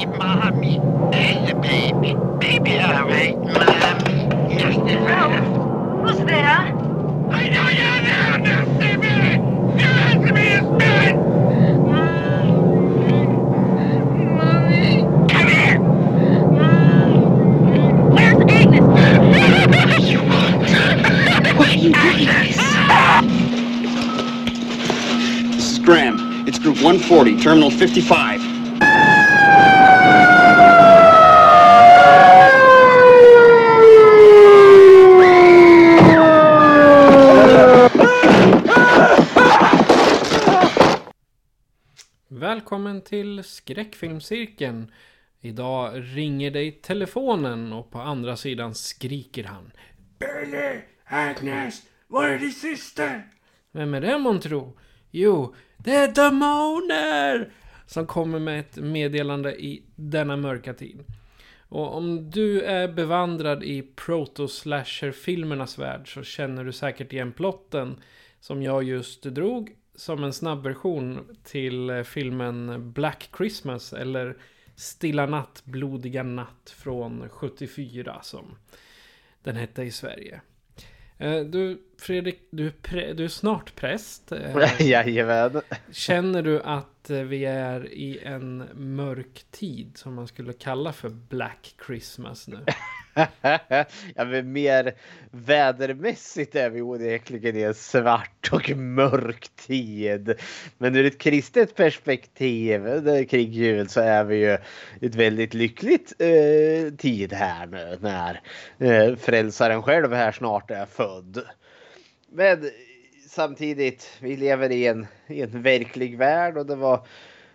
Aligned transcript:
Hey, 0.00 0.06
mommy. 0.06 0.78
There's 1.12 1.48
the 1.50 1.54
baby. 1.56 2.16
Baby, 2.38 2.78
all 2.80 3.04
right, 3.04 3.36
mommy. 3.36 4.16
Yes, 4.48 4.74
Who's 6.00 6.16
there? 6.24 6.72
I 7.28 7.48
know 7.50 7.68
you're 7.68 8.00
there, 8.08 8.38
now, 8.38 8.64
baby. 8.78 9.08
You 9.78 9.88
answer 10.08 10.32
me, 10.32 10.46
it's 10.56 10.70
me. 10.70 11.12
Mommy. 14.38 15.04
Come 15.28 15.48
here. 15.48 15.76
Where's 18.14 18.40
Agnes? 18.50 18.86
you 20.10 20.20
want 20.22 21.58
What 21.58 21.68
are 21.68 21.76
you 21.76 21.92
doing, 21.92 22.26
This 25.56 25.72
is 25.72 25.78
Graham. 25.78 26.16
It's 26.48 26.58
Group 26.58 26.76
140, 26.76 27.38
Terminal 27.42 27.70
55. 27.70 28.49
Välkommen 42.40 43.00
till 43.00 43.44
skräckfilmscirkeln. 43.44 44.92
Idag 45.40 45.92
ringer 45.96 46.50
dig 46.50 46.72
telefonen 46.72 47.72
och 47.72 47.90
på 47.90 47.98
andra 47.98 48.36
sidan 48.36 48.74
skriker 48.74 49.44
han. 49.44 49.72
Billy! 50.18 50.80
Agnes! 51.04 51.82
Var 52.06 52.28
är 52.28 52.38
din 52.38 52.52
syster? 52.52 53.26
Vem 53.72 53.94
är 53.94 54.00
det 54.00 54.18
månntro? 54.18 54.78
Jo, 55.10 55.54
det 55.76 55.94
är 55.94 56.08
demoner! 56.08 57.52
Som 57.86 58.06
kommer 58.06 58.38
med 58.38 58.60
ett 58.60 58.76
meddelande 58.76 59.62
i 59.62 59.82
denna 59.96 60.36
mörka 60.36 60.74
tid. 60.74 61.04
Och 61.68 61.96
om 61.96 62.30
du 62.30 62.62
är 62.62 62.88
bevandrad 62.88 63.64
i 63.64 63.82
proto-slasher-filmernas 63.96 65.78
värld 65.78 66.14
så 66.14 66.22
känner 66.22 66.64
du 66.64 66.72
säkert 66.72 67.12
igen 67.12 67.32
plotten 67.32 68.00
som 68.40 68.62
jag 68.62 68.82
just 68.82 69.22
drog 69.22 69.76
som 70.00 70.24
en 70.24 70.32
snabbversion 70.32 71.36
till 71.44 71.90
eh, 71.90 72.02
filmen 72.02 72.92
Black 72.92 73.30
Christmas 73.36 73.92
eller 73.92 74.36
Stilla 74.76 75.26
natt, 75.26 75.62
blodiga 75.64 76.22
natt 76.22 76.74
från 76.76 77.28
74 77.28 78.20
som 78.22 78.56
den 79.42 79.56
hette 79.56 79.82
i 79.82 79.90
Sverige. 79.90 80.40
Eh, 81.18 81.40
Du 81.40 81.82
Fredrik, 81.98 82.40
du 82.50 82.66
är, 82.66 82.70
pre- 82.82 83.14
du 83.14 83.24
är 83.24 83.28
snart 83.28 83.74
präst. 83.76 84.32
Eh, 84.32 84.80
Jajamän. 84.88 85.60
Känner 85.92 86.42
du 86.42 86.62
att 86.62 87.10
vi 87.10 87.44
är 87.44 87.92
i 87.92 88.18
en 88.22 88.64
mörk 88.74 89.44
tid 89.50 89.92
som 89.96 90.14
man 90.14 90.28
skulle 90.28 90.52
kalla 90.52 90.92
för 90.92 91.08
Black 91.08 91.74
Christmas 91.86 92.48
nu? 92.48 92.58
ja, 94.14 94.24
men 94.24 94.52
mer 94.52 94.94
vädermässigt 95.30 96.54
är 96.54 96.70
vi 96.70 96.82
onekligen 96.82 97.56
i 97.56 97.62
en 97.62 97.74
svart 97.74 98.48
och 98.52 98.70
mörk 98.76 99.48
tid. 99.56 100.34
Men 100.78 100.96
ur 100.96 101.06
ett 101.06 101.18
kristet 101.18 101.74
perspektiv 101.74 103.08
eh, 103.08 103.24
kring 103.24 103.50
jul 103.50 103.88
så 103.88 104.00
är 104.00 104.24
vi 104.24 104.36
ju 104.36 104.58
i 105.00 105.06
ett 105.06 105.14
väldigt 105.14 105.54
lyckligt 105.54 106.12
eh, 106.18 106.94
tid 106.94 107.32
här 107.32 107.66
nu 107.66 107.98
när 108.00 108.40
eh, 108.78 109.16
frälsaren 109.16 109.82
själv 109.82 110.12
här 110.12 110.32
snart 110.32 110.70
är 110.70 110.86
född. 110.86 111.42
Men 112.32 112.70
samtidigt, 113.28 114.10
vi 114.20 114.36
lever 114.36 114.72
i 114.72 114.86
en, 114.86 115.06
i 115.26 115.42
en 115.42 115.62
verklig 115.62 116.18
värld 116.18 116.56
och 116.56 116.66
det 116.66 116.76
var 116.76 117.06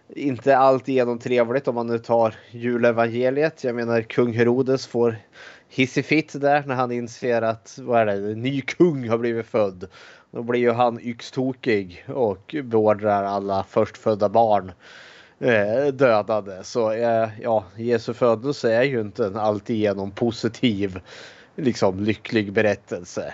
inte 0.08 0.58
alltigenom 0.58 1.20
trevligt 1.20 1.68
om 1.68 1.76
man 1.76 1.88
nu 1.88 2.00
tar 2.00 2.36
julevangeliet. 2.52 3.64
Jag 3.64 3.76
menar 3.76 4.02
kung 4.02 4.34
Herodes 4.34 4.88
får 4.88 5.18
hissifitt 5.76 6.42
där 6.42 6.64
när 6.68 6.76
han 6.76 6.92
inser 6.92 7.42
att 7.42 7.80
vad 7.82 8.02
är 8.02 8.06
det, 8.06 8.32
en 8.32 8.42
ny 8.42 8.62
kung 8.62 9.10
har 9.10 9.18
blivit 9.18 9.46
född. 9.46 9.88
Då 10.32 10.44
blir 10.44 10.60
ju 10.60 10.72
han 10.72 11.00
yxtokig 11.02 12.06
och 12.08 12.56
beordrar 12.64 13.24
alla 13.24 13.64
förstfödda 13.64 14.30
barn 14.30 14.72
eh, 15.40 15.94
dödade. 15.94 16.64
Så 16.64 16.92
eh, 16.92 17.30
ja, 17.42 17.64
Jesu 17.76 18.14
födelse 18.14 18.74
är 18.74 18.84
ju 18.84 19.02
inte 19.02 19.26
en 19.26 19.36
alltigenom 19.36 20.12
positiv, 20.12 21.00
liksom 21.56 22.04
lycklig 22.04 22.54
berättelse. 22.54 23.34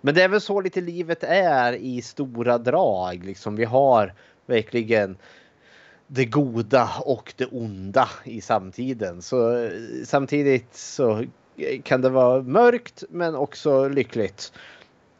Men 0.00 0.14
det 0.14 0.22
är 0.22 0.28
väl 0.28 0.40
så 0.40 0.60
lite 0.60 0.80
livet 0.80 1.24
är 1.24 1.72
i 1.72 2.02
stora 2.02 2.58
drag. 2.58 3.24
Liksom 3.24 3.56
vi 3.56 3.64
har 3.64 4.14
verkligen 4.46 5.16
det 6.06 6.24
goda 6.24 6.90
och 7.00 7.34
det 7.36 7.46
onda 7.46 8.08
i 8.24 8.40
samtiden. 8.40 9.22
Så 9.22 9.64
eh, 9.64 9.70
samtidigt 10.04 10.76
så 10.76 11.24
kan 11.82 12.00
det 12.00 12.08
vara 12.08 12.42
mörkt 12.42 13.04
men 13.10 13.34
också 13.34 13.88
lyckligt. 13.88 14.52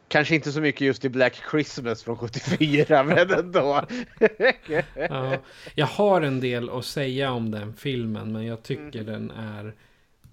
Kanske 0.09 0.35
inte 0.35 0.53
så 0.53 0.61
mycket 0.61 0.81
just 0.81 1.05
i 1.05 1.09
Black 1.09 1.43
Christmas 1.51 2.03
från 2.03 2.17
74 2.17 3.03
men 3.05 3.31
ändå. 3.31 3.83
Ja, 5.09 5.37
jag 5.75 5.87
har 5.87 6.23
en 6.23 6.41
del 6.41 6.71
att 6.71 6.85
säga 6.85 7.31
om 7.31 7.51
den 7.51 7.75
filmen 7.75 8.33
men 8.33 8.47
jag 8.47 8.63
tycker 8.63 9.05
den 9.05 9.31
är 9.31 9.75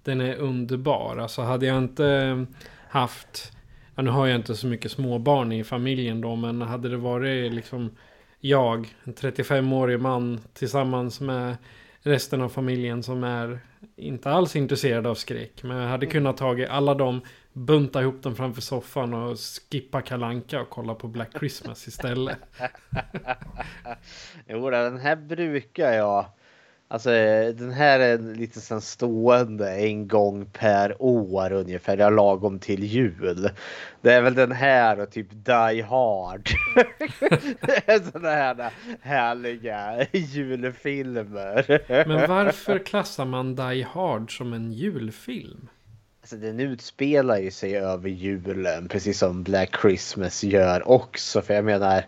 Den 0.02 0.20
är 0.20 0.36
underbar. 0.36 1.16
Alltså 1.16 1.42
hade 1.42 1.66
jag 1.66 1.78
inte 1.78 2.46
haft 2.88 3.52
ja, 3.94 4.02
Nu 4.02 4.10
har 4.10 4.26
jag 4.26 4.36
inte 4.36 4.56
så 4.56 4.66
mycket 4.66 4.92
småbarn 4.92 5.52
i 5.52 5.64
familjen 5.64 6.20
då 6.20 6.36
men 6.36 6.62
hade 6.62 6.88
det 6.88 6.96
varit 6.96 7.52
liksom 7.52 7.96
Jag, 8.40 8.94
en 9.04 9.14
35-årig 9.14 10.00
man 10.00 10.40
tillsammans 10.52 11.20
med 11.20 11.56
resten 12.04 12.42
av 12.42 12.48
familjen 12.48 13.02
som 13.02 13.24
är 13.24 13.60
inte 13.96 14.30
alls 14.30 14.56
intresserad 14.56 15.06
av 15.06 15.14
skräck. 15.14 15.62
Men 15.62 15.76
jag 15.76 15.88
hade 15.88 16.06
kunnat 16.06 16.36
tagit 16.36 16.68
alla 16.68 16.94
dem, 16.94 17.20
bunta 17.52 18.02
ihop 18.02 18.22
dem 18.22 18.36
framför 18.36 18.62
soffan 18.62 19.14
och 19.14 19.38
skippa 19.70 20.02
kalanka 20.02 20.60
och 20.60 20.70
kolla 20.70 20.94
på 20.94 21.08
Black 21.08 21.38
Christmas 21.38 21.88
istället. 21.88 22.38
Jo, 24.46 24.70
den 24.70 24.98
här 24.98 25.16
brukar 25.16 25.92
jag. 25.92 26.26
Alltså 26.94 27.10
den 27.52 27.70
här 27.72 28.00
är 28.00 28.18
lite 28.18 28.60
sen 28.60 28.80
stående 28.80 29.70
en 29.70 30.08
gång 30.08 30.46
per 30.46 31.02
år 31.02 31.52
ungefär. 31.52 31.96
Jag 31.96 32.12
lagom 32.12 32.58
till 32.58 32.84
jul. 32.84 33.50
Det 34.00 34.12
är 34.12 34.22
väl 34.22 34.34
den 34.34 34.52
här 34.52 35.00
och 35.00 35.10
typ 35.10 35.26
Die 35.30 35.82
Hard. 35.82 36.48
Sådana 38.12 38.30
här 38.30 38.70
härliga 39.00 40.06
julfilmer. 40.12 41.82
Men 42.08 42.28
varför 42.28 42.78
klassar 42.78 43.24
man 43.24 43.54
Die 43.54 43.82
Hard 43.82 44.36
som 44.36 44.52
en 44.52 44.72
julfilm? 44.72 45.68
Alltså 46.20 46.36
den 46.36 46.60
utspelar 46.60 47.38
ju 47.38 47.50
sig 47.50 47.76
över 47.76 48.08
julen 48.08 48.88
precis 48.88 49.18
som 49.18 49.42
Black 49.42 49.76
Christmas 49.80 50.44
gör 50.44 50.88
också. 50.88 51.42
För 51.42 51.54
jag 51.54 51.64
menar, 51.64 52.04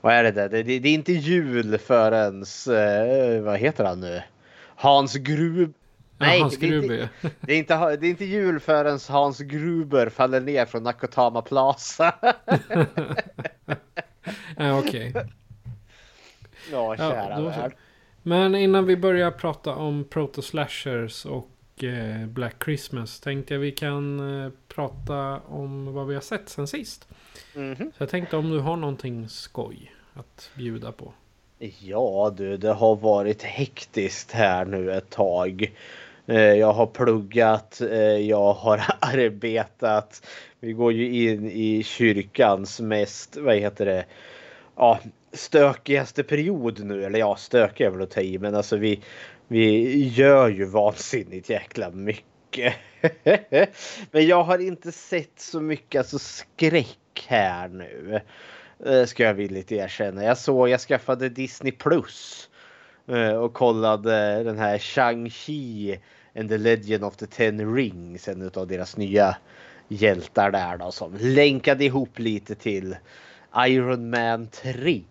vad 0.00 0.14
är 0.14 0.22
det 0.22 0.30
där? 0.30 0.48
Det, 0.48 0.62
det, 0.62 0.78
det 0.78 0.88
är 0.88 0.94
inte 0.94 1.12
jul 1.12 1.78
förrän, 1.78 2.42
eh, 2.68 3.42
vad 3.42 3.58
heter 3.58 3.84
han 3.84 4.00
nu? 4.00 4.22
Hans 4.76 5.14
Grub... 5.14 5.74
Ja, 6.18 6.26
Hans 6.40 6.58
det 6.58 6.66
är 6.66 6.72
inte- 6.74 6.86
Gruber. 6.86 7.08
Det 7.40 7.52
är, 7.52 7.58
inte, 7.58 7.96
det 7.96 8.06
är 8.06 8.10
inte 8.10 8.24
jul 8.24 8.60
förrän 8.60 8.98
Hans 9.08 9.38
Gruber 9.40 10.08
faller 10.08 10.40
ner 10.40 10.66
från 10.66 10.82
Nakotama 10.82 11.42
Plaza. 11.42 12.14
Ja, 14.56 14.78
okej. 14.78 15.12
ja, 16.72 16.96
kära 16.96 17.40
Ja, 17.40 17.40
värld. 17.40 17.72
Men 18.22 18.54
innan 18.54 18.86
vi 18.86 18.96
börjar 18.96 19.30
prata 19.30 19.74
om 19.74 20.04
Proto 20.04 20.42
Slashers 20.42 21.24
och 21.26 21.84
eh, 21.84 22.26
Black 22.26 22.64
Christmas 22.64 23.20
tänkte 23.20 23.54
jag 23.54 23.60
vi 23.60 23.70
kan 23.72 24.20
eh, 24.44 24.50
prata 24.68 25.40
om 25.40 25.94
vad 25.94 26.06
vi 26.06 26.14
har 26.14 26.20
sett 26.20 26.48
sen 26.48 26.66
sist. 26.66 27.08
Mhm. 27.54 27.76
Så 27.76 28.02
jag 28.02 28.08
tänkte 28.08 28.36
om 28.36 28.50
du 28.50 28.58
har 28.58 28.76
någonting 28.76 29.28
skoj 29.28 29.92
att 30.14 30.50
bjuda 30.54 30.92
på. 30.92 31.12
Ja 31.80 32.34
du, 32.36 32.56
det 32.56 32.72
har 32.72 32.96
varit 32.96 33.42
hektiskt 33.42 34.32
här 34.32 34.64
nu 34.64 34.92
ett 34.92 35.10
tag. 35.10 35.72
Eh, 36.26 36.36
Jag 36.40 36.72
har 36.72 36.86
pluggat, 36.86 37.80
eh, 37.80 37.98
jag 38.00 38.52
har 38.52 38.82
arbetat. 39.00 40.26
Vi 40.60 40.72
går 40.72 40.92
ju 40.92 41.30
in 41.32 41.50
i 41.50 41.82
kyrkans 41.82 42.80
mest, 42.80 43.36
vad 43.36 43.56
heter 43.56 43.86
det, 43.86 44.04
ja, 44.76 45.00
stökigaste 45.32 46.22
period 46.22 46.84
nu. 46.84 47.04
Eller 47.04 47.18
ja, 47.18 47.36
stökig 47.36 47.84
är 47.84 47.90
väl 47.90 48.02
att 48.02 48.10
ta 48.10 48.20
i. 48.20 48.38
Men 48.38 48.54
alltså 48.54 48.76
vi, 48.76 49.00
vi 49.48 50.08
gör 50.08 50.48
ju 50.48 50.64
vansinnigt 50.64 51.50
jäkla 51.50 51.90
mycket. 51.90 52.24
men 54.10 54.26
jag 54.26 54.42
har 54.42 54.58
inte 54.58 54.92
sett 54.92 55.40
så 55.40 55.60
mycket 55.60 55.98
alltså 55.98 56.18
skräck 56.18 57.26
här 57.28 57.68
nu. 57.68 58.20
Eh, 58.86 59.04
ska 59.04 59.22
jag 59.22 59.34
villigt 59.34 59.72
erkänna. 59.72 60.24
Jag 60.24 60.38
såg, 60.38 60.68
jag 60.68 60.80
skaffade 60.80 61.28
Disney 61.28 61.72
Plus. 61.72 62.48
Eh, 63.08 63.32
och 63.32 63.54
kollade 63.54 64.42
den 64.42 64.58
här 64.58 64.78
Shang-Chi 64.78 65.98
and 66.38 66.48
the 66.48 66.58
Legend 66.58 67.04
of 67.04 67.16
the 67.16 67.26
Ten 67.26 67.74
Rings. 67.74 68.28
En 68.28 68.50
av 68.54 68.66
deras 68.66 68.96
nya 68.96 69.36
hjältar 69.88 70.50
där 70.50 70.76
då 70.76 70.92
som 70.92 71.16
länkade 71.20 71.84
ihop 71.84 72.18
lite 72.18 72.54
till 72.54 72.96
Iron 73.66 74.10
Man 74.10 74.48
3. 74.48 75.02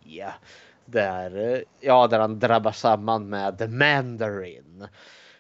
Där, 0.85 1.53
eh, 1.53 1.59
ja, 1.79 2.07
där 2.07 2.19
han 2.19 2.39
drabbar 2.39 2.71
samman 2.71 3.29
med 3.29 3.57
The 3.57 3.67
Mandarin. 3.67 4.87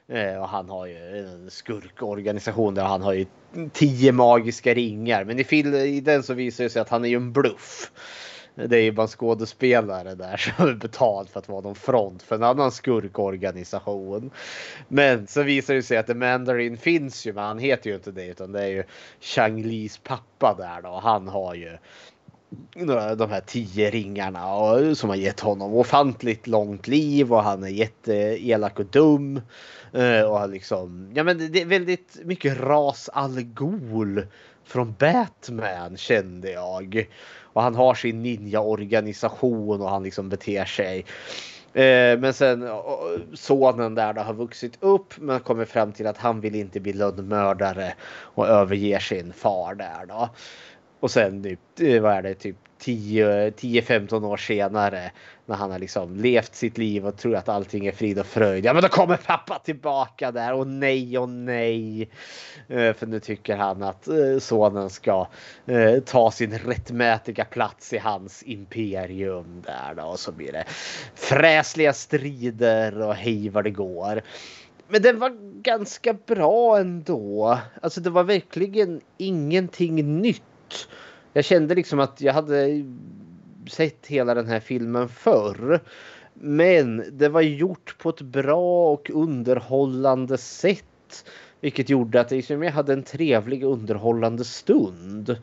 Eh, 0.07 0.37
Och 0.41 0.49
han 0.49 0.69
har 0.69 0.85
ju 0.85 0.95
en 1.19 1.49
skurkorganisation 1.51 2.73
där 2.75 2.83
han 2.83 3.01
har 3.01 3.13
ju 3.13 3.25
tio 3.73 4.11
magiska 4.11 4.73
ringar. 4.73 5.23
Men 5.23 5.39
i, 5.39 5.43
fil- 5.43 5.75
i 5.75 5.99
den 6.01 6.23
så 6.23 6.33
visar 6.33 6.63
det 6.63 6.69
sig 6.69 6.81
att 6.81 6.89
han 6.89 7.05
är 7.05 7.09
ju 7.09 7.15
en 7.15 7.31
bluff. 7.33 7.91
Det 8.55 8.77
är 8.77 8.81
ju 8.81 8.91
bara 8.91 9.01
en 9.01 9.07
skådespelare 9.07 10.15
där 10.15 10.37
som 10.57 10.67
är 10.67 10.73
betald 10.73 11.29
för 11.29 11.39
att 11.39 11.49
vara 11.49 11.61
någon 11.61 11.75
front 11.75 12.23
för 12.23 12.35
en 12.35 12.43
annan 12.43 12.71
skurkorganisation. 12.71 14.31
Men 14.87 15.27
så 15.27 15.43
visar 15.43 15.73
det 15.73 15.83
sig 15.83 15.97
att 15.97 16.07
The 16.07 16.13
Mandarin 16.13 16.77
finns 16.77 17.27
ju, 17.27 17.33
men 17.33 17.43
han 17.43 17.59
heter 17.59 17.89
ju 17.89 17.95
inte 17.95 18.11
det 18.11 18.25
utan 18.25 18.51
det 18.51 18.63
är 18.63 18.67
ju 18.67 18.83
Chang-Lis 19.21 19.97
pappa 20.03 20.55
där 20.57 20.81
då. 20.81 20.99
Han 21.03 21.27
har 21.27 21.53
ju 21.55 21.77
de 23.17 23.29
här 23.31 23.41
tio 23.45 23.89
ringarna 23.89 24.55
och, 24.55 24.97
som 24.97 25.09
har 25.09 25.15
gett 25.17 25.39
honom 25.39 25.73
ofantligt 25.73 26.47
långt 26.47 26.87
liv 26.87 27.33
och 27.33 27.43
han 27.43 27.63
är 27.63 27.67
jätteelak 27.67 28.79
och 28.79 28.85
dum. 28.85 29.41
Eh, 29.93 30.21
och 30.21 30.39
han 30.39 30.51
liksom, 30.51 31.11
ja 31.15 31.23
men 31.23 31.51
det- 31.51 31.61
är 31.61 31.65
väldigt 31.65 32.17
mycket 32.23 32.59
ras 32.59 33.09
al 33.13 33.41
Ghul 33.41 34.27
från 34.63 34.95
Batman 34.99 35.97
kände 35.97 36.51
jag. 36.51 37.07
Och 37.41 37.61
han 37.61 37.75
har 37.75 37.93
sin 37.93 38.23
ninja-organisation 38.23 39.81
och 39.81 39.89
han 39.89 40.03
liksom 40.03 40.29
beter 40.29 40.65
sig. 40.65 41.05
Eh, 41.73 42.19
men 42.19 42.33
sen 42.33 42.69
sonen 43.33 43.95
där 43.95 44.13
då 44.13 44.21
har 44.21 44.33
vuxit 44.33 44.77
upp 44.79 45.13
men 45.17 45.39
kommer 45.39 45.65
fram 45.65 45.91
till 45.91 46.07
att 46.07 46.17
han 46.17 46.41
vill 46.41 46.55
inte 46.55 46.79
bli 46.79 46.93
lönnmördare 46.93 47.93
och 48.21 48.47
överger 48.47 48.99
sin 48.99 49.33
far 49.33 49.75
där 49.75 50.05
då. 50.05 50.29
Och 50.99 51.11
sen 51.11 51.43
typ, 51.43 51.59
eh, 51.79 52.01
vad 52.01 52.13
är 52.13 52.21
det, 52.21 52.33
typ 52.33 52.55
10-15 52.79 54.25
år 54.25 54.37
senare 54.37 55.11
när 55.45 55.55
han 55.55 55.71
har 55.71 55.79
liksom 55.79 56.15
levt 56.15 56.55
sitt 56.55 56.77
liv 56.77 57.07
och 57.07 57.17
tror 57.17 57.35
att 57.35 57.49
allting 57.49 57.85
är 57.85 57.91
frid 57.91 58.19
och 58.19 58.25
fröjd. 58.25 58.65
Ja 58.65 58.73
men 58.73 58.81
då 58.81 58.89
kommer 58.89 59.17
pappa 59.17 59.59
tillbaka 59.59 60.31
där 60.31 60.53
och 60.53 60.67
nej 60.67 61.17
och 61.17 61.29
nej. 61.29 62.01
Eh, 62.67 62.93
för 62.93 63.05
nu 63.05 63.19
tycker 63.19 63.55
han 63.55 63.83
att 63.83 64.07
eh, 64.07 64.39
sonen 64.39 64.89
ska 64.89 65.27
ta 66.05 66.31
sin 66.31 66.57
rättmätiga 66.57 67.45
plats 67.45 67.93
i 67.93 67.97
hans 67.97 68.43
imperium 68.43 69.63
där 69.65 69.93
då. 69.95 70.03
Och 70.03 70.19
så 70.19 70.31
blir 70.31 70.51
det 70.51 70.65
fräsliga 71.15 71.93
strider 71.93 73.01
och 73.01 73.15
hej 73.15 73.49
vad 73.49 73.63
det 73.63 73.71
går. 73.71 74.21
Men 74.87 75.01
den 75.01 75.19
var 75.19 75.61
ganska 75.61 76.13
bra 76.13 76.79
ändå. 76.79 77.59
Alltså 77.81 78.01
det 78.01 78.09
var 78.09 78.23
verkligen 78.23 79.01
ingenting 79.17 80.21
nytt. 80.21 80.43
Jag 81.33 81.45
kände 81.45 81.75
liksom 81.75 81.99
att 81.99 82.21
jag 82.21 82.33
hade 82.33 82.83
sett 83.69 84.07
hela 84.07 84.33
den 84.33 84.47
här 84.47 84.59
filmen 84.59 85.09
förr. 85.09 85.79
Men 86.33 87.03
det 87.11 87.29
var 87.29 87.41
gjort 87.41 87.97
på 87.97 88.09
ett 88.09 88.21
bra 88.21 88.91
och 88.91 89.09
underhållande 89.09 90.37
sätt. 90.37 91.25
Vilket 91.61 91.89
gjorde 91.89 92.21
att 92.21 92.31
liksom 92.31 92.63
jag 92.63 92.71
hade 92.71 92.93
en 92.93 93.03
trevlig 93.03 93.63
underhållande 93.63 94.43
stund. 94.43 95.37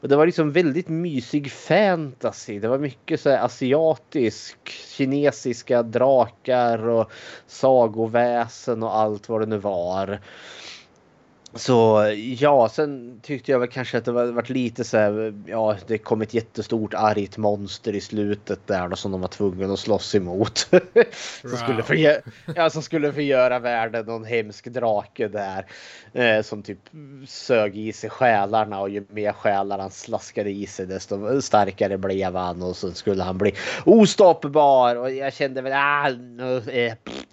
Och 0.00 0.08
det 0.08 0.16
var 0.16 0.26
liksom 0.26 0.52
väldigt 0.52 0.88
mysig 0.88 1.52
fantasy. 1.52 2.58
Det 2.58 2.68
var 2.68 2.78
mycket 2.78 3.20
så 3.20 3.30
här 3.30 3.44
asiatisk, 3.44 4.58
kinesiska 4.96 5.82
drakar 5.82 6.88
och 6.88 7.10
sagoväsen 7.46 8.82
och 8.82 8.96
allt 8.96 9.28
vad 9.28 9.40
det 9.40 9.46
nu 9.46 9.58
var. 9.58 10.20
Så 11.54 12.10
ja, 12.38 12.68
sen 12.68 13.20
tyckte 13.22 13.52
jag 13.52 13.58
väl 13.58 13.68
kanske 13.68 13.98
att 13.98 14.04
det 14.04 14.12
var 14.12 14.26
varit 14.26 14.48
lite 14.48 14.84
så 14.84 14.96
här, 14.96 15.34
ja, 15.46 15.76
det 15.86 15.98
kom 15.98 16.22
ett 16.22 16.34
jättestort 16.34 16.94
argt 16.94 17.36
monster 17.36 17.94
i 17.94 18.00
slutet 18.00 18.66
där 18.66 18.88
då 18.88 18.96
som 18.96 19.12
de 19.12 19.20
var 19.20 19.28
tvungna 19.28 19.72
att 19.72 19.78
slåss 19.78 20.14
emot. 20.14 20.58
som, 21.40 21.56
skulle 21.56 21.82
förgö- 21.82 22.20
ja, 22.56 22.70
som 22.70 22.82
skulle 22.82 23.12
förgöra 23.12 23.58
världen 23.58 24.06
någon 24.06 24.24
hemsk 24.24 24.66
drake 24.66 25.28
där. 25.28 25.66
Eh, 26.12 26.42
som 26.42 26.62
typ 26.62 26.78
sög 27.28 27.78
i 27.78 27.92
sig 27.92 28.10
själarna 28.10 28.80
och 28.80 28.90
ju 28.90 29.04
mer 29.08 29.32
själar 29.32 29.78
han 29.78 29.90
slaskade 29.90 30.50
i 30.50 30.66
sig 30.66 30.86
desto 30.86 31.42
starkare 31.42 31.98
blev 31.98 32.36
han 32.36 32.62
och 32.62 32.76
så 32.76 32.92
skulle 32.92 33.22
han 33.22 33.38
bli 33.38 33.54
ostoppbar 33.84 34.96
och 34.96 35.10
jag 35.10 35.32
kände 35.32 35.62
väl 35.62 35.72
ah, 35.72 36.08
eh, 36.70 36.94
pff. 36.94 37.26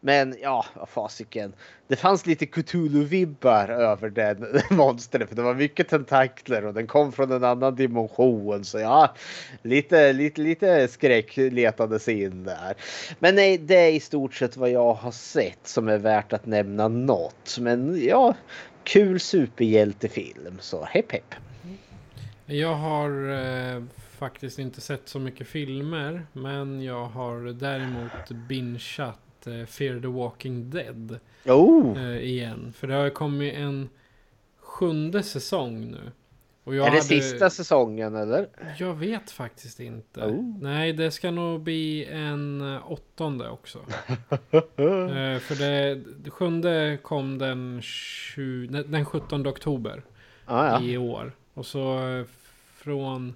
Men 0.00 0.36
ja, 0.42 0.66
vad 0.74 0.88
fasiken. 0.88 1.52
Det 1.88 1.96
fanns 1.96 2.26
lite 2.26 2.46
Cthulhu-vibbar 2.46 3.68
över 3.68 4.10
den 4.10 4.46
monstret. 4.76 5.28
För 5.28 5.36
det 5.36 5.42
var 5.42 5.54
mycket 5.54 5.88
tentakler 5.88 6.66
och 6.66 6.74
den 6.74 6.86
kom 6.86 7.12
från 7.12 7.32
en 7.32 7.44
annan 7.44 7.74
dimension. 7.74 8.64
Så 8.64 8.78
ja, 8.78 9.14
lite, 9.62 10.12
lite, 10.12 10.40
lite 10.40 10.88
skräck 10.88 11.36
letade 11.36 11.98
sig 11.98 12.22
in 12.22 12.44
där. 12.44 12.74
Men 13.18 13.34
nej, 13.34 13.58
det 13.58 13.74
är 13.74 13.92
i 13.92 14.00
stort 14.00 14.34
sett 14.34 14.56
vad 14.56 14.70
jag 14.70 14.94
har 14.94 15.12
sett 15.12 15.66
som 15.66 15.88
är 15.88 15.98
värt 15.98 16.32
att 16.32 16.46
nämna 16.46 16.88
något. 16.88 17.58
Men 17.60 18.04
ja, 18.04 18.34
kul 18.84 19.20
superhjältefilm. 19.20 20.58
Så 20.60 20.84
hepp 20.84 21.12
hepp. 21.12 21.34
Jag 22.46 22.74
har 22.74 23.30
eh, 23.30 23.82
faktiskt 24.18 24.58
inte 24.58 24.80
sett 24.80 25.08
så 25.08 25.18
mycket 25.18 25.48
filmer. 25.48 26.26
Men 26.32 26.82
jag 26.82 27.06
har 27.06 27.52
däremot 27.52 28.30
binchat 28.48 29.18
eh, 29.46 29.64
Fear 29.64 30.00
the 30.00 30.06
Walking 30.06 30.70
Dead 30.70 31.18
Oh, 31.46 32.02
eh, 32.04 32.16
igen. 32.22 32.72
För 32.76 32.86
det 32.86 32.94
har 32.94 33.10
kommit 33.10 33.54
en 33.54 33.88
sjunde 34.58 35.22
säsong 35.22 35.80
nu. 35.90 36.10
Är 36.64 36.72
det 36.72 36.84
hade- 36.84 37.00
sista 37.02 37.50
säsungen 37.50 38.16
eller? 38.16 38.48
Jag 38.78 38.94
vet 38.94 39.30
faktiskt 39.30 39.80
inte. 39.80 40.20
Oh. 40.20 40.58
Nej, 40.62 40.92
det 40.92 41.10
ska 41.10 41.30
nog 41.30 41.60
bli 41.60 42.04
en 42.04 42.60
eh, 42.74 42.90
åttonde 42.92 43.48
också. 43.48 43.78
för 45.40 45.58
det, 45.58 45.94
det 46.18 46.30
sjunde 46.30 46.98
kom 47.02 47.38
den, 47.38 47.80
20, 47.82 48.68
nej, 48.70 48.84
den 48.86 49.04
17 49.04 49.46
oktober 49.46 50.02
Ah, 50.46 50.66
ja. 50.66 50.82
i 50.82 50.96
år. 50.98 51.32
Och 51.54 51.66
så 51.66 51.98
från 52.74 53.34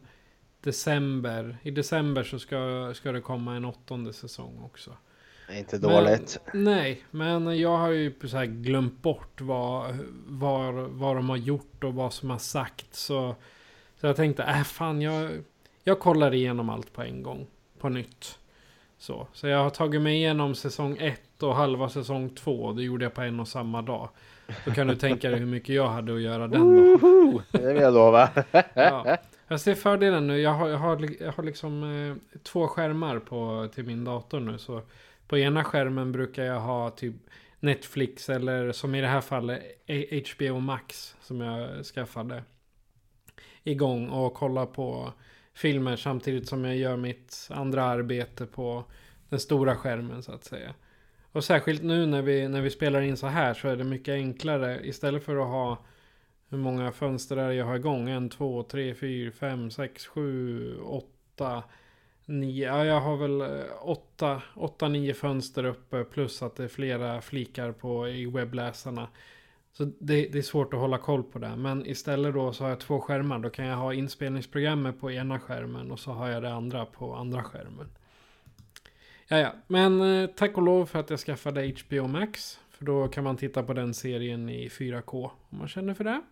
december, 0.61 1.57
i 1.63 1.71
december 1.71 2.23
så 2.23 2.39
ska, 2.39 2.93
ska 2.95 3.13
det 3.13 3.21
komma 3.21 3.57
en 3.57 3.65
åttonde 3.65 4.13
säsong 4.13 4.61
också. 4.65 4.91
Inte 5.51 5.79
dåligt. 5.79 6.39
Men, 6.53 6.65
nej, 6.65 7.03
men 7.11 7.59
jag 7.59 7.77
har 7.77 7.89
ju 7.89 8.15
så 8.25 8.37
här 8.37 8.47
glömt 8.47 9.03
bort 9.03 9.41
vad, 9.41 9.99
vad, 10.27 10.75
vad 10.75 11.17
de 11.17 11.31
har 11.31 11.37
gjort 11.37 11.85
och 11.85 11.95
vad 11.95 12.13
som 12.13 12.31
har 12.31 12.39
sagt. 12.39 12.95
Så, 12.95 13.35
så 14.01 14.07
jag 14.07 14.17
tänkte, 14.17 14.43
äh 14.43 14.63
fan, 14.63 15.03
jag, 15.03 15.31
jag 15.85 16.01
kollar 16.01 16.35
igenom 16.35 16.71
allt 16.71 16.93
på 16.93 17.03
en 17.03 17.23
gång. 17.23 17.47
På 17.79 17.89
nytt. 17.89 18.39
Så, 18.99 19.27
så 19.33 19.47
jag 19.47 19.63
har 19.63 19.71
tagit 19.71 20.01
mig 20.01 20.17
igenom 20.17 20.55
säsong 20.55 20.97
1 21.01 21.43
och 21.43 21.57
halva 21.57 21.89
säsong 21.89 22.31
2. 22.31 22.73
Det 22.73 22.83
gjorde 22.83 23.05
jag 23.05 23.15
på 23.15 23.23
en 23.23 23.41
och 23.41 23.49
samma 23.49 23.83
dag. 23.83 24.09
Då 24.65 24.71
kan 24.71 24.87
du 24.87 24.97
tänka 24.97 25.31
dig 25.31 25.39
hur 25.39 25.47
mycket 25.47 25.75
jag 25.75 25.89
hade 25.89 26.15
att 26.15 26.21
göra 26.21 26.49
den 26.49 26.77
dagen. 26.77 27.43
Det 27.51 27.73
vill 27.73 27.83
jag 27.83 27.95
lova. 27.95 28.31
Ja. 28.75 29.17
Jag 29.49 29.61
ser 29.61 29.75
fördelen 29.75 30.27
nu. 30.27 30.41
Jag 30.41 30.51
har, 30.51 30.69
jag 30.69 30.79
har, 30.79 31.09
jag 31.21 31.33
har 31.33 31.43
liksom 31.43 31.83
eh, 31.83 32.39
två 32.43 32.69
skärmar 32.69 33.19
på, 33.19 33.69
till 33.75 33.85
min 33.85 34.05
dator 34.05 34.41
nu. 34.41 34.59
Så 34.59 34.83
på 35.29 35.39
ena 35.39 35.65
skärmen 35.65 36.13
brukar 36.13 36.45
jag 36.45 36.61
ha 36.61 36.91
typ 36.91 37.15
Netflix 37.61 38.29
eller 38.29 38.73
som 38.73 38.95
i 38.95 39.01
det 39.01 39.07
här 39.07 39.21
fallet 39.21 39.63
HBO 40.35 40.61
Max 40.61 41.17
som 41.21 41.41
jag 41.41 41.85
skaffade 41.85 42.43
igång 43.63 44.09
och 44.09 44.35
kolla 44.35 44.67
på 44.67 45.13
filmer 45.55 45.97
samtidigt 45.97 46.49
som 46.49 46.65
jag 46.65 46.77
gör 46.77 46.97
mitt 46.97 47.49
andra 47.51 47.85
arbete 47.85 48.47
på 48.47 48.85
den 49.29 49.41
stora 49.41 49.77
skärmen 49.77 50.23
så 50.23 50.33
att 50.33 50.45
säga. 50.45 50.75
Och 51.33 51.45
särskilt 51.45 51.83
nu 51.83 52.07
när 52.07 52.23
vi, 52.23 52.49
när 52.49 52.61
vi 52.61 52.71
spelar 52.71 53.01
in 53.01 53.17
så 53.17 53.27
här 53.27 53.55
så 53.55 53.69
är 53.69 53.77
det 53.77 53.85
mycket 53.85 54.13
enklare 54.13 54.87
istället 54.87 55.25
för 55.25 55.37
att 55.37 55.49
ha 55.49 55.85
hur 56.49 56.59
många 56.59 56.93
fönster 56.93 57.37
är 57.37 57.51
jag 57.51 57.65
har 57.65 57.77
igång? 57.77 58.09
En, 58.09 58.29
två, 58.29 58.63
tre, 58.63 58.95
fyra, 58.95 59.33
fem, 59.33 59.71
sex, 59.71 60.07
sju, 60.07 60.79
åtta, 60.81 61.63
nio. 62.27 62.67
Ja, 62.67 62.85
jag 62.85 63.01
har 63.01 63.17
väl 63.17 63.41
eh, 63.41 63.67
åtta, 63.81 64.43
åtta, 64.55 64.89
nio 64.89 65.15
fönster 65.15 65.65
uppe 65.65 66.05
plus 66.05 66.43
att 66.43 66.57
det 66.57 66.65
är 66.65 66.69
flera 66.69 67.21
flikar 67.21 67.73
på 67.73 68.09
i 68.09 68.27
webbläsarna. 68.27 69.09
Så 69.73 69.85
det, 69.85 70.29
det 70.33 70.39
är 70.39 70.43
svårt 70.43 70.75
att 70.75 70.81
hålla 70.81 70.99
koll 70.99 71.23
på 71.23 71.39
det. 71.39 71.57
Men 71.57 71.87
istället 71.87 72.35
då 72.35 72.53
så 72.53 72.65
har 72.65 72.71
jag 72.71 72.81
två 72.81 73.01
skärmar. 73.01 73.39
Då 73.39 73.51
kan 73.51 73.67
jag 73.67 73.77
ha 73.77 73.95
inspelningsprogrammet 73.95 75.01
på 75.01 75.11
ena 75.11 75.41
skärmen 75.41 75.91
och 75.91 76.01
så 76.01 76.13
har 76.13 76.29
jag 76.29 76.43
det 76.43 76.53
andra 76.53 76.87
på 76.87 77.15
andra 77.15 77.43
skärmen. 77.43 77.89
Ja, 79.29 79.39
ja. 79.39 79.55
Men 79.67 80.01
eh, 80.01 80.31
tack 80.31 80.57
och 80.57 80.63
lov 80.63 80.87
för 80.87 80.99
att 80.99 81.11
jag 81.11 81.21
skaffade 81.21 81.73
HBO 81.79 82.07
Max. 82.07 82.61
För 82.71 82.85
då 82.85 83.09
kan 83.09 83.25
man 83.25 83.37
titta 83.37 83.63
på 83.63 83.73
den 83.73 83.95
serien 83.95 84.49
i 84.49 84.69
4K 84.69 85.31
om 85.51 85.59
man 85.59 85.69
känner 85.69 85.95
för 85.95 86.05
det. 86.05 86.23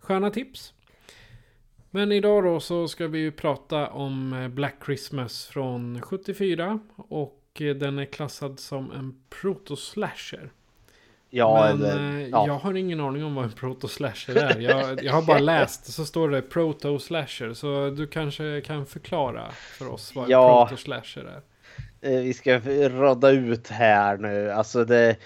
Sköna 0.00 0.30
tips. 0.30 0.74
Men 1.94 2.12
idag 2.12 2.44
då 2.44 2.60
så 2.60 2.88
ska 2.88 3.06
vi 3.06 3.18
ju 3.18 3.32
prata 3.32 3.88
om 3.88 4.32
eh, 4.32 4.48
Black 4.48 4.74
Christmas 4.84 5.46
från 5.46 6.02
74. 6.02 6.78
Och 6.96 7.42
eh, 7.60 7.74
den 7.74 7.98
är 7.98 8.04
klassad 8.04 8.60
som 8.60 8.90
en 8.90 9.22
proto-slasher. 9.30 10.50
Ja, 11.30 11.60
Men 11.62 11.82
eller, 11.82 12.20
eh, 12.20 12.28
ja. 12.28 12.46
jag 12.46 12.58
har 12.58 12.74
ingen 12.74 13.00
aning 13.00 13.24
om 13.24 13.34
vad 13.34 13.44
en 13.44 13.52
proto-slasher 13.52 14.36
är. 14.36 14.60
Jag, 14.60 15.04
jag 15.04 15.12
har 15.12 15.22
bara 15.22 15.38
läst 15.38 15.92
så 15.92 16.04
står 16.04 16.28
det 16.28 16.42
proto-slasher. 16.42 17.54
Så 17.54 17.90
du 17.90 18.06
kanske 18.06 18.60
kan 18.60 18.86
förklara 18.86 19.50
för 19.50 19.88
oss 19.92 20.14
vad 20.14 20.24
en 20.24 20.30
Ja. 20.30 20.66
proto-slasher 20.68 21.24
är. 21.24 21.42
Vi 22.22 22.34
ska 22.34 22.58
rada 22.88 23.30
ut 23.30 23.68
här 23.68 24.16
nu. 24.16 24.50
Alltså 24.50 24.84
det, 24.84 25.16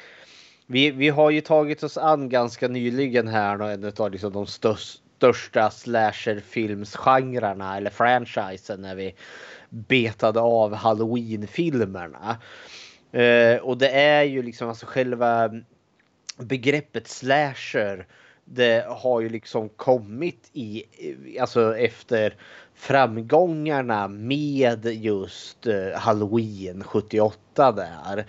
vi, 0.66 0.90
vi 0.90 1.08
har 1.08 1.30
ju 1.30 1.40
tagit 1.40 1.82
oss 1.82 1.98
an 1.98 2.28
ganska 2.28 2.68
nyligen 2.68 3.28
här 3.28 3.58
en 3.62 3.92
av 3.98 4.10
liksom 4.10 4.32
de 4.32 4.46
största 4.46 5.05
största 5.16 5.70
slasherfilmsgenrerna 5.70 7.76
eller 7.76 7.90
franchisen 7.90 8.80
när 8.80 8.94
vi 8.94 9.14
betade 9.70 10.40
av 10.40 10.74
halloween-filmerna. 10.74 12.36
Eh, 13.12 13.56
och 13.56 13.78
det 13.78 13.90
är 13.90 14.22
ju 14.22 14.42
liksom 14.42 14.68
alltså 14.68 14.86
själva 14.86 15.50
begreppet 16.38 17.08
slasher. 17.08 18.06
Det 18.44 18.86
har 18.88 19.20
ju 19.20 19.28
liksom 19.28 19.68
kommit 19.68 20.50
i, 20.52 20.84
alltså 21.40 21.76
efter 21.76 22.34
framgångarna 22.74 24.08
med 24.08 24.86
just 24.86 25.66
eh, 25.66 25.92
Halloween 25.94 26.84
78 26.84 27.72
där. 27.72 28.26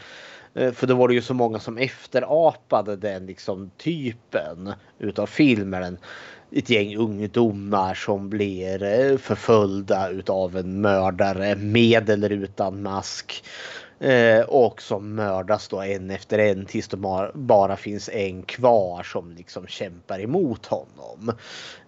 Eh, 0.53 0.71
för 0.71 0.87
då 0.87 0.95
var 0.95 1.07
det 1.07 1.13
ju 1.13 1.21
så 1.21 1.33
många 1.33 1.59
som 1.59 1.77
efterapade 1.77 2.95
den 2.95 3.25
liksom 3.25 3.71
typen 3.77 4.73
utav 4.99 5.25
filmer. 5.25 5.97
Ett 6.51 6.69
gäng 6.69 6.95
ungdomar 6.97 7.93
som 7.93 8.29
blir 8.29 8.83
eh, 8.83 9.17
förföljda 9.17 10.09
utav 10.09 10.57
en 10.57 10.81
mördare 10.81 11.55
med 11.55 12.09
eller 12.09 12.29
utan 12.29 12.81
mask. 12.81 13.43
Eh, 13.99 14.39
och 14.41 14.81
som 14.81 15.15
mördas 15.15 15.67
då 15.67 15.81
en 15.81 16.11
efter 16.11 16.39
en 16.39 16.65
tills 16.65 16.87
det 16.87 16.97
bara- 16.97 17.31
bara 17.33 17.75
finns 17.75 18.09
en 18.09 18.43
kvar 18.43 19.03
som 19.03 19.31
liksom 19.31 19.67
kämpar 19.67 20.19
emot 20.21 20.65
honom. 20.65 21.31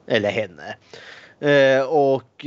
Eller 0.07 0.31
henne. 0.31 0.75
Eh, 1.39 1.81
och 1.83 2.45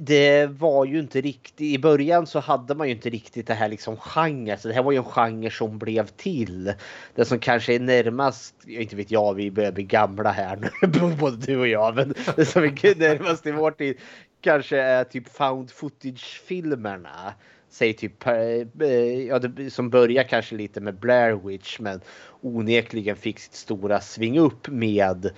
det 0.00 0.46
var 0.46 0.84
ju 0.84 0.98
inte 0.98 1.20
riktigt, 1.20 1.60
i 1.60 1.78
början 1.78 2.26
så 2.26 2.40
hade 2.40 2.74
man 2.74 2.88
ju 2.88 2.94
inte 2.94 3.10
riktigt 3.10 3.46
det 3.46 3.54
här 3.54 3.68
liksom 3.68 3.96
genre. 3.96 4.56
Så 4.56 4.68
det 4.68 4.74
här 4.74 4.82
var 4.82 4.92
ju 4.92 4.98
en 4.98 5.04
genre 5.04 5.50
som 5.50 5.78
blev 5.78 6.06
till. 6.06 6.72
Det 7.14 7.24
som 7.24 7.38
kanske 7.38 7.74
är 7.74 7.80
närmast, 7.80 8.54
jag 8.66 8.82
inte 8.82 8.96
vet 8.96 9.10
jag, 9.10 9.34
vi 9.34 9.50
börjar 9.50 9.72
bli 9.72 9.84
gamla 9.84 10.30
här 10.30 10.56
nu, 10.56 11.16
både 11.20 11.36
du 11.36 11.56
och 11.56 11.68
jag. 11.68 11.96
Men 11.96 12.14
det 12.36 12.44
som 12.44 12.64
är 12.64 12.98
närmast 12.98 13.46
i 13.46 13.50
vår 13.50 13.70
tid 13.70 13.96
kanske 14.40 14.78
är 14.78 15.04
typ 15.04 15.28
found 15.28 15.70
footage-filmerna. 15.70 17.34
Säg 17.70 17.92
typ, 17.92 18.26
eh, 18.26 18.34
eh, 18.80 19.22
ja, 19.26 19.38
det, 19.38 19.70
som 19.70 19.90
börjar 19.90 20.22
kanske 20.22 20.54
lite 20.54 20.80
med 20.80 20.94
Blair 20.94 21.48
Witch 21.48 21.80
men 21.80 22.00
onekligen 22.40 23.16
fick 23.16 23.38
sitt 23.38 23.54
stora 23.54 24.00
sving 24.00 24.38
upp 24.38 24.68
med 24.68 25.30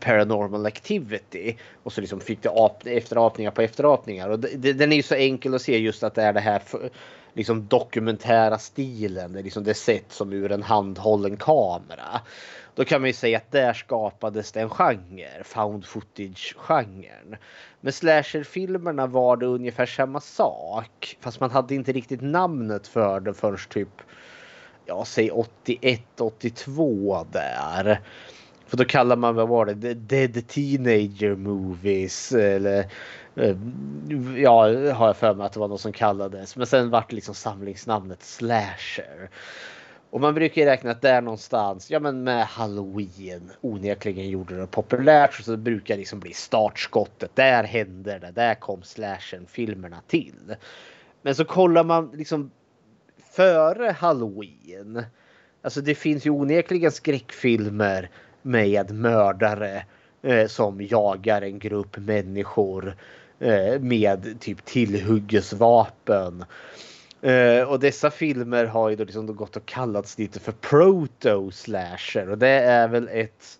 Paranormal 0.00 0.66
Activity. 0.66 1.56
Och 1.82 1.92
så 1.92 2.00
liksom 2.00 2.20
fick 2.20 2.42
det 2.42 2.48
ap- 2.48 2.86
efterapningar 2.86 3.50
på 3.50 3.62
efterapningar. 3.62 4.28
Och 4.28 4.38
det, 4.38 4.48
det, 4.56 4.72
den 4.72 4.92
är 4.92 4.96
ju 4.96 5.02
så 5.02 5.14
enkel 5.14 5.54
att 5.54 5.62
se 5.62 5.78
just 5.78 6.02
att 6.02 6.14
det 6.14 6.22
är 6.22 6.32
det 6.32 6.40
här 6.40 6.58
för, 6.58 6.90
liksom 7.32 7.66
dokumentära 7.66 8.58
stilen. 8.58 9.32
Det 9.32 9.38
är 9.38 9.42
liksom 9.42 9.64
det 9.64 9.74
sätt 9.74 10.06
som 10.08 10.32
ur 10.32 10.52
en 10.52 10.62
handhållen 10.62 11.36
kamera. 11.36 12.20
Då 12.74 12.84
kan 12.84 13.00
man 13.00 13.08
ju 13.08 13.14
säga 13.14 13.38
att 13.38 13.50
där 13.50 13.72
skapades 13.72 14.52
det 14.52 14.60
en 14.60 14.70
genre, 14.70 15.44
found 15.44 15.84
footage-genren. 15.86 17.36
Med 17.80 17.94
slasherfilmerna 17.94 19.06
var 19.06 19.36
det 19.36 19.46
ungefär 19.46 19.86
samma 19.86 20.20
sak. 20.20 21.16
Fast 21.20 21.40
man 21.40 21.50
hade 21.50 21.74
inte 21.74 21.92
riktigt 21.92 22.20
namnet 22.20 22.86
för 22.86 23.20
det 23.20 23.34
först 23.34 23.70
typ, 23.70 24.02
ja 24.86 25.04
säg 25.04 25.30
81, 25.30 26.20
82 26.20 27.26
där. 27.32 28.00
För 28.70 28.76
då 28.76 28.84
kallar 28.84 29.16
man, 29.16 29.34
vad 29.34 29.48
var 29.48 29.66
det, 29.66 29.94
Dead 29.94 30.48
Teenager 30.48 31.36
Movies 31.36 32.32
eller 32.32 32.78
eh, 33.36 33.56
Ja, 34.36 34.92
har 34.92 35.06
jag 35.06 35.16
för 35.16 35.34
mig 35.34 35.46
att 35.46 35.52
det 35.52 35.60
var 35.60 35.68
något 35.68 35.80
som 35.80 35.92
kallades. 35.92 36.56
Men 36.56 36.66
sen 36.66 36.90
vart 36.90 37.10
det 37.10 37.16
liksom 37.16 37.34
samlingsnamnet 37.34 38.22
Slasher. 38.22 39.30
Och 40.10 40.20
man 40.20 40.34
brukar 40.34 40.62
ju 40.62 40.68
räkna 40.68 40.90
att 40.90 41.02
där 41.02 41.20
någonstans, 41.20 41.90
ja 41.90 42.00
men 42.00 42.24
med 42.24 42.46
Halloween 42.46 43.50
onekligen 43.60 44.30
gjorde 44.30 44.56
det 44.60 44.66
populärt. 44.66 45.34
Så 45.34 45.50
det 45.50 45.56
brukar 45.56 45.96
liksom 45.96 46.20
bli 46.20 46.32
startskottet. 46.32 47.30
Där 47.34 47.64
hände 47.64 48.18
det, 48.18 48.30
där 48.30 48.54
kom 48.54 48.82
slashern-filmerna 48.82 50.00
till. 50.06 50.56
Men 51.22 51.34
så 51.34 51.44
kollar 51.44 51.84
man 51.84 52.10
liksom 52.14 52.50
före 53.32 53.90
Halloween. 53.98 55.02
Alltså 55.62 55.80
det 55.80 55.94
finns 55.94 56.26
ju 56.26 56.30
onekligen 56.30 56.92
skräckfilmer 56.92 58.10
med 58.42 58.94
mördare 58.94 59.84
eh, 60.22 60.46
som 60.46 60.80
jagar 60.80 61.42
en 61.42 61.58
grupp 61.58 61.96
människor 61.96 62.96
eh, 63.38 63.80
med 63.80 64.40
typ 64.40 64.64
tillhyggesvapen. 64.64 66.44
Eh, 67.22 67.62
och 67.62 67.80
dessa 67.80 68.10
filmer 68.10 68.64
har 68.64 68.88
ju 68.90 68.96
då 68.96 69.04
liksom 69.04 69.26
då 69.26 69.32
gått 69.32 69.56
och 69.56 69.66
kallats 69.66 70.18
lite 70.18 70.40
för 70.40 70.52
proto-slasher 70.52 72.30
och 72.30 72.38
det 72.38 72.48
är 72.48 72.88
väl 72.88 73.08
ett 73.12 73.58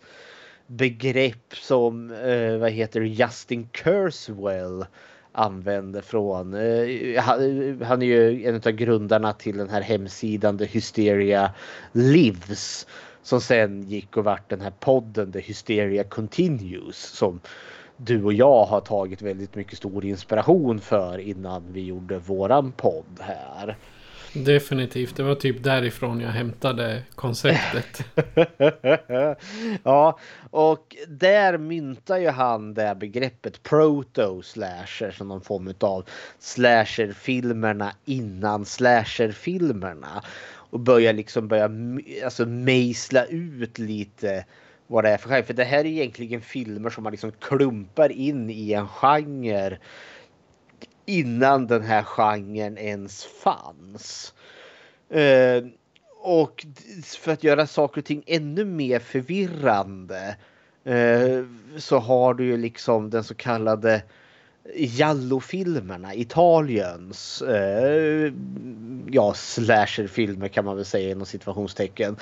begrepp 0.67 1.55
som 1.55 2.11
eh, 2.11 2.57
vad 2.57 2.71
heter 2.71 3.01
Justin 3.01 3.69
Kurzweil 3.73 4.85
använde 5.33 6.03
från. 6.03 6.55
Eh, 6.55 7.23
han, 7.23 7.83
han 7.85 8.03
är 8.03 8.07
ju 8.07 8.45
en 8.47 8.55
av 8.55 8.71
grundarna 8.71 9.33
till 9.33 9.57
den 9.57 9.69
här 9.69 9.81
hemsidan 9.81 10.59
The 10.59 10.65
Hysteria 10.65 11.51
Lives. 11.93 12.87
Som 13.23 13.41
sen 13.41 13.83
gick 13.83 14.17
och 14.17 14.25
vart 14.25 14.51
den 14.51 14.61
här 14.61 14.73
podden 14.81 15.33
The 15.33 15.41
Hysteria 15.41 16.05
Continues. 16.05 16.97
Som 16.97 17.41
du 17.97 18.25
och 18.25 18.33
jag 18.33 18.65
har 18.65 18.81
tagit 18.81 19.23
väldigt 19.23 19.55
mycket 19.55 19.79
stor 19.79 20.05
inspiration 20.05 20.81
för 20.81 21.19
innan 21.19 21.73
vi 21.73 21.85
gjorde 21.85 22.19
våran 22.19 22.73
podd 22.73 23.21
här. 23.21 23.77
Definitivt, 24.33 25.17
det 25.17 25.23
var 25.23 25.35
typ 25.35 25.63
därifrån 25.63 26.21
jag 26.21 26.29
hämtade 26.29 27.03
konceptet. 27.15 28.05
ja, 29.85 30.19
och 30.51 30.97
där 31.09 31.59
myntar 31.59 32.19
ju 32.19 32.29
han 32.29 32.75
det 32.75 32.97
begreppet 33.01 33.63
proto-slasher 33.63 35.11
som 35.11 35.29
någon 35.29 35.41
form 35.41 35.75
av 35.81 36.05
slasherfilmerna 36.39 37.93
innan 38.05 38.65
slasherfilmerna. 38.65 40.23
Och 40.71 40.81
börja 40.81 41.13
liksom 41.13 41.49
börja 41.49 41.71
alltså, 42.25 42.47
mejsla 42.47 43.25
ut 43.25 43.79
lite 43.79 44.45
vad 44.87 45.05
det 45.05 45.11
är 45.11 45.17
för 45.17 45.29
genre. 45.29 45.43
För 45.43 45.55
det 45.55 45.65
här 45.65 45.79
är 45.79 45.85
egentligen 45.85 46.41
filmer 46.41 46.91
som 46.91 47.05
man 47.05 47.11
liksom 47.11 47.33
klumpar 47.41 48.13
in 48.13 48.51
i 48.51 48.73
en 48.73 48.89
genre 48.89 49.79
innan 51.07 51.67
den 51.67 51.83
här 51.83 52.03
genren 52.03 52.79
ens 52.79 53.25
fanns. 53.25 54.35
Eh, 55.09 55.65
och 56.23 56.67
för 57.05 57.33
att 57.33 57.45
göra 57.45 57.67
saker 57.67 58.01
och 58.01 58.05
ting 58.05 58.23
ännu 58.27 58.65
mer 58.65 58.99
förvirrande 58.99 60.37
eh, 60.85 61.45
så 61.77 61.99
har 61.99 62.35
du 62.35 62.45
ju 62.45 62.57
liksom 62.57 63.11
den 63.11 63.25
så 63.25 63.35
kallade 63.35 64.03
Jallo-filmerna, 64.75 66.15
Italiens 66.15 67.43
eh, 67.43 68.33
ja, 69.11 69.35
slasherfilmer 69.35 70.49
kan 70.49 70.65
man 70.65 70.77
väl 70.77 70.85
säga 70.85 71.11
inom 71.11 71.27
situationstecken. 71.27 72.17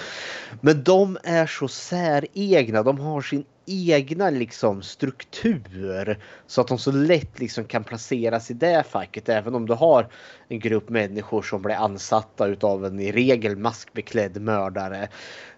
Men 0.61 0.85
de 0.85 1.19
är 1.25 1.47
så 1.47 1.69
säregna, 1.69 2.83
de 2.83 3.01
har 3.01 3.21
sin 3.21 3.45
egna 3.69 4.31
liksom 4.31 4.83
struktur 4.83 6.19
så 6.47 6.61
att 6.61 6.69
de 6.69 6.79
så 6.79 6.93
lätt 6.93 7.39
liksom 7.39 7.65
kan 7.65 7.85
placeras 7.85 8.51
i 8.51 8.55
det 8.55 8.85
facket 8.91 9.29
även 9.29 9.55
om 9.55 9.67
du 9.67 9.73
har 9.73 10.09
en 10.49 10.61
grupp 10.61 10.89
människor 10.89 11.43
som 11.43 11.63
blir 11.63 11.75
ansatta 11.75 12.47
utav 12.47 12.85
en 12.85 13.01
i 13.01 13.13
regel 13.13 13.57
maskbeklädd 13.57 14.41
mördare 14.43 15.09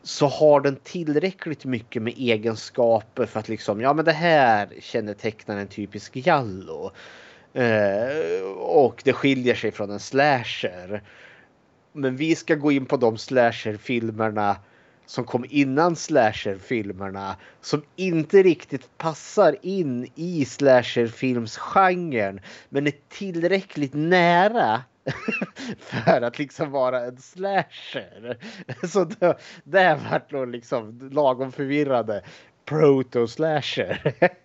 så 0.02 0.26
har 0.26 0.60
den 0.60 0.76
tillräckligt 0.76 1.64
mycket 1.64 2.02
med 2.02 2.14
egenskaper 2.16 3.26
för 3.26 3.40
att 3.40 3.48
liksom 3.48 3.80
ja 3.80 3.92
men 3.92 4.04
det 4.04 4.12
här 4.12 4.68
kännetecknar 4.80 5.56
en 5.56 5.68
typisk 5.68 6.16
jallo. 6.16 6.92
Eh, 7.52 8.42
och 8.56 9.02
det 9.04 9.12
skiljer 9.12 9.54
sig 9.54 9.70
från 9.70 9.90
en 9.90 10.00
slasher. 10.00 11.02
Men 11.92 12.16
vi 12.16 12.36
ska 12.36 12.54
gå 12.54 12.72
in 12.72 12.86
på 12.86 12.96
de 12.96 13.18
slasherfilmerna 13.18 14.56
som 15.10 15.24
kom 15.24 15.44
innan 15.48 15.96
slasherfilmerna 15.96 17.36
som 17.60 17.82
inte 17.96 18.42
riktigt 18.42 18.98
passar 18.98 19.56
in 19.62 20.08
i 20.14 20.44
slasherfilmsgenren 20.44 22.40
men 22.68 22.86
är 22.86 22.92
tillräckligt 23.08 23.94
nära 23.94 24.82
för 25.78 26.22
att 26.22 26.38
liksom 26.38 26.70
vara 26.70 27.06
en 27.06 27.16
slasher. 27.16 28.38
Så 28.86 29.04
det, 29.64 30.00
vart 30.10 30.32
nog 30.32 30.48
liksom 30.48 31.10
lagom 31.12 31.52
förvirrade 31.52 32.22
proto-slasher. 32.64 34.14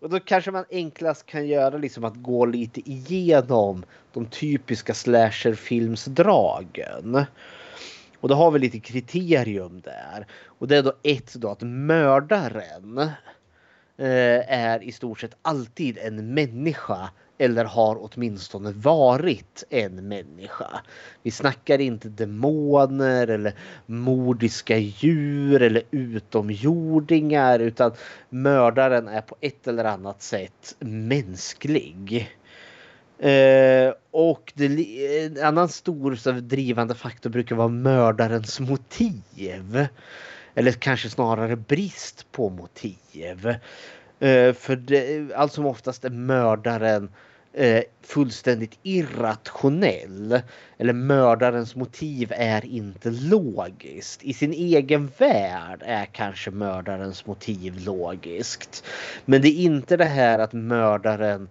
Och 0.00 0.10
då 0.10 0.20
kanske 0.20 0.50
man 0.50 0.64
enklast 0.70 1.26
kan 1.26 1.46
göra 1.46 1.78
liksom 1.78 2.04
att 2.04 2.16
gå 2.16 2.46
lite 2.46 2.90
igenom 2.90 3.84
de 4.12 4.26
typiska 4.26 4.94
slasherfilmsdragen. 4.94 7.26
Och 8.22 8.28
då 8.28 8.34
har 8.34 8.50
vi 8.50 8.58
lite 8.58 8.78
kriterium 8.78 9.80
där. 9.80 10.26
Och 10.46 10.68
det 10.68 10.76
är 10.76 10.82
då 10.82 10.92
ett 11.02 11.34
då 11.34 11.48
att 11.50 11.62
mördaren 11.62 12.98
eh, 12.98 14.52
är 14.52 14.82
i 14.82 14.92
stort 14.92 15.20
sett 15.20 15.36
alltid 15.42 15.98
en 15.98 16.34
människa 16.34 17.10
eller 17.38 17.64
har 17.64 17.98
åtminstone 18.00 18.72
varit 18.72 19.64
en 19.70 20.08
människa. 20.08 20.80
Vi 21.22 21.30
snackar 21.30 21.80
inte 21.80 22.08
demoner 22.08 23.28
eller 23.28 23.54
mordiska 23.86 24.78
djur 24.78 25.62
eller 25.62 25.82
utomjordingar 25.90 27.58
utan 27.58 27.92
mördaren 28.28 29.08
är 29.08 29.20
på 29.20 29.36
ett 29.40 29.68
eller 29.68 29.84
annat 29.84 30.22
sätt 30.22 30.76
mänsklig. 30.78 32.30
Eh, 33.22 33.92
och 34.10 34.52
det, 34.54 34.66
eh, 34.66 35.26
en 35.26 35.44
annan 35.44 35.68
stor 35.68 36.14
så, 36.14 36.32
drivande 36.32 36.94
faktor 36.94 37.30
brukar 37.30 37.56
vara 37.56 37.68
mördarens 37.68 38.60
motiv. 38.60 39.86
Eller 40.54 40.72
kanske 40.72 41.08
snarare 41.08 41.56
brist 41.56 42.32
på 42.32 42.50
motiv. 42.50 43.56
Eh, 44.20 44.52
för 44.52 44.76
det, 44.76 45.34
allt 45.34 45.52
som 45.52 45.66
oftast 45.66 46.04
är 46.04 46.10
mördaren 46.10 47.08
eh, 47.52 47.82
fullständigt 48.02 48.78
irrationell. 48.82 50.40
Eller 50.78 50.92
mördarens 50.92 51.76
motiv 51.76 52.32
är 52.36 52.64
inte 52.64 53.10
logiskt. 53.10 54.22
I 54.22 54.34
sin 54.34 54.52
egen 54.52 55.10
värld 55.18 55.82
är 55.86 56.04
kanske 56.04 56.50
mördarens 56.50 57.26
motiv 57.26 57.78
logiskt. 57.86 58.84
Men 59.24 59.42
det 59.42 59.48
är 59.48 59.62
inte 59.62 59.96
det 59.96 60.04
här 60.04 60.38
att 60.38 60.52
mördaren 60.52 61.42
eh, 61.42 61.48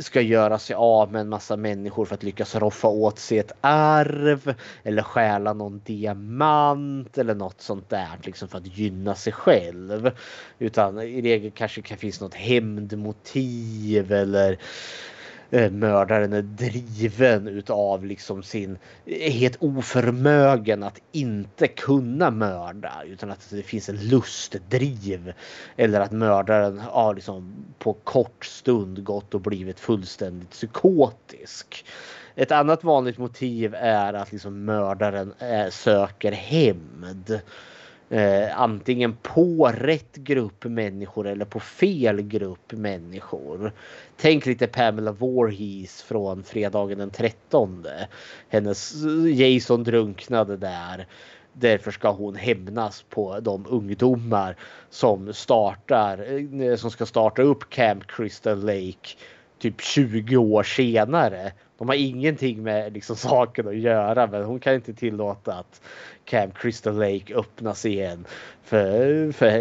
ska 0.00 0.20
göra 0.20 0.58
sig 0.58 0.76
av 0.76 1.12
med 1.12 1.20
en 1.20 1.28
massa 1.28 1.56
människor 1.56 2.04
för 2.04 2.14
att 2.14 2.22
lyckas 2.22 2.54
roffa 2.54 2.88
åt 2.88 3.18
sig 3.18 3.38
ett 3.38 3.52
arv 3.60 4.54
eller 4.82 5.02
stjäla 5.02 5.52
någon 5.52 5.80
diamant 5.84 7.18
eller 7.18 7.34
något 7.34 7.60
sånt 7.60 7.90
där 7.90 8.18
liksom 8.22 8.48
för 8.48 8.58
att 8.58 8.78
gynna 8.78 9.14
sig 9.14 9.32
själv. 9.32 10.10
Utan 10.58 11.00
i 11.00 11.22
regel 11.22 11.50
kanske 11.50 11.82
kan 11.82 11.98
finnas 11.98 12.20
något 12.20 12.34
hämndmotiv 12.34 14.12
eller 14.12 14.58
Eh, 15.54 15.70
mördaren 15.70 16.32
är 16.32 16.42
driven 16.42 17.48
utav 17.48 18.04
liksom 18.04 18.42
sin 18.42 18.78
eh, 19.06 19.32
helt 19.32 19.56
oförmögen 19.60 20.82
att 20.82 21.00
inte 21.12 21.68
kunna 21.68 22.30
mörda 22.30 23.02
utan 23.06 23.30
att 23.30 23.50
det 23.50 23.62
finns 23.62 23.88
en 23.88 24.08
lustdriv 24.08 25.32
eller 25.76 26.00
att 26.00 26.12
mördaren 26.12 26.78
har 26.78 27.14
liksom 27.14 27.54
på 27.78 27.92
kort 27.92 28.44
stund 28.44 29.04
gått 29.04 29.34
och 29.34 29.40
blivit 29.40 29.80
fullständigt 29.80 30.50
psykotisk. 30.50 31.84
Ett 32.34 32.52
annat 32.52 32.84
vanligt 32.84 33.18
motiv 33.18 33.74
är 33.74 34.12
att 34.12 34.32
liksom 34.32 34.64
mördaren 34.64 35.34
eh, 35.38 35.70
söker 35.70 36.32
hämnd. 36.32 37.40
Eh, 38.14 38.60
antingen 38.60 39.16
på 39.22 39.72
rätt 39.74 40.16
grupp 40.16 40.64
människor 40.64 41.26
eller 41.26 41.44
på 41.44 41.60
fel 41.60 42.22
grupp 42.22 42.72
människor. 42.72 43.72
Tänk 44.16 44.46
lite 44.46 44.66
Pamela 44.66 45.12
Voorhees 45.12 46.02
från 46.02 46.42
fredagen 46.42 46.98
den 46.98 47.10
13. 47.10 47.86
Hennes 48.48 48.94
Jason 49.34 49.84
drunknade 49.84 50.56
där. 50.56 51.06
Därför 51.52 51.90
ska 51.90 52.10
hon 52.10 52.34
hämnas 52.34 53.04
på 53.08 53.40
de 53.40 53.66
ungdomar 53.68 54.56
som 54.90 55.32
startar, 55.32 56.42
eh, 56.62 56.76
som 56.76 56.90
ska 56.90 57.06
starta 57.06 57.42
upp 57.42 57.70
Camp 57.70 58.06
Crystal 58.06 58.64
Lake 58.64 59.08
typ 59.58 59.80
20 59.80 60.36
år 60.36 60.62
senare. 60.62 61.52
De 61.78 61.88
har 61.88 61.94
ingenting 61.94 62.62
med 62.62 62.92
liksom 62.92 63.16
saken 63.30 63.68
att 63.68 63.76
göra 63.76 64.26
men 64.26 64.44
hon 64.44 64.60
kan 64.60 64.74
inte 64.74 64.94
tillåta 64.94 65.54
att 65.54 65.80
Camp 66.24 66.58
Crystal 66.58 66.98
Lake 66.98 67.34
öppnas 67.34 67.86
igen. 67.86 68.24
För, 68.62 69.32
för 69.32 69.58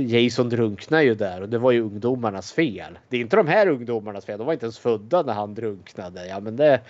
Jason 0.00 0.48
drunknar 0.48 1.00
ju 1.00 1.14
där 1.14 1.40
och 1.40 1.48
det 1.48 1.58
var 1.58 1.70
ju 1.70 1.80
ungdomarnas 1.80 2.52
fel. 2.52 2.98
Det 3.08 3.16
är 3.16 3.20
inte 3.20 3.36
de 3.36 3.46
här 3.46 3.68
ungdomarnas 3.68 4.24
fel. 4.24 4.38
De 4.38 4.46
var 4.46 4.52
inte 4.52 4.66
ens 4.66 4.78
födda 4.78 5.22
när 5.22 5.32
han 5.32 5.54
drunknade. 5.54 6.26
Ja 6.26 6.40
men 6.40 6.56
det 6.56 6.80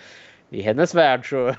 i 0.52 0.62
hennes 0.62 0.94
värld 0.94 1.28
så 1.28 1.46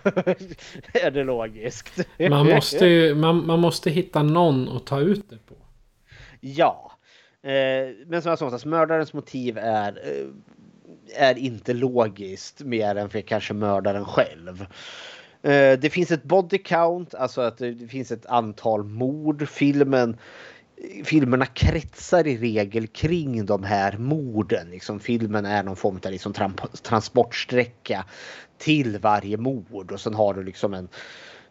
är 0.94 1.12
det 1.12 1.24
logiskt. 1.24 2.08
Man 2.30 2.46
måste, 2.46 2.86
ju, 2.86 3.16
man, 3.16 3.46
man 3.46 3.60
måste 3.60 3.90
hitta 3.90 4.24
någon 4.24 4.70
att 4.70 4.86
ta 4.86 5.00
ut 5.00 5.30
det 5.30 5.38
på. 5.38 5.56
Ja. 6.40 6.92
Eh, 7.44 7.96
men 8.08 8.22
som 8.22 8.30
jag 8.30 8.62
sa, 8.62 8.70
mördarens 8.70 9.14
motiv 9.14 9.58
är, 9.58 9.92
eh, 9.92 10.28
är 11.16 11.38
inte 11.38 11.74
logiskt 11.74 12.62
mer 12.62 12.96
än 12.96 13.10
för 13.10 13.22
kanske 13.22 13.54
mördaren 13.54 14.06
själv. 14.06 14.66
Eh, 15.42 15.80
det 15.80 15.94
finns 15.94 16.12
ett 16.12 16.24
body 16.24 16.58
count, 16.58 17.16
alltså 17.16 17.42
att 17.42 17.58
det 17.58 17.88
finns 17.90 18.12
ett 18.12 18.26
antal 18.26 18.84
mord. 18.84 19.50
Filmen 19.50 20.18
filmerna 21.04 21.46
kretsar 21.46 22.28
i 22.28 22.38
regel 22.38 22.88
kring 22.88 23.46
de 23.46 23.64
här 23.64 23.98
morden. 23.98 24.70
Liksom, 24.70 25.00
filmen 25.00 25.46
är 25.46 25.64
någon 25.64 25.76
form 25.76 26.00
av 26.06 26.12
liksom, 26.12 26.34
transportsträcka 26.84 28.06
till 28.58 28.98
varje 28.98 29.38
mord 29.38 29.92
och 29.92 30.00
sen 30.00 30.14
har 30.14 30.34
du 30.34 30.44
liksom 30.44 30.74
en 30.74 30.90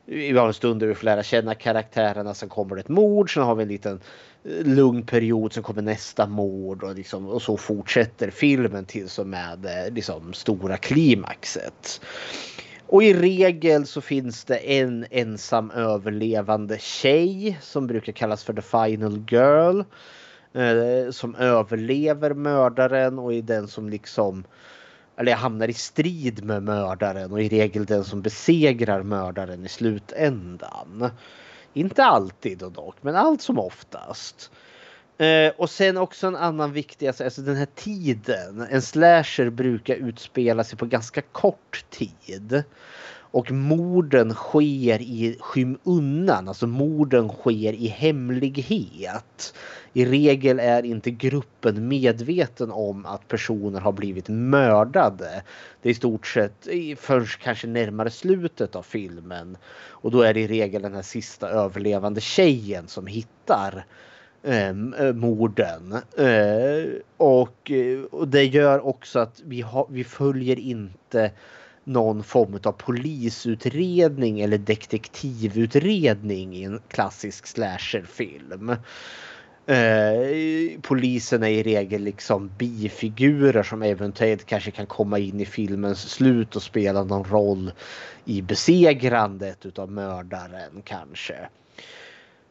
vi 0.05 0.38
har 0.38 0.47
en 0.47 0.55
stund 0.55 0.81
där 0.81 0.87
vi 0.87 0.95
får 0.95 1.05
lära 1.05 1.23
känna 1.23 1.55
karaktärerna. 1.55 2.35
Sen 2.35 2.49
kommer 2.49 2.75
det 2.75 2.81
ett 2.81 2.88
mord. 2.88 3.35
Sen 3.35 3.43
har 3.43 3.55
vi 3.55 3.62
en 3.62 3.69
liten 3.69 4.01
lugn 4.44 5.07
period. 5.07 5.52
Sen 5.52 5.62
kommer 5.62 5.83
nästa 5.83 6.26
mord 6.26 6.83
och, 6.83 6.94
liksom, 6.94 7.26
och 7.26 7.42
så 7.42 7.57
fortsätter 7.57 8.31
filmen 8.31 8.85
till 8.85 9.09
som 9.09 9.31
med 9.31 9.59
det 9.59 9.90
liksom, 9.90 10.33
stora 10.33 10.76
klimaxet. 10.76 12.00
Och 12.87 13.02
i 13.02 13.14
regel 13.14 13.87
så 13.87 14.00
finns 14.00 14.44
det 14.44 14.57
en 14.57 15.07
ensam 15.11 15.70
överlevande 15.70 16.78
tjej 16.78 17.59
som 17.62 17.87
brukar 17.87 18.12
kallas 18.12 18.44
för 18.44 18.52
the 18.52 18.62
final 18.62 19.24
girl. 19.31 19.83
Eh, 20.55 21.11
som 21.11 21.35
överlever 21.35 22.35
mördaren 22.35 23.18
och 23.18 23.35
är 23.35 23.42
den 23.42 23.68
som 23.68 23.88
liksom 23.88 24.44
eller 25.16 25.35
hamnar 25.35 25.68
i 25.68 25.72
strid 25.72 26.44
med 26.44 26.62
mördaren 26.62 27.33
och 27.33 27.42
i 27.42 27.48
regel 27.48 27.85
den 27.85 28.05
som 28.05 28.22
besegrar 28.22 29.02
mördaren 29.02 29.64
i 29.64 29.68
slutändan. 29.68 31.11
Inte 31.74 32.04
alltid 32.04 32.58
dock, 32.58 32.96
men 33.00 33.16
allt 33.16 33.42
som 33.42 33.58
oftast. 33.58 34.50
Eh, 35.18 35.52
och 35.56 35.70
sen 35.70 35.96
också 35.96 36.26
en 36.26 36.37
annan 36.37 36.72
viktig, 36.72 37.06
alltså, 37.06 37.24
alltså 37.24 37.42
den 37.42 37.56
här 37.56 37.68
tiden. 37.74 38.66
En 38.70 38.82
slasher 38.82 39.50
brukar 39.50 39.94
utspela 39.94 40.64
sig 40.64 40.78
på 40.78 40.87
ganska 40.87 41.22
kort 41.22 41.85
tid. 41.90 42.64
Och 43.33 43.51
morden 43.51 44.35
sker 44.35 45.03
i 45.03 45.37
skymundan, 45.40 46.49
alltså 46.49 46.66
morden 46.66 47.29
sker 47.29 47.73
i 47.73 47.87
hemlighet. 47.87 49.55
I 49.92 50.05
regel 50.05 50.61
är 50.61 50.83
inte 50.83 51.11
gruppen 51.11 51.88
medveten 51.88 52.71
om 52.71 53.07
att 53.07 53.29
personer 53.29 53.81
har 53.81 53.92
blivit 53.92 54.29
mördade. 54.29 55.42
Det 55.83 55.88
är 55.88 55.90
i 55.90 55.95
stort 55.95 56.27
sett 56.27 56.68
först 56.99 57.40
kanske 57.40 57.66
närmare 57.66 58.11
slutet 58.11 58.77
av 58.77 58.83
filmen. 58.83 59.57
Och 59.88 60.11
då 60.11 60.23
är 60.23 60.35
det 60.35 60.40
i 60.40 60.49
regel 60.49 60.83
den 60.83 60.95
här 60.95 61.03
sista 61.03 61.49
överlevande 61.49 62.21
tjejen 62.21 62.88
som 62.88 63.07
hittar 63.07 63.85
ehm, 64.42 64.95
eh, 64.95 65.12
morden. 65.12 65.92
Eh, 66.18 67.01
och, 67.16 67.71
eh, 67.71 68.03
och 68.11 68.29
det 68.29 68.45
gör 68.45 68.87
också 68.87 69.18
att 69.18 69.40
vi, 69.45 69.61
ha, 69.61 69.88
vi 69.90 70.05
följer 70.05 70.59
inte 70.59 71.31
någon 71.85 72.23
form 72.23 72.59
av 72.64 72.73
polisutredning 72.73 74.40
eller 74.40 74.59
detektivutredning 74.59 76.57
i 76.57 76.62
en 76.62 76.81
klassisk 76.88 77.47
slasherfilm. 77.47 78.77
Eh, 79.66 80.81
polisen 80.83 81.42
är 81.42 81.49
i 81.49 81.62
regel 81.62 82.03
liksom 82.03 82.51
bifigurer 82.59 83.62
som 83.62 83.83
eventuellt 83.83 84.47
kanske 84.47 84.71
kan 84.71 84.87
komma 84.87 85.18
in 85.18 85.40
i 85.40 85.47
filmens 85.47 86.11
slut 86.11 86.57
och 86.57 86.62
spela 86.62 87.05
någon 87.05 87.25
roll 87.25 87.73
i 88.25 88.42
besegrandet 88.42 89.66
utav 89.66 89.90
mördaren 89.90 90.83
kanske. 90.85 91.37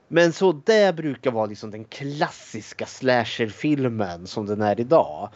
Men 0.07 0.33
så 0.33 0.61
det 0.65 0.95
brukar 0.95 1.31
vara 1.31 1.45
liksom 1.45 1.71
den 1.71 1.83
klassiska 1.83 2.85
slasherfilmen 2.85 4.27
som 4.27 4.45
den 4.45 4.61
är 4.61 4.79
idag. 4.79 5.29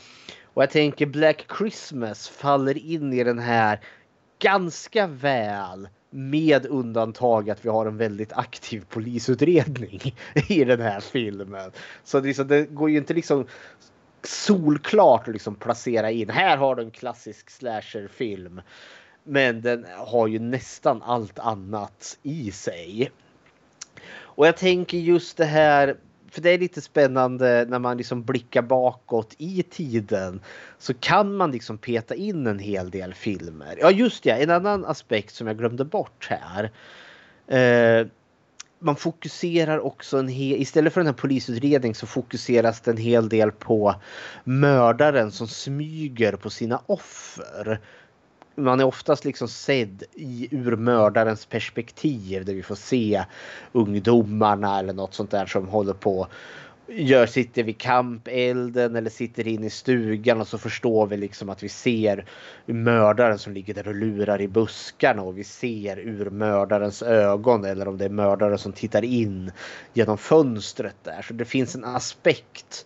Och 0.55 0.63
jag 0.63 0.69
tänker 0.69 1.05
Black 1.05 1.45
Christmas 1.57 2.29
faller 2.29 2.77
in 2.77 3.13
i 3.13 3.23
den 3.23 3.39
här 3.39 3.79
ganska 4.39 5.07
väl 5.07 5.89
Med 6.09 6.65
undantag 6.65 7.49
att 7.49 7.65
vi 7.65 7.69
har 7.69 7.85
en 7.85 7.97
väldigt 7.97 8.33
aktiv 8.33 8.85
polisutredning 8.89 10.15
i 10.47 10.63
den 10.63 10.81
här 10.81 10.99
filmen. 10.99 11.71
Så 12.03 12.19
det, 12.19 12.27
liksom, 12.27 12.47
det 12.47 12.65
går 12.65 12.89
ju 12.89 12.97
inte 12.97 13.13
liksom 13.13 13.47
solklart 14.23 15.27
att 15.27 15.33
liksom 15.33 15.55
placera 15.55 16.11
in. 16.11 16.29
Här 16.29 16.57
har 16.57 16.75
du 16.75 16.83
en 16.83 16.91
klassisk 16.91 17.49
slasherfilm. 17.49 18.61
Men 19.23 19.61
den 19.61 19.85
har 19.97 20.27
ju 20.27 20.39
nästan 20.39 21.01
allt 21.01 21.39
annat 21.39 22.17
i 22.23 22.51
sig. 22.51 23.11
Och 24.15 24.47
jag 24.47 24.57
tänker 24.57 24.97
just 24.97 25.37
det 25.37 25.45
här, 25.45 25.97
för 26.35 26.41
det 26.41 26.49
är 26.49 26.57
lite 26.57 26.81
spännande 26.81 27.65
när 27.69 27.79
man 27.79 27.97
liksom 27.97 28.23
blickar 28.23 28.61
bakåt 28.61 29.35
i 29.37 29.63
tiden. 29.63 30.41
Så 30.77 30.93
kan 30.93 31.35
man 31.35 31.51
liksom 31.51 31.77
peta 31.77 32.15
in 32.15 32.47
en 32.47 32.59
hel 32.59 32.89
del 32.89 33.13
filmer. 33.13 33.77
Ja 33.81 33.91
just 33.91 34.23
det, 34.23 34.31
en 34.31 34.49
annan 34.49 34.85
aspekt 34.85 35.35
som 35.35 35.47
jag 35.47 35.57
glömde 35.57 35.85
bort 35.85 36.27
här. 36.29 36.71
Eh, 37.47 38.07
man 38.79 38.95
fokuserar 38.95 39.79
också 39.79 40.17
en 40.17 40.27
hel, 40.27 40.61
istället 40.61 40.93
för 40.93 41.01
den 41.01 41.07
här 41.07 41.13
polisutredningen 41.13 41.95
så 41.95 42.07
fokuseras 42.07 42.81
det 42.81 42.91
en 42.91 42.97
hel 42.97 43.29
del 43.29 43.51
på 43.51 43.95
mördaren 44.43 45.31
som 45.31 45.47
smyger 45.47 46.35
på 46.35 46.49
sina 46.49 46.81
offer 46.85 47.79
man 48.55 48.79
är 48.79 48.83
oftast 48.83 49.25
liksom 49.25 49.47
sedd 49.47 50.03
i, 50.13 50.47
ur 50.51 50.75
mördarens 50.75 51.45
perspektiv 51.45 52.45
där 52.45 52.53
vi 52.53 52.63
får 52.63 52.75
se 52.75 53.25
ungdomarna 53.71 54.79
eller 54.79 54.93
något 54.93 55.13
sånt 55.13 55.31
där 55.31 55.45
som 55.45 55.67
håller 55.67 55.93
på 55.93 56.27
gör, 56.87 57.25
sitter 57.25 57.63
vid 57.63 57.77
kampelden 57.77 58.95
eller 58.95 59.09
sitter 59.09 59.47
inne 59.47 59.65
i 59.65 59.69
stugan 59.69 60.41
och 60.41 60.47
så 60.47 60.57
förstår 60.57 61.07
vi 61.07 61.17
liksom 61.17 61.49
att 61.49 61.63
vi 61.63 61.69
ser 61.69 62.25
mördaren 62.65 63.39
som 63.39 63.53
ligger 63.53 63.73
där 63.73 63.87
och 63.87 63.95
lurar 63.95 64.41
i 64.41 64.47
buskarna 64.47 65.21
och 65.21 65.37
vi 65.37 65.43
ser 65.43 65.99
ur 65.99 66.29
mördarens 66.29 67.03
ögon 67.03 67.65
eller 67.65 67.87
om 67.87 67.97
det 67.97 68.05
är 68.05 68.09
mördaren 68.09 68.57
som 68.57 68.73
tittar 68.73 69.03
in 69.03 69.51
genom 69.93 70.17
fönstret 70.17 70.95
där. 71.03 71.21
Så 71.21 71.33
det 71.33 71.45
finns 71.45 71.75
en 71.75 71.85
aspekt 71.85 72.85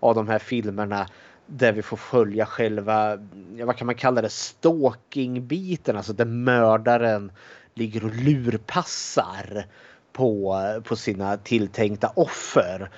av 0.00 0.14
de 0.14 0.28
här 0.28 0.38
filmerna 0.38 1.06
där 1.52 1.72
vi 1.72 1.82
får 1.82 1.96
följa 1.96 2.46
själva, 2.46 3.18
vad 3.64 3.76
kan 3.76 3.86
man 3.86 3.94
kalla 3.94 4.22
det, 4.22 4.28
stalking-biten, 4.28 5.96
alltså 5.96 6.12
där 6.12 6.24
mördaren 6.24 7.32
ligger 7.74 8.04
och 8.04 8.14
lurpassar 8.14 9.66
på, 10.12 10.56
på 10.84 10.96
sina 10.96 11.36
tilltänkta 11.36 12.12
offer. 12.14 12.90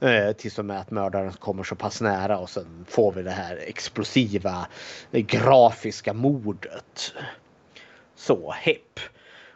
Eh, 0.00 0.32
tills 0.32 0.58
och 0.58 0.64
med 0.64 0.80
att 0.80 0.90
mördaren 0.90 1.32
kommer 1.32 1.62
så 1.62 1.74
pass 1.74 2.00
nära 2.00 2.38
och 2.38 2.50
sen 2.50 2.84
får 2.88 3.12
vi 3.12 3.22
det 3.22 3.30
här 3.30 3.56
explosiva 3.56 4.66
eh, 5.12 5.20
grafiska 5.20 6.12
mordet. 6.12 7.14
Så, 8.14 8.52
hepp. 8.52 9.00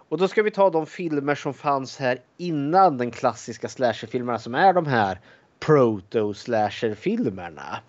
Och 0.09 0.19
då 0.19 0.29
ska 0.29 0.43
vi 0.43 0.51
ta 0.51 0.71
de 0.71 0.87
filmer 0.87 1.35
som 1.35 1.55
fanns 1.55 1.99
här 1.99 2.19
innan 2.37 2.99
den 2.99 3.11
klassiska 3.11 3.69
slasherfilmerna 3.69 4.39
som 4.39 4.55
är 4.55 4.73
de 4.73 4.87
här 4.87 5.21
proto-slasherfilmerna. 5.61 7.81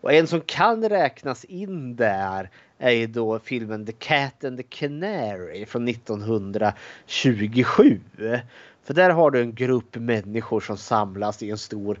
Och 0.00 0.12
en 0.12 0.26
som 0.26 0.40
kan 0.40 0.88
räknas 0.88 1.44
in 1.44 1.96
där 1.96 2.50
är 2.78 2.90
ju 2.90 3.06
då 3.06 3.38
filmen 3.38 3.86
The 3.86 3.92
Cat 3.92 4.44
and 4.44 4.56
the 4.56 4.62
Canary 4.62 5.66
från 5.66 5.88
1927. 5.88 8.00
För 8.84 8.94
där 8.94 9.10
har 9.10 9.30
du 9.30 9.40
en 9.40 9.54
grupp 9.54 9.96
människor 9.96 10.60
som 10.60 10.76
samlas 10.76 11.42
i 11.42 11.50
en 11.50 11.58
stor 11.58 11.98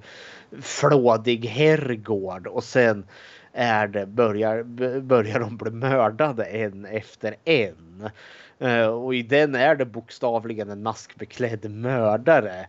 flådig 0.60 1.44
herrgård 1.44 2.46
och 2.46 2.64
sen 2.64 3.04
är 3.52 3.88
det, 3.88 4.06
börjar, 4.06 4.62
börjar 5.00 5.40
de 5.40 5.56
bli 5.56 5.70
mördade 5.70 6.44
en 6.44 6.84
efter 6.84 7.36
en. 7.44 8.10
Eh, 8.60 8.86
och 8.86 9.14
i 9.14 9.22
den 9.22 9.54
är 9.54 9.74
det 9.74 9.84
bokstavligen 9.84 10.70
en 10.70 10.82
maskbeklädd 10.82 11.70
mördare. 11.70 12.66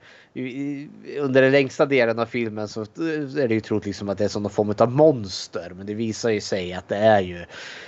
Under 1.20 1.42
den 1.42 1.52
längsta 1.52 1.86
delen 1.86 2.20
av 2.20 2.26
filmen 2.26 2.68
så 2.68 2.82
eh, 2.82 3.44
är 3.44 3.48
det 3.48 3.54
ju 3.54 3.62
troligt 3.62 3.96
som 3.96 4.10
att 4.10 4.18
det 4.18 4.24
är 4.24 4.28
som 4.28 4.44
någon 4.44 4.52
form 4.52 4.74
av 4.78 4.92
monster. 4.92 5.72
Men 5.76 5.86
det 5.86 5.94
visar 5.94 6.30
ju 6.30 6.42
sig 6.42 6.74
att 6.74 6.88
det 6.88 6.98
är 6.98 7.22
ju 7.22 7.46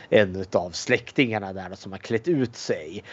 en 0.10 0.46
av 0.52 0.70
släktingarna 0.72 1.54
där 1.54 1.76
som 1.76 1.92
har 1.92 2.00
klätt 2.00 2.28
ut 2.28 2.56
sig. 2.56 3.04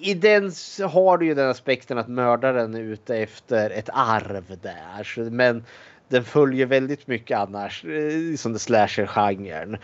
I 0.00 0.14
den 0.14 0.52
har 0.90 1.18
du 1.18 1.26
ju 1.26 1.34
den 1.34 1.50
aspekten 1.50 1.98
att 1.98 2.08
mördaren 2.08 2.74
är 2.74 2.80
ute 2.80 3.16
efter 3.16 3.70
ett 3.70 3.88
arv 3.92 4.58
där. 4.62 5.30
Men 5.30 5.64
den 6.08 6.24
följer 6.24 6.66
väldigt 6.66 7.06
mycket 7.06 7.38
annars 7.38 7.84
eh, 7.84 8.36
som 8.36 8.52
det 8.52 8.58
slasher-genren. 8.58 9.78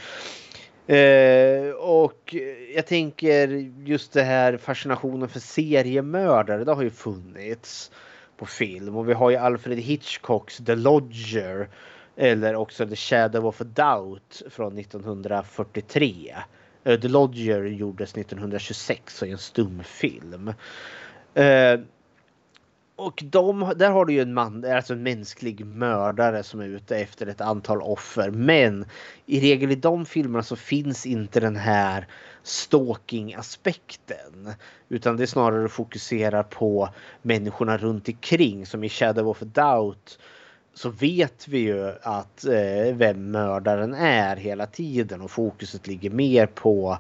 Eh, 0.87 1.71
och 1.71 2.35
jag 2.75 2.87
tänker 2.87 3.49
just 3.85 4.13
det 4.13 4.23
här 4.23 4.57
fascinationen 4.57 5.29
för 5.29 5.41
seriemördare, 5.41 6.65
det 6.65 6.73
har 6.73 6.83
ju 6.83 6.91
funnits 6.91 7.91
på 8.37 8.47
film. 8.47 8.97
Och 8.97 9.09
vi 9.09 9.13
har 9.13 9.31
ju 9.31 9.37
Alfred 9.37 9.79
Hitchcocks 9.79 10.57
The 10.57 10.75
Lodger 10.75 11.69
eller 12.17 12.55
också 12.55 12.87
The 12.87 12.97
Shadow 12.97 13.47
of 13.47 13.61
a 13.61 13.65
Doubt 13.65 14.43
från 14.51 14.79
1943. 14.79 16.35
Eh, 16.85 17.01
The 17.01 17.09
Lodger 17.09 17.65
gjordes 17.65 18.17
1926 18.17 19.23
och 19.23 19.29
är 19.29 19.33
en 19.33 19.39
stumfilm. 19.39 20.53
Eh, 21.35 21.81
och 23.03 23.23
de, 23.27 23.73
där 23.77 23.91
har 23.91 24.05
du 24.05 24.13
ju 24.13 24.23
en 24.23 24.35
man, 24.35 24.65
alltså 24.65 24.93
en 24.93 25.03
mänsklig 25.03 25.67
mördare 25.67 26.43
som 26.43 26.61
är 26.61 26.65
ute 26.65 26.97
efter 26.97 27.27
ett 27.27 27.41
antal 27.41 27.83
offer. 27.83 28.31
Men 28.31 28.85
i 29.27 29.41
regel 29.41 29.71
i 29.71 29.75
de 29.75 30.07
filmerna 30.07 30.43
så 30.43 30.57
finns 30.57 31.07
inte 31.07 31.41
den 31.41 31.57
här 31.57 32.07
stalking 32.43 33.35
aspekten. 33.35 34.53
Utan 34.89 35.17
det 35.17 35.25
är 35.25 35.27
snarare 35.27 35.69
fokuserar 35.69 36.43
på 36.43 36.89
människorna 37.23 37.77
runt 37.77 38.09
omkring 38.09 38.67
som 38.67 38.85
i 38.85 38.89
Shadow 38.89 39.29
of 39.29 39.43
a 39.43 39.47
Doubt 39.55 40.19
så 40.75 40.89
vet 40.89 41.49
vi 41.49 41.59
ju 41.59 41.93
att 42.03 42.45
eh, 42.45 42.95
vem 42.95 43.31
mördaren 43.31 43.95
är 43.95 44.37
hela 44.37 44.67
tiden 44.67 45.21
och 45.21 45.31
fokuset 45.31 45.87
ligger 45.87 46.11
mer 46.11 46.47
på 46.47 46.99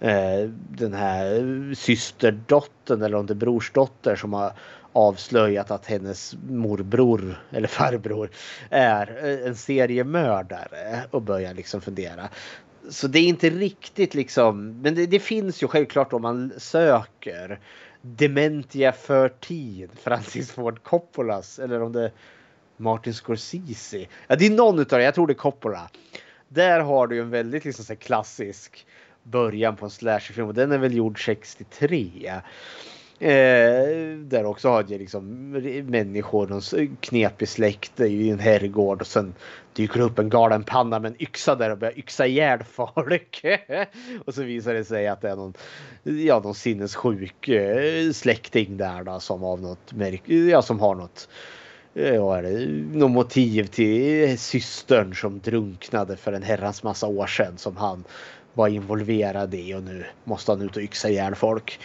eh, 0.00 0.50
den 0.68 0.94
här 0.94 1.74
systerdottern 1.74 3.02
eller 3.02 3.16
om 3.16 3.26
det 3.26 3.32
är 3.32 3.34
brorsdotter 3.34 4.16
som 4.16 4.32
har 4.32 4.52
avslöjat 4.92 5.70
att 5.70 5.86
hennes 5.86 6.34
morbror 6.48 7.42
eller 7.50 7.68
farbror 7.68 8.30
är 8.70 9.06
en 9.46 9.56
seriemördare 9.56 11.04
och 11.10 11.22
börjar 11.22 11.54
liksom 11.54 11.80
fundera. 11.80 12.28
Så 12.88 13.08
det 13.08 13.18
är 13.18 13.28
inte 13.28 13.50
riktigt 13.50 14.14
liksom, 14.14 14.80
men 14.82 14.94
det, 14.94 15.06
det 15.06 15.20
finns 15.20 15.62
ju 15.62 15.68
självklart 15.68 16.12
om 16.12 16.22
man 16.22 16.52
söker 16.58 17.60
Dementia 18.02 18.92
13, 18.92 19.88
Francis 20.02 20.50
Ford 20.50 20.82
Coppolas 20.82 21.58
eller 21.58 21.82
om 21.82 21.92
det 21.92 22.04
är 22.04 22.12
Martin 22.76 23.14
Scorsese. 23.14 24.06
Ja, 24.26 24.36
det 24.36 24.46
är 24.46 24.50
någon 24.50 24.78
utav 24.78 24.98
det, 24.98 25.04
jag 25.04 25.14
tror 25.14 25.26
det 25.26 25.32
är 25.32 25.34
Coppola. 25.34 25.90
Där 26.48 26.80
har 26.80 27.06
du 27.06 27.14
ju 27.14 27.22
en 27.22 27.30
väldigt 27.30 27.64
liksom, 27.64 27.84
så 27.84 27.96
klassisk 27.96 28.86
början 29.22 29.76
på 29.76 29.84
en 29.84 29.90
slasherfilm 29.90 30.46
och 30.46 30.54
den 30.54 30.72
är 30.72 30.78
väl 30.78 30.94
gjord 30.94 31.24
63. 31.24 32.32
Eh, 33.22 34.18
där 34.18 34.44
också 34.44 34.68
har 34.68 34.84
jag 34.88 35.00
liksom 35.00 35.50
människor, 35.84 36.46
någon 36.46 36.96
knepig 37.00 37.48
släkt 37.48 38.00
i 38.00 38.30
en 38.30 38.38
herrgård 38.38 39.00
och 39.00 39.06
sen 39.06 39.34
dyker 39.72 39.98
det 39.98 40.04
upp 40.04 40.18
en 40.18 40.28
galen 40.28 40.64
panna 40.64 40.98
med 40.98 41.10
en 41.10 41.22
yxa 41.22 41.54
där 41.54 41.70
och 41.70 41.78
börjar 41.78 41.98
yxa 41.98 42.26
ihjäl 42.26 42.64
folk. 42.64 43.44
och 44.24 44.34
så 44.34 44.42
visar 44.42 44.74
det 44.74 44.84
sig 44.84 45.08
att 45.08 45.20
det 45.20 45.30
är 45.30 45.36
någon, 45.36 45.54
ja, 46.02 46.40
någon 46.40 46.54
sinnessjuk 46.54 47.48
eh, 47.48 48.12
släkting 48.12 48.76
där 48.76 49.04
då 49.04 49.20
som 49.20 49.44
av 49.44 49.60
något 49.60 49.92
märk 49.92 50.22
ja, 50.28 50.62
som 50.62 50.80
har 50.80 50.94
något 50.94 51.28
eh, 51.94 52.14
Ja, 52.14 52.36
är 52.36 52.42
det 52.42 52.66
något 52.98 53.10
motiv 53.10 53.66
till 53.66 54.38
systern 54.38 55.14
som 55.14 55.40
drunknade 55.40 56.16
för 56.16 56.32
en 56.32 56.42
herrans 56.42 56.82
massa 56.82 57.06
år 57.06 57.26
sedan 57.26 57.58
som 57.58 57.76
han 57.76 58.04
var 58.54 58.68
involverad 58.68 59.54
i 59.54 59.74
och 59.74 59.82
nu 59.82 60.04
måste 60.24 60.52
han 60.52 60.62
ut 60.62 60.76
och 60.76 60.82
yxa 60.82 61.08
ihjäl 61.08 61.34
folk. 61.34 61.80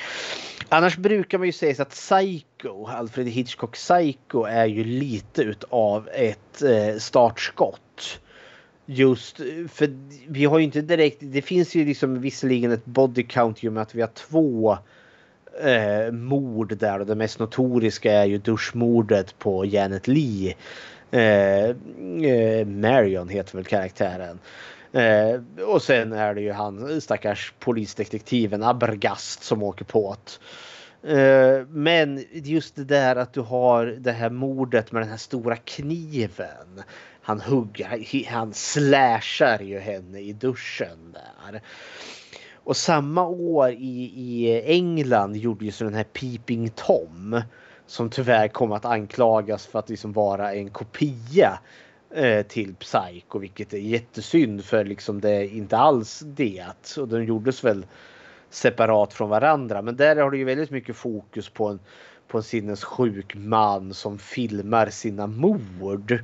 Annars 0.69 0.97
brukar 0.97 1.37
man 1.37 1.47
ju 1.47 1.53
säga 1.53 1.81
att 1.81 1.89
Psycho, 1.89 2.85
Alfred 2.85 3.27
Hitchcock 3.27 3.73
Psycho 3.73 4.43
är 4.43 4.65
ju 4.65 4.83
lite 4.83 5.41
utav 5.41 6.09
ett 6.13 6.61
eh, 6.61 6.97
startskott. 6.97 8.19
Just 8.85 9.39
eh, 9.39 9.45
för 9.69 9.89
vi 10.27 10.45
har 10.45 10.57
ju 10.59 10.63
inte 10.63 10.81
direkt, 10.81 11.17
det 11.19 11.41
finns 11.41 11.75
ju 11.75 11.85
liksom 11.85 12.21
visserligen 12.21 12.71
ett 12.71 12.85
body 12.85 13.23
count 13.23 13.63
i 13.63 13.67
och 13.67 13.73
med 13.73 13.83
att 13.83 13.95
vi 13.95 14.01
har 14.01 14.07
två 14.07 14.77
eh, 15.63 16.11
mord 16.11 16.77
där 16.77 16.99
och 16.99 17.05
det 17.05 17.15
mest 17.15 17.39
notoriska 17.39 18.11
är 18.13 18.25
ju 18.25 18.37
duschmordet 18.37 19.39
på 19.39 19.65
Janet 19.65 20.07
Lee. 20.07 20.55
Eh, 21.11 21.69
eh, 22.29 22.65
Marion 22.67 23.29
heter 23.29 23.55
väl 23.55 23.65
karaktären. 23.65 24.39
Eh, 24.91 25.65
och 25.65 25.81
sen 25.81 26.13
är 26.13 26.35
det 26.35 26.41
ju 26.41 26.51
han 26.51 27.01
stackars 27.01 27.53
polisdetektiven 27.59 28.63
Abergast 28.63 29.43
som 29.43 29.63
åker 29.63 29.85
på 29.85 30.15
det. 30.23 30.39
Eh, 31.03 31.65
men 31.69 32.25
just 32.33 32.75
det 32.75 32.83
där 32.83 33.15
att 33.15 33.33
du 33.33 33.41
har 33.41 33.85
det 33.85 34.11
här 34.11 34.29
mordet 34.29 34.91
med 34.91 35.01
den 35.01 35.09
här 35.09 35.17
stora 35.17 35.55
kniven. 35.55 36.83
Han 37.21 37.41
hugger, 37.41 38.29
han 38.29 38.53
slashar 38.53 39.59
ju 39.59 39.79
henne 39.79 40.19
i 40.19 40.33
duschen 40.33 41.13
där. 41.13 41.61
Och 42.53 42.77
samma 42.77 43.27
år 43.27 43.69
i, 43.69 44.13
i 44.15 44.61
England 44.65 45.35
gjorde 45.35 45.65
ju 45.65 45.71
så 45.71 45.83
den 45.83 45.93
här 45.93 46.03
Peeping 46.03 46.69
Tom 46.69 47.41
som 47.87 48.09
tyvärr 48.09 48.47
kom 48.47 48.71
att 48.71 48.85
anklagas 48.85 49.65
för 49.65 49.79
att 49.79 49.89
liksom 49.89 50.13
vara 50.13 50.53
en 50.53 50.69
kopia 50.69 51.59
Eh, 52.11 52.45
till 52.45 52.75
Psycho, 52.75 53.39
vilket 53.39 53.73
är 53.73 53.77
jättesynd 53.77 54.65
för 54.65 54.85
liksom 54.85 55.21
det 55.21 55.29
är 55.29 55.53
inte 55.53 55.77
alls 55.77 56.23
det. 56.25 56.97
Och 56.97 57.07
den 57.07 57.25
gjordes 57.25 57.63
väl 57.63 57.85
separat 58.49 59.13
från 59.13 59.29
varandra. 59.29 59.81
Men 59.81 59.95
där 59.95 60.15
har 60.15 60.31
du 60.31 60.37
ju 60.37 60.43
väldigt 60.43 60.71
mycket 60.71 60.95
fokus 60.95 61.49
på 61.49 61.67
en, 61.67 61.79
på 62.27 62.37
en 62.37 62.43
sinnessjuk 62.43 63.35
man 63.35 63.93
som 63.93 64.19
filmar 64.19 64.89
sina 64.89 65.27
mord. 65.27 66.23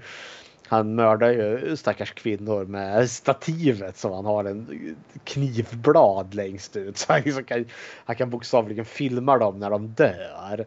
Han 0.68 0.96
mördar 0.96 1.30
ju 1.30 1.78
stackars 1.78 2.14
kvinnor 2.14 2.66
med 2.66 3.10
stativet 3.10 3.98
som 3.98 4.12
han 4.12 4.26
har 4.26 4.46
en 4.46 4.96
knivblad 5.24 6.34
längst 6.34 6.76
ut. 6.76 6.98
Så 6.98 7.14
han, 7.14 7.22
liksom 7.22 7.44
kan, 7.44 7.66
han 8.06 8.16
kan 8.16 8.30
bokstavligen 8.30 8.86
filma 8.86 9.38
dem 9.38 9.60
när 9.60 9.70
de 9.70 9.88
dör. 9.88 10.66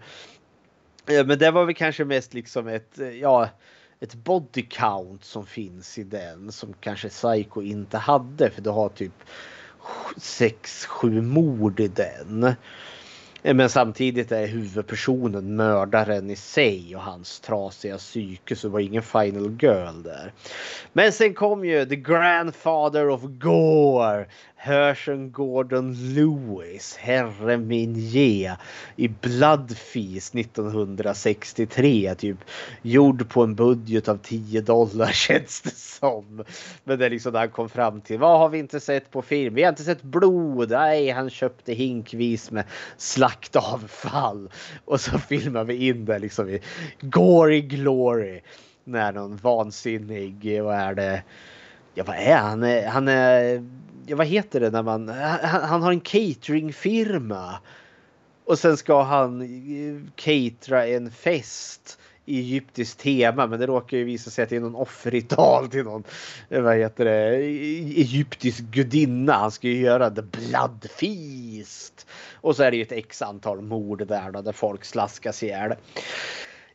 Eh, 1.06 1.26
men 1.26 1.38
det 1.38 1.50
var 1.50 1.64
väl 1.64 1.74
kanske 1.74 2.04
mest 2.04 2.34
liksom 2.34 2.68
ett, 2.68 2.98
eh, 2.98 3.10
ja, 3.10 3.48
ett 4.00 4.14
body 4.14 4.62
count 4.62 5.24
som 5.24 5.46
finns 5.46 5.98
i 5.98 6.04
den 6.04 6.52
som 6.52 6.74
kanske 6.80 7.08
Psycho 7.08 7.62
inte 7.62 7.98
hade 7.98 8.50
för 8.50 8.62
du 8.62 8.70
har 8.70 8.88
typ 8.88 9.12
sex, 10.16 10.86
sju 10.86 11.22
mord 11.22 11.80
i 11.80 11.88
den. 11.88 12.44
Eh, 13.42 13.54
men 13.54 13.68
samtidigt 13.68 14.32
är 14.32 14.46
huvudpersonen 14.46 15.56
mördaren 15.56 16.30
i 16.30 16.36
sig 16.36 16.96
och 16.96 17.02
hans 17.02 17.40
trasiga 17.40 17.98
psyke 17.98 18.56
så 18.56 18.66
det 18.66 18.72
var 18.72 18.80
ingen 18.80 19.02
final 19.02 19.58
girl 19.60 20.02
där. 20.02 20.32
Men 20.92 21.12
sen 21.12 21.34
kom 21.34 21.64
ju 21.64 21.86
The 21.86 21.96
Grandfather 21.96 23.08
of 23.08 23.20
Gore. 23.22 24.26
Herschel 24.66 25.28
Gordon 25.28 25.94
Lewis, 26.14 26.96
herre 26.96 27.56
min 27.56 27.94
ge, 27.94 28.56
i 28.96 29.08
Bloodfeast 29.08 30.34
1963. 30.34 32.14
Typ 32.14 32.38
gjord 32.82 33.28
på 33.28 33.42
en 33.42 33.54
budget 33.54 34.08
av 34.08 34.16
10 34.16 34.60
dollar 34.60 35.06
känns 35.12 35.60
det 35.60 35.74
som. 35.74 36.44
Men 36.84 36.98
det 36.98 37.06
är 37.06 37.10
liksom 37.10 37.32
när 37.32 37.40
han 37.40 37.48
kom 37.48 37.68
fram 37.68 38.00
till 38.00 38.18
vad 38.18 38.38
har 38.38 38.48
vi 38.48 38.58
inte 38.58 38.80
sett 38.80 39.10
på 39.10 39.22
film? 39.22 39.54
Vi 39.54 39.62
har 39.62 39.68
inte 39.68 39.84
sett 39.84 40.02
blod. 40.02 40.70
Nej, 40.70 41.10
han 41.10 41.30
köpte 41.30 41.72
hinkvis 41.72 42.50
med 42.50 42.64
slaktavfall. 42.96 44.50
Och 44.84 45.00
så 45.00 45.18
filmar 45.18 45.64
vi 45.64 45.88
in 45.88 46.04
det 46.04 46.18
liksom 46.18 46.48
i 46.48 46.60
Gory 47.00 47.60
Glory. 47.60 48.40
När 48.84 49.12
någon 49.12 49.36
vansinnig, 49.36 50.62
vad 50.62 50.74
är 50.74 50.94
det? 50.94 51.22
Ja, 51.94 52.04
vad 52.06 52.16
är 52.16 52.36
han? 52.36 52.62
Han 52.92 53.08
är 53.08 53.62
ja, 54.06 54.16
vad 54.16 54.26
heter 54.26 54.60
det 54.60 54.70
när 54.70 54.82
man, 54.82 55.08
han, 55.08 55.62
han 55.62 55.82
har 55.82 55.92
en 55.92 56.00
cateringfirma. 56.00 57.58
Och 58.44 58.58
sen 58.58 58.76
ska 58.76 59.02
han 59.02 59.42
eh, 59.42 60.10
catera 60.16 60.86
en 60.86 61.10
fest 61.10 61.98
i 62.24 62.38
egyptiskt 62.38 63.00
tema 63.00 63.46
men 63.46 63.60
det 63.60 63.66
råkar 63.66 63.96
ju 63.96 64.04
visa 64.04 64.30
sig 64.30 64.42
att 64.42 64.50
det 64.50 64.56
är 64.56 64.60
någon 64.60 64.74
offerritual 64.74 65.68
till 65.68 65.84
någon 65.84 66.04
eh, 66.48 66.62
vad 66.62 66.76
heter 66.76 67.04
det, 67.04 67.36
e-, 67.36 67.92
egyptisk 67.96 68.60
gudinna. 68.60 69.32
Han 69.32 69.50
ska 69.50 69.68
ju 69.68 69.80
göra 69.80 70.10
the 70.10 70.22
blood 70.22 70.86
feast. 70.90 72.06
Och 72.34 72.56
så 72.56 72.62
är 72.62 72.70
det 72.70 72.76
ju 72.76 72.82
ett 72.82 72.92
x 72.92 73.22
antal 73.22 73.60
mord 73.60 74.06
där 74.06 74.30
då, 74.30 74.42
där 74.42 74.52
folk 74.52 74.84
slaskas 74.84 75.42
ihjäl. 75.42 75.74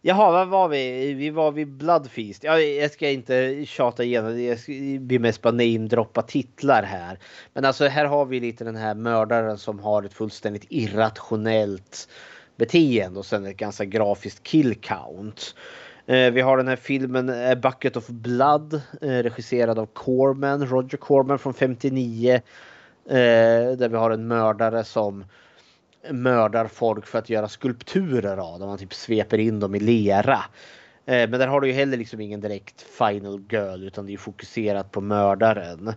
Jaha, 0.04 0.32
var 0.32 0.46
var 0.46 0.68
vi? 0.68 1.14
Vi 1.14 1.30
var 1.30 1.52
vid 1.52 1.68
Bloodfeast. 1.68 2.44
Ja, 2.44 2.60
jag 2.60 2.92
ska 2.92 3.10
inte 3.10 3.66
tjata 3.66 4.04
igenom 4.04 4.44
Jag 4.44 4.58
blir 5.02 5.20
mest 5.20 5.42
bara 5.42 5.52
namedroppa 5.52 6.22
titlar 6.22 6.84
här. 6.84 7.20
Men 7.54 7.66
alltså 7.66 7.88
här 7.88 8.06
har 8.06 8.26
vi 8.26 8.40
lite 8.40 8.64
den 8.64 8.76
här 8.76 8.96
mördaren 8.96 9.58
som 9.58 9.80
har 9.80 10.04
ett 10.04 10.14
fullständigt 10.14 10.66
irrationellt 10.70 12.10
beteende 12.56 13.20
och 13.20 13.26
sen 13.26 13.46
ett 13.46 13.58
ganska 13.58 13.86
grafiskt 13.86 14.44
kill 14.44 14.76
count. 14.76 15.56
Eh, 16.06 16.32
vi 16.32 16.42
har 16.42 16.58
den 16.58 16.68
här 16.68 16.76
filmen 16.76 17.30
A 17.30 17.56
Bucket 17.56 17.98
of 17.98 18.08
Blood 18.08 18.74
eh, 19.02 19.08
regisserad 19.08 19.80
av 19.80 19.86
Corman, 19.86 20.68
Roger 20.68 20.98
Corman 20.98 21.40
från 21.40 21.54
59. 21.54 22.34
Eh, 22.34 22.42
där 23.78 23.90
vi 23.90 23.98
har 23.98 24.12
en 24.12 24.28
mördare 24.28 24.84
som 24.84 25.26
mördar 26.10 26.68
folk 26.68 27.06
för 27.06 27.20
att 27.20 27.30
göra 27.30 27.48
skulpturer 27.48 28.38
av 28.38 28.60
dem. 28.60 28.70
Man 28.70 28.78
typ 28.78 28.94
sveper 28.94 29.38
in 29.38 29.60
dem 29.60 29.76
i 29.76 29.80
lera. 29.80 30.40
Eh, 31.06 31.30
men 31.30 31.32
där 31.32 31.48
har 31.48 31.62
du 31.62 31.68
ju 31.68 31.74
heller 31.74 31.98
liksom 31.98 32.22
ingen 32.22 32.42
direkt 32.42 32.82
final 32.82 33.44
girl 33.50 33.84
utan 33.84 34.06
det 34.06 34.14
är 34.14 34.18
fokuserat 34.18 34.92
på 34.92 35.02
mördaren. 35.02 35.94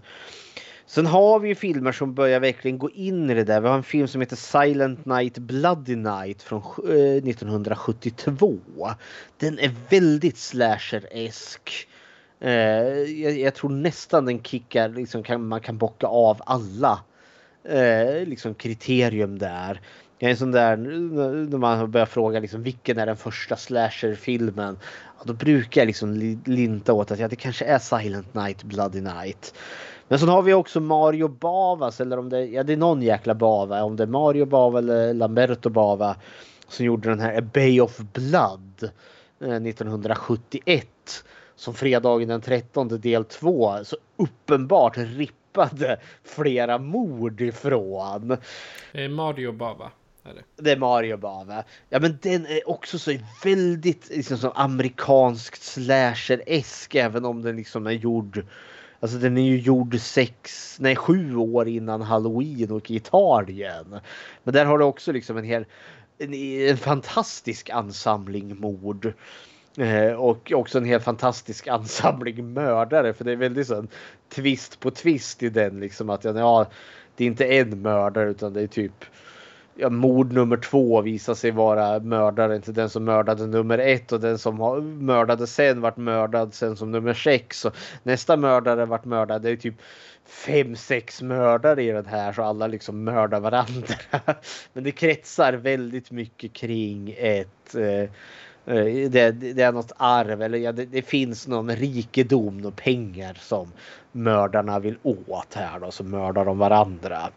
Sen 0.87 1.07
har 1.07 1.39
vi 1.39 1.49
ju 1.49 1.55
filmer 1.55 1.93
som 1.93 2.15
börjar 2.15 2.41
verkligen 2.41 2.79
gå 2.79 2.91
in 2.91 3.31
i 3.31 3.35
det 3.35 3.45
där. 3.45 3.61
Vi 3.61 3.69
har 3.69 3.77
en 3.77 3.83
film 3.83 4.09
som 4.09 4.21
heter 4.21 4.37
Silent 4.37 5.05
Night 5.05 5.39
Bloody 5.39 5.97
Night 5.97 6.43
från 6.43 6.63
1972. 6.63 8.59
Eh, 8.81 8.93
den 9.39 9.59
är 9.59 9.73
väldigt 9.91 10.37
slasher-esk. 10.37 11.87
Eh, 12.41 12.53
jag, 13.41 13.55
tror 13.55 13.71
nästan 13.71 14.25
den 14.25 14.43
kickar, 14.43 14.89
liksom 14.89 15.49
man 15.49 15.61
kan 15.61 15.79
bocka 15.79 16.07
av 16.07 16.43
alla 16.47 17.01
eh, 17.69 18.27
liksom 18.27 18.55
kriterium 18.55 19.39
där. 19.39 19.81
Jag 20.19 20.29
är 20.29 20.33
en 20.33 20.37
sån 20.37 20.53
där, 20.53 20.77
när 20.77 21.59
man 21.59 21.91
börjar 21.91 22.07
fråga 22.07 22.41
liksom, 22.41 22.63
vilken 22.63 22.99
är 22.99 23.07
den 23.07 23.17
första 23.17 23.57
slasherfilmen? 23.57 24.79
Ja, 25.19 25.23
då 25.25 25.33
brukar 25.33 25.81
jag 25.81 25.87
liksom 25.87 26.41
linta 26.45 26.93
åt 26.93 27.11
att 27.11 27.19
ja, 27.19 27.29
det 27.29 27.37
kanske 27.37 27.65
är 27.65 27.79
Silent 27.79 28.35
Night, 28.35 28.63
Bloody 28.63 29.01
Night. 29.01 29.55
Men 30.09 30.19
så 30.19 30.27
har 30.27 30.43
vi 30.43 30.55
också 30.55 30.81
Mario 30.81 31.29
Bavas 31.29 32.01
eller 32.01 32.19
om 32.19 32.29
det, 32.29 32.45
ja, 32.45 32.63
det 32.63 32.73
är 32.73 32.77
någon 32.77 33.03
jäkla 33.03 33.35
Bava. 33.35 33.83
Om 33.83 33.97
det 33.97 34.03
är 34.03 34.07
Mario 34.07 34.47
Bava 34.47 34.79
eller 34.79 35.15
Lamberto 35.15 35.71
Bava 35.71 36.17
som 36.69 36.85
gjorde 36.87 37.09
den 37.09 37.21
här 37.21 37.39
A 37.39 37.43
Bay 37.53 37.81
of 37.81 37.99
Blood 37.99 38.91
eh, 39.41 39.53
1971. 39.53 40.89
Som 41.57 41.75
fredagen 41.75 42.29
den 42.29 42.41
13 42.41 43.01
del 43.01 43.25
2 43.25 43.85
så 43.85 43.97
uppenbart 44.17 44.97
ripp 44.97 45.35
slippade 45.55 46.01
flera 46.25 46.79
mord 46.79 47.41
ifrån. 47.41 48.37
Det 48.93 49.05
är 49.05 49.09
Mario 49.09 49.53
Bava. 49.53 49.91
Det? 50.57 50.71
är 50.71 50.77
Mario 50.77 51.17
Bava. 51.17 51.65
Ja 51.89 52.01
men 52.01 52.19
den 52.23 52.47
är 52.47 52.69
också 52.69 52.99
så 52.99 53.13
väldigt 53.45 54.11
liksom, 54.11 54.39
som 54.39 54.53
amerikanskt 54.55 55.63
slasher-esk 55.63 56.95
även 56.95 57.25
om 57.25 57.43
den 57.43 57.57
liksom 57.57 57.87
är 57.87 57.91
gjord 57.91 58.47
Alltså 59.01 59.19
den 59.19 59.39
är 59.39 59.43
ju 59.43 59.59
gjord 59.59 60.01
sex, 60.01 60.77
nej 60.81 60.97
sju 60.97 61.37
år 61.37 61.69
innan 61.69 62.03
halloween 62.03 62.71
och 62.71 62.91
Italien. 62.91 64.01
Men 64.43 64.55
där 64.55 64.65
har 64.65 64.79
du 64.79 64.85
också 64.85 65.13
liksom 65.13 65.37
en 65.37 65.45
hel 65.45 65.67
en, 66.19 66.35
en 66.69 66.77
fantastisk 66.77 67.71
ansamling 67.71 68.61
mord. 68.61 69.13
Eh, 69.79 70.13
och 70.13 70.53
också 70.55 70.79
en 70.79 70.85
helt 70.85 71.05
fantastisk 71.05 71.69
ansamling 71.69 72.53
mördare 72.53 73.13
för 73.13 73.25
det 73.25 73.33
är 73.33 73.37
väldigt 73.37 73.67
sån 73.67 73.89
twist 74.29 74.81
på 74.81 74.91
twist 74.91 75.43
i 75.43 75.49
den 75.49 75.81
liksom 75.81 76.11
att 76.11 76.25
ja, 76.25 76.67
det 77.17 77.25
är 77.25 77.29
inte 77.29 77.45
en 77.45 77.83
mördare 77.83 78.31
utan 78.31 78.53
det 78.53 78.61
är 78.61 78.67
typ 78.67 79.05
ja, 79.75 79.91
mord 79.91 80.33
nummer 80.33 80.57
två 80.57 81.01
visar 81.01 81.35
sig 81.35 81.51
vara 81.51 81.99
mördaren 81.99 82.63
till 82.63 82.75
den 82.75 82.91
som 82.91 83.05
mördade 83.05 83.47
nummer 83.47 83.79
ett 83.79 84.13
och 84.13 84.21
den 84.21 84.39
som 84.39 84.57
mördade 85.07 85.47
sen 85.47 85.81
vart 85.81 85.97
mördad 85.97 86.55
sen 86.55 86.77
som 86.77 86.93
nummer 86.93 87.15
sex 87.15 87.65
och 87.65 87.77
nästa 88.03 88.37
mördare 88.37 88.87
vart 88.87 89.05
mördad. 89.05 89.43
Det 89.43 89.51
är 89.51 89.57
typ 89.57 89.75
fem, 90.27 90.77
sex 90.77 91.23
mördare 91.23 91.83
i 91.83 91.91
den 91.91 92.07
här 92.07 92.33
så 92.33 92.43
alla 92.43 92.67
liksom 92.67 93.05
mördar 93.05 93.41
varandra. 93.41 93.95
Men 94.73 94.85
det 94.85 94.93
kretsar 94.93 95.53
väldigt 95.53 96.11
mycket 96.11 96.53
kring 96.53 97.15
ett 97.19 97.49
Eh, 97.75 98.11
Eh, 98.67 99.11
det, 99.11 99.31
det, 99.31 99.63
är 99.63 99.73
något 99.73 99.93
arv 99.97 100.43
eller 100.43 100.59
ja, 100.59 100.73
det, 100.73 100.85
det, 100.85 101.03
finns 101.03 101.49
någon 101.49 101.77
rikedom 101.77 102.67
och 102.67 102.77
pengar 102.77 103.39
som 103.41 103.73
mördarna 104.13 104.79
vill 104.79 104.97
åt 105.03 105.55
här 105.55 105.81
då, 105.81 105.91
så 105.91 106.05
mördar 106.05 106.45
de 106.45 106.59
varandra. 106.59 107.31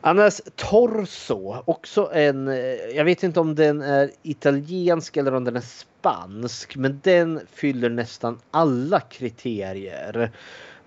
Annars 0.00 0.40
Torso, 0.56 1.62
också 1.64 2.10
en, 2.12 2.48
eh, 2.48 2.56
jag 2.94 3.04
vet 3.04 3.22
inte 3.22 3.40
om 3.40 3.54
den 3.54 3.82
är 3.82 4.10
italiensk 4.22 5.16
eller 5.16 5.34
om 5.34 5.44
den 5.44 5.56
är 5.56 5.60
spansk, 5.60 6.76
men 6.76 7.00
den 7.02 7.40
fyller 7.52 7.90
nästan 7.90 8.38
alla 8.50 9.00
kriterier. 9.00 10.30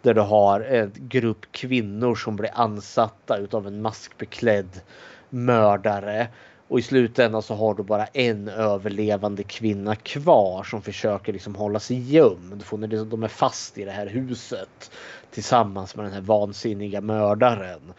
Där 0.01 0.13
du 0.13 0.21
har 0.21 0.61
en 0.61 0.91
grupp 0.95 1.45
kvinnor 1.51 2.15
som 2.15 2.35
blir 2.35 2.49
ansatta 2.53 3.37
utav 3.37 3.67
en 3.67 3.81
maskbeklädd 3.81 4.69
mördare 5.29 6.27
och 6.67 6.79
i 6.79 6.81
slutändan 6.81 7.41
så 7.41 7.55
har 7.55 7.73
du 7.73 7.83
bara 7.83 8.05
en 8.05 8.47
överlevande 8.47 9.43
kvinna 9.43 9.95
kvar 9.95 10.63
som 10.63 10.81
försöker 10.81 11.33
liksom 11.33 11.55
hålla 11.55 11.79
sig 11.79 12.11
gömd. 12.13 12.63
För 12.63 12.77
när 12.77 12.87
liksom, 12.87 13.09
de 13.09 13.23
är 13.23 13.27
fast 13.27 13.77
i 13.77 13.85
det 13.85 13.91
här 13.91 14.07
huset 14.07 14.91
tillsammans 15.31 15.95
med 15.95 16.05
den 16.05 16.13
här 16.13 16.21
vansinniga 16.21 17.01
mördaren. 17.01 17.93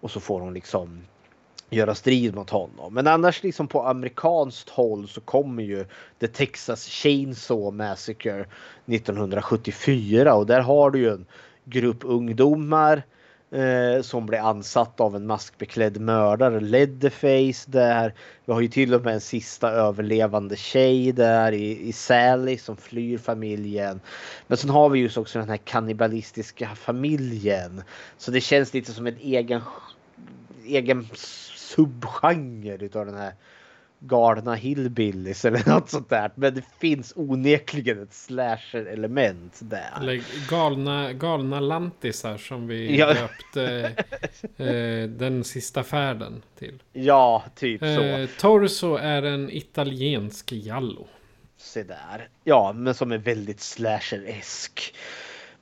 Och 0.00 0.10
så 0.10 0.20
får 0.20 0.40
hon 0.40 0.54
liksom 0.54 1.00
göra 1.70 1.94
strid 1.94 2.34
mot 2.34 2.50
honom. 2.50 2.94
Men 2.94 3.06
annars 3.06 3.42
liksom 3.42 3.68
på 3.68 3.82
amerikanskt 3.82 4.68
håll 4.68 5.08
så 5.08 5.20
kommer 5.20 5.62
ju 5.62 5.86
The 6.18 6.28
Texas 6.28 6.86
Chainsaw 6.86 7.76
Massacre 7.76 8.46
1974 8.86 10.34
och 10.34 10.46
där 10.46 10.60
har 10.60 10.90
du 10.90 10.98
ju 10.98 11.10
en 11.10 11.26
grupp 11.64 12.00
ungdomar 12.04 13.02
Eh, 13.52 14.02
som 14.02 14.26
blir 14.26 14.38
ansatt 14.38 15.00
av 15.00 15.16
en 15.16 15.26
maskbeklädd 15.26 16.00
mördare, 16.00 16.60
Leatherface 16.60 17.70
där. 17.70 18.14
Vi 18.44 18.52
har 18.52 18.60
ju 18.60 18.68
till 18.68 18.94
och 18.94 19.04
med 19.04 19.14
en 19.14 19.20
sista 19.20 19.70
överlevande 19.70 20.56
tjej 20.56 21.12
där 21.12 21.52
i, 21.52 21.88
i 21.88 21.92
Sally 21.92 22.58
som 22.58 22.76
flyr 22.76 23.18
familjen. 23.18 24.00
Men 24.46 24.58
sen 24.58 24.70
har 24.70 24.88
vi 24.88 24.98
ju 24.98 25.10
också 25.16 25.38
den 25.38 25.48
här 25.48 25.56
kannibalistiska 25.56 26.68
familjen. 26.68 27.82
Så 28.18 28.30
det 28.30 28.40
känns 28.40 28.74
lite 28.74 28.92
som 28.92 29.06
en 29.06 29.16
egen, 29.20 29.60
egen 30.66 31.08
subgenre 31.56 32.84
utav 32.84 33.06
den 33.06 33.16
här 33.16 33.34
galna 34.00 34.54
hillbillies 34.54 35.44
eller 35.44 35.62
något 35.70 35.88
sånt 35.90 36.08
där. 36.08 36.30
Men 36.34 36.54
det 36.54 36.62
finns 36.78 37.12
onekligen 37.16 38.02
ett 38.02 38.14
slasher 38.14 38.86
element 38.86 39.60
där. 39.62 39.90
Eller 40.00 40.22
galna, 40.50 41.12
galna 41.12 41.60
lantisar 41.60 42.36
som 42.38 42.66
vi 42.66 42.98
Ja. 42.98 43.14
döpte 43.14 43.92
eh, 44.56 45.08
den 45.10 45.44
sista 45.44 45.82
färden 45.82 46.42
till. 46.58 46.82
Ja, 46.92 47.44
typ 47.54 47.80
så. 47.80 47.86
Eh, 47.86 48.28
Torso 48.38 48.94
är 48.96 49.22
en 49.22 49.50
italiensk 49.50 50.52
jallo. 50.52 51.06
Se 51.58 51.82
där. 51.82 52.28
Ja, 52.44 52.72
men 52.76 52.94
som 52.94 53.12
är 53.12 53.18
väldigt 53.18 53.60
slasher-esk. 53.60 54.94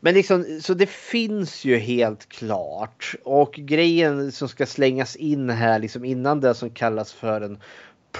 Men 0.00 0.14
liksom, 0.14 0.60
så 0.62 0.74
det 0.74 0.86
finns 0.90 1.64
ju 1.64 1.76
helt 1.78 2.28
klart. 2.28 3.14
Och 3.24 3.52
grejen 3.52 4.32
som 4.32 4.48
ska 4.48 4.66
slängas 4.66 5.16
in 5.16 5.50
här, 5.50 5.78
liksom 5.78 6.04
innan 6.04 6.40
det 6.40 6.54
som 6.54 6.70
kallas 6.70 7.12
för 7.12 7.40
en 7.40 7.58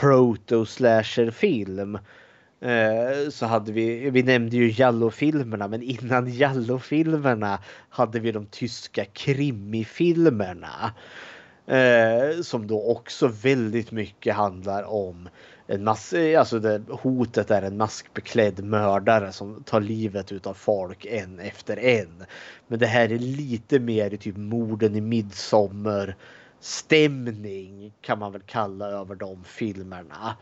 proto-slasher-film. 0.01 1.99
Eh, 2.61 3.29
så 3.31 3.47
hade 3.47 3.73
vi, 3.73 4.11
vi 4.11 4.23
nämnde 4.23 4.57
ju 4.57 4.71
Jallo-filmerna, 4.71 5.69
men 5.69 5.83
innan 5.83 6.29
Jallo-filmerna 6.29 7.59
hade 7.89 8.21
vi 8.21 8.33
de 8.33 8.47
tyska 8.47 9.05
krimifilmerna. 9.05 10.95
Eh, 11.67 12.41
som 12.43 12.67
då 12.67 12.91
också 12.91 13.29
väldigt 13.29 13.93
mycket 13.93 14.35
handlar 14.35 14.83
om 14.83 15.29
en 15.67 15.85
mass- 15.85 16.37
alltså 16.39 16.59
det, 16.59 16.83
hotet 16.89 17.51
är 17.51 17.63
en 17.63 17.77
maskbeklädd 17.77 18.65
mördare 18.65 19.33
som 19.33 19.63
tar 19.63 19.81
livet 19.81 20.33
utav 20.33 20.55
folk 20.55 21.07
en 21.07 21.39
efter 21.39 21.79
en. 21.79 22.25
Men 22.67 22.79
det 22.79 22.87
här 22.87 23.13
är 23.13 23.19
lite 23.19 23.79
mer 23.79 24.11
typ 24.11 24.37
morden 24.37 24.97
i 24.97 25.01
midsommar 25.01 26.17
stämning 26.61 27.93
kan 28.01 28.19
man 28.19 28.33
väl 28.33 28.43
kalla 28.47 28.87
över 28.87 29.15
de 29.15 29.45
filmerna. 29.45 30.37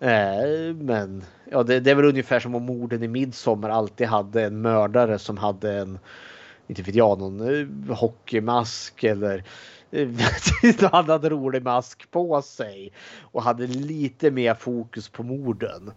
Eh, 0.00 0.74
men 0.74 1.24
ja, 1.50 1.62
det, 1.62 1.80
det 1.80 1.90
är 1.90 1.94
väl 1.94 2.04
ungefär 2.04 2.40
som 2.40 2.54
om 2.54 2.62
morden 2.62 3.02
i 3.02 3.08
midsommar 3.08 3.70
alltid 3.70 4.06
hade 4.06 4.42
en 4.44 4.60
mördare 4.60 5.18
som 5.18 5.36
hade 5.36 5.72
en, 5.72 5.98
inte 6.66 6.82
vet 6.82 6.94
jag, 6.94 7.18
någon 7.18 7.40
eh, 7.40 7.96
hockeymask 7.96 9.04
eller 9.04 9.44
eh, 9.90 10.08
någon 10.62 10.90
han 10.92 11.08
hade 11.08 11.28
rolig 11.28 11.62
mask 11.62 12.10
på 12.10 12.42
sig 12.42 12.92
och 13.20 13.42
hade 13.42 13.66
lite 13.66 14.30
mer 14.30 14.54
fokus 14.54 15.08
på 15.08 15.22
morden. 15.22 15.92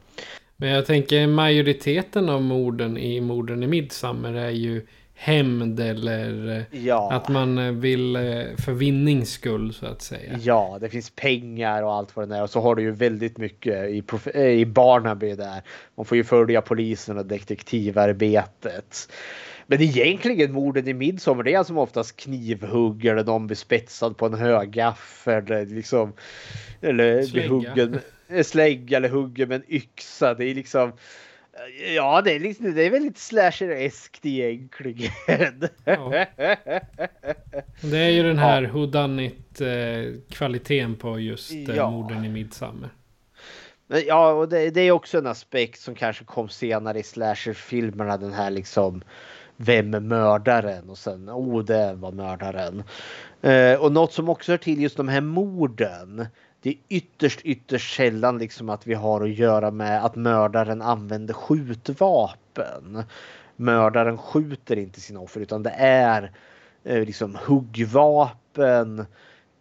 Men 0.57 0.69
jag 0.69 0.85
tänker 0.85 1.27
majoriteten 1.27 2.29
av 2.29 2.41
morden 2.41 2.97
i 2.97 3.21
morden 3.21 3.63
i 3.63 3.67
midsommar 3.67 4.33
är 4.33 4.49
ju 4.49 4.85
hämnd 5.17 5.79
eller 5.79 6.65
Ja. 6.71 7.11
att 7.13 7.29
man 7.29 7.57
eh, 7.57 7.71
vill 7.71 8.15
eh, 8.15 8.21
för 8.57 8.71
vinnings 8.71 9.31
skull 9.31 9.73
så 9.73 9.85
att 9.85 10.01
säga. 10.01 10.37
Ja, 10.41 10.77
det 10.81 10.89
finns 10.89 11.09
pengar 11.09 11.83
och 11.83 11.93
allt 11.93 12.15
vad 12.15 12.29
det 12.29 12.35
är. 12.35 12.43
Och 12.43 12.49
så 12.49 12.61
har 12.61 12.75
du 12.75 12.81
ju 12.81 12.91
väldigt 12.91 13.37
mycket 13.37 13.89
i, 13.89 14.03
eh, 14.33 14.41
i 14.45 14.65
Barnaby 14.65 15.35
där. 15.35 15.61
Man 15.95 16.05
får 16.05 16.17
ju 16.17 16.23
följa 16.23 16.61
polisen 16.61 17.17
och 17.17 17.25
detektivarbetet. 17.25 19.11
Men 19.67 19.81
egentligen 19.81 20.51
morden 20.51 20.87
i 20.87 20.93
Midsommar 20.93 21.43
det 21.43 21.53
är 21.53 21.63
som 21.63 21.77
oftast 21.77 22.15
knivhugg 22.17 23.05
eller 23.05 23.23
någon 23.23 23.47
blir 23.47 23.57
spetsad 23.57 24.17
på 24.17 24.25
en 24.25 24.33
högaffel. 24.33 25.43
Eller 25.51 25.65
liksom. 25.65 26.13
Eller 26.81 27.13
blir 27.17 27.23
Slägga. 27.27 27.47
huggen. 27.49 27.99
eh, 28.29 28.43
Slägga 28.43 28.97
eller 28.97 29.09
huggen 29.09 29.49
med 29.49 29.55
en 29.55 29.73
yxa. 29.75 30.33
Det 30.33 30.45
är 30.45 30.55
liksom. 30.55 30.91
Ja, 31.95 32.21
det 32.21 32.35
är, 32.35 32.39
liksom, 32.39 32.73
det 32.75 32.83
är 32.83 32.89
väldigt 32.89 33.17
slasher-eskt 33.17 34.19
egentligen. 34.23 35.67
Ja. 35.85 36.25
Det 37.81 37.97
är 37.97 38.09
ju 38.09 38.23
den 38.23 38.37
här 38.37 38.61
ja. 38.61 38.69
whodunit 38.69 39.61
eh, 39.61 40.21
kvaliteten 40.29 40.95
på 40.95 41.19
just 41.19 41.51
eh, 41.51 41.75
Ja. 41.75 41.89
morden 41.89 42.25
i 42.25 42.29
Midsummer. 42.29 42.89
Ja, 44.07 44.31
och 44.31 44.49
det, 44.49 44.69
det 44.69 44.81
är 44.81 44.91
också 44.91 45.17
en 45.17 45.27
aspekt 45.27 45.79
som 45.79 45.95
kanske 45.95 46.25
kom 46.25 46.49
senare 46.49 46.99
i 46.99 47.03
slasherfilmerna. 47.03 48.17
Den 48.17 48.33
här 48.33 48.51
liksom 48.51 49.03
vem 49.57 49.93
är 49.93 49.99
mördaren? 49.99 50.89
Och 50.89 50.97
sen 50.97 51.29
oh, 51.29 51.63
det 51.63 51.93
var 51.93 52.11
mördaren. 52.11 52.83
Eh, 53.41 53.81
och 53.81 53.91
något 53.91 54.13
som 54.13 54.29
också 54.29 54.51
hör 54.51 54.57
till 54.57 54.81
just 54.81 54.97
de 54.97 55.07
här 55.07 55.21
morden. 55.21 56.27
Det 56.65 56.69
är 56.69 56.77
ytterst, 56.89 57.41
ytterst 57.43 57.95
sällan 57.95 58.37
liksom 58.37 58.69
att 58.69 58.87
vi 58.87 58.93
har 58.93 59.21
att 59.21 59.37
göra 59.37 59.71
med 59.71 60.05
att 60.05 60.15
mördaren 60.15 60.81
använder 60.81 61.33
skjutvapen. 61.33 63.03
Mördaren 63.55 64.17
skjuter 64.17 64.77
inte 64.77 65.01
sina 65.01 65.19
offer 65.19 65.41
utan 65.41 65.63
det 65.63 65.75
är 65.77 66.31
eh, 66.83 67.05
liksom 67.05 67.37
huggvapen 67.45 69.05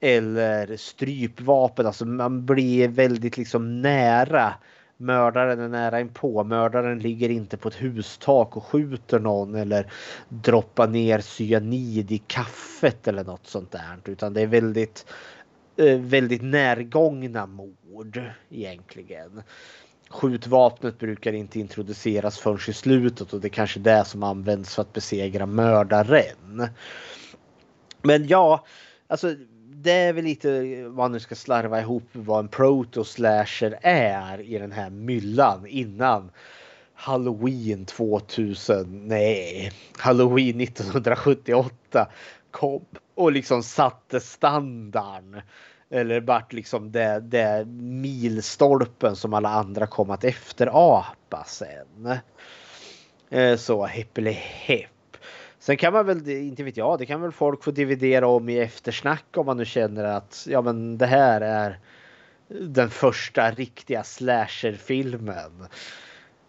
eller 0.01 0.77
strypvapen. 0.77 1.87
Alltså 1.87 2.07
man 2.07 2.47
blir 2.47 2.89
väldigt 2.89 3.37
liksom 3.37 3.83
nära. 3.83 4.55
Mördaren 4.97 5.61
är 5.61 5.69
nära 5.69 6.01
inpå. 6.01 6.45
Mördaren 6.45 6.99
ligger 6.99 7.29
inte 7.29 7.57
på 7.57 7.69
ett 7.69 7.83
hustak 7.83 8.57
och 8.57 8.65
skjuter 8.65 9.19
någon 9.19 9.55
eller 9.55 9.93
droppar 10.29 10.89
ner 10.89 11.21
cyanid 11.21 12.13
i 12.13 12.19
kaffet 12.19 13.09
eller 13.09 13.25
något 13.25 13.47
sånt 13.47 13.73
där. 13.73 13.99
Utan 14.05 14.35
det 14.35 14.41
är 14.41 14.47
väldigt, 14.47 15.07
Eh, 15.77 15.99
väldigt 15.99 16.43
närgångna 16.43 17.47
mord 17.47 18.23
egentligen. 18.51 19.43
Skjutvapnet 20.09 20.99
brukar 20.99 21.33
inte 21.33 21.61
introduceras 21.61 22.39
förrän 22.39 22.59
i 22.69 22.73
slutet 22.73 23.33
och 23.33 23.41
det 23.41 23.47
är 23.47 23.51
kanske 23.51 23.81
det 23.81 24.05
som 24.05 24.23
används 24.23 24.75
för 24.75 24.83
att 24.83 24.93
besegra 24.93 25.47
mördaren. 25.47 26.69
Men 28.03 28.27
ja, 28.27 28.67
alltså 29.07 29.35
det 29.75 29.93
är 29.93 30.13
väl 30.13 30.25
lite 30.25 30.83
vad 30.83 30.95
man 30.95 31.13
nu 31.13 31.21
ska 31.21 31.35
slarva 31.35 31.81
ihop 31.81 32.05
vad 32.13 32.39
en 32.39 32.49
proto-slasher 32.49 33.79
är 33.83 34.41
i 34.41 34.59
den 34.59 34.73
här 34.73 34.91
myllan 34.91 35.67
innan 35.67 36.31
Halloween 36.95 37.85
2000, 37.85 39.09
nej, 39.09 39.73
Halloween 39.99 40.61
1978 40.61 42.09
kom 42.51 42.85
och 43.15 43.33
liksom 43.33 43.63
satte 43.63 44.21
standarden. 44.21 45.41
Eller 45.91 46.21
vart 46.21 46.53
liksom 46.53 46.93
det, 46.93 47.21
det 47.21 47.65
milstolpen 47.81 49.17
som 49.17 49.35
alla 49.35 49.49
andra 49.49 49.87
kom 49.87 50.11
att 50.11 50.25
efterapa 50.25 51.45
sen. 51.47 52.19
Eh, 53.31 53.57
så 53.57 53.87
hepp 53.87 54.19
Sen 55.59 55.77
kan 55.77 55.93
man 55.93 56.07
väl, 56.07 56.29
inte 56.29 56.63
vet 56.63 56.77
jag, 56.77 56.99
det 56.99 57.07
kan 57.07 57.21
väl 57.21 57.33
folk 57.33 57.65
få 57.65 57.71
dividera 57.71 58.27
om 58.27 58.49
i 58.49 58.59
eftersnack 58.59 59.25
om 59.37 59.47
man 59.47 59.57
nu 59.57 59.65
känner 59.65 60.05
att 60.05 60.47
ja 60.51 60.63
men 60.63 60.99
det 60.99 61.07
här 61.07 61.41
är 61.41 61.79
den 62.49 62.91
första 62.91 63.51
riktiga 63.51 64.05
slasherfilmen. 64.05 65.67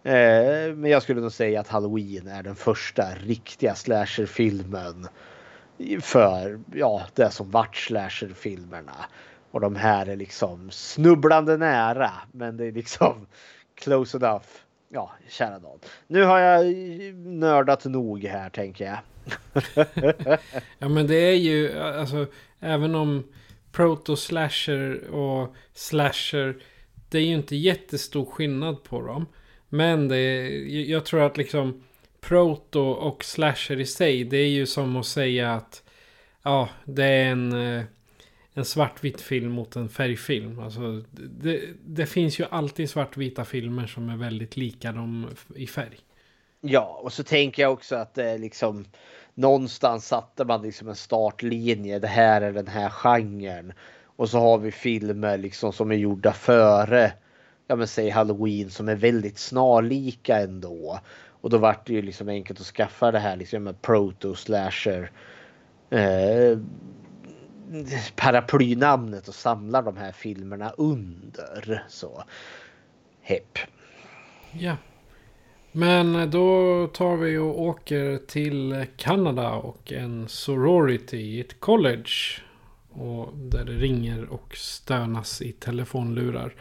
Eh, 0.03 0.75
men 0.75 0.85
jag 0.85 1.03
skulle 1.03 1.21
nog 1.21 1.31
säga 1.31 1.59
att 1.59 1.67
Halloween 1.67 2.27
är 2.27 2.43
den 2.43 2.55
första 2.55 3.15
riktiga 3.15 3.75
slasherfilmen 3.75 5.07
för 6.01 6.59
ja, 6.73 7.05
det 7.13 7.29
som 7.31 7.51
vart 7.51 7.75
slasherfilmerna. 7.75 9.05
Och 9.51 9.61
de 9.61 9.75
här 9.75 10.05
är 10.05 10.15
liksom 10.15 10.71
snubblande 10.71 11.57
nära, 11.57 12.11
men 12.31 12.57
det 12.57 12.65
är 12.65 12.71
liksom 12.71 13.27
close 13.75 14.17
enough. 14.17 14.45
Ja, 14.89 15.11
kära 15.29 15.59
nån. 15.59 15.79
Nu 16.07 16.23
har 16.23 16.39
jag 16.39 16.65
nördat 17.15 17.85
nog 17.85 18.23
här 18.23 18.49
tänker 18.49 18.85
jag. 18.85 18.97
Ja 20.79 20.89
men 20.89 21.07
det 21.07 21.15
är 21.15 21.35
ju 21.35 21.79
alltså 21.79 22.25
även 22.59 22.95
om 22.95 23.23
proto-slasher 23.71 25.07
och 25.07 25.55
slasher 25.73 26.55
det 27.09 27.17
är 27.17 27.21
ju 27.21 27.33
inte 27.33 27.55
jättestor 27.55 28.25
skillnad 28.25 28.83
på 28.83 29.01
dem. 29.01 29.25
Men 29.69 30.07
det 30.07 30.17
är, 30.17 30.49
jag 30.89 31.05
tror 31.05 31.21
att 31.21 31.37
liksom 31.37 31.83
proto 32.27 32.79
och 32.79 33.23
slasher 33.23 33.79
i 33.79 33.85
sig 33.85 34.23
det 34.23 34.37
är 34.37 34.49
ju 34.49 34.65
som 34.65 34.95
att 34.95 35.05
säga 35.05 35.53
att 35.53 35.83
ja 36.43 36.69
det 36.85 37.03
är 37.03 37.25
en, 37.25 37.77
eh, 37.77 37.83
en 38.53 38.65
svartvit 38.65 39.21
film 39.21 39.51
mot 39.51 39.75
en 39.75 39.89
färgfilm. 39.89 40.59
Alltså, 40.59 41.03
det, 41.11 41.61
det 41.85 42.05
finns 42.05 42.39
ju 42.39 42.45
alltid 42.49 42.89
svartvita 42.89 43.45
filmer 43.45 43.87
som 43.87 44.09
är 44.09 44.17
väldigt 44.17 44.57
lika 44.57 44.91
dem 44.91 45.29
i 45.55 45.67
färg. 45.67 45.97
Ja, 46.61 46.99
och 47.03 47.13
så 47.13 47.23
tänker 47.23 47.61
jag 47.61 47.73
också 47.73 47.95
att 47.95 48.13
det 48.13 48.29
är 48.29 48.37
liksom 48.37 48.85
någonstans 49.33 50.07
satte 50.07 50.45
man 50.45 50.61
liksom 50.61 50.89
en 50.89 50.95
startlinje. 50.95 51.99
Det 51.99 52.07
här 52.07 52.41
är 52.41 52.51
den 52.51 52.67
här 52.67 52.89
genren. 52.89 53.73
Och 54.15 54.29
så 54.29 54.39
har 54.39 54.57
vi 54.57 54.71
filmer 54.71 55.37
liksom 55.37 55.73
som 55.73 55.91
är 55.91 55.95
gjorda 55.95 56.33
före, 56.33 57.11
ja 57.67 57.75
men 57.75 57.87
säg 57.87 58.09
Halloween 58.09 58.69
som 58.69 58.89
är 58.89 58.95
väldigt 58.95 59.37
snarlika 59.37 60.39
ändå. 60.39 60.99
Och 61.45 61.51
då 61.51 61.57
vart 61.57 61.87
det 61.87 61.93
ju 61.93 62.01
liksom 62.01 62.29
enkelt 62.29 62.59
att 62.59 62.65
skaffa 62.65 63.11
det 63.11 63.19
här 63.19 63.35
liksom 63.35 63.63
med 63.63 63.81
proto 63.81 64.35
slasher 64.35 65.11
eh, 65.89 66.59
paraplynamnet 68.15 69.27
och 69.27 69.35
samlar 69.35 69.81
de 69.81 69.97
här 69.97 70.11
filmerna 70.11 70.69
under. 70.69 71.83
Så 71.89 72.23
hepp. 73.21 73.57
Ja. 74.51 74.77
Men 75.71 76.31
då 76.31 76.87
tar 76.87 77.17
vi 77.17 77.37
och 77.37 77.61
åker 77.61 78.17
till 78.27 78.85
Kanada 78.97 79.51
och 79.51 79.91
en 79.91 80.27
sorority 80.27 81.17
i 81.17 81.39
ett 81.39 81.59
college. 81.59 82.41
Och 82.89 83.37
där 83.37 83.65
det 83.65 83.73
ringer 83.73 84.25
och 84.25 84.57
stönas 84.57 85.41
i 85.41 85.51
telefonlurar. 85.51 86.53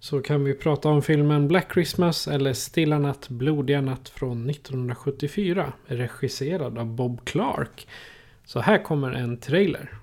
Så 0.00 0.20
kan 0.20 0.44
vi 0.44 0.54
prata 0.54 0.88
om 0.88 1.02
filmen 1.02 1.48
Black 1.48 1.72
Christmas 1.72 2.28
eller 2.28 2.52
Stilla 2.52 2.98
natt, 2.98 3.28
blodiga 3.28 3.80
natt 3.80 4.08
från 4.08 4.50
1974. 4.50 5.72
Regisserad 5.86 6.78
av 6.78 6.86
Bob 6.86 7.24
Clark. 7.24 7.88
Så 8.44 8.60
här 8.60 8.84
kommer 8.84 9.12
en 9.12 9.36
trailer. 9.36 9.97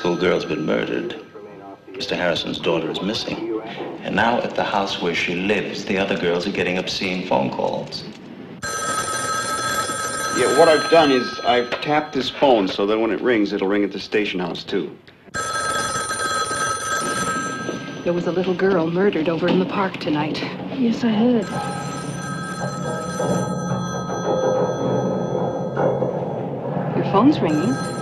A 0.00 0.02
high 0.02 0.08
school 0.14 0.16
girl's 0.16 0.46
been 0.46 0.64
murdered. 0.64 1.14
Mr. 1.92 2.16
Harrison's 2.16 2.58
daughter 2.58 2.90
is 2.90 3.02
missing. 3.02 3.60
And 4.00 4.16
now 4.16 4.40
at 4.40 4.54
the 4.54 4.64
house 4.64 5.02
where 5.02 5.14
she 5.14 5.34
lives, 5.34 5.84
the 5.84 5.98
other 5.98 6.18
girls 6.18 6.46
are 6.46 6.52
getting 6.52 6.78
obscene 6.78 7.26
phone 7.26 7.50
calls. 7.50 8.04
Yeah, 10.38 10.58
what 10.58 10.68
I've 10.68 10.90
done 10.90 11.12
is 11.12 11.38
I've 11.40 11.70
tapped 11.82 12.14
this 12.14 12.30
phone 12.30 12.66
so 12.66 12.86
that 12.86 12.98
when 12.98 13.10
it 13.10 13.20
rings, 13.20 13.52
it'll 13.52 13.68
ring 13.68 13.84
at 13.84 13.92
the 13.92 14.00
station 14.00 14.40
house 14.40 14.64
too. 14.64 14.96
There 18.02 18.14
was 18.14 18.26
a 18.26 18.32
little 18.32 18.54
girl 18.54 18.90
murdered 18.90 19.28
over 19.28 19.48
in 19.48 19.58
the 19.58 19.66
park 19.66 19.98
tonight. 19.98 20.40
Yes, 20.78 21.04
I 21.04 21.10
heard. 21.10 21.46
Your 26.96 27.12
phone's 27.12 27.38
ringing. 27.38 27.99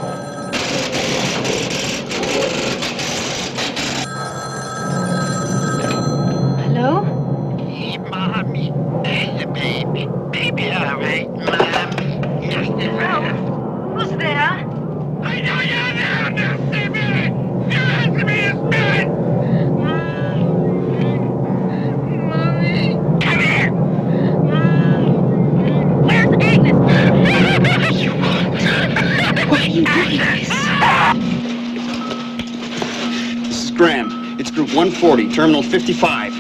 1940, 34.99 35.35
Terminal 35.35 35.63
55. 35.63 36.33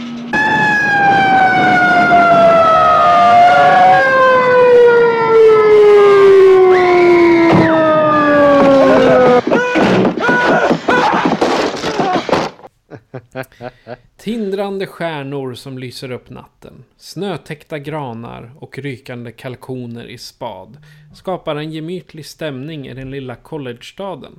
Tindrande 14.17 14.87
stjärnor 14.87 15.55
som 15.55 15.79
lyser 15.79 16.11
upp 16.11 16.31
natten, 16.31 16.85
snötäckta 16.97 17.79
granar 17.79 18.53
och 18.59 18.79
rykande 18.79 19.33
kalkoner 19.33 20.05
i 20.05 20.19
spad 20.19 20.77
skapar 21.15 21.57
en 21.57 21.73
gemytlig 21.73 22.27
stämning 22.27 22.89
i 22.89 22.95
den 22.95 23.11
lilla 23.11 23.35
collegestaden. 23.35 24.33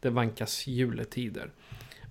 Det 0.00 0.10
vankas 0.10 0.66
juletider. 0.66 1.50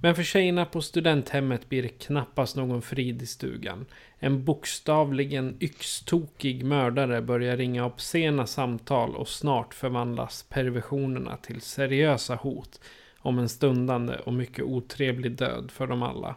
Men 0.04 0.16
för 0.16 0.24
tjejerna 0.24 0.66
på 0.66 0.82
studenthemmet 0.82 1.70
blir 1.70 1.84
det 1.84 1.90
knappast 1.90 2.56
någon 2.56 2.82
frid 2.82 3.22
i 3.22 3.26
stugan. 3.26 3.86
En 4.20 4.46
bokstavligen 4.46 5.58
yxtokig 5.60 6.64
mördare 6.64 7.22
börjar 7.22 7.58
ringa 7.58 7.86
obscena 7.86 8.48
samtal 8.48 9.16
och 9.16 9.28
snart 9.28 9.74
förvandlas 9.74 10.46
perversionerna 10.50 11.38
till 11.38 11.62
seriösa 11.62 12.36
hot 12.36 12.82
om 13.18 13.40
en 13.40 13.50
stundande 13.50 14.16
och 14.16 14.34
mycket 14.34 14.66
otrevlig 14.66 15.32
död 15.32 15.72
för 15.72 15.88
dem 15.88 16.04
alla. 16.04 16.36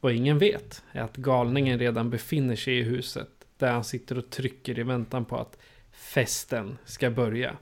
Vad 0.00 0.12
ingen 0.12 0.38
vet 0.38 0.82
är 0.92 1.00
att 1.00 1.16
galningen 1.16 1.78
redan 1.78 2.10
befinner 2.10 2.56
sig 2.56 2.78
i 2.78 2.82
huset 2.82 3.28
där 3.58 3.72
han 3.72 3.84
sitter 3.84 4.18
och 4.18 4.30
trycker 4.30 4.78
i 4.78 4.82
väntan 4.82 5.24
på 5.24 5.36
att 5.36 5.58
festen 5.92 6.78
ska 6.84 7.10
börja. 7.10 7.56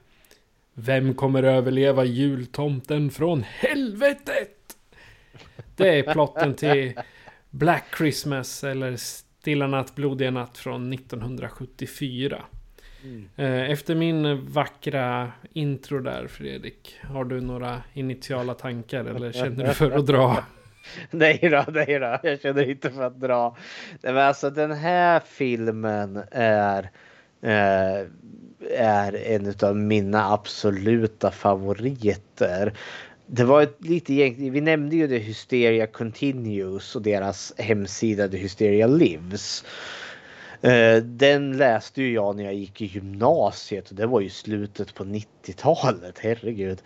Vem 0.74 1.14
kommer 1.14 1.42
överleva 1.42 2.04
jultomten 2.04 3.10
från 3.10 3.42
helvetet? 3.42 4.59
Det 5.76 5.98
är 5.98 6.12
plotten 6.12 6.54
till 6.54 7.00
Black 7.50 7.84
Christmas 7.98 8.64
eller 8.64 8.96
Stilla 8.96 9.66
natt, 9.66 9.94
blodiga 9.94 10.30
natt 10.30 10.58
från 10.58 10.92
1974. 10.92 12.42
Eh, 13.36 13.70
Efter 13.70 13.94
min 13.94 14.46
vackra 14.46 15.32
intro 15.52 16.00
där 16.00 16.26
Fredrik, 16.26 16.96
har 17.02 17.24
du 17.24 17.40
några 17.40 17.82
initiala 17.92 18.54
tankar 18.54 19.04
eller 19.04 19.32
känner 19.32 19.66
du 19.66 19.74
för 19.74 19.90
att 19.90 20.06
dra? 20.06 20.44
Nej 21.10 21.38
då, 21.42 21.64
nej 21.72 21.98
då. 21.98 22.18
Jag 22.22 22.40
känner 22.40 22.70
inte 22.70 22.90
för 22.90 23.02
att 23.02 23.20
dra. 23.20 23.56
Men 24.02 24.16
alltså 24.18 24.50
den 24.50 24.72
här 24.72 25.20
filmen 25.26 26.22
är 26.30 26.90
eh, 27.42 28.06
är 28.70 29.14
en 29.14 29.54
av 29.62 29.76
mina 29.76 30.32
absoluta 30.32 31.30
favoriter. 31.30 32.72
Det 33.32 33.44
var 33.44 33.62
ett 33.62 33.76
lite 33.78 34.14
egentligen, 34.14 34.52
vi 34.52 34.60
nämnde 34.60 34.96
ju 34.96 35.06
det 35.06 35.18
Hysteria 35.18 35.86
Continues 35.86 36.96
och 36.96 37.02
deras 37.02 37.52
hemsida 37.58 38.28
The 38.28 38.36
Hysteria 38.36 38.86
Lives. 38.86 39.64
Eh, 40.62 40.96
den 40.96 41.56
läste 41.56 42.02
ju 42.02 42.12
jag 42.12 42.36
när 42.36 42.44
jag 42.44 42.54
gick 42.54 42.80
i 42.80 42.86
gymnasiet 42.86 43.90
och 43.90 43.96
det 43.96 44.06
var 44.06 44.20
ju 44.20 44.28
slutet 44.28 44.94
på 44.94 45.04
90-talet, 45.04 46.18
herregud. 46.18 46.82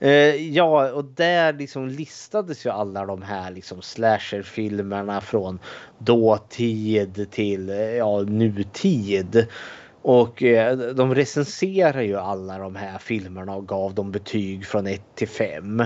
Eh, 0.00 0.10
ja, 0.52 0.92
och 0.92 1.04
där 1.04 1.52
liksom 1.52 1.88
listades 1.88 2.66
ju 2.66 2.70
alla 2.70 3.06
de 3.06 3.22
här 3.22 3.50
liksom 3.50 3.82
slasherfilmerna 3.82 5.20
från 5.20 5.58
dåtid 5.98 7.30
till 7.30 7.70
eh, 7.70 7.76
ja, 7.76 8.20
nutid. 8.20 9.46
Och 10.08 10.42
eh, 10.42 10.78
de 10.78 11.14
recenserar 11.14 12.00
ju 12.00 12.16
alla 12.16 12.58
de 12.58 12.76
här 12.76 12.98
filmerna 12.98 13.54
och 13.54 13.68
gav 13.68 13.94
dem 13.94 14.12
betyg 14.12 14.66
från 14.66 14.86
1 14.86 15.02
till 15.14 15.28
5. 15.28 15.82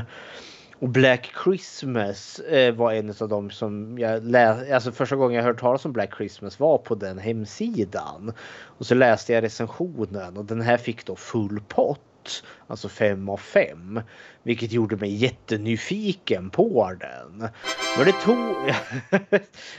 Och 0.79 0.89
Black 0.89 1.33
Christmas 1.45 2.39
eh, 2.39 2.75
var 2.75 2.93
en 2.93 3.15
av 3.21 3.29
dem 3.29 3.51
som 3.51 3.99
jag 3.99 4.25
läste, 4.25 4.75
alltså 4.75 4.93
första 4.93 5.17
gången 5.17 5.37
jag 5.37 5.45
hört 5.45 5.61
talas 5.61 5.85
om 5.85 5.93
Black 5.93 6.17
Christmas 6.17 6.61
var 6.61 6.79
på 6.79 6.95
den 6.95 7.19
hemsidan. 7.19 8.33
Och 8.63 8.87
så 8.87 8.95
läste 8.95 9.33
jag 9.33 9.45
recensionen 9.45 10.37
och 10.37 10.45
den 10.45 10.61
här 10.61 10.77
fick 10.77 11.07
då 11.07 11.17
full 11.17 11.61
pott. 11.69 12.45
Alltså 12.67 12.89
5 12.89 13.29
av 13.29 13.37
5. 13.37 14.01
Vilket 14.43 14.73
gjorde 14.73 14.97
mig 14.97 15.15
jättenyfiken 15.15 16.51
på 16.51 16.93
den. 17.01 17.49
Men 17.97 18.07
det 18.07 18.13
tog, 18.13 18.75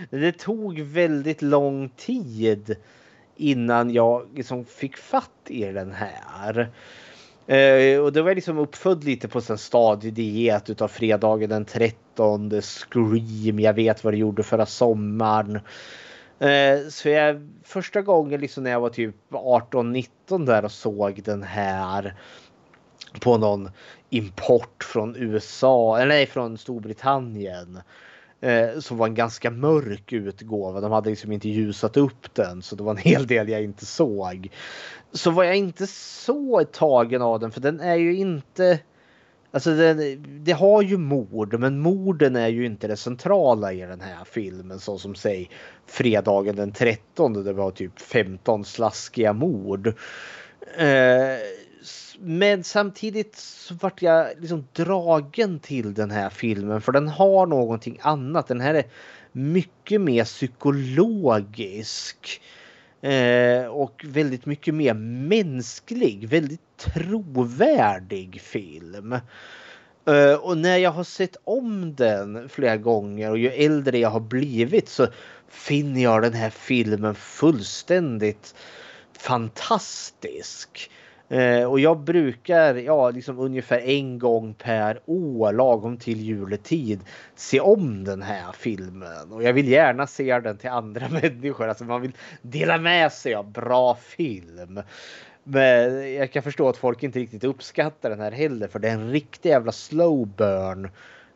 det 0.21 0.31
tog 0.31 0.79
väldigt 0.79 1.41
lång 1.41 1.89
tid 1.89 2.75
innan 3.41 3.93
jag 3.93 4.27
liksom 4.35 4.65
fick 4.65 4.97
fatt 4.97 5.29
i 5.47 5.63
den 5.63 5.91
här. 5.91 6.69
Eh, 7.47 7.99
och 7.99 8.13
det 8.13 8.21
var 8.21 8.35
liksom 8.35 8.57
uppfödd 8.57 9.03
lite 9.03 9.27
på 9.27 9.41
en 9.49 9.57
stadiediet 9.57 10.69
utav 10.69 10.87
fredagen 10.87 11.49
den 11.49 11.65
13 11.65 12.61
Scream. 12.61 13.59
Jag 13.59 13.73
vet 13.73 14.03
vad 14.03 14.13
det 14.13 14.17
gjorde 14.17 14.43
förra 14.43 14.65
sommaren. 14.65 15.59
Eh, 16.39 16.87
så 16.89 17.09
jag 17.09 17.49
första 17.63 18.01
gången 18.01 18.41
liksom 18.41 18.63
när 18.63 18.71
jag 18.71 18.79
var 18.79 18.89
typ 18.89 19.15
18-19 19.31 20.45
där 20.45 20.65
och 20.65 20.71
såg 20.71 21.23
den 21.23 21.43
här 21.43 22.15
på 23.19 23.37
någon 23.37 23.69
import 24.09 24.83
från 24.83 25.15
USA 25.15 25.97
eller 25.97 26.07
nej 26.07 26.25
från 26.25 26.57
Storbritannien. 26.57 27.79
Eh, 28.41 28.79
som 28.79 28.97
var 28.97 29.07
en 29.07 29.15
ganska 29.15 29.51
mörk 29.51 30.13
utgåva. 30.13 30.81
De 30.81 30.91
hade 30.91 31.09
liksom 31.09 31.31
inte 31.31 31.49
ljusat 31.49 31.97
upp 31.97 32.33
den 32.33 32.61
så 32.61 32.75
det 32.75 32.83
var 32.83 32.91
en 32.91 32.97
hel 33.11 33.27
del 33.27 33.49
jag 33.49 33.63
inte 33.63 33.85
såg. 33.85 34.49
Så 35.11 35.31
var 35.31 35.43
jag 35.43 35.55
inte 35.55 35.87
så 35.87 36.63
tagen 36.63 37.21
av 37.21 37.39
den 37.39 37.51
för 37.51 37.61
den 37.61 37.79
är 37.79 37.95
ju 37.95 38.15
inte 38.15 38.79
Alltså 39.53 39.75
det, 39.75 40.15
det, 40.15 40.51
har 40.51 40.81
ju 40.81 40.97
mord, 40.97 41.59
men 41.59 41.79
morden 41.79 42.35
är 42.35 42.47
ju 42.47 42.65
inte 42.65 42.87
det 42.87 42.97
centrala 42.97 43.73
i 43.73 43.79
den 43.79 44.01
här 44.01 44.25
filmen. 44.25 44.79
Så 44.79 44.97
som 44.97 45.15
säg 45.15 45.49
fredagen 45.85 46.55
den 46.55 46.71
13 46.71 47.33
där 47.33 47.43
det 47.43 47.53
var 47.53 47.71
typ 47.71 47.99
15 47.99 48.65
slaskiga 48.65 49.33
mord. 49.33 49.87
Eh, 50.77 51.37
men 52.23 52.63
samtidigt 52.63 53.35
så 53.35 53.73
vart 53.73 54.01
jag 54.01 54.27
liksom 54.39 54.67
dragen 54.73 55.59
till 55.59 55.93
den 55.93 56.11
här 56.11 56.29
filmen 56.29 56.81
för 56.81 56.91
den 56.91 57.07
har 57.07 57.45
någonting 57.45 57.99
annat. 58.01 58.47
Den 58.47 58.61
här 58.61 58.73
är 58.73 58.83
mycket 59.31 60.01
mer 60.01 60.23
psykologisk. 60.23 62.41
Eh, 63.01 63.65
och 63.65 64.05
väldigt 64.05 64.45
mycket 64.45 64.73
mer 64.73 64.93
mänsklig, 64.93 66.29
väldigt 66.29 66.77
trovärdig 66.77 68.41
film. 68.41 69.13
Eh, 70.05 70.33
och 70.33 70.57
när 70.57 70.77
jag 70.77 70.91
har 70.91 71.03
sett 71.03 71.37
om 71.43 71.95
den 71.95 72.49
flera 72.49 72.77
gånger 72.77 73.31
och 73.31 73.37
ju 73.37 73.49
äldre 73.49 73.97
jag 73.97 74.09
har 74.09 74.19
blivit 74.19 74.89
så 74.89 75.07
finner 75.47 76.03
jag 76.03 76.21
den 76.21 76.33
här 76.33 76.49
filmen 76.49 77.15
fullständigt 77.15 78.55
fantastisk. 79.19 80.89
Eh, 81.31 81.63
och 81.63 81.79
jag 81.79 81.99
brukar, 81.99 82.75
ja, 82.75 83.09
liksom 83.09 83.39
ungefär 83.39 83.79
en 83.79 84.19
gång 84.19 84.53
per 84.53 84.99
år, 85.05 85.53
lagom 85.53 85.97
till 85.97 86.21
juletid, 86.21 86.99
se 87.35 87.59
om 87.59 88.03
den 88.03 88.21
här 88.21 88.51
filmen. 88.51 89.31
Och 89.31 89.43
jag 89.43 89.53
vill 89.53 89.67
gärna 89.67 90.07
se 90.07 90.39
den 90.39 90.57
till 90.57 90.69
andra 90.69 91.09
människor. 91.21 91.67
Alltså 91.67 91.83
man 91.83 92.01
vill 92.01 92.11
dela 92.41 92.77
med 92.77 93.11
sig 93.11 93.33
av 93.35 93.51
bra 93.51 93.95
film. 93.95 94.79
Men 95.43 96.13
jag 96.13 96.31
kan 96.31 96.43
förstå 96.43 96.69
att 96.69 96.77
folk 96.77 97.03
inte 97.03 97.19
riktigt 97.19 97.43
uppskattar 97.43 98.09
den 98.09 98.19
här 98.19 98.31
heller 98.31 98.67
för 98.67 98.79
det 98.79 98.89
är 98.89 98.93
en 98.93 99.11
riktig 99.11 99.49
jävla 99.49 99.71
slow 99.71 100.27
burn 100.27 100.89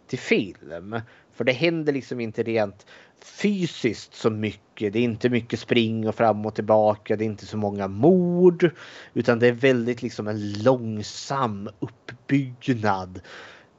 till 0.08 0.20
film. 0.20 1.00
För 1.34 1.44
det 1.44 1.52
händer 1.52 1.94
liksom 1.94 2.20
inte 2.20 2.44
rent 2.44 2.86
fysiskt 3.22 4.16
så 4.16 4.30
mycket. 4.30 4.94
Det 4.94 5.00
är 5.00 5.04
inte 5.04 5.30
mycket 5.30 5.60
spring 5.60 6.08
och 6.08 6.16
fram 6.16 6.46
och 6.46 6.56
tillbaka. 6.56 7.16
Det 7.16 7.24
är 7.24 7.26
inte 7.26 7.46
så 7.46 7.58
många 7.58 7.88
mord. 7.88 8.70
Utan 9.14 9.40
det 9.40 9.48
är 9.48 9.52
väldigt 9.52 10.02
liksom 10.02 10.28
en 10.28 10.54
långsam 10.54 11.70
uppbyggnad. 11.80 13.22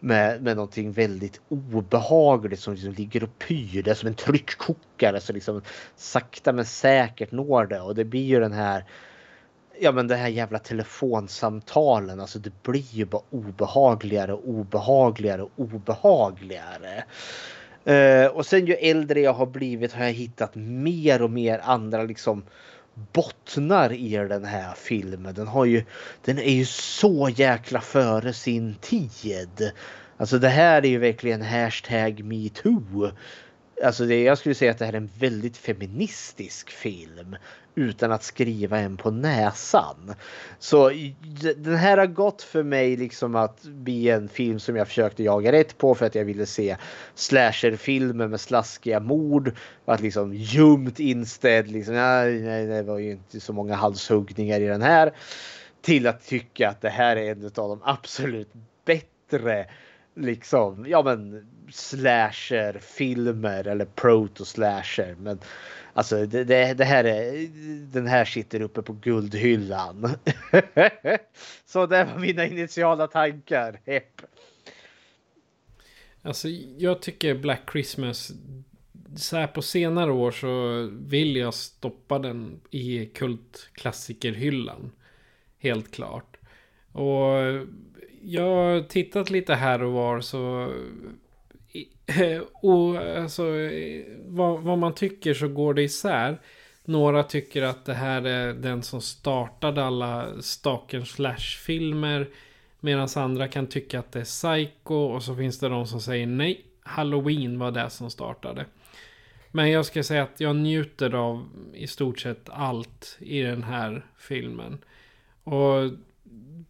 Med, 0.00 0.42
med 0.42 0.56
någonting 0.56 0.92
väldigt 0.92 1.40
obehagligt 1.48 2.60
som 2.60 2.74
liksom 2.74 2.92
ligger 2.92 3.24
och 3.24 3.38
pyr. 3.38 3.82
Det 3.82 3.90
är 3.90 3.94
som 3.94 4.06
en 4.06 4.14
tryckkokare 4.14 5.20
som 5.20 5.34
liksom 5.34 5.62
sakta 5.96 6.52
men 6.52 6.64
säkert 6.64 7.32
når 7.32 7.66
det. 7.66 7.80
Och 7.80 7.94
det 7.94 8.04
blir 8.04 8.24
ju 8.24 8.40
den 8.40 8.52
här 8.52 8.84
ja 9.80 9.92
men 9.92 10.08
det 10.08 10.16
här 10.16 10.28
jävla 10.28 10.58
telefonsamtalen, 10.58 12.20
alltså 12.20 12.38
det 12.38 12.62
blir 12.62 12.94
ju 12.94 13.04
bara 13.04 13.22
obehagligare 13.30 14.32
och 14.32 14.48
obehagligare 14.48 15.42
och 15.42 15.50
obehagligare. 15.56 17.04
Eh, 17.86 18.26
och 18.26 18.46
sen 18.46 18.66
ju 18.66 18.74
äldre 18.74 19.20
jag 19.20 19.32
har 19.32 19.46
blivit 19.46 19.92
har 19.92 20.04
jag 20.04 20.12
hittat 20.12 20.54
mer 20.54 21.22
och 21.22 21.30
mer 21.30 21.60
andra 21.64 22.02
liksom 22.02 22.42
bottnar 23.12 23.92
i 23.92 24.16
den 24.16 24.44
här 24.44 24.74
filmen. 24.76 25.34
Den 25.34 25.46
har 25.46 25.64
ju, 25.64 25.84
den 26.24 26.38
är 26.38 26.52
ju 26.52 26.64
så 26.64 27.28
jäkla 27.34 27.80
före 27.80 28.32
sin 28.32 28.74
tid. 28.74 29.72
Alltså 30.16 30.38
det 30.38 30.48
här 30.48 30.84
är 30.84 30.88
ju 30.88 30.98
verkligen 30.98 31.42
hashtag 31.42 32.24
metoo. 32.24 33.10
Alltså 33.84 34.06
det, 34.06 34.22
jag 34.22 34.38
skulle 34.38 34.54
säga 34.54 34.70
att 34.70 34.78
det 34.78 34.84
här 34.84 34.92
är 34.92 34.96
en 34.96 35.10
väldigt 35.18 35.56
feministisk 35.56 36.70
film 36.70 37.36
utan 37.74 38.12
att 38.12 38.22
skriva 38.22 38.78
en 38.78 38.96
på 38.96 39.10
näsan. 39.10 40.14
Så 40.58 40.90
den 41.56 41.76
här 41.76 41.98
har 41.98 42.06
gått 42.06 42.42
för 42.42 42.62
mig 42.62 42.96
liksom 42.96 43.34
att 43.34 43.62
bli 43.62 44.10
en 44.10 44.28
film 44.28 44.60
som 44.60 44.76
jag 44.76 44.88
försökte 44.88 45.22
jaga 45.22 45.52
rätt 45.52 45.78
på 45.78 45.94
för 45.94 46.06
att 46.06 46.14
jag 46.14 46.24
ville 46.24 46.46
se 46.46 46.76
slasherfilmer 47.14 48.28
med 48.28 48.40
slaskiga 48.40 49.00
mord. 49.00 49.52
Att 49.84 50.00
liksom 50.00 50.34
ljumt 50.34 51.00
inställd, 51.00 51.70
liksom, 51.70 51.94
nej, 51.94 52.40
nej, 52.40 52.66
det 52.66 52.82
var 52.82 52.98
ju 52.98 53.10
inte 53.10 53.40
så 53.40 53.52
många 53.52 53.74
halshuggningar 53.74 54.60
i 54.60 54.66
den 54.66 54.82
här. 54.82 55.12
Till 55.82 56.06
att 56.06 56.26
tycka 56.26 56.68
att 56.68 56.80
det 56.80 56.90
här 56.90 57.16
är 57.16 57.32
en 57.32 57.44
av 57.44 57.50
de 57.52 57.80
absolut 57.84 58.52
bättre 58.84 59.66
liksom, 60.16 60.86
ja 60.88 61.02
men 61.02 61.46
slasher-filmer 61.70 63.66
eller 63.66 63.84
proto-slasher. 63.84 65.16
Men 65.18 65.40
alltså 65.92 66.26
det, 66.26 66.44
det, 66.44 66.74
det, 66.74 66.84
här 66.84 67.04
är, 67.04 67.48
den 67.92 68.06
här 68.06 68.24
sitter 68.24 68.60
uppe 68.60 68.82
på 68.82 68.92
guldhyllan. 68.92 70.08
så 71.64 71.86
det 71.86 72.04
var 72.04 72.18
mina 72.18 72.46
initiala 72.46 73.06
tankar. 73.06 73.80
Hepp. 73.86 74.22
Alltså 76.22 76.48
jag 76.78 77.02
tycker 77.02 77.34
Black 77.34 77.70
Christmas 77.72 78.32
så 79.16 79.36
här 79.36 79.46
på 79.46 79.62
senare 79.62 80.12
år 80.12 80.30
så 80.30 80.82
vill 80.92 81.36
jag 81.36 81.54
stoppa 81.54 82.18
den 82.18 82.60
i 82.70 83.06
kultklassikerhyllan. 83.06 84.92
Helt 85.58 85.90
klart. 85.90 86.36
Och 86.92 87.32
jag 88.28 88.42
har 88.42 88.80
tittat 88.80 89.30
lite 89.30 89.54
här 89.54 89.82
och 89.82 89.92
var 89.92 90.20
så... 90.20 90.72
Och 92.52 92.96
alltså, 92.96 93.44
vad, 94.24 94.60
vad 94.62 94.78
man 94.78 94.94
tycker 94.94 95.34
så 95.34 95.48
går 95.48 95.74
det 95.74 95.82
isär. 95.82 96.40
Några 96.84 97.22
tycker 97.22 97.62
att 97.62 97.84
det 97.84 97.94
här 97.94 98.22
är 98.22 98.52
den 98.52 98.82
som 98.82 99.00
startade 99.00 99.84
alla 99.84 100.42
Stalker 100.42 101.00
Slash-filmer. 101.00 102.28
Medan 102.80 103.08
andra 103.16 103.48
kan 103.48 103.66
tycka 103.66 103.98
att 103.98 104.12
det 104.12 104.20
är 104.20 104.24
Psycho. 104.24 104.94
Och 104.94 105.22
så 105.22 105.36
finns 105.36 105.58
det 105.58 105.68
de 105.68 105.86
som 105.86 106.00
säger 106.00 106.26
nej. 106.26 106.64
Halloween 106.82 107.58
var 107.58 107.70
det 107.70 107.90
som 107.90 108.10
startade. 108.10 108.64
Men 109.50 109.70
jag 109.70 109.86
ska 109.86 110.02
säga 110.02 110.22
att 110.22 110.40
jag 110.40 110.56
njuter 110.56 111.14
av 111.14 111.48
i 111.74 111.86
stort 111.86 112.20
sett 112.20 112.48
allt 112.48 113.16
i 113.20 113.42
den 113.42 113.62
här 113.62 114.04
filmen. 114.18 114.78
Och 115.44 115.90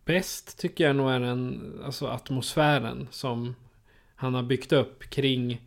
bäst 0.06 0.58
tycker 0.58 0.84
jag 0.84 0.96
nog 0.96 1.10
är 1.10 1.20
den 1.20 1.72
alltså 1.84 2.06
atmosfären 2.06 3.08
som 3.10 3.54
han 4.14 4.34
har 4.34 4.42
byggt 4.42 4.72
upp 4.72 5.10
kring, 5.10 5.60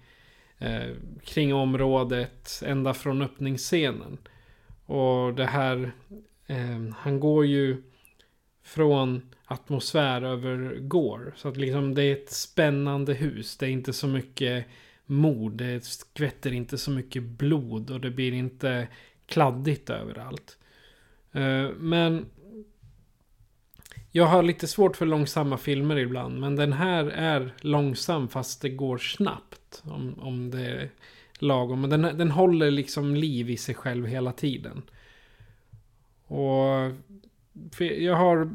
eh, 0.57 0.89
kring 1.23 1.53
området 1.53 2.61
ända 2.65 2.93
från 2.93 3.21
öppningsscenen. 3.21 4.17
Och 4.85 5.33
det 5.33 5.45
här, 5.45 5.91
eh, 6.47 6.93
han 6.97 7.19
går 7.19 7.45
ju 7.45 7.83
från 8.63 9.21
atmosfär 9.45 10.21
över 10.21 10.79
går. 10.79 11.33
Så 11.35 11.47
att 11.47 11.57
liksom 11.57 11.95
det 11.95 12.03
är 12.03 12.13
ett 12.13 12.31
spännande 12.31 13.13
hus. 13.13 13.57
Det 13.57 13.65
är 13.65 13.69
inte 13.69 13.93
så 13.93 14.07
mycket 14.07 14.65
mord. 15.05 15.51
Det 15.51 15.83
skvätter 15.83 16.53
inte 16.53 16.77
så 16.77 16.91
mycket 16.91 17.23
blod 17.23 17.91
och 17.91 18.01
det 18.01 18.11
blir 18.11 18.33
inte 18.33 18.87
kladdigt 19.25 19.89
överallt. 19.89 20.57
Eh, 21.31 21.69
men 21.77 22.25
jag 24.11 24.25
har 24.25 24.43
lite 24.43 24.67
svårt 24.67 24.97
för 24.97 25.05
långsamma 25.05 25.57
filmer 25.57 25.97
ibland. 25.97 26.39
Men 26.39 26.55
den 26.55 26.73
här 26.73 27.05
är 27.05 27.53
långsam 27.61 28.27
fast 28.27 28.61
det 28.61 28.69
går 28.69 28.97
snabbt. 28.97 29.83
Om, 29.83 30.19
om 30.19 30.51
det 30.51 30.65
är 30.65 30.89
lagom. 31.39 31.81
Men 31.81 31.89
den, 31.89 32.17
den 32.17 32.31
håller 32.31 32.71
liksom 32.71 33.15
liv 33.15 33.49
i 33.49 33.57
sig 33.57 33.75
själv 33.75 34.05
hela 34.05 34.31
tiden. 34.31 34.81
Och 36.25 36.91
jag 37.79 38.15
har 38.15 38.49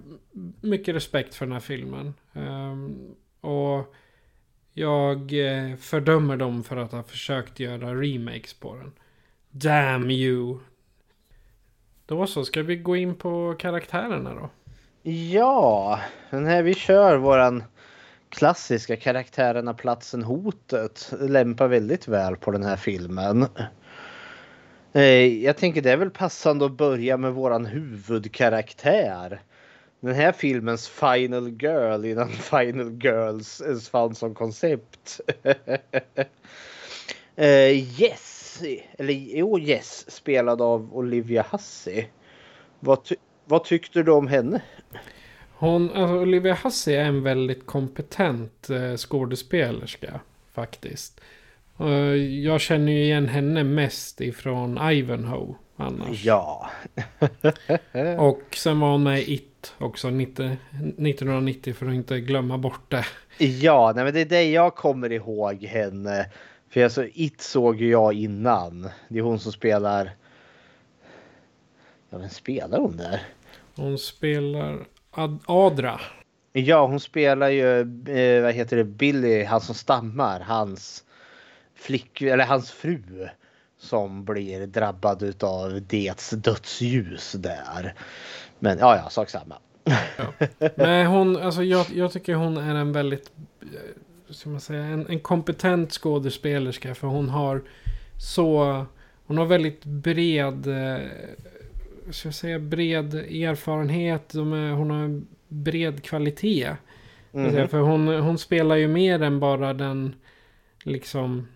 mycket 0.61 0.95
respekt 0.95 1.35
för 1.35 1.47
den 1.47 1.53
här 1.53 1.61
filmen. 1.61 2.15
Ehm, 2.33 3.15
och 3.41 3.95
jag 4.73 5.33
eh, 5.33 5.77
fördömer 5.77 6.37
dem 6.37 6.65
för 6.65 6.77
att 6.77 6.93
ha 6.93 7.03
försökt 7.03 7.61
göra 7.61 7.95
remakes 7.95 8.55
på 8.55 8.77
den. 8.77 8.93
Damn 9.51 10.11
you! 10.11 10.59
Då 12.07 12.27
så, 12.27 12.45
ska 12.45 12.63
vi 12.63 12.77
gå 12.77 12.97
in 12.97 13.15
på 13.15 13.55
karaktärerna 13.59 14.35
då? 14.35 14.51
Ja, 15.07 16.01
den 16.31 16.47
här 16.47 16.63
vi 16.63 16.75
kör 16.75 17.17
våran 17.17 17.63
klassiska 18.29 18.97
karaktärerna 18.97 19.75
platsen 19.75 20.23
hotet 20.23 21.13
lämpar 21.21 21.69
väldigt 21.69 22.09
väl 22.09 22.37
på 22.37 22.51
den 22.51 22.63
här 22.63 22.77
filmen. 22.77 23.47
Eh, 24.93 25.43
jag 25.45 25.57
tänker 25.57 25.83
det 25.83 25.93
är 25.93 25.97
väl 25.97 26.11
passande 26.11 26.67
att 26.67 26.73
börja 26.73 27.17
med 27.17 27.33
våran 27.33 27.67
huvudkaraktär. 27.67 29.43
Den 30.01 30.15
här 30.15 30.33
filmens 30.33 30.89
Final 30.89 31.49
Girl 31.49 32.05
innan 32.05 32.29
Final 32.51 33.03
Girls 33.03 33.61
ens 33.61 33.89
fanns 33.89 34.19
som 34.19 34.35
koncept. 34.35 35.21
Eh, 37.37 37.47
uh, 37.47 38.01
yes, 38.01 38.63
eller 38.99 39.15
jo 39.15 39.59
Yes, 39.59 40.11
spelad 40.11 40.63
av 40.63 40.97
Olivia 40.97 41.47
Hussey. 41.51 42.07
Vad, 42.81 43.05
ty 43.05 43.17
vad 43.45 43.65
tyckte 43.65 44.03
du 44.03 44.13
om 44.13 44.29
henne? 44.29 44.63
Hon, 45.53 45.91
alltså 45.91 46.17
Olivia 46.17 46.59
Hussey 46.65 46.95
är 46.95 47.05
en 47.05 47.23
väldigt 47.23 47.67
kompetent 47.67 48.71
eh, 48.71 48.97
skådespelerska 48.97 50.21
faktiskt. 50.53 51.21
Och 51.77 52.19
jag 52.19 52.61
känner 52.61 52.93
ju 52.93 53.03
igen 53.03 53.29
henne 53.29 53.65
mest 53.65 54.21
ifrån 54.21 54.79
Ivanhoe 54.91 55.55
annars. 55.77 56.25
Ja. 56.25 56.71
Och 58.19 58.43
sen 58.57 58.81
var 58.81 58.91
hon 58.91 59.03
med 59.03 59.21
i 59.21 59.35
It 59.35 59.75
också 59.79 60.11
90, 60.11 60.45
1990 60.45 61.75
för 61.75 61.87
att 61.87 61.95
inte 61.95 62.21
glömma 62.21 62.59
bort 62.59 62.91
det. 62.91 63.05
Ja, 63.39 63.93
nej, 63.95 64.05
men 64.05 64.15
det 64.15 64.21
är 64.21 64.25
det 64.25 64.51
jag 64.51 64.75
kommer 64.75 65.13
ihåg 65.13 65.65
henne. 65.65 66.27
För 66.71 66.85
alltså, 66.85 67.07
It 67.13 67.41
såg 67.41 67.81
ju 67.81 67.91
jag 67.91 68.13
innan. 68.13 68.89
Det 69.09 69.19
är 69.19 69.23
hon 69.23 69.39
som 69.39 69.53
spelar... 69.53 70.11
Ja, 72.15 72.19
vem 72.19 72.31
spelar 72.31 72.79
hon 72.79 72.97
där? 72.97 73.23
Hon 73.77 73.99
spelar 73.99 74.87
Ad 75.11 75.39
Adra. 75.47 76.01
Ja, 76.53 76.87
hon 76.87 77.01
spelar 77.01 77.49
ju, 77.49 77.81
eh, 78.09 78.43
vad 78.43 78.55
heter 78.55 78.77
det, 78.77 78.85
Billy, 78.85 79.45
han 79.45 79.61
som 79.61 79.75
stammar, 79.75 80.41
hans 80.41 81.05
flick, 81.75 82.23
eller 82.23 82.45
hans 82.45 82.71
fru 82.71 83.29
som 83.79 84.25
blir 84.25 84.67
drabbad 84.67 85.23
utav 85.23 85.83
dets 85.83 86.31
dödsljus 86.31 87.33
där. 87.33 87.95
Men 88.59 88.79
ja, 88.79 88.97
ja, 88.97 89.11
sak 89.11 89.31
samma. 89.31 89.59
Ja. 90.17 90.47
Nej, 90.77 91.05
hon, 91.05 91.37
alltså 91.37 91.63
jag, 91.63 91.87
jag 91.95 92.13
tycker 92.13 92.35
hon 92.35 92.57
är 92.57 92.75
en 92.75 92.93
väldigt, 92.93 93.31
eh, 93.63 94.33
ska 94.33 94.51
man 94.51 94.61
säga, 94.61 94.85
en, 94.85 95.07
en 95.07 95.21
kompetent 95.21 95.93
skådespelerska. 95.93 96.95
För 96.95 97.07
hon 97.07 97.29
har 97.29 97.63
så, 98.19 98.87
hon 99.27 99.39
har 99.39 99.47
väldigt 99.47 99.85
bred, 99.85 100.67
eh, 100.67 100.99
ska 102.11 102.27
jag 102.29 102.35
säga, 102.35 102.59
bred 102.59 103.15
erfarenhet. 103.15 104.35
Är, 104.35 104.71
hon 104.73 104.91
har 104.91 105.23
bred 105.49 106.03
kvalitet. 106.05 106.71
Mhm. 107.33 107.69
För 107.69 107.79
hon, 107.81 108.09
hon 108.09 108.39
spelar 108.39 108.77
ju 108.77 108.89
mer 108.89 109.23
än 109.23 109.41
bara 109.41 109.73
den, 109.75 110.15
liksom, 110.85 111.47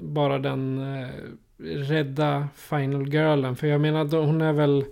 bara 0.00 0.38
den 0.38 0.78
eh, 0.94 1.08
rädda 1.64 2.48
final 2.54 3.08
girlen. 3.08 3.56
För 3.56 3.66
jag 3.66 3.80
menar, 3.80 4.24
hon 4.26 4.40
är 4.40 4.52
väl, 4.52 4.84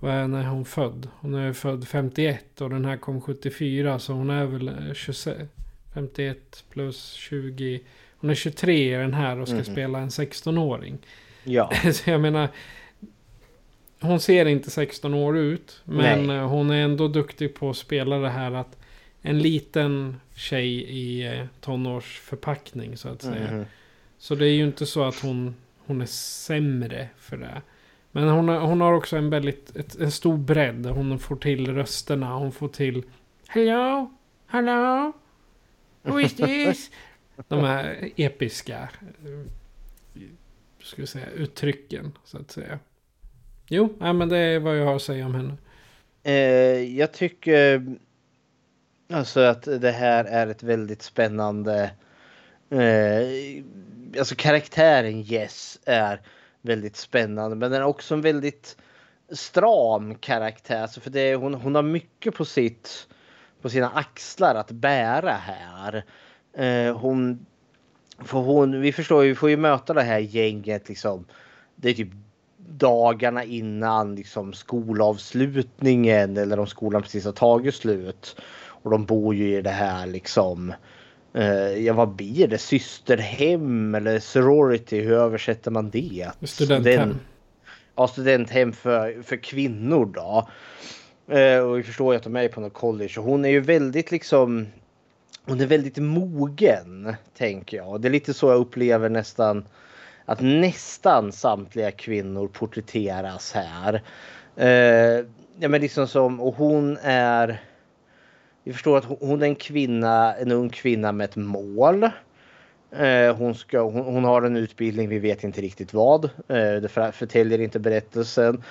vad 0.00 0.14
är, 0.14 0.26
när 0.28 0.40
är 0.40 0.46
hon 0.48 0.64
född? 0.64 1.08
Hon 1.20 1.34
är 1.34 1.52
född 1.52 1.88
51 1.88 2.60
och 2.60 2.70
den 2.70 2.84
här 2.84 2.96
kom 2.96 3.20
74. 3.20 3.98
Så 3.98 4.12
hon 4.12 4.30
är 4.30 4.44
väl 4.44 4.68
eh, 4.68 4.94
26, 4.94 5.40
51 5.94 6.64
plus 6.72 7.12
20. 7.12 7.80
Hon 8.20 8.30
är 8.30 8.34
23 8.34 8.94
i 8.94 8.98
den 8.98 9.14
här 9.14 9.38
och 9.40 9.48
ska 9.48 9.56
Mhm. 9.56 9.64
spela 9.64 9.98
en 9.98 10.08
16-åring. 10.08 10.98
Ja, 11.44 11.70
Så 11.92 12.10
jag 12.10 12.20
menar. 12.20 12.48
Hon 14.00 14.20
ser 14.20 14.46
inte 14.46 14.70
16 14.70 15.14
år 15.14 15.38
ut. 15.38 15.80
Men 15.84 16.26
Nej. 16.26 16.36
eh, 16.36 16.48
hon 16.48 16.70
är 16.70 16.84
ändå 16.84 17.08
duktig 17.08 17.54
på 17.54 17.70
att 17.70 17.76
spela 17.76 18.18
det 18.18 18.28
här 18.30 18.52
att 18.52 18.78
en 19.22 19.38
liten 19.38 20.20
tjej 20.34 20.68
i 20.82 21.26
eh, 21.26 21.46
tonårsförpackning 21.60 22.96
så 22.96 23.08
att 23.08 23.22
säga. 23.22 23.50
Mhm. 23.50 23.64
Så 24.18 24.34
det 24.34 24.46
är 24.46 24.52
ju 24.52 24.64
inte 24.64 24.86
så 24.86 25.04
att 25.04 25.20
hon, 25.20 25.54
hon 25.78 26.00
är 26.00 26.06
sämre 26.06 27.08
för 27.18 27.36
det. 27.36 27.62
Men 28.12 28.28
hon 28.28 28.48
har, 28.48 28.60
hon 28.60 28.80
har 28.80 28.92
också 28.92 29.16
en 29.16 29.30
väldigt, 29.30 29.76
ett, 29.76 30.00
en 30.00 30.10
stor 30.10 30.36
bredd. 30.36 30.86
Hon 30.86 31.18
får 31.18 31.36
till 31.36 31.74
rösterna. 31.74 32.34
Hon 32.34 32.52
får 32.52 32.68
till 32.68 33.02
Hello? 33.48 34.14
Hello? 34.46 35.12
Who 36.02 36.20
is 36.20 36.36
this? 36.36 36.90
De 37.48 37.64
här 37.64 38.10
episka 38.16 38.88
eh, 39.24 39.52
ska 40.82 41.02
vi 41.02 41.06
säga, 41.06 41.30
uttrycken 41.30 42.12
så 42.24 42.38
att 42.38 42.50
säga. 42.50 42.78
Jo, 43.68 43.94
ja, 44.00 44.12
men 44.12 44.28
det 44.28 44.38
är 44.38 44.58
vad 44.58 44.78
jag 44.78 44.84
har 44.84 44.96
att 44.96 45.02
säga 45.02 45.26
om 45.26 45.34
henne. 45.34 45.56
eh, 46.22 46.96
jag 46.98 47.12
tycker 47.12 47.96
alltså 49.12 49.40
att 49.40 49.62
det 49.62 49.90
här 49.90 50.24
är 50.24 50.46
ett 50.46 50.62
väldigt 50.62 51.02
spännande 51.02 51.90
Eh, 52.70 53.62
alltså 54.18 54.34
karaktären 54.34 55.20
Yes 55.20 55.78
är 55.84 56.20
väldigt 56.62 56.96
spännande 56.96 57.56
men 57.56 57.70
den 57.70 57.80
är 57.82 57.86
också 57.86 58.14
en 58.14 58.20
väldigt 58.20 58.76
stram 59.32 60.14
karaktär. 60.14 60.82
Alltså 60.82 61.00
för 61.00 61.10
det, 61.10 61.34
hon, 61.34 61.54
hon 61.54 61.74
har 61.74 61.82
mycket 61.82 62.34
på, 62.34 62.44
sitt, 62.44 63.08
på 63.62 63.70
sina 63.70 63.90
axlar 63.90 64.54
att 64.54 64.70
bära 64.70 65.32
här. 65.32 66.04
Eh, 66.52 66.98
hon, 66.98 67.46
för 68.18 68.38
hon, 68.38 68.80
vi 68.80 68.92
förstår 68.92 69.24
ju, 69.24 69.28
vi 69.28 69.34
får 69.34 69.50
ju 69.50 69.56
möta 69.56 69.94
det 69.94 70.02
här 70.02 70.18
gänget 70.18 70.88
liksom. 70.88 71.24
Det 71.76 71.90
är 71.90 71.94
typ 71.94 72.12
dagarna 72.76 73.44
innan 73.44 74.14
liksom 74.14 74.52
skolavslutningen 74.52 76.36
eller 76.36 76.58
om 76.58 76.66
skolan 76.66 77.02
precis 77.02 77.24
har 77.24 77.32
tagit 77.32 77.74
slut. 77.74 78.36
Och 78.82 78.90
de 78.90 79.04
bor 79.04 79.34
ju 79.34 79.58
i 79.58 79.62
det 79.62 79.70
här 79.70 80.06
liksom 80.06 80.72
eh, 81.34 81.84
ja 81.86 81.92
vad 81.92 82.08
blir 82.08 82.48
det? 82.48 82.58
Systerhem 82.58 83.94
eller 83.94 84.18
sorority? 84.18 85.00
Hur 85.00 85.12
översätter 85.12 85.70
man 85.70 85.90
det? 85.90 86.28
Studenthem. 86.42 86.84
Den- 86.84 87.20
ja, 87.96 88.08
studenthem 88.08 88.72
för, 88.72 89.22
för 89.22 89.36
kvinnor 89.36 90.06
då. 90.14 90.48
Eh, 91.34 91.58
och 91.58 91.78
vi 91.78 91.82
förstår 91.82 92.12
ju 92.12 92.16
att 92.16 92.24
de 92.24 92.36
är 92.36 92.48
på 92.48 92.60
något 92.60 92.74
college 92.74 93.14
och 93.18 93.24
hon 93.24 93.44
är 93.44 93.48
ju 93.48 93.60
väldigt 93.60 94.10
liksom 94.10 94.66
hon 95.44 95.60
är 95.60 95.66
väldigt 95.66 95.96
mogen 95.96 97.14
tänker 97.36 97.76
jag. 97.76 98.00
Det 98.00 98.08
är 98.08 98.12
lite 98.12 98.34
så 98.34 98.50
jag 98.50 98.60
upplever 98.60 99.08
nästan 99.08 99.64
att 100.28 100.40
nästan 100.40 101.32
samtliga 101.32 101.90
kvinnor 101.90 102.48
porträtteras 102.48 103.52
här. 103.52 104.02
Eh, 104.56 105.24
ja 105.58 105.68
men 105.68 105.80
liksom 105.80 106.08
som 106.08 106.40
och 106.40 106.54
hon 106.54 106.98
är 107.02 107.62
vi 108.64 108.72
förstår 108.72 108.98
att 108.98 109.04
hon- 109.04 109.42
är 109.42 109.46
en 109.46 109.54
kvinna, 109.54 110.34
en 110.34 110.52
ung 110.52 110.68
kvinna 110.68 111.12
med 111.12 111.24
ett 111.24 111.36
mål. 111.36 112.02
Eh, 112.90 113.36
hon, 113.36 113.54
ska, 113.54 113.80
hon, 113.80 114.04
hon 114.14 114.24
har 114.24 114.42
en 114.42 114.56
utbildning, 114.56 115.08
vi 115.08 115.18
vet 115.18 115.44
inte 115.44 115.60
riktigt 115.60 115.94
vad. 115.94 116.24
Eh, 116.24 116.80
det 116.82 117.12
förtäljer 117.12 117.60
inte 117.60 117.78
berättelsen. 117.78 118.62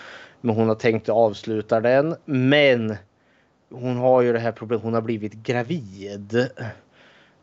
Men 0.41 0.55
hon 0.55 0.68
har 0.68 0.76
tänkt 0.76 1.10
att 1.10 1.16
avsluta 1.16 1.80
den. 1.80 2.16
Men 2.26 2.95
hon 3.70 3.97
har 3.97 4.22
ju 4.22 4.34
det 4.34 4.39
här 4.39 4.51
problemet, 4.51 4.84
hon 4.84 4.93
har 4.93 5.01
blivit 5.01 5.34
gravid. 5.34 6.49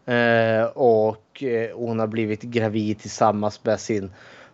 Eh, 0.06 0.64
och 0.64 1.42
eh, 1.42 1.76
hon 1.76 1.98
har 1.98 2.06
blivit 2.06 2.42
gravid 2.42 2.98
tillsammans 2.98 3.64
med 3.64 3.80
sin 3.80 4.10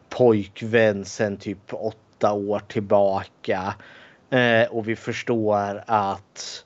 pojkvän 0.08 1.04
sen 1.04 1.36
typ 1.36 1.74
åtta 1.74 2.32
år 2.32 2.62
tillbaka. 2.68 3.74
Eh, 4.30 4.68
och 4.70 4.88
vi 4.88 4.96
förstår 4.96 5.82
att 5.86 6.64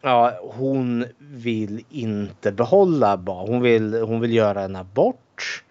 ja, 0.00 0.38
hon 0.42 1.04
vill 1.18 1.84
inte 1.90 2.52
behålla 2.52 3.16
barn. 3.16 3.48
Hon 3.48 3.60
vill, 3.60 3.94
hon 4.02 4.20
vill 4.20 4.34
göra 4.34 4.62
en 4.62 4.76
abort. 4.76 5.64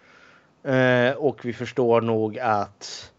Eh, 0.63 1.11
och 1.17 1.45
vi 1.45 1.53
förstår 1.53 2.01
nog 2.01 2.39
att 2.39 3.11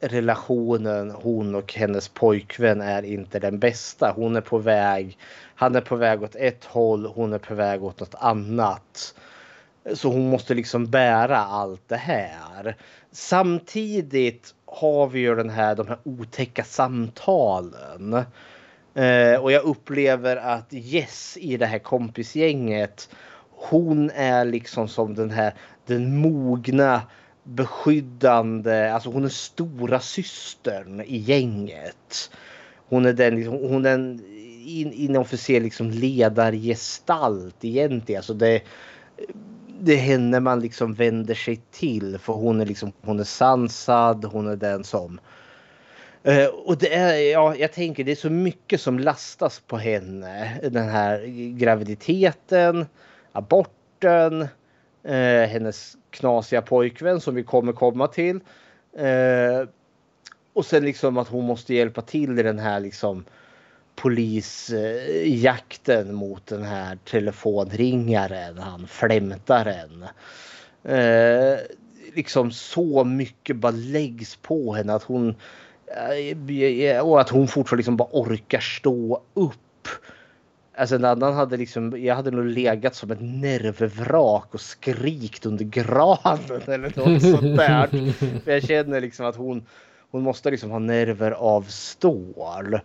relationen 0.00 1.10
hon 1.10 1.54
och 1.54 1.74
hennes 1.74 2.08
pojkvän 2.08 2.80
är 2.80 3.02
inte 3.02 3.38
den 3.38 3.58
bästa. 3.58 4.12
Hon 4.16 4.36
är 4.36 4.40
på 4.40 4.58
väg. 4.58 5.18
Han 5.58 5.74
är 5.74 5.80
på 5.80 5.96
väg 5.96 6.22
åt 6.22 6.34
ett 6.34 6.64
håll. 6.64 7.06
Hon 7.06 7.32
är 7.32 7.38
på 7.38 7.54
väg 7.54 7.84
åt 7.84 8.00
något 8.00 8.14
annat. 8.14 9.14
Så 9.94 10.08
hon 10.08 10.28
måste 10.28 10.54
liksom 10.54 10.86
bära 10.86 11.38
allt 11.38 11.88
det 11.88 11.96
här. 11.96 12.76
Samtidigt 13.12 14.54
har 14.66 15.06
vi 15.06 15.20
ju 15.20 15.34
den 15.34 15.50
här, 15.50 15.74
de 15.74 15.88
här 15.88 15.98
otäcka 16.02 16.64
samtalen. 16.64 18.14
Eh, 18.94 19.40
och 19.40 19.52
jag 19.52 19.62
upplever 19.64 20.36
att 20.36 20.66
Jess 20.72 21.36
i 21.40 21.56
det 21.56 21.66
här 21.66 21.78
kompisgänget. 21.78 23.08
Hon 23.50 24.10
är 24.14 24.44
liksom 24.44 24.88
som 24.88 25.14
den 25.14 25.30
här 25.30 25.54
den 25.86 26.16
mogna 26.16 27.02
beskyddande, 27.42 28.90
alltså 28.90 29.10
hon 29.10 29.24
är 29.24 29.28
stora 29.28 30.00
systern 30.00 31.00
i 31.00 31.16
gänget. 31.16 32.30
Hon 32.88 33.06
är 33.06 33.12
den, 33.12 33.36
liksom, 33.36 33.54
hon 33.54 33.86
är 33.86 33.90
den 33.90 34.35
in, 34.66 34.92
inofficiell 34.92 35.62
liksom 35.62 35.90
ledargestalt 35.90 37.64
egentligen. 37.64 38.18
Alltså 38.18 38.34
det, 38.34 38.62
det 39.80 39.92
är 39.92 39.98
henne 39.98 40.40
man 40.40 40.60
liksom 40.60 40.94
vänder 40.94 41.34
sig 41.34 41.60
till 41.70 42.18
för 42.18 42.32
hon 42.32 42.60
är 42.60 42.66
liksom 42.66 42.92
hon 43.00 43.20
är 43.20 43.24
sansad, 43.24 44.24
hon 44.24 44.48
är 44.48 44.56
den 44.56 44.84
som 44.84 45.20
eh, 46.22 46.46
och 46.46 46.78
det 46.78 46.94
är, 46.94 47.32
ja, 47.32 47.56
jag 47.56 47.72
tänker 47.72 48.04
det 48.04 48.12
är 48.12 48.16
så 48.16 48.30
mycket 48.30 48.80
som 48.80 48.98
lastas 48.98 49.62
på 49.66 49.76
henne. 49.76 50.60
Den 50.62 50.88
här 50.88 51.26
graviditeten, 51.58 52.86
aborten, 53.32 54.42
eh, 55.02 55.48
hennes 55.48 55.96
knasiga 56.10 56.62
pojkvän 56.62 57.20
som 57.20 57.34
vi 57.34 57.42
kommer 57.42 57.72
komma 57.72 58.06
till. 58.06 58.40
Eh, 58.98 59.68
och 60.52 60.66
sen 60.66 60.84
liksom 60.84 61.18
att 61.18 61.28
hon 61.28 61.44
måste 61.44 61.74
hjälpa 61.74 62.02
till 62.02 62.38
i 62.38 62.42
den 62.42 62.58
här 62.58 62.80
liksom 62.80 63.24
polisjakten 63.96 66.14
mot 66.14 66.46
den 66.46 66.62
här 66.62 66.98
telefonringaren, 67.04 68.58
han 68.58 68.86
flämtaren. 68.86 70.04
Eh, 70.84 71.54
liksom 72.14 72.50
så 72.50 73.04
mycket 73.04 73.56
bara 73.56 73.72
läggs 73.72 74.36
på 74.36 74.74
henne 74.74 74.94
att 74.94 75.02
hon 75.02 75.34
eh, 76.48 77.06
och 77.06 77.20
att 77.20 77.28
hon 77.28 77.48
fortfarande 77.48 77.80
liksom 77.80 77.96
bara 77.96 78.08
orkar 78.12 78.60
stå 78.60 79.22
upp 79.34 79.56
Alltså 80.78 80.94
en 80.94 81.04
annan 81.04 81.34
hade 81.34 81.56
liksom, 81.56 82.04
jag 82.04 82.14
hade 82.14 82.30
nog 82.30 82.44
legat 82.44 82.94
som 82.94 83.10
ett 83.10 83.20
nervvrak 83.20 84.54
och 84.54 84.60
skrikt 84.60 85.46
under 85.46 85.64
granen 85.64 86.62
eller 86.66 86.98
något 86.98 87.22
sånt 87.22 87.56
där. 87.56 88.12
För 88.40 88.52
jag 88.52 88.62
känner 88.62 89.00
liksom 89.00 89.26
att 89.26 89.36
hon, 89.36 89.66
hon 90.10 90.22
måste 90.22 90.50
liksom 90.50 90.70
ha 90.70 90.78
nerver 90.78 91.30
av 91.30 91.62
stål. 91.62 92.80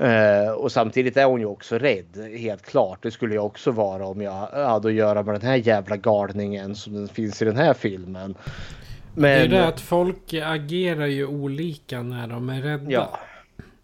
Eh, 0.00 0.50
och 0.50 0.72
samtidigt 0.72 1.16
är 1.16 1.24
hon 1.24 1.40
ju 1.40 1.46
också 1.46 1.78
rädd, 1.78 2.30
helt 2.38 2.62
klart. 2.62 3.02
Det 3.02 3.10
skulle 3.10 3.34
jag 3.34 3.46
också 3.46 3.70
vara 3.70 4.06
om 4.06 4.20
jag 4.20 4.32
hade 4.46 4.88
att 4.88 4.94
göra 4.94 5.22
med 5.22 5.34
den 5.34 5.42
här 5.42 5.56
jävla 5.56 5.96
galningen 5.96 6.74
som 6.74 6.92
den 6.94 7.08
finns 7.08 7.42
i 7.42 7.44
den 7.44 7.56
här 7.56 7.74
filmen. 7.74 8.34
Men, 9.14 9.22
Det 9.22 9.28
är 9.28 9.48
det 9.48 9.66
att 9.66 9.80
folk 9.80 10.34
agerar 10.44 11.06
ju 11.06 11.26
olika 11.26 12.02
när 12.02 12.26
de 12.26 12.48
är 12.48 12.62
rädda. 12.62 12.90
Ja. 12.90 13.18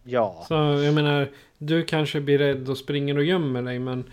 Ja. 0.04 0.44
Så 0.48 0.54
jag 0.54 0.94
menar, 0.94 1.28
du 1.58 1.82
kanske 1.82 2.20
blir 2.20 2.38
rädd 2.38 2.68
och 2.68 2.78
springer 2.78 3.16
och 3.18 3.24
gömmer 3.24 3.62
dig. 3.62 3.78
Men 3.78 4.04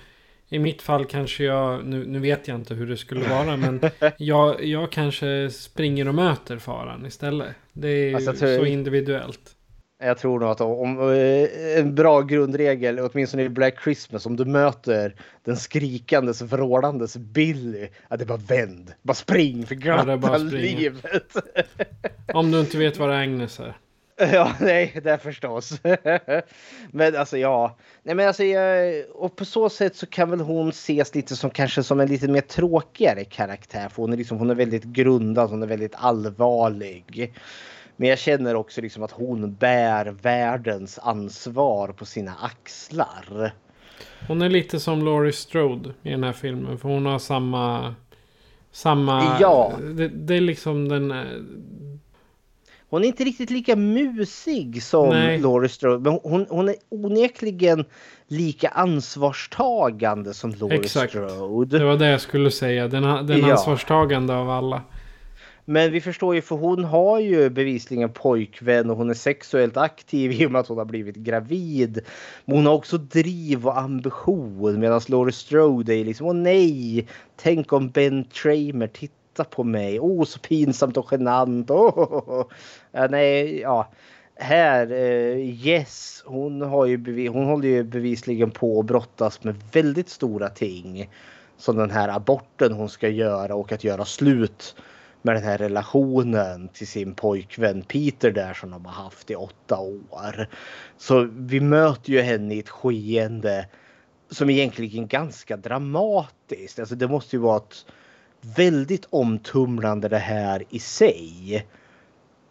i 0.50 0.60
mitt 0.60 0.82
fall 0.82 1.06
kanske 1.06 1.44
jag, 1.44 1.86
nu, 1.86 2.06
nu 2.06 2.20
vet 2.20 2.48
jag 2.48 2.56
inte 2.56 2.74
hur 2.74 2.88
det 2.88 2.98
skulle 2.98 3.28
vara. 3.30 3.58
Men 3.58 3.82
jag, 4.18 4.66
jag 4.66 4.92
kanske 4.92 5.50
springer 5.50 6.08
och 6.08 6.16
möter 6.16 6.58
faran 6.58 7.06
istället. 7.06 7.48
Det 7.74 7.88
är 7.88 8.16
Alltså, 8.16 8.34
så 8.36 8.66
individuellt. 8.66 9.56
Jag 10.04 10.18
tror 10.18 10.40
nog 10.40 10.50
att 10.50 10.62
om, 10.62 11.00
eh, 11.14 11.80
en 11.80 11.96
bra 11.96 12.22
grundregel, 12.22 13.00
åtminstone 13.00 13.44
i 13.44 13.50
Black 13.50 13.84
Christmas, 13.84 14.26
om 14.26 14.36
du 14.36 14.46
möter 14.46 15.16
den 15.44 15.58
skrikandes, 15.58 16.42
vrålandes 16.42 17.18
Billy, 17.18 17.88
att 18.08 18.20
det 18.20 18.24
är 18.24 18.28
bara 18.28 18.38
vänd. 18.38 18.94
Bara 19.02 19.14
spring 19.14 19.66
för 19.66 19.76
Ja, 19.76 20.04
glatta 20.04 20.40
springa. 20.40 20.80
livet. 20.80 21.36
Om 22.34 22.52
du 22.52 22.60
inte 22.60 22.78
vet 22.78 22.98
vad 22.98 23.12
Agnes 23.12 23.60
är. 23.60 23.78
Ja, 24.34 24.52
nej, 24.60 25.00
det 25.04 25.12
är 25.12 25.18
förstås. 25.18 25.80
men 26.92 27.16
alltså 27.16 27.38
ja, 27.38 27.78
nej 28.04 28.16
men 28.16 28.28
alltså 28.28 28.44
jag, 28.44 29.04
och 29.14 29.36
på 29.36 29.46
så 29.46 29.70
sätt 29.70 29.96
så 29.96 30.06
kan 30.06 30.30
väl 30.30 30.40
hon 30.40 30.70
ses 30.70 31.16
lite 31.16 31.36
som 31.36 31.50
kanske 31.50 31.84
som 31.84 32.00
en 32.00 32.08
lite 32.08 32.28
mer 32.28 32.42
tråkigare 32.42 33.24
karaktär. 33.24 33.90
För 33.90 34.02
hon 34.02 34.14
är 34.14 34.18
liksom, 34.18 34.38
hon 34.38 34.50
är 34.50 34.56
väldigt 34.56 34.84
grundad, 34.84 35.50
hon 35.50 35.64
är 35.64 35.68
väldigt 35.68 35.96
allvarlig. 35.96 37.34
Men 38.02 38.10
jag 38.10 38.20
känner 38.20 38.56
också 38.56 38.82
liksom 38.82 39.04
att 39.04 39.12
hon 39.12 39.54
bär 39.56 40.06
världens 40.06 41.00
ansvar 41.00 41.88
på 41.88 42.06
sina 42.06 42.34
axlar. 42.42 43.54
Hon 44.28 44.42
är 44.42 44.50
lite 44.50 44.80
som 44.80 45.06
Laurie 45.06 45.34
Strode 45.34 45.90
i 46.04 46.10
den 46.10 46.24
här 46.24 46.34
filmen. 46.34 46.78
För 46.78 46.90
hon 46.90 47.06
har 47.06 47.20
samma... 47.20 47.96
Samma... 48.72 49.38
Ja. 49.40 49.74
Det, 49.94 50.08
det 50.08 50.36
är 50.36 50.42
liksom 50.42 50.90
den... 50.90 51.12
eh, 51.12 51.18
Hon 52.90 53.04
är 53.04 53.08
inte 53.08 53.24
riktigt 53.24 53.50
lika 53.50 53.76
musig 53.76 54.84
som 54.84 55.10
Nej. 55.10 55.40
Laurie 55.40 55.70
Strode. 55.70 56.10
Men 56.12 56.20
hon, 56.24 56.46
hon 56.50 56.70
är 56.70 56.76
onekligen 56.90 57.86
lika 58.28 58.70
ansvarstagande 58.70 60.34
som 60.34 60.50
Laurie 60.60 60.80
Exakt. 60.80 61.12
Strode. 61.12 61.78
Det 61.80 61.86
var 61.86 61.98
det 61.98 62.08
jag 62.10 62.22
skulle 62.22 62.52
säga. 62.52 62.88
Den, 62.88 63.26
den 63.28 63.40
Ja. 63.40 63.52
ansvarstagande 63.52 64.36
av 64.36 64.50
alla. 64.50 64.82
Men 65.72 65.92
vi 65.92 66.02
förstår 66.02 66.36
ju 66.36 66.42
för 66.42 66.56
hon 66.56 66.84
har 66.84 67.20
ju 67.20 67.50
bevisligen 67.50 68.10
pojkvän 68.10 68.90
och 68.90 68.98
hon 68.98 69.10
är 69.10 69.14
sexuellt 69.14 69.78
aktiv 69.78 70.32
i 70.42 70.46
och 70.46 70.52
med 70.52 70.60
att 70.60 70.68
hon 70.68 70.78
har 70.78 70.86
blivit 70.86 71.16
gravid. 71.16 72.00
Men 72.46 72.56
hon 72.56 72.66
har 72.66 72.74
också 72.74 72.98
driv 72.98 73.68
och 73.68 73.78
ambition 73.78 74.80
medan 74.80 75.02
Laurie 75.08 75.34
Strode 75.34 75.96
är 75.96 76.06
liksom 76.06 76.28
åh 76.28 76.34
nej, 76.34 77.08
tänk 77.36 77.74
om 77.74 77.90
Ben 77.90 78.24
Tramer 78.24 78.88
tittar 78.88 79.44
på 79.44 79.64
mig. 79.64 80.00
Åh 80.00 80.24
så 80.24 80.40
pinsamt 80.40 80.98
och 80.98 81.08
genant. 81.12 81.72
Åh. 81.72 82.46
Ja, 82.92 83.08
nej, 83.08 83.60
ja. 83.60 83.92
Här, 84.36 84.92
eh, 84.92 85.68
yes, 85.68 86.24
hon, 86.26 86.62
har 86.62 86.86
ju 86.86 87.28
hon 87.30 87.46
håller 87.46 87.68
ju 87.68 87.84
bevisligen 87.84 88.52
på 88.52 88.80
att 88.80 88.86
brottas 88.86 89.44
med 89.44 89.56
väldigt 89.72 90.10
stora 90.10 90.50
ting. 90.50 91.10
Som 91.58 91.78
den 91.78 91.92
här 91.92 92.10
aborten 92.10 92.74
hon 92.74 92.90
ska 92.90 93.10
göra 93.10 93.56
och 93.56 93.72
att 93.72 93.84
göra 93.84 94.06
slut 94.06 94.76
med 95.22 95.36
den 95.36 95.44
här 95.44 95.58
relationen 95.58 96.68
till 96.68 96.88
sin 96.88 97.16
pojkvän 97.16 97.82
Peter 97.82 98.32
där 98.32 98.54
som 98.54 98.72
de 98.72 98.86
har 98.86 99.04
haft 99.04 99.32
i 99.32 99.36
åtta 99.36 99.80
år. 99.80 100.48
Så 100.98 101.30
vi 101.32 101.60
möter 101.60 102.12
ju 102.12 102.22
henne 102.22 102.56
i 102.56 102.60
ett 102.60 102.70
skeende 102.70 103.68
som 104.30 104.50
egentligen 104.50 105.04
är 105.04 105.08
ganska 105.08 105.58
dramatiskt. 105.58 106.80
Alltså 106.80 106.96
det 106.96 107.08
måste 107.08 107.36
ju 107.36 107.40
vara 107.40 107.58
ett 107.58 107.86
väldigt 108.42 109.08
omtumlande 109.10 110.08
det 110.08 110.18
här 110.18 110.64
i 110.70 110.80
sig. 110.80 111.66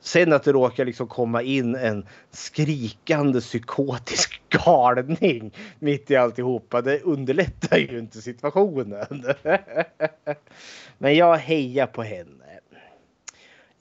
Sen 0.00 0.32
att 0.32 0.42
det 0.42 0.52
råkar 0.52 0.84
liksom 0.84 1.06
komma 1.06 1.42
in 1.42 1.74
en 1.74 2.06
skrikande 2.30 3.40
psykotisk 3.40 4.42
galning 4.48 5.54
mitt 5.78 6.10
i 6.10 6.16
alltihopa. 6.16 6.82
Det 6.82 7.00
underlättar 7.00 7.76
ju 7.76 7.98
inte 7.98 8.22
situationen. 8.22 9.24
Men 10.98 11.16
jag 11.16 11.36
hejar 11.36 11.86
på 11.86 12.02
henne. 12.02 12.39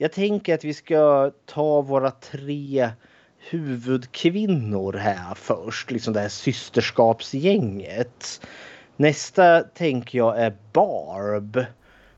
Jag 0.02 0.12
tänker 0.12 0.54
att 0.54 0.64
vi 0.64 0.74
ska 0.74 1.32
ta 1.46 1.82
våra 1.82 2.12
tre 2.12 2.90
huvudkvinnor 3.38 4.94
här 4.94 5.36
först. 5.36 5.92
Liksom 5.92 6.14
det 6.14 6.20
här 6.20 6.30
systerskapsgänget. 6.30 8.48
Nästa 8.96 9.62
tänker 9.62 10.18
jag 10.18 10.40
är 10.40 10.58
Barb. 10.74 11.66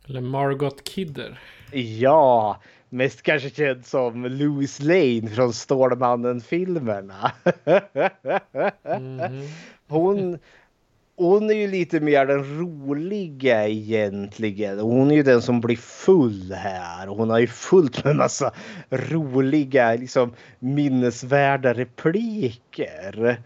Eller 0.08 0.22
Margot 0.22 0.84
Kidder. 0.84 1.40
Ja, 1.72 2.62
mest 2.90 3.22
kanske 3.22 3.50
känd 3.50 3.86
som 3.86 4.26
Louis 4.26 4.80
Lane 4.80 5.30
från 5.30 5.54
Stålmannen-filmerna. 5.54 7.32
Mhm. 9.00 9.48
Hon, 9.88 10.40
hon 11.22 11.50
är 11.50 11.54
ju 11.54 11.68
lite 11.68 12.00
mer 12.00 12.26
den 12.26 12.60
roliga 12.60 13.68
egentligen. 13.68 14.80
Hon 14.80 15.12
är 15.12 15.16
ju 15.16 15.24
den 15.24 15.42
som 15.42 15.62
blir 15.62 15.76
full 15.76 16.54
här. 16.54 17.08
Hon 17.08 17.30
har 17.30 17.40
ju 17.40 17.48
fullt 17.48 18.04
med 18.06 18.16
massa 18.16 18.52
roliga, 18.90 19.94
liksom 19.94 20.34
minnesvärda 20.60 21.74
repliker. 21.74 23.38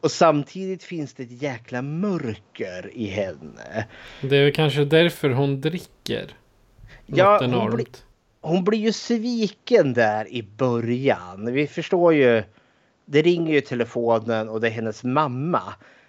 Och 0.00 0.10
samtidigt 0.10 0.82
finns 0.82 1.14
det 1.14 1.22
ett 1.22 1.42
jäkla 1.42 1.82
mörker 1.82 2.90
i 2.94 3.06
henne. 3.06 3.86
Det 4.22 4.36
är 4.36 4.44
väl 4.44 4.52
kanske 4.52 4.84
därför 4.84 5.30
hon 5.30 5.60
dricker. 5.60 6.30
Ja, 7.06 7.38
hon 7.42 7.50
blir- 7.76 7.86
hon 8.40 8.64
blir 8.64 8.78
ju 8.78 8.92
sviken 8.92 9.92
där 9.92 10.32
i 10.32 10.42
början. 10.42 11.52
Vi 11.52 11.66
förstår 11.66 12.14
ju. 12.14 12.42
Det 13.06 13.22
ringer 13.22 13.52
ju 13.54 13.60
telefonen 13.60 14.48
och 14.48 14.60
det 14.60 14.66
är 14.66 14.70
hennes 14.70 15.04
mamma. 15.04 15.62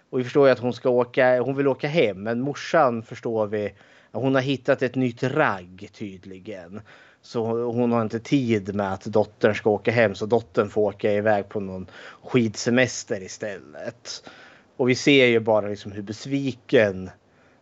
Och 0.09 0.19
vi 0.19 0.23
förstår 0.23 0.47
ju 0.47 0.51
att 0.51 0.59
hon 0.59 0.73
ska 0.73 0.89
åka. 0.89 1.41
Hon 1.41 1.55
vill 1.55 1.67
åka 1.67 1.87
hem. 1.87 2.23
Men 2.23 2.41
morsan 2.41 3.03
förstår 3.03 3.47
vi. 3.47 3.73
Hon 4.11 4.35
har 4.35 4.41
hittat 4.41 4.81
ett 4.81 4.95
nytt 4.95 5.23
ragg 5.23 5.89
tydligen. 5.93 6.81
Så 7.21 7.45
hon 7.63 7.91
har 7.91 8.01
inte 8.01 8.19
tid 8.19 8.75
med 8.75 8.93
att 8.93 9.05
dottern 9.05 9.55
ska 9.55 9.69
åka 9.69 9.91
hem. 9.91 10.15
Så 10.15 10.25
dottern 10.25 10.69
får 10.69 10.81
åka 10.81 11.13
iväg 11.13 11.49
på 11.49 11.59
någon 11.59 11.87
skidsemester 12.23 13.23
istället. 13.23 14.29
Och 14.77 14.89
vi 14.89 14.95
ser 14.95 15.25
ju 15.25 15.39
bara 15.39 15.67
liksom 15.67 15.91
hur 15.91 16.01
besviken 16.01 17.09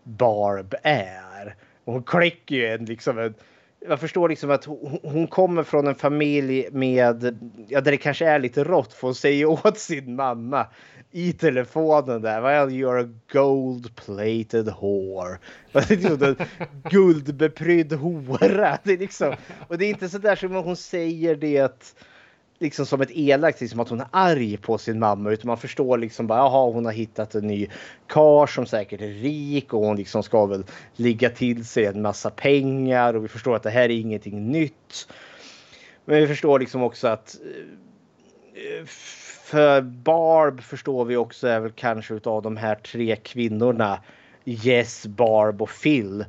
Barb 0.03 0.75
är. 0.83 1.55
Och 1.83 1.93
hon 1.93 2.03
kläcker 2.03 2.55
ju 2.55 2.67
en 2.67 2.85
liksom 2.85 3.19
en 3.19 3.33
jag 3.79 3.99
förstår 3.99 4.29
liksom 4.29 4.51
att 4.51 4.65
hon 4.65 4.99
hon 5.03 5.27
kommer 5.27 5.63
från 5.63 5.87
en 5.87 5.95
familj 5.95 6.67
med, 6.71 7.37
ja 7.67 7.81
där 7.81 7.91
det 7.91 7.97
kanske 7.97 8.25
är 8.25 8.39
lite 8.39 8.63
rått 8.63 8.93
för 8.93 9.07
hon 9.07 9.15
säger 9.15 9.45
åt 9.45 9.79
sin 9.79 10.15
mamma 10.15 10.67
i 11.11 11.33
telefonen 11.33 12.21
där, 12.21 12.41
well 12.41 12.69
you're 12.69 13.03
a 13.03 13.09
gold 13.33 13.95
plated 13.95 14.67
whore. 14.67 15.37
Guldbeprydd 16.89 17.93
hora. 17.93 18.77
Det 18.83 18.93
är 18.93 18.97
liksom, 18.97 19.35
och 19.67 19.77
det 19.77 19.85
är 19.85 19.89
inte 19.89 20.09
så 20.09 20.17
där 20.17 20.35
som 20.35 20.55
hon 20.55 20.75
säger 20.75 21.35
det 21.35 21.93
liksom 22.59 22.85
som 22.85 23.01
ett 23.01 23.11
elakt, 23.11 23.61
liksom 23.61 23.79
att 23.79 23.89
hon 23.89 24.01
är 24.01 24.07
arg 24.11 24.57
på 24.57 24.77
sin 24.77 24.99
mamma. 24.99 25.31
Utan 25.31 25.47
man 25.47 25.57
förstår 25.57 25.97
liksom 25.97 26.27
bara, 26.27 26.39
jaha 26.39 26.71
hon 26.71 26.85
har 26.85 26.91
hittat 26.91 27.35
en 27.35 27.47
ny 27.47 27.67
kar 28.07 28.47
som 28.47 28.65
säkert 28.65 29.01
är 29.01 29.07
rik 29.07 29.73
och 29.73 29.85
hon 29.85 29.97
liksom 29.97 30.23
ska 30.23 30.45
väl 30.45 30.63
ligga 30.95 31.29
till 31.29 31.65
sig 31.65 31.85
en 31.85 32.01
massa 32.01 32.29
pengar. 32.29 33.13
Och 33.13 33.23
vi 33.23 33.27
förstår 33.27 33.55
att 33.55 33.63
det 33.63 33.69
här 33.69 33.83
är 33.83 33.99
ingenting 33.99 34.51
nytt. 34.51 35.07
Men 36.05 36.19
vi 36.19 36.27
förstår 36.27 36.59
liksom 36.59 36.83
också 36.83 37.07
att 37.07 37.37
eh, 37.43 38.79
eh, 38.79 38.85
för 39.47 39.81
Barb 39.81 40.61
förstår 40.61 41.05
vi 41.05 41.15
också 41.17 41.47
är 41.47 41.59
väl 41.59 41.71
kanske 41.71 42.13
utav 42.13 42.41
de 42.41 42.57
här 42.57 42.75
tre 42.75 43.15
kvinnorna 43.15 43.99
Yes, 44.45 45.05
Barb 45.07 45.61
och 45.61 45.69
Phil 45.83 46.25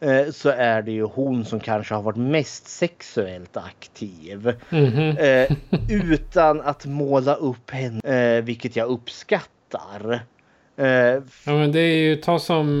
eh, 0.00 0.30
så 0.32 0.48
är 0.48 0.82
det 0.82 0.92
ju 0.92 1.02
hon 1.02 1.44
som 1.44 1.60
kanske 1.60 1.94
har 1.94 2.02
varit 2.02 2.16
mest 2.16 2.68
sexuellt 2.68 3.56
aktiv. 3.56 4.52
Mhm. 4.70 5.16
Eh, 5.18 5.50
utan 5.90 6.60
att 6.60 6.86
måla 6.86 7.34
upp 7.34 7.70
henne, 7.70 8.36
eh, 8.36 8.44
vilket 8.44 8.76
jag 8.76 8.88
uppskattar. 8.88 10.20
Ja 11.44 11.52
men 11.52 11.72
det 11.72 11.80
är 11.80 11.96
ju, 11.96 12.16
ta 12.16 12.38
som 12.38 12.78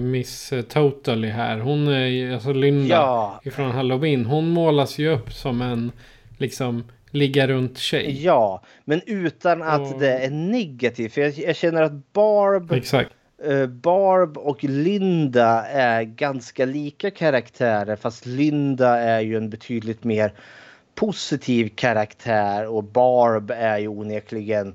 Miss 0.00 0.52
Totally 0.68 1.28
här. 1.28 1.58
Hon 1.58 1.88
är 1.88 2.06
ju, 2.06 2.34
alltså 2.34 2.52
Linda 2.52 2.94
Ja. 2.94 3.40
ifrån 3.44 3.70
Halloween. 3.70 4.26
Hon 4.26 4.48
målas 4.48 4.98
ju 4.98 5.08
upp 5.08 5.32
som 5.32 5.62
en 5.62 5.92
liksom 6.38 6.84
ligga 7.12 7.48
runt 7.48 7.78
tjej. 7.78 8.24
Ja, 8.24 8.62
men 8.84 9.00
utan 9.06 9.62
att 9.62 9.94
Och- 9.94 10.00
det 10.00 10.12
är 10.18 10.30
negativt. 10.30 11.12
För 11.12 11.20
jag, 11.20 11.32
jag 11.32 11.56
känner 11.56 11.82
att 11.82 12.12
Barb, 12.12 12.72
eh, 12.72 13.66
Barb 13.66 14.38
och 14.38 14.64
Linda 14.64 15.64
är 15.66 16.02
ganska 16.02 16.64
lika 16.64 17.10
karaktärer. 17.10 17.96
Fast 17.96 18.26
Linda 18.26 18.98
är 18.98 19.20
ju 19.20 19.36
en 19.36 19.50
betydligt 19.50 20.04
mer 20.04 20.32
positiv 20.94 21.68
karaktär 21.74 22.66
och 22.66 22.84
Barb 22.84 23.50
är 23.50 23.78
ju 23.78 23.88
onekligen 23.88 24.74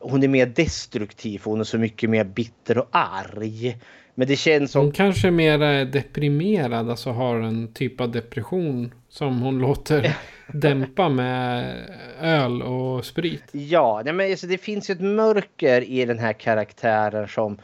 hon 0.00 0.22
är 0.22 0.28
mer 0.28 0.46
destruktiv. 0.46 1.40
Hon 1.44 1.60
är 1.60 1.64
så 1.64 1.78
mycket 1.78 2.10
mer 2.10 2.24
bitter 2.24 2.78
och 2.78 2.88
arg. 2.90 3.76
Men 4.14 4.28
det 4.28 4.36
känns 4.36 4.70
som 4.72 4.82
Hon 4.82 4.92
kanske 4.92 5.30
mer 5.30 5.62
är 5.62 5.84
deprimerad, 5.84 6.90
alltså 6.90 7.10
har 7.10 7.40
en 7.40 7.72
typ 7.72 8.00
av 8.00 8.10
depression 8.12 8.94
som 9.08 9.42
hon 9.42 9.58
låter 9.58 10.16
dämpa 10.52 11.08
med 11.08 11.76
öl 12.20 12.62
och 12.62 13.04
sprit. 13.04 13.44
Ja, 13.52 14.02
nej 14.04 14.12
men 14.12 14.30
alltså 14.30 14.46
det 14.46 14.58
finns 14.58 14.90
ju 14.90 14.92
ett 14.92 15.00
mörker 15.00 15.80
i 15.80 16.04
den 16.04 16.18
här 16.18 16.32
karaktären 16.32 17.28
som 17.28 17.58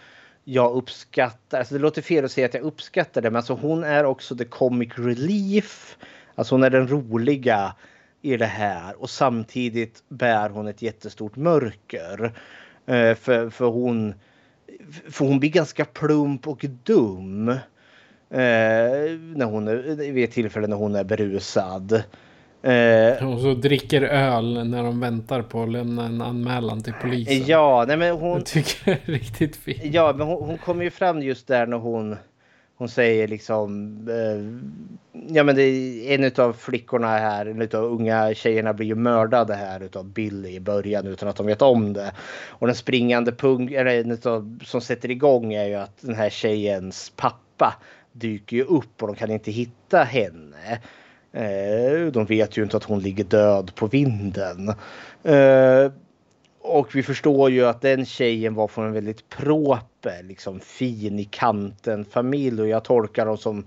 jag 0.45 0.73
uppskattar. 0.73 1.59
Alltså 1.59 1.75
det 1.75 1.81
låter 1.81 2.03
fel 2.03 2.25
att 2.25 2.33
säga 2.33 2.47
att 2.47 2.55
jag 2.55 2.63
uppskattar 2.63 3.23
det, 3.23 3.31
men 3.31 3.37
alltså 3.37 3.55
hon 3.55 3.85
är 3.85 4.05
också 4.05 4.37
the 4.37 4.45
comic 4.45 4.93
relief. 4.97 5.97
Alltså 6.35 6.55
hon 6.55 6.63
är 6.63 6.71
den 6.71 6.89
roliga 6.89 7.75
i 8.23 8.37
det 8.37 8.47
här 8.47 9.03
och 9.03 9.11
samtidigt 9.11 10.03
bär 10.09 10.49
hon 10.49 10.67
ett 10.67 10.83
jättestort 10.83 11.37
mörker. 11.37 12.33
Eh, 12.87 13.15
för, 13.15 13.51
för, 13.51 13.67
hon, 13.67 14.15
för 15.11 15.25
hon 15.25 15.41
blir 15.41 15.51
ganska 15.51 15.85
plump 15.85 16.49
och 16.49 16.65
dum. 16.85 17.49
Eh, 17.49 17.59
när 19.35 19.45
hon 19.45 19.69
är, 19.69 20.13
vid 20.13 20.25
ett 20.25 20.33
tillfälle 20.33 20.67
när 20.67 20.77
hon 20.77 20.95
är 20.95 21.05
berusad. 21.05 22.03
Eh, 22.65 23.33
Och 23.33 23.41
så 23.41 23.55
dricker 23.55 24.03
öl 24.03 24.69
när 24.69 24.83
de 24.83 25.01
väntar 25.01 25.43
på 25.43 25.63
att 25.63 25.71
lämna 25.73 26.07
en 26.07 26.23
anmälan 26.23 26.83
till 26.83 26.93
polisen. 27.03 27.47
Ja, 27.47 27.85
nej 27.89 27.97
men 27.97 28.17
hon... 28.17 28.33
Jag 28.33 28.47
tycker 28.47 28.85
det 28.85 28.91
är 28.93 29.13
riktigt 29.13 29.57
fint. 29.57 29.81
Ja, 29.85 30.15
men 30.17 30.27
hon, 30.27 30.43
hon 30.43 30.59
kommer 30.59 30.85
ju 30.85 30.91
fram 30.91 31.23
just 31.23 31.47
där 31.47 31.67
när 31.67 31.77
hon, 31.77 32.17
hon 32.77 32.89
säger 32.89 33.29
liksom... 33.29 33.99
Eh, 34.09 34.45
ja, 35.35 35.45
men 35.45 35.57
det 35.57 35.63
är 35.63 36.15
en 36.15 36.45
av 36.45 36.53
flickorna 36.53 37.09
här, 37.09 37.47
en 37.47 37.63
av 37.63 37.85
unga 37.85 38.35
tjejerna 38.35 38.73
blir 38.73 38.87
ju 38.87 38.95
mördade 38.95 39.55
här 39.55 39.83
utav 39.83 40.05
Billy 40.05 40.55
i 40.55 40.61
början 40.61 41.07
utan 41.07 41.29
att 41.29 41.37
de 41.37 41.47
vet 41.47 41.63
om 41.63 41.93
det. 41.93 42.13
Och 42.49 42.67
den 42.67 42.77
springande 42.77 43.33
punkt, 43.33 43.73
eller 43.73 44.01
en 44.01 44.11
utav, 44.11 44.59
som 44.65 44.81
sätter 44.81 45.11
igång 45.11 45.53
är 45.53 45.65
ju 45.65 45.75
att 45.75 45.97
den 46.01 46.15
här 46.15 46.31
tjejens 46.31 47.13
pappa 47.17 47.75
dyker 48.13 48.57
ju 48.57 48.65
upp 48.65 49.03
och 49.03 49.07
de 49.09 49.17
kan 49.17 49.31
inte 49.31 49.51
hitta 49.51 50.03
henne. 50.05 50.79
Eh, 51.35 52.07
de 52.13 52.25
vet 52.25 52.59
ju 52.59 52.63
inte 52.63 52.77
att 52.77 52.85
hon 52.85 53.01
ligger 53.01 53.25
död 53.25 53.75
på 53.75 53.87
vinden. 53.87 54.69
Eh, 55.23 55.93
och 56.61 56.95
vi 56.95 57.03
förstår 57.03 57.51
ju 57.51 57.67
att 57.67 57.81
den 57.81 58.07
tjejen 58.07 58.55
var 58.55 58.69
från 58.69 58.87
en 58.87 58.93
väldigt 58.93 59.29
proper, 59.29 60.23
liksom 60.23 60.61
fin 60.61 61.19
i 61.19 61.25
kanten 61.25 62.05
familj 62.05 62.63
och 62.63 62.69
jag 62.69 62.85
tolkar 62.85 63.27
dem 63.27 63.39
som 63.39 63.67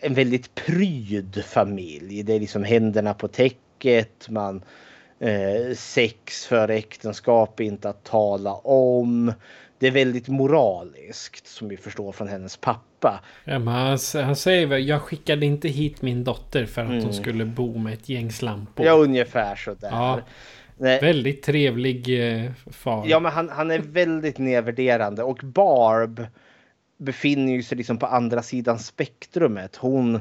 en 0.00 0.14
väldigt 0.14 0.54
pryd 0.54 1.44
familj. 1.44 2.22
Det 2.22 2.32
är 2.32 2.40
liksom 2.40 2.64
händerna 2.64 3.14
på 3.14 3.28
täcket, 3.28 4.28
man 4.28 4.62
eh, 5.18 5.74
sex 5.74 6.46
för 6.46 6.68
äktenskap 6.68 7.60
inte 7.60 7.88
att 7.88 8.04
tala 8.04 8.54
om. 8.54 9.32
Det 9.78 9.86
är 9.86 9.90
väldigt 9.90 10.28
moraliskt 10.28 11.46
som 11.46 11.68
vi 11.68 11.76
förstår 11.76 12.12
från 12.12 12.28
hennes 12.28 12.56
pappa. 12.56 13.20
Ja, 13.44 13.58
men 13.58 13.74
han, 13.74 13.98
han 14.14 14.36
säger 14.36 14.66
väl, 14.66 14.88
jag 14.88 15.02
skickade 15.02 15.46
inte 15.46 15.68
hit 15.68 16.02
min 16.02 16.24
dotter 16.24 16.66
för 16.66 16.82
att 16.82 16.88
Mm. 16.90 17.04
hon 17.04 17.14
skulle 17.14 17.44
bo 17.44 17.78
med 17.78 17.92
ett 17.94 18.08
gäng 18.08 18.32
slampor. 18.32 18.86
Ja, 18.86 18.92
ungefär 18.92 19.56
så 19.56 19.74
där. 19.74 19.88
Ja. 19.90 20.20
Nej. 20.78 21.00
Väldigt 21.00 21.42
trevlig 21.42 22.30
eh, 22.44 22.50
far. 22.70 23.04
Ja, 23.06 23.20
men 23.20 23.32
han, 23.32 23.48
han 23.48 23.70
är 23.70 23.78
väldigt 23.78 24.38
nedvärderande 24.38 25.22
och 25.22 25.40
Barb 25.42 26.26
befinner 26.98 27.52
ju 27.52 27.62
sig 27.62 27.78
liksom 27.78 27.98
på 27.98 28.06
andra 28.06 28.42
sidan 28.42 28.78
spektrumet. 28.78 29.76
Hon, 29.76 30.20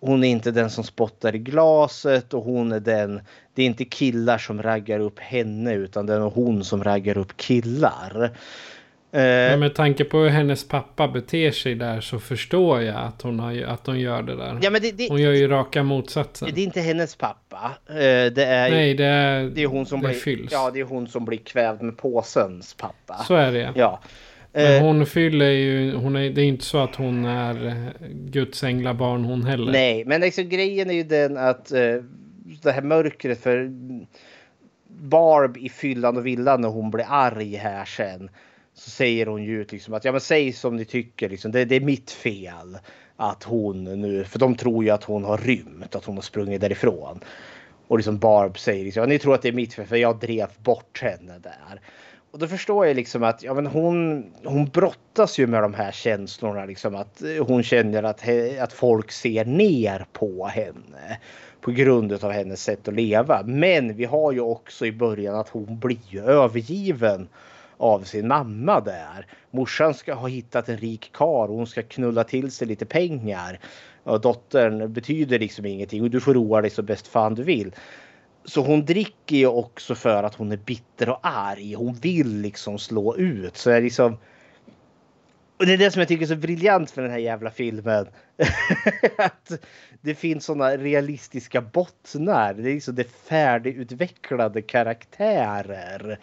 hon 0.00 0.24
är 0.24 0.28
inte 0.28 0.50
den 0.50 0.70
som 0.70 0.84
spottar 0.84 1.34
i 1.34 1.38
glaset 1.38 2.34
och 2.34 2.44
hon 2.44 2.72
är 2.72 2.80
den. 2.80 3.20
Det 3.54 3.62
är 3.62 3.66
inte 3.66 3.84
killar 3.84 4.38
som 4.38 4.62
raggar 4.62 5.00
upp 5.00 5.18
henne 5.18 5.74
utan 5.74 6.06
det 6.06 6.14
är 6.14 6.20
hon 6.20 6.64
som 6.64 6.84
raggar 6.84 7.18
upp 7.18 7.36
killar. 7.36 8.30
Eh, 9.12 9.20
Men 9.20 9.60
med 9.60 9.74
tanke 9.74 10.04
på 10.04 10.18
hur 10.18 10.28
hennes 10.28 10.68
pappa 10.68 11.08
beter 11.08 11.50
sig 11.50 11.74
där 11.74 12.00
så 12.00 12.18
förstår 12.18 12.82
jag 12.82 12.96
att 12.96 13.22
hon, 13.22 13.40
har, 13.40 13.62
att 13.62 13.86
hon 13.86 14.00
gör 14.00 14.22
det 14.22 14.36
där. 14.36 14.58
ja, 14.62 14.70
men 14.70 14.82
det, 14.82 14.90
det, 14.92 15.08
Hon 15.08 15.22
gör 15.22 15.32
ju 15.32 15.48
raka 15.48 15.82
motsatsen. 15.82 16.48
det 16.54 16.60
är 16.60 16.64
inte 16.64 16.80
hennes 16.80 17.16
pappa. 17.16 17.70
Eh, 17.88 17.94
det 18.32 18.44
är, 18.44 18.70
Nej, 18.70 18.94
det 18.94 19.04
är, 19.04 19.44
det 19.44 19.62
är 19.62 19.66
hon 19.66 19.86
som 19.86 20.00
blir. 20.00 20.10
fylls. 20.12 20.52
Ja, 20.52 20.70
det 20.70 20.80
är 20.80 20.84
hon 20.84 21.08
som 21.08 21.24
blir 21.24 21.38
kvävd 21.38 21.82
med 21.82 21.96
påsens 21.96 22.74
pappa. 22.74 23.14
Så 23.14 23.34
är 23.34 23.52
det 23.52 23.72
Ja. 23.74 24.00
Men 24.52 24.76
Eh, 24.76 24.82
hon 24.82 25.06
fyller 25.06 25.50
ju, 25.50 25.94
hon 25.94 26.16
är, 26.16 26.30
det 26.30 26.40
är 26.42 26.44
inte 26.44 26.64
så 26.64 26.78
att 26.78 26.94
hon 26.94 27.24
är 27.24 27.66
eh, 27.66 28.08
Guds 28.10 28.64
änglabarn 28.64 29.24
hon 29.24 29.44
heller. 29.44 29.72
Nej, 29.72 30.04
men 30.04 30.20
liksom, 30.20 30.48
grejen 30.48 30.90
är 30.90 30.94
ju 30.94 31.02
den 31.02 31.36
att 31.36 31.72
eh, 31.72 31.80
det 32.62 32.72
här 32.72 32.82
mörkret 32.82 33.42
för 33.42 33.70
Barb 35.00 35.56
i 35.56 35.68
fyllan 35.68 36.16
och 36.16 36.26
villan 36.26 36.60
när 36.60 36.68
hon 36.68 36.90
blir 36.90 37.04
arg 37.08 37.54
här 37.56 37.84
sen. 37.84 38.30
Så 38.78 38.90
säger 38.90 39.26
hon 39.26 39.44
ju 39.44 39.60
ut 39.60 39.72
liksom 39.72 39.94
att 39.94 40.04
ja 40.04 40.12
men 40.12 40.20
säg 40.20 40.52
som 40.52 40.76
ni 40.76 40.84
tycker 40.84 41.28
liksom. 41.28 41.52
Det, 41.52 41.64
det 41.64 41.76
är 41.76 41.80
mitt 41.80 42.10
fel. 42.10 42.78
Att 43.16 43.42
hon 43.42 43.84
nu, 43.84 44.24
för 44.24 44.38
de 44.38 44.54
tror 44.54 44.84
ju 44.84 44.90
att 44.90 45.04
hon 45.04 45.24
har 45.24 45.38
rymt, 45.38 45.94
att 45.94 46.04
hon 46.04 46.14
har 46.14 46.22
sprungit 46.22 46.60
därifrån. 46.60 47.20
Och 47.88 47.98
liksom 47.98 48.18
Barb 48.18 48.58
säger 48.58 48.84
liksom, 48.84 49.00
ja, 49.00 49.06
ni 49.06 49.18
tror 49.18 49.34
att 49.34 49.42
det 49.42 49.48
är 49.48 49.52
mitt 49.52 49.74
fel 49.74 49.86
för 49.86 49.96
jag 49.96 50.18
drev 50.18 50.48
bort 50.58 51.00
henne 51.02 51.38
där. 51.38 51.80
Och 52.30 52.38
då 52.38 52.46
förstår 52.46 52.86
jag 52.86 52.96
liksom 52.96 53.22
att 53.22 53.42
ja, 53.42 53.54
men 53.54 53.66
hon, 53.66 54.26
hon 54.44 54.64
brottas 54.64 55.38
ju 55.38 55.46
med 55.46 55.62
de 55.62 55.74
här 55.74 55.92
känslorna. 55.92 56.64
Liksom 56.64 56.94
att 56.94 57.22
hon 57.46 57.62
känner 57.62 58.02
att, 58.02 58.20
he, 58.20 58.62
att 58.62 58.72
folk 58.72 59.12
ser 59.12 59.44
ner 59.44 60.06
på 60.12 60.46
henne. 60.46 61.18
På 61.60 61.70
grund 61.70 62.12
av 62.12 62.30
hennes 62.30 62.62
sätt 62.62 62.88
att 62.88 62.94
leva. 62.94 63.42
Men 63.44 63.96
vi 63.96 64.04
har 64.04 64.32
ju 64.32 64.40
också 64.40 64.86
i 64.86 64.92
början 64.92 65.34
att 65.34 65.48
hon 65.48 65.78
blir 65.78 66.22
övergiven 66.28 67.28
av 67.78 68.02
sin 68.02 68.28
mamma 68.28 68.80
där. 68.80 69.26
Morsan 69.50 69.94
ska 69.94 70.14
ha 70.14 70.28
hittat 70.28 70.68
en 70.68 70.76
rik 70.76 71.10
kar 71.12 71.48
och 71.48 71.56
hon 71.56 71.66
ska 71.66 71.82
knulla 71.82 72.24
till 72.24 72.50
sig 72.50 72.68
lite 72.68 72.86
pengar. 72.86 73.60
Och 74.02 74.20
dottern 74.20 74.92
betyder 74.92 75.38
liksom 75.38 75.66
ingenting 75.66 76.02
och 76.02 76.10
du 76.10 76.20
får 76.20 76.34
roa 76.34 76.60
dig 76.60 76.70
så 76.70 76.82
bäst 76.82 77.06
fan 77.06 77.34
du 77.34 77.42
vill. 77.42 77.74
Så 78.44 78.62
hon 78.62 78.84
dricker 78.84 79.36
ju 79.36 79.46
också 79.46 79.94
för 79.94 80.22
att 80.22 80.34
hon 80.34 80.52
är 80.52 80.56
bitter 80.56 81.08
och 81.08 81.20
arg. 81.22 81.74
Hon 81.74 81.94
vill 81.94 82.40
liksom 82.40 82.78
slå 82.78 83.16
ut. 83.16 83.56
Så 83.56 83.70
är 83.70 83.80
liksom... 83.80 84.18
Och 85.58 85.66
det 85.66 85.72
är 85.72 85.78
det 85.78 85.90
som 85.90 86.00
jag 86.00 86.08
tycker 86.08 86.22
är 86.22 86.28
så 86.28 86.36
briljant 86.36 86.90
för 86.90 87.02
den 87.02 87.10
här 87.10 87.18
jävla 87.18 87.50
filmen. 87.50 88.06
att 89.18 89.52
det 90.00 90.14
finns 90.14 90.44
sådana 90.44 90.76
realistiska 90.76 91.60
bottnar. 91.60 92.54
Det 92.54 92.70
är 92.70 92.74
liksom 92.74 92.94
det 92.94 93.10
färdigutvecklade 93.10 94.62
karaktärer 94.62 96.18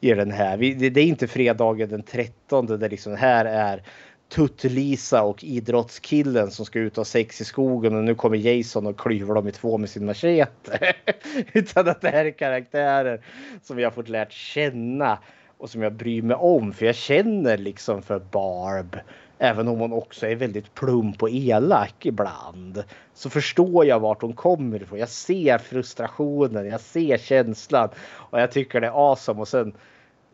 i 0.00 0.14
den 0.14 0.30
här. 0.30 0.56
Vi, 0.56 0.74
det, 0.74 0.90
det 0.90 1.00
är 1.00 1.06
inte 1.06 1.28
fredagen 1.28 1.88
den 1.88 2.02
13 2.02 2.66
där 2.66 2.88
liksom 2.88 3.16
här 3.16 3.44
är 3.44 3.82
Tutt-Lisa 4.30 5.22
och 5.22 5.44
idrottskillen 5.44 6.50
som 6.50 6.66
ska 6.66 6.78
ut 6.78 6.92
och 6.92 6.96
ha 6.96 7.04
sex 7.04 7.40
i 7.40 7.44
skogen 7.44 7.96
och 7.96 8.04
nu 8.04 8.14
kommer 8.14 8.36
Jason 8.36 8.86
och 8.86 8.98
klyver 9.00 9.34
dem 9.34 9.48
i 9.48 9.52
två 9.52 9.78
med 9.78 9.90
sin 9.90 10.06
machete. 10.06 10.94
Utan 11.52 11.88
att 11.88 12.00
det 12.00 12.08
här 12.08 12.24
är 12.24 12.30
karaktärer 12.30 13.24
som 13.62 13.78
jag 13.78 13.86
har 13.86 13.94
fått 13.94 14.08
lärt 14.08 14.32
känna 14.32 15.18
och 15.58 15.70
som 15.70 15.82
jag 15.82 15.92
bryr 15.92 16.22
mig 16.22 16.36
om. 16.36 16.72
För 16.72 16.86
jag 16.86 16.94
känner 16.94 17.58
liksom 17.58 18.02
för 18.02 18.18
Barb. 18.18 18.96
Även 19.42 19.68
om 19.68 19.78
hon 19.78 19.92
också 19.92 20.26
är 20.26 20.36
väldigt 20.36 20.74
plump 20.74 21.22
och 21.22 21.30
elak 21.30 22.06
ibland. 22.06 22.84
Så 23.14 23.30
förstår 23.30 23.86
jag 23.86 24.00
vart 24.00 24.22
hon 24.22 24.32
kommer 24.32 24.82
ifrån. 24.82 24.98
Jag 24.98 25.08
ser 25.08 25.58
frustrationen, 25.58 26.66
jag 26.66 26.80
ser 26.80 27.18
känslan. 27.18 27.88
Och 28.12 28.40
jag 28.40 28.50
tycker 28.52 28.80
det 28.80 28.86
är 28.86 29.10
awesome. 29.10 29.40
Och 29.40 29.48
sen 29.48 29.72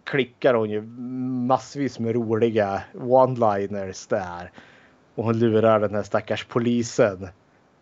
klickar 0.04 0.54
hon 0.54 0.70
ju 0.70 0.82
massvis 1.46 1.98
med 1.98 2.14
roliga 2.14 2.82
one-liners 2.94 4.08
där. 4.08 4.50
Och 5.14 5.24
hon 5.24 5.38
lurar 5.38 5.80
den 5.80 5.94
här 5.94 6.02
stackars 6.02 6.44
polisen. 6.44 7.28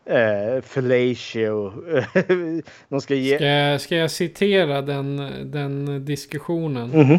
Eh, 0.07 0.61
Fellatio. 0.63 1.73
De 2.89 3.01
ska 3.01 3.15
ge... 3.15 3.37
Ska, 3.37 3.45
jag, 3.47 3.81
ska 3.81 3.97
jag 3.97 4.11
citera 4.11 4.83
den, 4.83 5.17
den 5.51 6.05
diskussionen? 6.05 6.91
Mhm. 6.91 7.13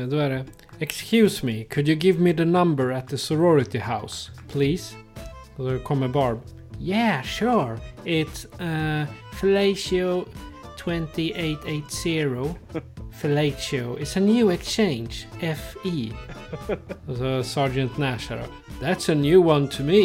Eh, 0.00 0.08
Då 0.08 0.16
är 0.16 0.30
det. 0.30 0.44
Excuse 0.78 1.46
me, 1.46 1.64
could 1.64 1.88
you 1.88 1.98
give 1.98 2.18
me 2.20 2.32
the 2.34 2.44
number 2.44 2.90
at 2.92 3.08
the 3.08 3.18
sorority 3.18 3.78
house, 3.78 4.30
please? 4.52 4.94
Och 5.56 5.70
då 5.70 5.78
kommer 5.78 6.08
Barb. 6.08 6.38
Yeah, 6.80 7.22
sure. 7.22 7.78
It's 8.04 8.46
uh, 8.60 9.06
Fellatio 9.40 10.24
2880. 10.84 12.54
Fellatio. 13.20 13.98
It's 13.98 14.16
a 14.16 14.20
new 14.20 14.50
exchange. 14.50 15.26
FE. 15.40 16.12
Och 17.08 17.16
så 17.16 17.42
Sergeant 17.42 17.98
Nash 17.98 18.28
här 18.30 18.36
då. 18.36 18.44
That's 18.86 19.12
a 19.12 19.14
new 19.14 19.46
one 19.46 19.68
to 19.68 19.82
me. 19.82 20.02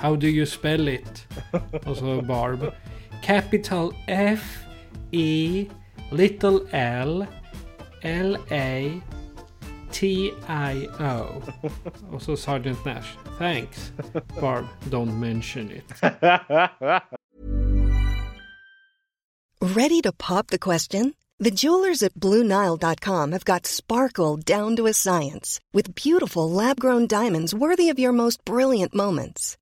How 0.00 0.16
do 0.16 0.28
you 0.28 0.46
spell 0.46 0.88
it? 0.88 1.26
Och 1.86 1.96
så 1.96 2.22
Barb. 2.22 2.72
Capital 3.22 3.92
F 4.06 4.64
E 5.10 5.66
Little 6.10 6.60
L 6.70 7.26
L 8.02 8.36
A 8.50 9.00
T-I-O. 9.92 11.42
Och 12.12 12.22
så 12.22 12.36
Sergeant 12.36 12.84
Nash. 12.84 13.08
Thanks. 13.38 13.92
Barb, 14.40 14.66
don't 14.84 15.18
mention 15.18 15.70
it. 15.70 15.84
Ready 19.60 20.00
to 20.02 20.12
pop 20.12 20.46
the 20.46 20.58
question? 20.58 21.14
The 21.38 21.50
jewelers 21.50 22.02
at 22.02 22.14
BlueNile.com 22.14 23.32
have 23.32 23.44
got 23.44 23.66
sparkle 23.66 24.36
down 24.36 24.76
to 24.76 24.86
a 24.86 24.92
science 24.92 25.60
with 25.74 25.94
beautiful 25.94 26.50
lab-grown 26.50 27.06
diamonds 27.06 27.54
worthy 27.54 27.90
of 27.90 27.98
your 27.98 28.12
most 28.12 28.44
brilliant 28.44 28.94
moments. 28.94 29.56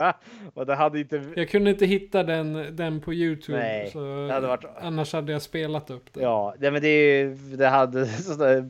Och 0.54 0.66
det 0.66 0.74
hade 0.74 1.00
inte... 1.00 1.22
Jag 1.36 1.48
kunde 1.48 1.70
inte 1.70 1.86
hitta 1.86 2.22
den, 2.22 2.76
den 2.76 3.00
på 3.00 3.14
YouTube. 3.14 3.58
Nej, 3.58 3.92
hade 4.30 4.46
varit- 4.46 4.64
Annars 4.80 5.12
hade 5.12 5.32
jag 5.32 5.42
spelat 5.42 5.90
upp 5.90 6.12
det. 6.12 6.20
Ja, 6.20 6.54
nej, 6.58 6.70
men 6.70 6.82
det, 6.82 6.88
är 6.88 7.56
det 7.56 7.68
hade 7.68 8.08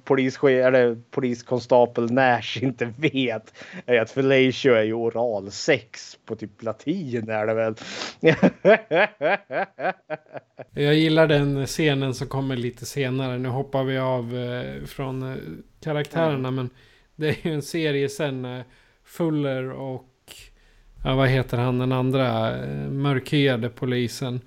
polischef 0.04 0.44
eller 0.66 1.02
poliskonstapel 1.10 2.12
Nash 2.12 2.58
inte 2.62 2.92
vet 2.96 3.54
är 3.86 4.00
att 4.00 4.10
fellatio 4.10 4.72
är 4.72 4.82
ju 4.82 4.92
oralsex 4.92 6.18
på 6.24 6.36
typ 6.36 6.62
latin 6.62 7.30
är 7.30 7.46
det 7.46 7.54
väl. 7.54 7.74
Jag 10.74 10.94
gillar 10.94 11.26
den 11.26 11.66
scenen 11.66 12.14
som 12.14 12.26
kommer 12.26 12.56
lite 12.56 12.86
senare. 12.86 13.38
Nu 13.38 13.48
hoppar 13.48 13.84
vi 13.84 13.98
av 13.98 14.36
eh, 14.36 14.84
från 14.84 15.22
eh, 15.22 15.36
karaktärerna. 15.80 16.50
Men 16.50 16.70
det 17.16 17.28
är 17.28 17.36
ju 17.48 17.54
en 17.54 17.62
serie 17.62 18.08
sen. 18.08 18.44
Eh, 18.44 18.60
Fuller 19.04 19.70
och... 19.70 20.04
Ja, 21.04 21.14
vad 21.14 21.28
heter 21.28 21.58
han 21.58 21.78
den 21.78 21.92
andra? 21.92 22.56
Mörkhyade 22.90 23.68
polisen. 23.68 24.40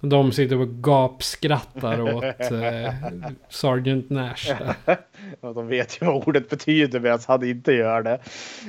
De 0.00 0.32
sitter 0.32 0.60
och 0.60 0.68
gapskrattar 0.68 2.00
åt 2.00 2.24
eh, 2.52 2.94
Sergeant 3.48 4.10
Nash. 4.10 4.54
Ja, 5.40 5.52
de 5.52 5.66
vet 5.66 6.02
ju 6.02 6.06
vad 6.06 6.28
ordet 6.28 6.50
betyder 6.50 7.00
medan 7.00 7.18
han 7.26 7.44
inte 7.44 7.72
gör 7.72 8.02
det. 8.02 8.20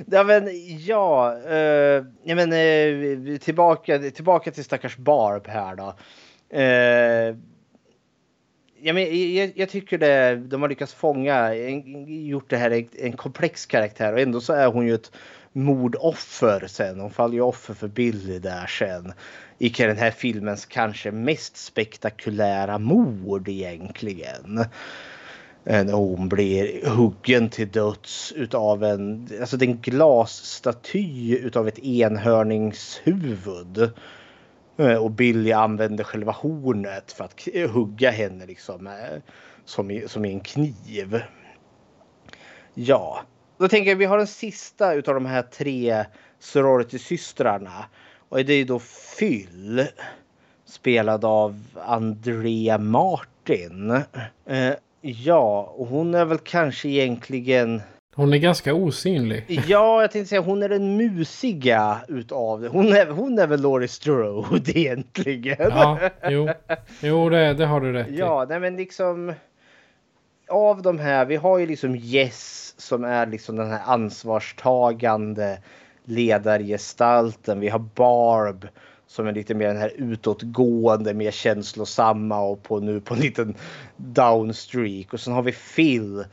Ja, 0.06 0.24
men 0.24 0.50
ja, 0.86 1.38
eh, 1.50 2.04
ja 2.24 2.36
men, 2.36 2.54
eh, 2.54 3.38
tillbaka, 3.38 4.00
tillbaka 4.00 4.52
till 4.52 4.64
stackars 4.64 4.98
Barb 4.98 5.48
här 5.48 5.76
då. 5.76 5.96
Eh, 6.58 7.36
ja, 8.82 8.94
men, 8.94 9.34
jag, 9.36 9.52
jag 9.56 9.70
tycker 9.70 9.98
det, 9.98 10.36
de 10.36 10.62
har 10.62 10.70
lyckats 10.70 10.94
fånga, 10.94 11.54
gjort 12.08 12.50
det 12.50 12.58
här 12.58 12.72
en, 12.72 12.88
en 13.00 13.14
komplex 13.14 13.66
karaktär 13.66 14.14
och 14.14 14.20
ändå 14.20 14.42
så 14.42 14.54
är 14.54 14.68
hon 14.68 14.88
ju 14.88 14.94
ett 14.94 15.12
mordoffer 15.54 16.68
sen. 16.68 17.00
Hon 17.00 17.12
faller 17.12 17.34
ju 17.34 17.42
offer 17.42 17.74
för 17.74 17.88
Billy 17.88 18.40
där 18.40 18.68
sen. 18.68 19.14
I 19.58 19.70
den 19.70 19.98
här 19.98 20.12
filmens 20.12 20.66
kanske 20.66 21.12
mest 21.12 21.58
spektakulära 21.58 22.80
mord 22.80 23.48
egentligen. 23.48 24.66
När 25.64 25.94
hon 25.94 26.30
blir 26.30 26.90
huggen 26.90 27.50
till 27.50 27.72
döds 27.72 28.32
utav 28.32 28.84
en, 28.84 29.30
alltså 29.40 29.58
det 29.58 29.66
är 29.66 29.70
en 29.70 29.82
glasstaty 29.82 31.38
utav 31.38 31.68
ett 31.68 31.80
enhörningshuvud. 31.80 33.92
Eh, 34.78 34.96
och 34.96 35.12
Billy 35.12 35.52
använder 35.52 36.04
själva 36.04 36.32
hornet 36.32 37.12
för 37.12 37.24
att 37.24 37.48
hugga 37.72 38.12
henne 38.12 38.46
liksom 38.46 38.88
eh, 38.88 39.22
som 39.66 39.92
i, 39.92 40.08
som 40.08 40.26
i 40.26 40.32
en 40.32 40.40
kniv. 40.40 41.22
Ja, 42.74 43.22
då 43.64 43.70
tänker 43.70 43.92
jag 43.92 43.96
vi 43.96 44.06
har 44.06 44.18
den 44.18 44.28
sista 44.28 44.94
utav 44.94 45.14
de 45.14 45.26
här 45.26 45.42
tre 45.42 46.06
sorority-systrarna. 46.40 47.86
Och 48.30 48.46
det 48.46 48.54
är 48.54 48.66
då 48.66 48.82
Phil. 49.20 49.88
Spelad 50.66 51.26
av 51.26 51.64
Andrea 51.86 52.78
Martin. 52.78 53.92
Eh, 54.46 54.74
ja, 55.02 55.74
och 55.78 55.88
hon 55.88 56.16
är 56.16 56.26
väl 56.26 56.38
kanske 56.38 56.90
egentligen... 56.90 57.82
Hon 58.16 58.34
är 58.34 58.38
ganska 58.38 58.74
osynlig. 58.74 59.62
Ja, 59.68 60.02
jag 60.02 60.12
tänkte 60.12 60.30
säga 60.30 60.42
hon 60.42 60.64
är 60.64 60.70
den 60.70 60.98
musiga 60.98 61.98
utav 62.08 62.62
det. 62.62 62.68
Hon 62.68 62.94
är, 62.94 63.08
hon 63.08 63.40
är 63.40 63.48
väl 63.48 63.62
Laurie 63.62 63.88
Strode 63.88 64.72
egentligen. 64.80 65.58
Ja, 65.60 66.00
jo. 66.30 66.50
Jo, 67.02 67.30
det, 67.30 67.54
det 67.54 67.66
har 67.66 67.82
du 67.82 67.94
rätt 67.94 68.08
i. 68.08 68.18
Ja, 68.18 68.46
nej 68.50 68.60
men 68.60 68.76
liksom. 68.76 69.34
Av 70.50 70.82
de 70.82 71.00
här, 71.00 71.26
vi 71.26 71.36
har 71.36 71.58
ju 71.58 71.66
liksom 71.66 71.96
Yes 71.96 72.74
som 72.78 73.04
är 73.04 73.26
liksom 73.26 73.56
den 73.56 73.70
här 73.70 73.82
ansvarstagande 73.86 75.60
ledargestalten. 76.04 77.60
Vi 77.60 77.70
har 77.70 77.80
Barb 77.80 78.68
som 79.08 79.28
är 79.28 79.32
lite 79.32 79.54
mer 79.56 79.68
den 79.68 79.78
här 79.78 79.94
utåtgående, 79.96 81.14
mer 81.14 81.32
känslosamma 81.32 82.42
och 82.42 82.64
på 82.64 82.80
nu 82.80 83.02
på 83.02 83.14
en 83.14 83.20
liten 83.20 83.56
downstreak. 83.98 85.14
Och 85.14 85.20
sen 85.20 85.34
har 85.34 85.42
vi 85.42 85.52
Phil 85.76 86.26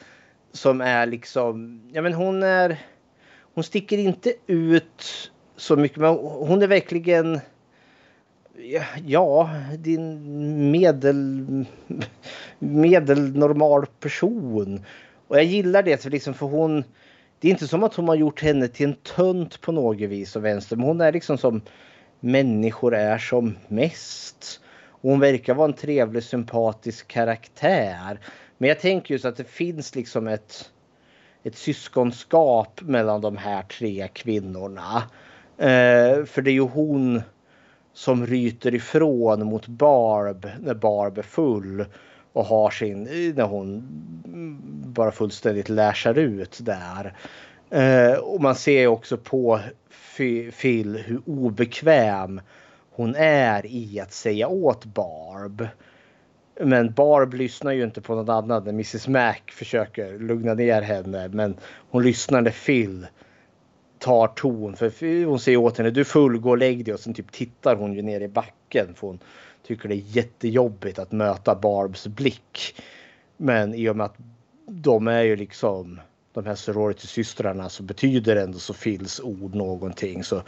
som 0.53 0.81
är 0.81 1.07
liksom, 1.07 1.81
ja 1.93 2.03
men 2.03 2.13
hon 2.13 2.43
är, 2.43 2.81
hon 3.55 3.65
sticker 3.65 3.99
inte 3.99 4.33
ut 4.47 5.31
så 5.57 5.77
mycket 5.77 5.99
men 5.99 6.17
hon 6.19 6.63
är 6.63 6.67
verkligen 6.67 7.41
Ja, 9.07 9.51
din 9.79 10.71
medel, 10.71 11.47
medelnormal 12.59 13.87
person. 13.87 14.85
Och 15.29 15.37
jag 15.37 15.45
gillar 15.45 15.83
det 15.83 16.03
för, 16.03 16.11
liksom, 16.11 16.35
för 16.35 16.47
hon... 16.47 16.85
Det 17.41 17.49
är 17.49 17.53
inte 17.53 17.69
som 17.69 17.85
att 17.85 17.95
hon 17.95 18.09
har 18.09 18.15
gjort 18.15 18.43
henne 18.43 18.69
till 18.69 18.89
en 18.89 18.95
tönt 18.95 19.61
på 19.61 19.73
något 19.73 20.01
vis 20.01 20.37
och 20.37 20.45
vänster. 20.45 20.77
Men 20.77 20.87
hon 20.87 21.01
är 21.01 21.13
liksom 21.13 21.39
som 21.39 21.61
människor 22.21 22.95
är 22.95 23.19
som 23.19 23.59
mest. 23.69 24.61
Och 24.87 25.11
hon 25.11 25.21
verkar 25.21 25.55
vara 25.55 25.69
en 25.69 25.75
trevlig 25.75 26.23
sympatisk 26.23 27.09
karaktär. 27.09 28.21
Men 28.59 28.69
jag 28.69 28.81
tänker 28.81 29.15
just 29.15 29.25
att 29.25 29.37
det 29.37 29.49
finns 29.49 29.95
liksom 29.95 30.29
ett, 30.29 30.71
ett 31.43 31.57
syskonskap 31.57 32.81
mellan 32.83 33.21
de 33.21 33.37
här 33.37 33.63
tre 33.63 34.09
kvinnorna. 34.13 35.03
Eh, 35.59 36.25
för 36.25 36.43
det 36.43 36.51
är 36.51 36.55
ju 36.55 36.61
hon 36.61 37.23
som 37.93 38.27
ryter 38.27 38.75
ifrån 38.75 39.47
mot 39.47 39.67
Barb 39.67 40.51
när 40.61 40.75
Barb 40.75 41.19
är 41.19 41.23
full 41.23 41.85
och 42.33 42.45
har 42.45 42.71
sin, 42.71 43.03
när 43.37 43.45
hon 43.45 43.89
bara 44.87 45.13
fullständigt 45.13 45.69
läsar 45.69 46.19
ut 46.19 46.59
där. 46.61 47.15
Eh, 47.71 48.19
och 48.19 48.41
man 48.41 48.55
ser 48.55 48.87
också 48.87 49.17
på 49.17 49.61
Phil 50.61 51.03
hur 51.07 51.21
obekväm 51.27 52.41
hon 52.91 53.15
är 53.17 53.67
i 53.67 54.01
att 54.01 54.13
säga 54.13 54.49
åt 54.49 54.85
Barb. 54.85 55.69
Men 56.61 56.93
Barb 56.93 57.35
lyssnar 57.35 57.73
ju 57.73 57.85
inte 57.85 58.01
på 58.01 58.15
någon 58.15 58.31
annan 58.31 58.65
när 58.65 58.73
Mrs 58.73 59.09
Mac 59.09 59.35
försöker 59.53 60.19
lugna 60.19 60.55
ner 60.55 60.83
henne. 60.83 61.29
Men 61.29 61.57
hon 61.91 62.03
lyssnar 62.03 62.41
när 62.41 62.51
Phil 62.67 63.07
tar 64.01 64.27
ton. 64.27 64.77
För 64.77 65.25
hon 65.25 65.41
säger 65.41 65.59
åt 65.59 65.79
henne, 65.79 65.91
du 65.91 66.05
fullgår 66.05 66.51
och 66.51 66.59
lägg 66.59 66.85
dig. 66.85 66.95
Och 66.95 67.01
sen 67.01 67.15
typ 67.15 67.33
tittar 67.33 67.77
hon 67.77 67.95
ju 67.95 68.03
ner 68.03 68.21
i 68.21 68.29
backen. 68.29 68.95
För 68.95 69.07
hon 69.07 69.19
tycker 69.67 69.89
det 69.89 69.95
är 69.95 70.17
jättejobbigt 70.17 70.99
att 70.99 71.13
möta 71.13 71.55
Barbs 71.55 72.07
blick. 72.07 72.75
Men 73.37 73.75
i 73.75 73.89
och 73.89 73.97
med 73.97 74.07
att 74.07 74.17
de 74.67 75.09
är 75.09 75.23
ju 75.23 75.37
liksom 75.37 76.01
de 76.33 76.47
här 76.47 76.55
sorority-systrarna 76.55 77.69
så 77.69 77.83
betyder 77.83 78.37
ändå 78.37 78.59
så 78.59 78.75
Phils 78.75 79.21
ord 79.21 79.55
någonting. 79.55 80.25
Så 80.25 80.43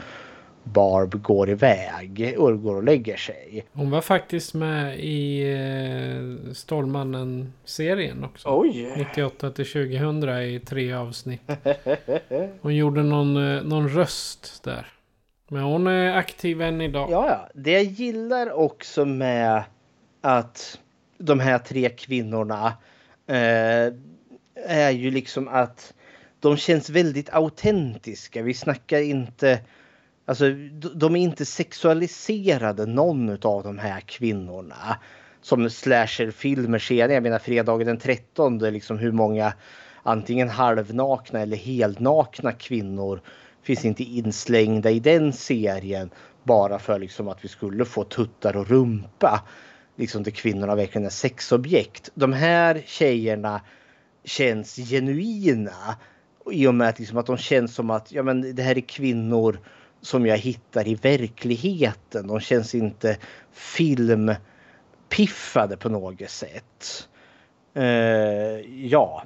Barb 0.64 1.22
går 1.22 1.50
iväg 1.50 2.34
och 2.38 2.62
går 2.62 2.76
och 2.76 2.84
lägger 2.84 3.16
sig. 3.16 3.64
Hon 3.72 3.90
var 3.90 4.00
faktiskt 4.00 4.54
med 4.54 5.00
i 5.00 5.42
eh, 5.52 6.52
Stålmannen-serien 6.52 8.24
också. 8.24 8.48
Oj! 8.60 8.92
98 8.96 9.50
till 9.50 9.66
2000 9.66 10.28
i 10.28 10.60
tre 10.66 10.92
avsnitt. 10.92 11.50
Hon 12.60 12.76
gjorde 12.76 13.02
någon, 13.02 13.56
eh, 13.56 13.62
någon 13.62 13.88
röst 13.88 14.64
där. 14.64 14.86
Men 15.48 15.62
hon 15.62 15.86
är 15.86 16.16
aktiv 16.16 16.62
än 16.62 16.80
idag. 16.80 17.10
Ja, 17.10 17.28
ja. 17.28 17.48
Det 17.54 17.72
jag 17.72 17.82
gillar 17.82 18.52
också 18.52 19.04
med 19.04 19.64
att 20.20 20.78
de 21.18 21.40
här 21.40 21.58
tre 21.58 21.88
kvinnorna 21.88 22.66
eh, 23.26 23.92
är 24.66 24.90
ju 24.90 25.10
liksom 25.10 25.48
att 25.48 25.94
de 26.40 26.56
känns 26.56 26.90
väldigt 26.90 27.30
autentiska. 27.30 28.42
Vi 28.42 28.54
snackar 28.54 29.00
inte... 29.00 29.60
Alltså, 30.24 30.44
de 30.94 31.16
är 31.16 31.20
inte 31.20 31.44
sexualiserade 31.44 32.86
någon 32.86 33.30
av 33.30 33.62
de 33.62 33.78
här 33.78 34.00
kvinnorna. 34.00 34.96
Som 35.40 35.70
slasherfilmer 35.70 36.78
senare. 36.78 37.12
Jag 37.12 37.22
menar 37.22 37.38
fredagen 37.38 37.86
den 37.86 37.98
13. 37.98 38.58
Liksom 38.58 38.98
hur 38.98 39.12
många 39.12 39.52
antingen 40.02 40.48
halvnakna 40.48 41.40
eller 41.40 41.56
helnakna 41.56 42.52
kvinnor 42.52 43.20
finns 43.62 43.84
inte 43.84 44.02
inslängda 44.02 44.90
i 44.90 45.00
den 45.00 45.32
serien. 45.32 46.10
Bara 46.42 46.78
för 46.78 46.98
liksom 46.98 47.28
att 47.28 47.44
vi 47.44 47.48
skulle 47.48 47.84
få 47.84 48.04
tuttar 48.04 48.56
och 48.56 48.68
rumpa. 48.68 49.42
Liksom 49.96 50.22
där 50.22 50.30
kvinnorna 50.30 50.74
verkligen 50.74 51.06
är 51.06 51.10
sexobjekt. 51.10 52.10
De 52.14 52.32
här 52.32 52.82
tjejerna 52.86 53.60
känns 54.24 54.76
genuina. 54.76 55.96
I 56.50 56.66
och 56.66 56.74
med 56.74 56.88
att, 56.88 56.98
liksom 56.98 57.18
att 57.18 57.26
de 57.26 57.36
känns 57.36 57.74
som 57.74 57.90
att 57.90 58.12
ja, 58.12 58.22
men 58.22 58.54
det 58.54 58.62
här 58.62 58.76
är 58.76 58.80
kvinnor 58.80 59.58
som 60.02 60.26
jag 60.26 60.38
hittar 60.38 60.88
i 60.88 60.94
verkligheten. 60.94 62.26
De 62.26 62.40
känns 62.40 62.74
inte 62.74 63.18
filmpiffade 63.52 64.36
på 65.76 65.88
något 65.88 66.30
sätt. 66.30 67.08
Eh, 67.74 68.60
ja. 68.86 69.24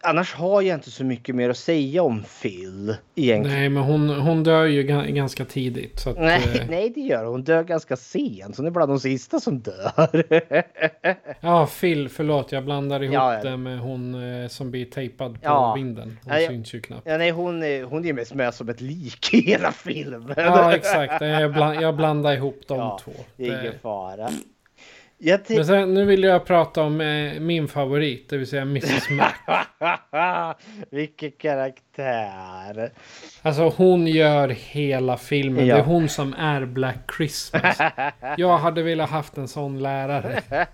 Annars 0.00 0.34
har 0.34 0.62
jag 0.62 0.74
inte 0.76 0.90
så 0.90 1.04
mycket 1.04 1.34
mer 1.34 1.50
att 1.50 1.56
säga 1.56 2.02
om 2.02 2.24
Phil. 2.42 2.96
Egentligen. 3.14 3.58
Nej, 3.58 3.68
men 3.68 3.82
hon, 3.82 4.08
hon 4.10 4.42
dör 4.44 4.64
ju 4.64 4.82
ga- 4.82 5.10
ganska 5.10 5.44
tidigt. 5.44 6.06
Att, 6.06 6.18
Nej, 6.18 6.42
eh, 6.60 6.66
nej, 6.70 6.90
det 6.94 7.00
gör 7.00 7.24
hon. 7.24 7.32
Hon 7.32 7.44
dör 7.44 7.64
ganska 7.64 7.96
sent. 7.96 8.56
Hon 8.56 8.66
är 8.66 8.70
bland 8.70 8.90
de 8.92 9.00
sista 9.00 9.40
som 9.40 9.60
dör. 9.60 10.24
Ja, 11.40 11.66
Phil, 11.80 12.08
förlåt. 12.08 12.52
Jag 12.52 12.64
blandar 12.64 13.02
ihop 13.02 13.14
Ja, 13.14 13.34
ja. 13.34 13.42
det 13.50 13.56
med 13.56 13.78
hon 13.80 14.14
eh, 14.42 14.48
som 14.48 14.70
blir 14.70 14.84
tejpad 14.84 15.32
på 15.34 15.38
Ja. 15.42 15.74
vinden. 15.74 16.18
Hon 16.24 16.40
Ja, 16.42 16.48
syns 16.48 16.74
ju 16.74 16.80
knappt. 16.80 17.02
ja, 17.04 17.18
nej, 17.18 17.30
hon, 17.30 17.62
är, 17.62 17.82
hon 17.84 18.04
är 18.04 18.12
mest 18.12 18.34
med 18.34 18.54
som 18.54 18.68
ett 18.68 18.80
lik 18.80 19.34
i 19.34 19.40
hela 19.40 19.72
filmen. 19.72 20.34
Ja, 20.36 20.74
exakt. 20.74 21.20
Jag, 21.20 21.52
bland, 21.52 21.80
jag 21.82 21.96
blandar 21.96 22.32
ihop 22.32 22.60
de 22.68 22.98
två. 23.04 23.12
Det 23.36 23.48
är 23.48 23.60
ingen 23.60 23.78
fara. 23.82 24.28
Jag 25.20 25.40
Men 25.48 25.66
sen, 25.66 25.94
nu 25.94 26.04
vill 26.04 26.22
jag 26.22 26.44
prata 26.44 26.82
om 26.82 27.00
eh, 27.00 27.40
min 27.40 27.68
favorit, 27.68 28.28
det 28.28 28.36
vill 28.36 28.46
säga 28.46 28.62
Mrs 28.62 29.10
Mac. 29.10 29.32
Vilken 30.90 31.30
karaktär. 31.30 32.92
Alltså 33.42 33.72
hon 33.76 34.06
gör 34.06 34.48
hela 34.48 35.16
filmen. 35.16 35.66
Ja. 35.66 35.74
Det 35.74 35.80
är 35.80 35.84
hon 35.84 36.08
som 36.08 36.34
är 36.34 36.64
Black 36.64 36.96
Christmas. 37.16 37.78
Jag 38.36 38.58
hade 38.58 38.82
velat 38.82 39.10
haft 39.10 39.36
en 39.36 39.48
sån 39.48 39.82
lärare. 39.82 40.42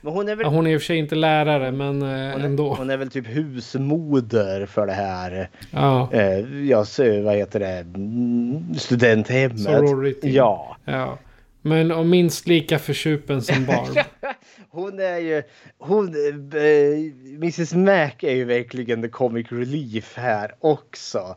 Men 0.00 0.12
hon 0.12 0.28
är 0.28 0.36
väl, 0.36 0.46
hon 0.46 0.66
är 0.66 0.70
i 0.70 0.76
och 0.76 0.80
för 0.80 0.86
sig 0.86 0.96
inte 0.96 1.14
lärare, 1.14 1.72
men 1.72 2.02
eh, 2.02 2.32
hon 2.32 2.42
ändå. 2.42 2.72
är, 2.72 2.76
hon 2.76 2.90
är 2.90 2.96
väl 2.96 3.10
typ 3.10 3.26
husmoder 3.26 4.66
för 4.66 4.86
det 4.86 4.92
här. 4.92 5.48
Ja. 5.70 6.08
Eh, 6.12 6.38
ja, 6.68 6.84
så, 6.84 7.22
vad 7.22 7.34
heter 7.34 7.60
det? 7.60 7.78
Mm, 7.94 8.74
Studenthemmet. 8.74 9.60
Sorority. 9.60 10.30
Ja. 10.30 10.76
ja. 10.84 11.18
Men 11.62 11.92
och 11.92 12.06
minst 12.06 12.46
lika 12.46 12.78
försupen 12.78 13.42
som 13.42 13.66
Barb. 13.66 13.98
Hon 14.68 15.00
är 15.00 15.18
ju, 15.18 15.42
hon, 15.78 16.08
eh, 16.08 16.94
Mrs 17.34 17.74
Mac 17.74 18.10
är 18.20 18.34
ju 18.34 18.44
verkligen 18.44 19.02
the 19.02 19.08
comic 19.08 19.52
relief 19.52 20.16
här 20.16 20.54
också. 20.60 21.36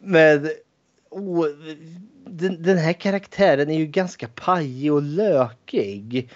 Men 0.00 0.50
oh, 1.10 1.46
den, 2.26 2.62
den 2.62 2.78
här 2.78 2.92
karaktären 2.92 3.70
är 3.70 3.78
ju 3.78 3.86
ganska 3.86 4.28
pajig 4.28 4.92
och 4.92 5.02
lökig. 5.02 6.30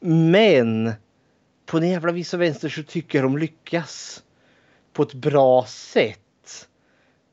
Men 0.00 0.92
på 1.66 1.76
en 1.76 1.88
jävla 1.88 2.12
vis 2.12 2.34
och 2.34 2.40
vänster 2.40 2.68
så 2.68 2.82
tycker 2.82 3.18
jag 3.18 3.24
de 3.24 3.38
lyckas 3.38 4.22
på 4.92 5.02
ett 5.02 5.14
bra 5.14 5.64
sätt. 5.68 6.68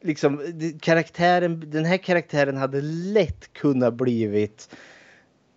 Liksom, 0.02 0.42
karaktären, 0.82 1.64
den 1.72 1.86
här 1.86 1.98
karaktären 1.98 2.58
hade 2.58 2.82
lätt 2.82 3.54
kunnat 3.54 3.94
blivit 3.94 4.76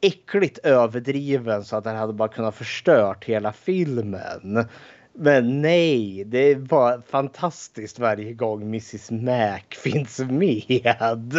äckligt 0.02 0.58
överdriven 0.58 1.64
så 1.64 1.76
att 1.76 1.84
den 1.84 1.96
hade 1.96 2.12
bara 2.12 2.28
kunnat 2.28 2.54
förstört 2.54 3.24
hela 3.24 3.52
filmen. 3.52 4.66
Men 5.12 5.62
nej, 5.62 6.24
det 6.24 6.38
är 6.38 6.56
bara 6.56 7.02
fantastiskt 7.02 7.98
varje 7.98 8.32
gång 8.32 8.62
Mrs 8.62 9.10
Mac 9.10 9.60
finns 9.70 10.18
med. 10.18 11.34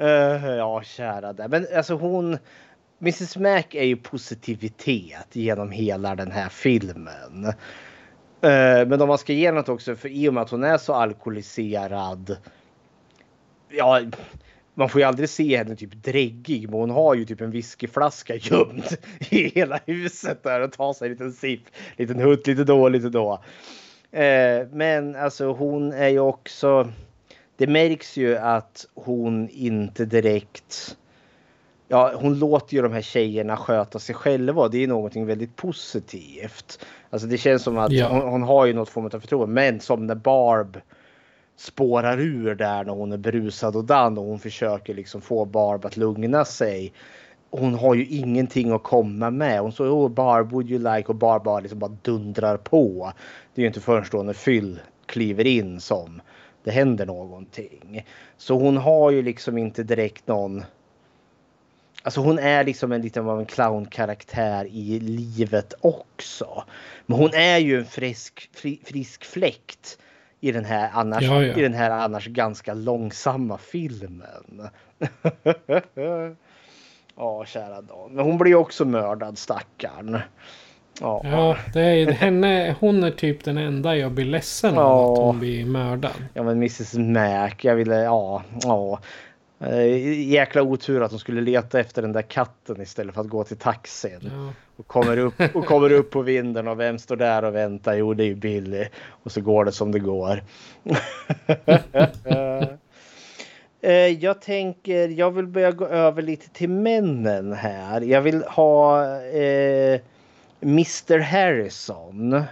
uh, 0.00 0.46
ja, 0.56 0.82
kära 0.82 1.32
där. 1.32 1.48
Men 1.48 1.66
alltså 1.76 1.94
hon... 1.94 2.38
Mrs 3.00 3.36
Mac 3.36 3.64
är 3.70 3.84
ju 3.84 3.96
positivitet 3.96 5.26
genom 5.32 5.70
hela 5.70 6.14
den 6.14 6.30
här 6.30 6.48
filmen. 6.48 7.44
Uh, 7.44 7.52
men 8.88 9.02
om 9.02 9.08
man 9.08 9.18
ska 9.18 9.32
ge 9.32 9.52
något 9.52 9.68
också, 9.68 9.96
för 9.96 10.08
i 10.08 10.28
och 10.28 10.34
med 10.34 10.42
att 10.42 10.50
hon 10.50 10.64
är 10.64 10.78
så 10.78 10.94
alkoholiserad. 10.94 12.36
Ja, 13.68 14.00
man 14.74 14.88
får 14.88 15.00
ju 15.00 15.06
aldrig 15.06 15.28
se 15.28 15.56
henne 15.56 15.76
typ 15.76 15.94
dräggig, 16.04 16.70
men 16.70 16.80
hon 16.80 16.90
har 16.90 17.14
ju 17.14 17.24
typ 17.24 17.40
en 17.40 17.50
whiskyflaska 17.50 18.34
gömd 18.36 18.84
i 19.30 19.48
hela 19.48 19.80
huset 19.86 20.42
där 20.42 20.60
och 20.60 20.72
tar 20.72 20.92
sig 20.92 21.06
en 21.06 21.12
liten 21.12 21.32
sipp, 21.32 21.62
liten 21.96 22.20
hutt 22.20 22.46
lite 22.46 22.64
då, 22.64 22.88
lite 22.88 23.08
då. 23.08 23.32
Eh, 24.12 24.66
men 24.72 25.16
alltså 25.16 25.52
hon 25.52 25.92
är 25.92 26.08
ju 26.08 26.18
också. 26.20 26.88
Det 27.56 27.66
märks 27.66 28.16
ju 28.16 28.36
att 28.36 28.86
hon 28.94 29.48
inte 29.48 30.04
direkt. 30.04 30.96
Ja, 31.88 32.12
hon 32.16 32.38
låter 32.38 32.74
ju 32.76 32.82
de 32.82 32.92
här 32.92 33.02
tjejerna 33.02 33.56
sköta 33.56 33.98
sig 33.98 34.14
själva. 34.14 34.68
Det 34.68 34.82
är 34.84 34.86
någonting 34.88 35.26
väldigt 35.26 35.56
positivt. 35.56 36.84
Alltså 37.10 37.28
det 37.28 37.38
känns 37.38 37.62
som 37.62 37.78
att 37.78 37.92
Ja. 37.92 38.08
hon, 38.08 38.20
hon 38.20 38.42
har 38.42 38.66
ju 38.66 38.72
något 38.72 38.88
form 38.88 39.04
av 39.06 39.10
förtroende. 39.10 39.54
Men 39.54 39.80
som 39.80 40.06
när 40.06 40.14
Barb 40.14 40.80
spårar 41.62 42.20
ur 42.20 42.54
där 42.54 42.84
när 42.84 42.92
hon 42.92 43.12
är 43.12 43.16
brusad 43.16 43.76
och 43.76 43.84
dan 43.84 44.18
och 44.18 44.24
hon 44.24 44.38
försöker 44.38 44.94
liksom 44.94 45.20
få 45.20 45.44
Barb 45.44 45.84
att 45.84 45.96
lugna 45.96 46.44
sig. 46.44 46.92
Hon 47.50 47.74
har 47.74 47.94
ju 47.94 48.06
ingenting 48.06 48.70
att 48.70 48.82
komma 48.82 49.30
med. 49.30 49.60
Hon 49.60 49.72
säger 49.72 49.90
oh, 49.90 50.08
Barb 50.08 50.52
would 50.52 50.70
you 50.70 50.94
like 50.94 51.08
och 51.08 51.14
Barb 51.14 51.44
bara 51.44 51.60
liksom 51.60 51.78
bara 51.78 51.96
dundrar 52.02 52.56
på. 52.56 53.12
Det 53.54 53.60
är 53.60 53.62
ju 53.62 53.66
inte 53.66 53.80
förrän 53.80 54.04
då 54.10 54.22
när 54.22 54.32
Phil 54.32 54.80
kliver 55.06 55.46
in 55.46 55.80
som 55.80 56.22
det 56.64 56.70
händer 56.70 57.06
någonting. 57.06 58.06
Så 58.36 58.58
hon 58.58 58.76
har 58.76 59.10
ju 59.10 59.22
liksom 59.22 59.58
inte 59.58 59.82
direkt 59.82 60.26
någon 60.28 60.64
Alltså 62.02 62.20
hon 62.20 62.38
är 62.38 62.64
liksom 62.64 62.92
en 62.92 63.02
liten 63.02 63.28
av 63.28 63.40
en 63.40 63.46
clownkaraktär 63.46 64.64
i 64.64 65.00
livet 65.00 65.74
också. 65.80 66.64
Men 67.06 67.18
hon 67.18 67.34
är 67.34 67.58
ju 67.58 67.78
en 67.78 67.84
frisk, 67.84 68.50
fri, 68.52 68.80
frisk 68.84 69.24
fläkt 69.24 69.98
i 70.44 70.52
den 70.52 70.64
här 70.64 70.90
annars, 70.92 71.22
Ja, 71.22 71.42
ja. 71.44 71.56
I 71.58 71.62
den 71.62 71.74
här 71.74 71.90
annars 71.90 72.26
ganska 72.26 72.74
långsamma 72.74 73.58
filmen. 73.58 74.68
Ja, 77.16 77.44
kära 77.44 77.80
Dan. 77.82 78.12
Men 78.12 78.24
hon 78.24 78.38
blir 78.38 78.54
också 78.54 78.84
mördad, 78.84 79.38
stackarn. 79.38 80.18
Ja. 81.00 81.20
Ja, 81.24 81.56
det 81.72 81.80
är, 81.82 82.12
henne, 82.12 82.76
hon 82.80 83.04
är 83.04 83.10
typ 83.10 83.44
den 83.44 83.58
enda 83.58 83.96
jag 83.96 84.12
blir 84.12 84.24
ledsen 84.24 84.78
av 84.78 84.84
Ja. 84.84 85.12
att 85.12 85.18
hon 85.18 85.38
blir 85.38 85.66
mördad. 85.66 86.12
Ja 86.34 86.42
men 86.42 86.56
Mrs 86.56 86.94
Mac, 86.94 87.50
jag 87.60 87.74
ville, 87.74 87.96
ja, 87.96 88.42
ja. 88.62 88.98
Eh, 89.62 90.20
Jäkla 90.28 90.62
otur 90.62 91.02
att 91.02 91.10
de 91.10 91.18
skulle 91.18 91.40
leta 91.40 91.80
efter 91.80 92.02
den 92.02 92.12
där 92.12 92.22
katten 92.22 92.80
istället 92.80 93.14
för 93.14 93.20
att 93.20 93.28
gå 93.28 93.44
till 93.44 93.56
taxin. 93.56 94.20
Ja. 94.22 94.52
Och 94.76 94.86
kommer 94.86 95.18
upp, 95.18 95.34
och 95.54 95.66
kommer 95.66 95.92
upp 95.92 96.10
på 96.10 96.22
vinden 96.22 96.68
och 96.68 96.80
vem 96.80 96.98
står 96.98 97.16
där 97.16 97.44
och 97.44 97.54
väntar? 97.54 97.94
Jo 97.94 98.14
det 98.14 98.24
är 98.24 98.26
ju 98.26 98.34
Billy. 98.34 98.86
Och 99.08 99.32
så 99.32 99.40
går 99.40 99.64
det 99.64 99.72
som 99.72 99.92
det 99.92 99.98
går. 99.98 100.42
Eh, 103.84 103.92
jag 103.94 104.40
tänker, 104.40 105.08
jag 105.08 105.30
vill 105.30 105.46
börja 105.46 105.70
gå 105.70 105.86
över 105.86 106.22
lite 106.22 106.48
till 106.50 106.68
männen 106.68 107.52
här. 107.52 108.00
Jag 108.00 108.20
vill 108.22 108.42
ha 108.42 109.04
eh, 109.20 110.00
Mr 110.62 111.18
Harrison. 111.18 112.32
Eh, 112.32 112.44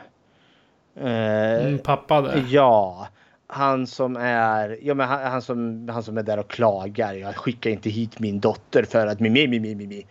Mm, 1.01 1.79
pappa 1.79 2.21
där. 2.21 2.45
Ja, 2.49 3.09
han 3.53 3.87
som 3.87 4.17
är, 4.17 4.79
ja, 4.83 4.95
men 4.95 5.09
han, 5.09 5.33
han, 5.33 5.43
som, 5.43 5.89
han 5.89 6.03
som 6.03 6.19
är 6.19 6.23
där 6.23 6.39
och 6.39 6.51
klagar. 6.51 7.15
Jag 7.15 7.37
skickar 7.37 7.71
inte 7.71 7.91
hit 7.91 8.19
min 8.21 8.41
dotter 8.41 8.83
för 8.83 9.07
att 9.07 9.21
mi, 9.21 9.31
mi, 9.31 9.49
mi, 9.49 9.61
mi, 9.61 9.75
mi, 9.75 9.87
mi. 9.87 10.07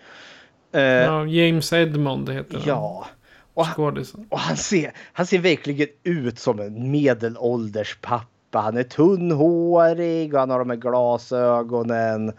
Eh, 0.72 0.82
Ja, 0.82 1.26
James 1.26 1.74
Edmond 1.74 2.30
heter 2.30 2.54
han. 2.54 2.64
ja. 2.68 3.08
Och 3.54 3.66
han, 3.66 4.06
och 4.30 4.40
han 4.40 4.58
ser, 4.58 4.92
han 5.14 5.26
ser 5.26 5.40
verkligen 5.40 5.88
ut 6.04 6.40
som 6.40 6.60
en 6.60 6.92
medelålders 6.92 7.98
pappa. 8.02 8.60
Han 8.60 8.78
är 8.78 8.84
tunnhårig 8.84 10.34
och 10.34 10.40
han 10.40 10.50
har 10.50 10.60
de 10.60 10.70
här 10.70 10.78
glasögonen. 10.78 12.30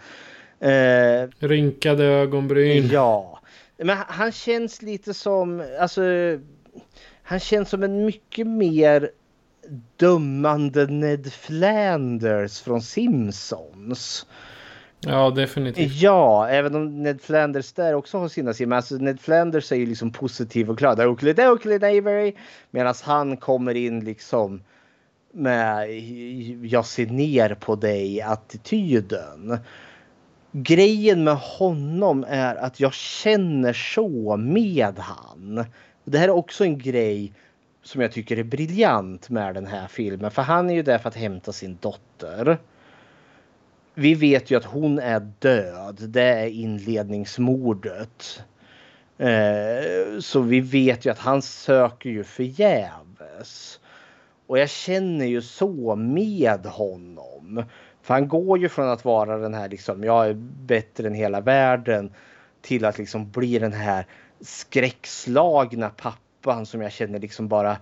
Eh, 0.61 1.29
Rynkade 1.39 2.05
ögonbryn. 2.05 2.89
Ja. 2.93 3.41
Men 3.77 3.89
han- 3.97 4.07
han 4.09 4.33
känns 4.33 4.83
lite 4.83 5.15
som, 5.15 5.65
alltså. 5.81 6.03
Han 7.23 7.41
känns 7.41 7.69
som 7.71 7.83
en 7.83 8.05
mycket 8.05 8.47
mer 8.47 9.11
dömande 9.97 10.87
Ned 10.87 11.33
Flanders 11.33 12.61
från 12.61 12.83
Simpsons. 12.83 14.27
Ja, 15.01 15.31
definitivt. 15.31 15.93
Ja, 15.93 16.49
även 16.49 16.75
om 16.75 17.03
Ned 17.03 17.21
Flanders 17.21 17.73
där 17.73 17.95
också 17.95 18.19
har 18.19 18.29
sina 18.29 18.55
sidor. 18.55 18.69
Men 18.69 18.77
alltså 18.77 18.95
Ned 18.95 19.21
Flanders 19.21 19.73
är 19.73 19.77
ju 19.77 19.87
liksom 19.87 20.13
positiv 20.13 20.71
och 20.71 20.79
glad. 20.79 21.01
Oakley, 21.01 21.35
Oakley 21.47 21.99
Avery. 21.99 22.35
Medan 22.71 22.95
han 23.03 23.37
kommer 23.37 23.75
in 23.75 24.01
liksom 24.05 24.63
med 25.33 25.91
jag 26.63 26.87
ser 26.87 27.07
ner 27.07 27.55
på 27.55 27.77
dig 27.77 28.23
attityden. 28.23 29.59
Grejen 30.53 31.25
med 31.25 31.37
honom 31.37 32.25
är 32.29 32.57
att 32.57 32.81
jag 32.81 32.95
känner 32.95 33.73
så 33.73 34.37
med 34.37 34.99
han. 34.99 35.65
Det 36.05 36.19
här 36.19 36.29
är 36.29 36.33
också 36.33 36.65
en 36.65 36.79
grej 36.79 37.33
som 37.91 38.01
jag 38.01 38.13
tycker 38.13 38.39
är 38.39 38.43
briljant 38.43 39.31
med 39.31 39.55
den 39.55 39.67
här 39.67 39.87
filmen. 39.87 40.31
För 40.31 40.43
han 40.43 40.71
är 40.71 40.75
ju 40.75 40.83
där 40.83 40.99
för 40.99 41.09
att 41.09 41.17
hämta 41.17 41.53
sin 41.53 41.79
dotter. 41.81 42.59
Vi 43.95 44.15
vet 44.15 44.51
ju 44.51 44.57
att 44.57 44.65
hon 44.65 44.99
är 44.99 45.33
död. 45.39 45.97
Det 46.09 46.23
är 46.23 46.47
inledningsmordet. 46.47 48.45
Eh, 49.19 50.21
så 50.21 50.41
vi 50.41 50.61
vet 50.61 51.07
ju 51.07 51.11
att 51.11 51.19
han 51.19 51.43
söker 51.43 52.11
ju 52.11 52.25
förgäves. 52.25 53.81
Och 54.47 54.59
jag 54.59 54.71
känner 54.71 55.27
ju 55.27 55.43
så 55.43 55.97
med 55.97 56.67
honom. 56.67 57.65
För 58.03 58.15
han 58.15 58.29
går 58.29 58.59
ju 58.59 58.69
från 58.69 58.89
att 58.89 59.05
vara 59.05 59.39
den 59.39 59.55
här 59.55 59.69
liksom, 59.69 60.05
jag 60.05 60.29
är 60.29 60.35
bättre 60.67 61.07
än 61.07 61.15
hela 61.15 61.41
världen. 61.41 62.13
Till 62.61 62.85
att 62.85 62.99
liksom 62.99 63.31
bli 63.31 63.59
den 63.59 63.73
här 63.73 64.07
skräckslagna 64.41 65.89
pappan 65.89 66.30
som 66.65 66.81
jag 66.81 66.93
känner 66.93 67.19
liksom 67.19 67.49
bara 67.49 67.77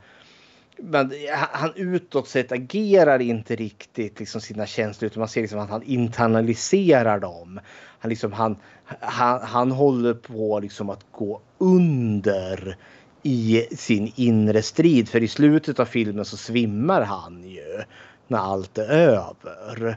men 0.83 1.13
han 1.53 1.73
utåt 1.77 2.29
sett 2.29 2.53
agerar 2.53 3.19
inte 3.19 3.57
riktigt 3.57 4.19
liksom 4.19 4.41
sina 4.41 4.67
känslor 4.67 5.07
utan 5.07 5.21
man 5.21 5.29
ser 5.29 5.41
liksom 5.41 5.59
att 5.59 5.71
han 5.71 5.83
internaliserar 5.83 7.19
dem. 7.19 7.61
Han, 7.99 8.09
liksom, 8.09 8.33
han, 8.33 8.57
han, 9.01 9.41
han 9.43 9.71
håller 9.71 10.15
på 10.15 10.61
liksom 10.61 10.91
att 10.91 11.07
gå 11.11 11.41
under 11.59 12.77
i 13.23 13.67
sin 13.71 14.13
inre 14.17 14.63
strid. 14.63 15.09
För 15.09 15.23
i 15.23 15.29
slutet 15.29 15.81
av 15.81 15.85
filmen 15.85 16.25
så 16.25 16.37
svimmar 16.37 17.03
han 17.03 17.45
ju 17.45 17.83
när 18.27 18.39
allt 18.39 18.79
är 18.79 18.89
över. 18.89 19.97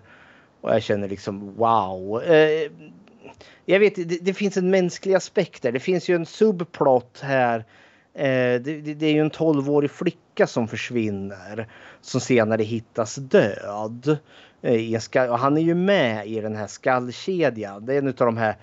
Och 0.61 0.73
jag 0.73 0.83
känner 0.83 1.07
liksom 1.07 1.55
wow. 1.55 2.23
Eh, 2.23 2.71
jag 3.65 3.79
vet, 3.79 3.95
det, 3.95 4.25
det 4.25 4.33
finns 4.33 4.57
en 4.57 4.69
mänsklig 4.69 5.13
aspekt 5.13 5.63
där. 5.63 5.71
Det 5.71 5.79
finns 5.79 6.09
ju 6.09 6.15
en 6.15 6.25
subplot 6.25 7.19
här. 7.21 7.65
Eh, 8.13 8.61
det, 8.61 8.93
det, 8.93 9.05
är 9.05 9.13
ju 9.13 9.21
en 9.21 9.31
12-årig 9.31 9.91
flicka 9.91 10.47
som 10.47 10.67
försvinner. 10.67 11.67
Som 12.01 12.21
senare 12.21 12.63
hittas 12.63 13.15
död. 13.15 14.17
Eh, 14.61 14.75
i 14.75 14.95
en 14.95 15.01
skall, 15.01 15.29
och 15.29 15.39
han 15.39 15.57
är 15.57 15.61
ju 15.61 15.75
med 15.75 16.27
i 16.27 16.41
den 16.41 16.55
här 16.55 16.67
skallkedjan. 16.67 17.85
Det 17.85 17.93
är 17.93 17.97
en 17.97 18.07
av 18.07 18.13
de 18.13 18.38
här 18.38 18.55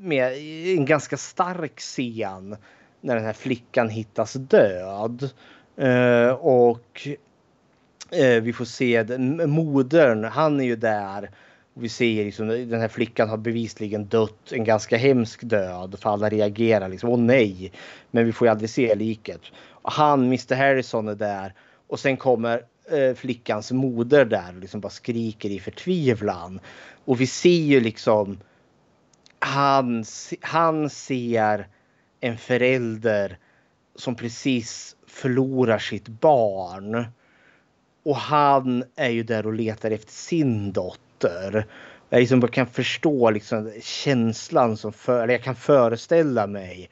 med 0.00 0.32
en 0.78 0.84
ganska 0.84 1.16
stark 1.16 1.78
scen 1.78 2.56
när 3.00 3.14
den 3.14 3.24
här 3.24 3.32
flickan 3.32 3.88
hittas 3.88 4.32
död. 4.32 5.30
Eh, 5.76 6.30
och 6.30 7.08
eh, 8.10 8.42
vi 8.42 8.52
får 8.52 8.64
se 8.64 9.18
modern, 9.46 10.24
han 10.24 10.60
är 10.60 10.64
ju 10.64 10.76
där. 10.76 11.30
Och 11.78 11.84
vi 11.84 11.88
ser 11.88 12.24
liksom 12.24 12.48
den 12.48 12.80
här 12.80 12.88
flickan 12.88 13.28
har 13.28 13.36
bevisligen 13.36 14.06
dött 14.06 14.52
en 14.52 14.64
ganska 14.64 14.96
hemsk 14.96 15.42
död. 15.42 15.96
För 16.00 16.10
alla 16.10 16.28
reagerar 16.28 16.88
liksom, 16.88 17.10
åh 17.10 17.18
nej. 17.18 17.72
Men 18.10 18.26
vi 18.26 18.32
får 18.32 18.46
ju 18.46 18.50
aldrig 18.50 18.70
se 18.70 18.94
liket. 18.94 19.40
Och 19.70 19.92
han, 19.92 20.24
Mr 20.24 20.54
Harrison 20.54 21.08
är 21.08 21.14
där. 21.14 21.54
Och 21.86 22.00
sen 22.00 22.16
kommer 22.16 22.62
eh, 22.90 23.14
flickans 23.14 23.72
moder 23.72 24.24
där 24.24 24.52
och 24.54 24.60
liksom 24.60 24.80
bara 24.80 24.90
skriker 24.90 25.50
i 25.50 25.60
förtvivlan. 25.60 26.60
Och 27.04 27.20
vi 27.20 27.26
ser 27.26 27.62
ju 27.62 27.80
liksom 27.80 28.38
han, 29.38 30.04
han 30.40 30.90
ser 30.90 31.68
en 32.20 32.38
förälder 32.38 33.38
som 33.94 34.14
precis 34.14 34.96
förlorar 35.06 35.78
sitt 35.78 36.08
barn. 36.08 37.06
Och 38.02 38.16
han 38.16 38.84
är 38.96 39.10
ju 39.10 39.22
där 39.22 39.46
och 39.46 39.54
letar 39.54 39.90
efter 39.90 40.12
sin 40.12 40.72
dotter. 40.72 41.07
Jag 42.10 42.20
liksom 42.20 42.48
kan 42.48 42.66
förstå 42.66 43.30
liksom 43.30 43.72
känslan 43.82 44.76
som 44.76 44.92
för, 44.92 45.22
eller 45.22 45.34
jag 45.34 45.42
kan 45.42 45.56
föreställa 45.56 46.46
mig 46.46 46.90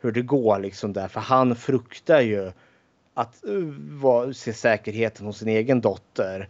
hur 0.00 0.12
det 0.12 0.22
går 0.22 0.58
liksom 0.58 0.92
där. 0.92 1.08
För 1.08 1.20
han 1.20 1.56
fruktar 1.56 2.20
ju 2.20 2.52
att 3.14 3.44
uh, 3.48 4.32
se 4.32 4.52
säkerheten 4.52 5.26
hos 5.26 5.38
sin 5.38 5.48
egen 5.48 5.80
dotter. 5.80 6.48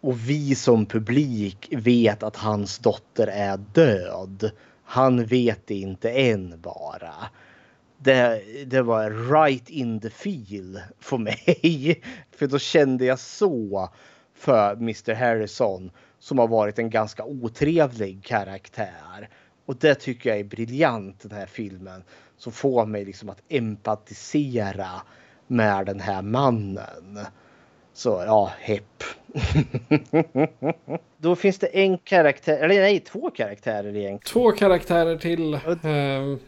Och 0.00 0.28
vi 0.28 0.54
som 0.54 0.86
publik 0.86 1.68
vet 1.70 2.22
att 2.22 2.36
hans 2.36 2.78
dotter 2.78 3.26
är 3.26 3.56
död. 3.56 4.50
Han 4.84 5.26
vet 5.26 5.66
det 5.66 5.74
inte 5.74 6.10
än 6.10 6.60
bara. 6.60 7.14
Det, 7.98 8.42
det 8.66 8.82
var 8.82 9.10
right 9.32 9.70
in 9.70 10.00
the 10.00 10.10
feel 10.10 10.80
för 11.00 11.18
mig. 11.18 12.02
För 12.36 12.46
då 12.46 12.58
kände 12.58 13.04
jag 13.04 13.18
så 13.18 13.90
för 14.34 14.72
Mr 14.72 15.14
Harrison 15.14 15.90
som 16.26 16.38
har 16.38 16.48
varit 16.48 16.78
en 16.78 16.90
ganska 16.90 17.24
otrevlig 17.24 18.24
karaktär. 18.24 19.28
Och 19.66 19.76
det 19.76 19.94
tycker 19.94 20.30
jag 20.30 20.38
är 20.38 20.44
briljant 20.44 21.20
den 21.20 21.38
här 21.38 21.46
filmen. 21.46 22.02
Som 22.36 22.52
får 22.52 22.86
mig 22.86 23.04
liksom 23.04 23.28
att 23.28 23.42
empatisera 23.48 24.88
med 25.46 25.86
den 25.86 26.00
här 26.00 26.22
mannen. 26.22 27.18
Så 27.92 28.22
ja, 28.26 28.52
hepp. 28.60 29.02
Då 31.18 31.36
finns 31.36 31.58
det 31.58 31.66
en 31.66 31.98
karaktär, 31.98 32.58
eller 32.58 32.80
nej, 32.80 33.00
två 33.00 33.30
karaktärer 33.30 33.88
egentligen. 33.96 34.18
Två 34.18 34.52
karaktärer 34.52 35.16
till. 35.16 35.54
Eh, 35.54 35.60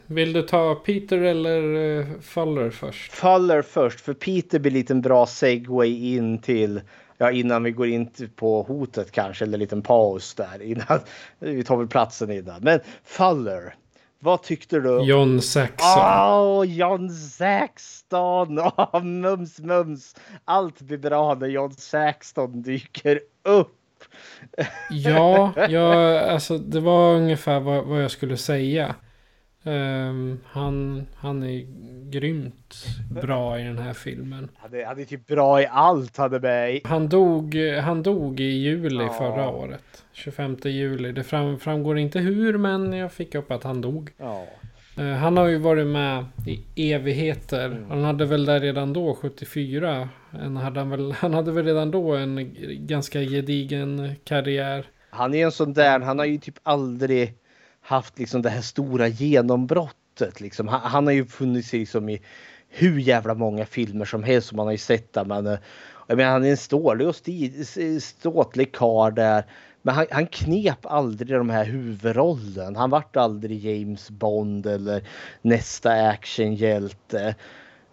vill 0.06 0.32
du 0.32 0.42
ta 0.42 0.74
Peter 0.74 1.18
eller 1.18 1.98
eh, 1.98 2.06
Fuller 2.20 2.70
först? 2.70 3.12
Fuller 3.12 3.62
först, 3.62 4.00
för 4.00 4.14
Peter 4.14 4.58
blir 4.58 4.72
lite 4.72 4.92
en 4.92 5.00
bra 5.00 5.26
segway 5.26 6.14
in 6.14 6.38
till 6.38 6.80
Ja, 7.18 7.30
innan 7.30 7.62
vi 7.62 7.70
går 7.70 7.86
in 7.86 8.10
på 8.36 8.62
hotet 8.62 9.10
kanske, 9.10 9.44
eller 9.44 9.54
en 9.54 9.60
liten 9.60 9.82
paus 9.82 10.34
där. 10.34 10.62
Innan, 10.62 11.00
vi 11.38 11.64
tar 11.64 11.76
väl 11.76 11.88
platsen 11.88 12.30
innan. 12.30 12.62
Men 12.62 12.80
Fuller, 13.04 13.74
vad 14.20 14.42
tyckte 14.42 14.80
du? 14.80 15.02
John 15.02 15.40
Saxon. 15.42 16.02
Åh, 16.02 16.60
oh, 16.60 16.64
John 16.66 17.10
Saxton! 17.10 18.58
Oh, 18.76 19.02
mums, 19.02 19.60
mums! 19.60 20.16
Allt 20.44 20.80
blir 20.80 20.98
bra 20.98 21.34
när 21.34 21.46
John 21.46 21.72
Saxton 21.72 22.62
dyker 22.62 23.20
upp. 23.42 23.74
ja, 24.90 25.52
ja, 25.68 26.20
alltså 26.20 26.58
det 26.58 26.80
var 26.80 27.14
ungefär 27.14 27.60
vad, 27.60 27.84
vad 27.84 28.02
jag 28.02 28.10
skulle 28.10 28.36
säga. 28.36 28.94
Um, 29.62 30.40
han, 30.44 31.06
han 31.16 31.42
är 31.42 31.66
grymt 32.10 32.86
bra 33.22 33.60
i 33.60 33.64
den 33.64 33.78
här 33.78 33.92
filmen. 33.92 34.48
Han 34.56 34.74
är, 34.74 34.84
han 34.84 35.00
är 35.00 35.04
typ 35.04 35.26
bra 35.26 35.62
i 35.62 35.66
allt 35.70 36.16
han 36.16 36.34
är 36.34 36.40
med 36.40 36.74
i. 36.74 36.80
Han 36.84 37.08
dog, 37.08 37.56
han 37.82 38.02
dog 38.02 38.40
i 38.40 38.44
juli 38.44 39.04
ja. 39.04 39.12
förra 39.12 39.48
året. 39.48 40.04
25 40.12 40.56
juli. 40.64 41.12
Det 41.12 41.24
fram, 41.24 41.58
framgår 41.58 41.98
inte 41.98 42.18
hur 42.18 42.58
men 42.58 42.92
jag 42.92 43.12
fick 43.12 43.34
upp 43.34 43.50
att 43.50 43.64
han 43.64 43.80
dog. 43.80 44.10
Ja. 44.16 44.46
Uh, 44.98 45.12
han 45.12 45.36
har 45.36 45.46
ju 45.46 45.58
varit 45.58 45.86
med 45.86 46.24
i 46.46 46.92
evigheter. 46.92 47.66
Mm. 47.66 47.90
Han 47.90 48.04
hade 48.04 48.24
väl 48.24 48.44
där 48.44 48.60
redan 48.60 48.92
då, 48.92 49.14
74. 49.14 50.08
En 50.42 50.56
hade 50.56 50.80
han, 50.80 50.90
väl, 50.90 51.12
han 51.18 51.34
hade 51.34 51.52
väl 51.52 51.64
redan 51.64 51.90
då 51.90 52.16
en 52.16 52.56
ganska 52.86 53.20
gedigen 53.20 54.14
karriär. 54.24 54.86
Han 55.10 55.34
är 55.34 55.44
en 55.44 55.52
sån 55.52 55.72
där, 55.72 56.00
han 56.00 56.18
har 56.18 56.26
ju 56.26 56.38
typ 56.38 56.58
aldrig 56.62 57.34
haft 57.88 58.18
liksom 58.18 58.42
det 58.42 58.50
här 58.50 58.60
stora 58.60 59.08
genombrottet. 59.08 60.40
Liksom. 60.40 60.68
Han, 60.68 60.80
han 60.80 61.06
har 61.06 61.12
ju 61.12 61.26
funnits 61.26 61.72
liksom 61.72 62.08
i 62.08 62.20
hur 62.68 62.98
jävla 62.98 63.34
många 63.34 63.66
filmer 63.66 64.04
som 64.04 64.22
helst 64.22 64.48
som 64.48 64.56
man 64.56 64.66
har 64.66 64.72
ju 64.72 64.78
sett 64.78 65.12
där. 65.12 65.24
Men, 65.24 65.46
eh, 65.46 65.58
jag 66.06 66.16
menar, 66.16 66.32
han 66.32 66.44
är 66.44 66.50
en 66.50 66.56
stålig 66.56 67.08
och 67.08 67.16
ståtlig 68.02 68.72
karl 68.72 69.14
där. 69.14 69.44
Men 69.82 69.94
han, 69.94 70.06
han, 70.10 70.26
knep 70.26 70.86
aldrig 70.86 71.38
de 71.38 71.50
här 71.50 71.64
huvudrollen. 71.64 72.76
Han 72.76 72.90
vart 72.90 73.16
aldrig 73.16 73.64
James 73.64 74.10
Bond 74.10 74.66
eller 74.66 75.08
nästa 75.42 76.08
actionhjälte. 76.08 77.34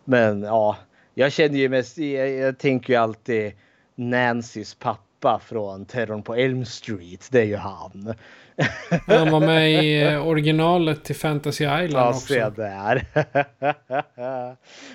Men 0.04 0.44
ja, 0.44 0.78
jag 1.14 1.32
känner 1.32 1.58
ju 1.58 1.70
mest, 1.70 1.98
jag, 1.98 2.30
jag 2.30 2.58
tänker 2.58 2.94
ju 2.94 3.00
alltid 3.00 3.54
Nancys 3.96 4.76
pappa 4.76 5.40
från 5.40 5.86
Terrorn 5.86 6.24
på 6.24 6.36
Elm 6.36 6.66
Street. 6.66 7.28
Det 7.32 7.40
är 7.40 7.46
ju 7.46 7.56
han. 7.56 8.16
Han 9.08 9.32
var 9.32 9.40
med 9.40 9.86
i 9.86 10.18
originalet 10.18 11.04
till 11.04 11.16
Fantasy 11.16 11.64
Island 11.64 11.94
ja, 11.94 12.10
också. 12.10 12.34
Se 12.34 12.50
där. 12.50 13.06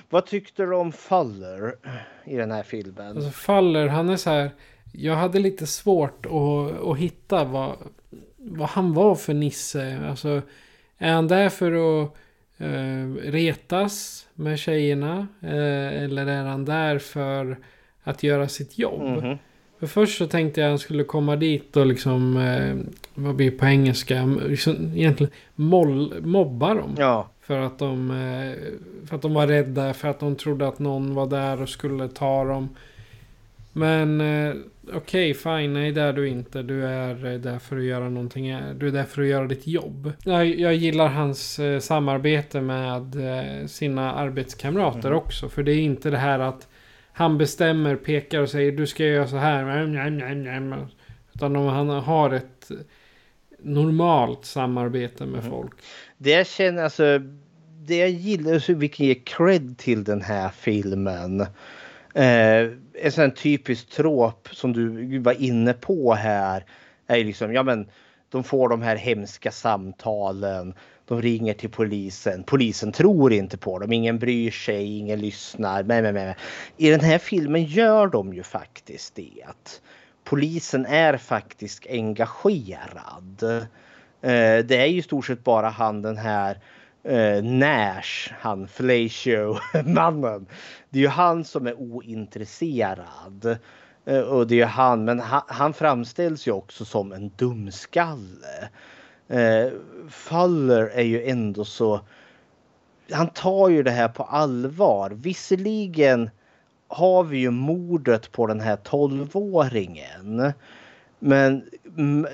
Vad 0.11 0.27
tyckte 0.27 0.63
du 0.63 0.75
om 0.75 0.93
Faller 0.93 1.75
i 2.25 2.37
den 2.37 2.51
här 2.51 2.63
filmen? 2.63 3.17
Alltså 3.17 3.31
Faller, 3.31 3.89
han 3.89 4.09
är 4.09 4.17
så 4.17 4.31
här 4.31 4.51
jag 4.93 5.15
hade 5.15 5.39
lite 5.39 5.67
svårt 5.67 6.27
att, 6.27 6.87
att 6.87 6.99
hitta 6.99 7.45
vad, 7.45 7.77
vad 8.37 8.69
han 8.69 8.95
var 8.95 9.15
för 9.15 9.35
Nisse. 9.35 10.01
Alltså, 10.09 10.43
är 10.99 11.13
han 11.13 11.29
där 11.29 11.49
för 11.49 12.03
att 12.03 12.17
eh, 12.59 13.31
retas 13.31 14.27
med 14.35 14.59
tjejerna? 14.59 15.29
Eh, 15.43 16.03
eller 16.03 16.27
är 16.27 16.45
han 16.45 16.65
där 16.65 16.99
för 16.99 17.59
att 18.03 18.23
göra 18.23 18.49
sitt 18.49 18.79
jobb? 18.79 19.03
Mhm. 19.03 19.39
För 19.81 19.87
först 19.87 20.19
så 20.19 20.27
tänkte 20.27 20.61
jag 20.61 20.69
att 20.69 20.71
han 20.71 20.79
skulle 20.79 21.05
komma 21.05 21.37
dit 21.37 21.77
och 21.77 21.87
liksom, 21.87 22.37
eh, 22.37 22.93
vad 23.15 23.35
blir 23.35 23.51
på 23.51 23.67
engelska, 23.67 24.25
liksom, 24.49 24.93
egentligen 24.97 25.33
moll, 25.55 26.15
mobba 26.23 26.75
dem. 26.75 26.95
Ja. 26.99 27.29
För 27.41 27.61
att, 27.61 27.79
de, 27.79 28.11
eh, 28.11 29.07
för 29.09 29.17
att 29.17 29.23
de 29.23 29.35
var 29.35 29.47
rädda, 29.47 29.95
för 29.95 30.09
att 30.09 30.21
de 30.21 30.37
trodde 30.37 30.69
att 30.69 30.79
någon 30.79 31.15
var 31.15 31.27
där 31.27 31.63
och 31.63 31.69
skulle 31.69 32.09
ta 32.09 32.45
dem. 32.45 32.69
Men 33.73 34.21
eh, 34.21 34.55
okej, 34.95 35.35
fine, 35.35 35.73
nej 35.73 35.93
det 35.93 36.01
är 36.03 36.13
du 36.13 36.29
inte. 36.29 36.63
Du 36.63 36.87
är 36.87 37.33
eh, 37.33 37.41
där 37.41 37.59
för 37.59 37.77
att 37.77 37.83
göra 37.85 38.09
någonting. 38.09 38.57
Du 38.79 38.89
är 38.89 38.93
där 38.93 39.05
för 39.05 39.23
att 39.23 39.29
göra 39.29 39.47
ditt 39.47 39.67
jobb. 39.67 40.13
Jag, 40.25 40.47
jag 40.47 40.75
gillar 40.75 41.09
hans 41.09 41.59
eh, 41.59 41.79
samarbete 41.81 42.61
med 42.61 43.17
eh, 43.61 43.67
sina 43.67 44.15
arbetskamrater 44.15 45.09
Mm. 45.09 45.19
också. 45.19 45.49
För 45.49 45.63
det 45.63 45.73
är 45.73 45.81
inte 45.81 46.11
det 46.11 46.19
här 46.19 46.39
att 46.39 46.69
han 47.13 47.39
bestämmer, 47.39 47.97
pekar 47.97 48.41
och 48.41 48.49
säger 48.49 48.73
du 48.73 48.87
ska 48.87 49.05
göra 49.05 49.29
så 49.29 49.37
här. 49.37 50.87
Utan 51.35 51.57
om 51.57 51.67
han 51.67 51.89
har 51.89 52.31
ett 52.31 52.71
normalt 53.63 54.45
samarbete 54.45 55.27
med 55.27 55.41
Mm. 55.41 55.51
folk. 55.51 55.73
Det 56.19 56.31
jag 56.31 56.47
känner, 56.47 56.85
alltså, 56.85 57.19
det 57.87 57.97
jag 57.97 58.11
gillar, 58.11 58.59
så 58.59 58.75
vi 58.75 58.89
kan 58.89 59.07
ge 59.07 59.15
cred 59.15 59.79
till 59.79 60.05
den 60.05 60.23
här 60.23 60.49
filmen. 60.49 61.41
Eh, 62.15 62.71
en 63.03 63.13
sån 63.13 63.31
typisk 63.31 63.89
trop 63.91 64.49
som 64.53 64.73
du 64.73 65.19
var 65.19 65.43
inne 65.43 65.73
på 65.73 66.15
här 66.15 66.65
är 67.07 67.25
liksom, 67.25 67.53
ja 67.55 67.63
men 67.63 67.87
de 68.29 68.45
får 68.45 68.69
de 68.69 68.83
här 68.83 68.97
hemska 68.97 69.51
samtalen. 69.51 70.75
De 71.11 71.23
ringer 71.23 71.55
till 71.55 71.71
polisen. 71.71 72.43
Polisen 72.43 72.93
tror 72.93 73.33
inte 73.33 73.59
på 73.59 73.79
dem. 73.79 73.93
Ingen 73.93 74.19
bryr 74.19 74.51
sig, 74.51 74.99
ingen 74.99 75.21
lyssnar. 75.21 75.83
Men, 75.83 76.03
men, 76.03 76.15
men. 76.15 76.35
I 76.77 76.91
den 76.91 77.01
här 77.01 77.19
filmen 77.19 77.65
gör 77.65 78.07
de 78.07 78.35
ju 78.35 78.43
faktiskt 78.43 79.15
det. 79.15 79.43
Att 79.47 79.81
polisen 80.25 80.87
är 80.87 81.17
faktiskt 81.17 81.87
engagerad. 81.91 83.43
Eh, 84.23 84.59
det 84.65 84.77
är 84.77 84.87
ju 84.87 84.99
i 84.99 85.03
stort 85.03 85.27
sett 85.27 85.45
bara 85.45 85.69
han 85.69 86.03
den 86.03 86.17
här 86.17 86.59
eh, 87.05 87.45
Nash, 87.45 88.33
han 88.41 88.69
Flacio-mannen. 88.69 90.47
Det 90.91 90.99
är 90.99 91.03
ju 91.03 91.09
han 91.09 91.45
som 91.45 91.67
är 91.67 91.75
ointresserad. 91.81 93.59
Eh, 94.05 94.21
och 94.21 94.47
det 94.47 94.55
är 94.55 94.59
ju 94.59 94.65
han, 94.65 95.05
men 95.05 95.21
han, 95.21 95.43
han 95.47 95.73
framställs 95.73 96.49
ju 96.49 96.53
också 96.53 96.85
som 96.85 97.13
en 97.13 97.31
dumskalle. 97.37 98.69
Eh, 99.31 99.73
Faller 100.09 100.87
är 100.87 101.03
ju 101.03 101.25
ändå 101.25 101.65
så... 101.65 102.01
Han 103.13 103.29
tar 103.29 103.69
ju 103.69 103.83
det 103.83 103.91
här 103.91 104.09
på 104.09 104.23
allvar. 104.23 105.11
Visserligen 105.11 106.31
har 106.89 107.25
vi 107.25 107.39
ju 107.39 107.51
mordet 107.51 108.33
på 108.33 108.47
den 108.47 108.61
här 108.61 108.77
12-åringen. 108.77 110.53
Men 111.19 111.63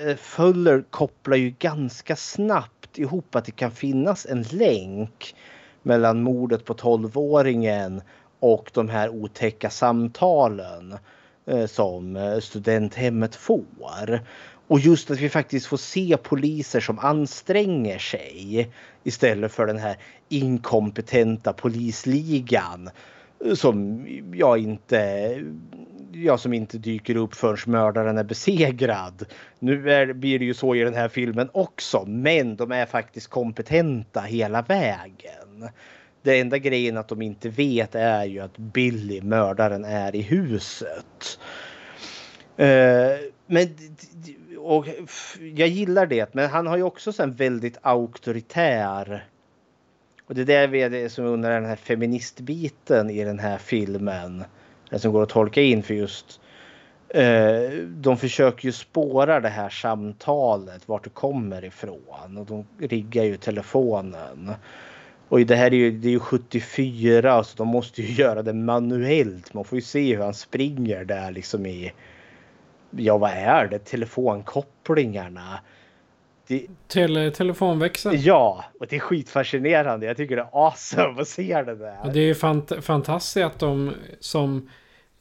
eh, 0.05 0.15
Fuller 0.15 0.83
kopplar 0.89 1.37
ju 1.37 1.49
ganska 1.59 2.15
snabbt 2.15 2.97
ihop 2.99 3.35
att 3.35 3.45
det 3.45 3.51
kan 3.51 3.71
finnas 3.71 4.25
en 4.25 4.41
länk 4.41 5.35
mellan 5.83 6.21
mordet 6.21 6.65
på 6.65 6.73
12-åringen 6.73 8.01
och 8.39 8.71
de 8.73 8.89
här 8.89 9.09
otäcka 9.09 9.69
samtalen 9.69 10.97
eh, 11.45 11.65
som 11.65 12.15
eh, 12.15 12.39
studenthemmet 12.39 13.35
får. 13.35 14.21
Och 14.67 14.79
just 14.79 15.11
att 15.11 15.19
vi 15.19 15.29
faktiskt 15.29 15.65
får 15.65 15.77
se 15.77 16.17
poliser 16.17 16.79
som 16.79 16.99
anstränger 16.99 17.97
sig 17.97 18.69
istället 19.03 19.51
för 19.51 19.67
den 19.67 19.77
här 19.77 19.97
inkompetenta 20.29 21.53
polisligan 21.53 22.89
som 23.55 24.05
jag 24.33 24.57
inte, 24.57 25.33
jag 26.11 26.39
som 26.39 26.53
inte 26.53 26.77
dyker 26.77 27.15
upp 27.15 27.35
förrän 27.35 27.57
mördaren 27.65 28.17
är 28.17 28.23
besegrad. 28.23 29.25
Nu 29.59 29.91
är, 29.91 30.13
blir 30.13 30.39
det 30.39 30.45
ju 30.45 30.53
så 30.53 30.75
i 30.75 30.79
den 30.79 30.93
här 30.93 31.09
filmen 31.09 31.49
också, 31.53 32.05
men 32.07 32.55
de 32.55 32.71
är 32.71 32.85
faktiskt 32.85 33.27
kompetenta 33.27 34.21
hela 34.21 34.61
vägen. 34.61 35.69
Det 36.23 36.39
enda 36.39 36.57
grejen 36.57 36.97
att 36.97 37.07
de 37.07 37.21
inte 37.21 37.49
vet 37.49 37.95
är 37.95 38.25
ju 38.25 38.39
att 38.39 38.57
Billy, 38.57 39.21
mördaren, 39.21 39.85
är 39.85 40.15
i 40.15 40.21
huset. 40.21 41.39
Eh, 42.57 43.17
men 43.47 43.67
och 44.75 44.87
jag 45.55 45.67
gillar 45.67 46.05
det, 46.05 46.33
men 46.33 46.49
han 46.49 46.67
har 46.67 46.77
ju 46.77 46.83
också 46.83 47.21
en 47.23 47.33
väldigt 47.33 47.77
auktoritär 47.81 49.27
och 50.27 50.35
det 50.35 50.53
är 50.53 50.67
det 50.67 50.89
som 50.89 51.01
jag 51.01 51.11
som 51.11 51.25
undrar 51.25 51.61
den 51.61 51.69
här 51.69 51.75
feministbiten 51.75 53.09
i 53.09 53.23
den 53.23 53.39
här 53.39 53.57
filmen. 53.57 54.43
Den 54.89 54.99
som 54.99 55.11
går 55.11 55.23
att 55.23 55.29
tolka 55.29 55.61
in 55.61 55.83
för 55.83 55.93
just 55.93 56.41
eh, 57.09 57.71
de 57.87 58.17
försöker 58.17 58.65
ju 58.65 58.71
spåra 58.71 59.39
det 59.39 59.49
här 59.49 59.69
samtalet, 59.69 60.87
vart 60.87 61.03
det 61.03 61.09
kommer 61.09 61.65
ifrån. 61.65 62.37
Och 62.37 62.45
de 62.45 62.65
riggar 62.79 63.23
ju 63.23 63.37
telefonen. 63.37 64.51
Och 65.29 65.39
det 65.39 65.55
här 65.55 65.73
är 65.73 65.77
ju, 65.77 65.91
det 65.91 66.07
är 66.07 66.11
ju 66.11 66.19
74 66.19 67.43
så 67.43 67.57
de 67.57 67.67
måste 67.67 68.01
ju 68.01 68.13
göra 68.23 68.43
det 68.43 68.53
manuellt. 68.53 69.53
Man 69.53 69.63
får 69.63 69.75
ju 69.75 69.81
se 69.81 70.15
hur 70.15 70.23
han 70.23 70.33
springer 70.33 71.05
där 71.05 71.31
liksom 71.31 71.65
i, 71.65 71.93
ja 72.97 73.17
vad 73.17 73.31
är 73.31 73.67
det, 73.67 73.79
telefonkopplingarna. 73.79 75.59
Det, 76.47 76.65
Tele, 76.87 77.31
telefonväxeln. 77.31 78.15
Ja, 78.21 78.65
och 78.79 78.87
det 78.89 78.95
är 78.95 78.99
skitfascinerande. 78.99 80.05
Jag 80.05 80.17
tycker 80.17 80.35
det 80.35 80.41
är 80.41 80.49
awesome 80.67 81.21
att 81.21 81.27
se 81.27 81.61
det 81.63 81.75
där. 81.75 81.97
Och 82.05 82.13
det 82.13 82.19
är 82.19 82.33
fant 82.33 82.71
fantastiskt 82.81 83.45
att 83.45 83.59
de 83.59 83.93
som, 84.19 84.69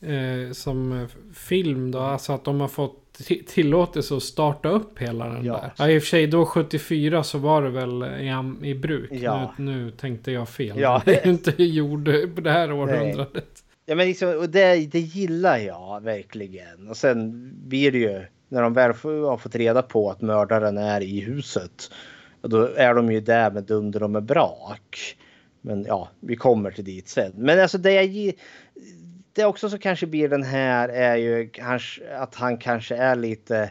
eh, 0.01 0.53
som 0.53 1.09
film 1.35 1.91
då, 1.91 1.99
alltså 1.99 2.33
att 2.33 2.45
de 2.45 2.61
har 2.61 2.69
fått 2.69 3.03
ti- 3.19 3.45
tillåtelse 3.47 4.17
att 4.17 4.23
starta 4.23 4.69
upp 4.69 4.99
hela 4.99 5.29
den 5.29 5.45
Ja. 5.45 5.53
där. 5.53 5.73
Ja, 5.79 5.91
i 5.91 5.99
och 5.99 6.03
för 6.03 6.09
sig 6.09 6.27
då 6.27 6.47
74 6.47 7.23
så 7.23 7.39
var 7.39 7.63
det 7.63 7.71
väl 7.71 8.03
i, 8.03 8.69
i 8.71 8.75
bruk. 8.75 9.11
Ja. 9.13 9.55
Nu, 9.57 9.65
nu 9.85 9.91
tänkte 9.91 10.33
jag 10.33 10.49
fel. 10.49 10.81
Ja. 10.81 11.03
Det 11.05 11.25
är 11.27 11.31
inte 11.31 11.63
gjord 11.63 12.05
på 12.35 12.41
det 12.41 12.51
här 12.53 12.73
århundradet. 12.73 13.56
Ja, 13.87 13.95
men 13.95 14.07
liksom, 14.07 14.37
och 14.37 14.51
det, 14.51 14.87
det 14.87 15.01
gillar 15.01 15.59
jag 15.59 16.03
verkligen. 16.03 16.89
Och 16.89 16.97
sen 16.97 17.51
blir 17.69 17.93
det 17.93 17.99
ju 17.99 18.25
när 18.49 18.63
de 18.63 18.73
väl 18.73 18.93
har 19.03 19.37
fått 19.37 19.55
reda 19.55 19.83
på 19.83 20.11
att 20.11 20.21
mördaren 20.21 20.79
är 20.79 21.01
i 21.01 21.21
huset. 21.21 21.91
Då 22.43 22.67
är 22.77 22.95
de 22.95 23.13
ju 23.13 23.21
där 23.21 23.51
med 23.51 23.65
dunder 23.65 24.03
och 24.03 24.11
med 24.11 24.23
brak. 24.23 25.17
Men 25.61 25.85
ja, 25.85 26.09
vi 26.21 26.37
kommer 26.37 26.71
till 26.71 26.85
dit 26.85 27.09
sen. 27.09 27.33
Men 27.37 27.61
alltså 27.61 27.79
det 27.79 27.93
jag 27.93 28.35
Det 29.33 29.45
också 29.45 29.71
så 29.71 29.79
kanske 29.79 30.07
blir 30.07 30.29
den 30.29 30.43
här 30.43 30.89
är 30.89 31.17
ju 31.17 31.49
kanske 31.49 32.17
att 32.17 32.35
han 32.35 32.59
kanske 32.59 32.97
är 32.97 33.17
lite 33.17 33.71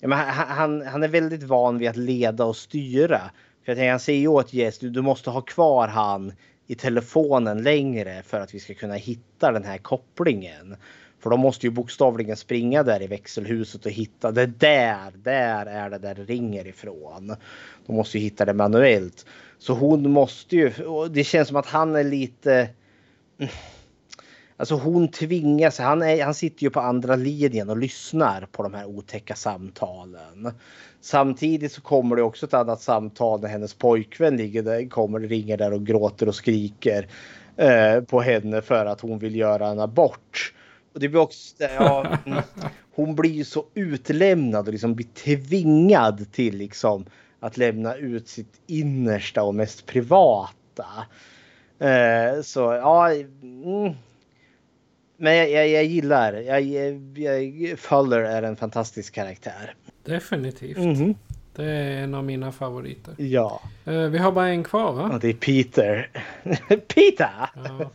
Ja, 0.00 0.08
men 0.08 0.18
han, 0.18 0.48
han, 0.48 0.86
han 0.86 1.02
är 1.02 1.08
väldigt 1.08 1.42
van 1.42 1.78
vid 1.78 1.88
att 1.88 1.96
leda 1.96 2.44
och 2.44 2.56
styra. 2.56 3.20
För 3.64 3.72
jag 3.72 3.76
tänker, 3.76 3.90
han 3.90 4.00
säger 4.00 4.20
ju 4.20 4.28
åt 4.28 4.52
Jess, 4.52 4.78
du, 4.78 4.90
du 4.90 5.02
måste 5.02 5.30
ha 5.30 5.40
kvar 5.40 5.88
han 5.88 6.32
i 6.70 6.74
telefonen 6.74 7.62
längre 7.62 8.22
för 8.22 8.40
att 8.40 8.54
vi 8.54 8.60
ska 8.60 8.74
kunna 8.74 8.94
hitta 8.94 9.52
den 9.52 9.64
här 9.64 9.78
kopplingen. 9.78 10.76
För 11.20 11.30
de 11.30 11.40
måste 11.40 11.66
ju 11.66 11.70
bokstavligen 11.70 12.36
springa 12.36 12.82
där 12.82 13.02
i 13.02 13.06
växelhuset 13.06 13.86
och 13.86 13.92
hitta 13.92 14.30
det 14.30 14.46
där, 14.46 15.12
där 15.22 15.66
är 15.66 15.90
det 15.90 15.98
där 15.98 16.14
det 16.14 16.24
ringer 16.24 16.66
ifrån. 16.66 17.36
De 17.86 17.96
måste 17.96 18.18
ju 18.18 18.24
hitta 18.24 18.44
det 18.44 18.54
manuellt. 18.54 19.26
Så 19.58 19.72
hon 19.72 20.10
måste 20.10 20.56
ju, 20.56 20.84
och 20.84 21.10
det 21.10 21.24
känns 21.24 21.48
som 21.48 21.56
att 21.56 21.66
han 21.66 21.96
är 21.96 22.04
lite 22.04 22.68
Alltså 24.60 24.74
hon 24.74 25.08
tvingas, 25.08 25.78
han, 25.78 26.02
är, 26.02 26.24
han 26.24 26.34
sitter 26.34 26.62
ju 26.62 26.70
på 26.70 26.80
andra 26.80 27.16
linjen 27.16 27.70
och 27.70 27.76
lyssnar 27.76 28.46
på 28.52 28.62
de 28.62 28.74
här 28.74 28.84
otäcka 28.84 29.34
samtalen. 29.34 30.52
Samtidigt 31.00 31.72
så 31.72 31.80
kommer 31.80 32.16
det 32.16 32.22
också 32.22 32.46
ett 32.46 32.54
annat 32.54 32.82
samtal 32.82 33.40
när 33.40 33.48
hennes 33.48 33.74
pojkvän 33.74 34.36
ligger 34.36 34.62
där, 34.62 34.88
kommer, 34.88 35.20
ringer 35.20 35.56
där 35.56 35.72
och 35.72 35.86
gråter 35.86 36.28
och 36.28 36.34
skriker 36.34 37.08
eh, 37.56 38.00
på 38.00 38.20
henne 38.20 38.62
för 38.62 38.86
att 38.86 39.00
hon 39.00 39.18
vill 39.18 39.36
göra 39.36 39.68
en 39.68 39.80
abort. 39.80 40.54
Och 40.94 41.00
det 41.00 41.08
blir 41.08 41.20
också, 41.20 41.54
ja, 41.78 42.06
mm, 42.26 42.42
hon 42.94 43.14
blir 43.14 43.30
ju 43.30 43.44
så 43.44 43.64
utlämnad 43.74 44.66
och 44.66 44.72
liksom 44.72 44.94
blir 44.94 45.06
tvingad 45.06 46.32
till 46.32 46.56
liksom 46.56 47.06
att 47.40 47.56
lämna 47.56 47.94
ut 47.94 48.28
sitt 48.28 48.60
innersta 48.66 49.42
och 49.42 49.54
mest 49.54 49.86
privata. 49.86 50.86
Eh, 51.78 52.42
så 52.42 52.60
ja, 52.60 53.12
mm, 53.42 53.94
men 55.18 55.36
jag, 55.36 55.50
jag, 55.50 55.68
jag 55.68 55.84
gillar, 55.84 56.32
jag, 56.32 56.62
jag, 57.16 57.78
Fuller 57.78 58.20
är 58.20 58.42
en 58.42 58.56
fantastisk 58.56 59.14
karaktär. 59.14 59.74
Definitivt. 60.04 60.78
Mhm. 60.78 61.14
Det 61.56 61.64
är 61.64 62.02
en 62.02 62.14
av 62.14 62.24
mina 62.24 62.52
favoriter. 62.52 63.14
Ja, 63.18 63.60
Eh, 63.84 63.92
vi 64.02 64.18
har 64.18 64.32
bara 64.32 64.48
en 64.48 64.64
kvar 64.64 64.92
va? 64.92 65.10
och 65.12 65.20
det 65.20 65.28
är 65.28 65.32
Peter. 65.32 66.10
Peter! 66.94 67.30
Ja. 67.54 67.90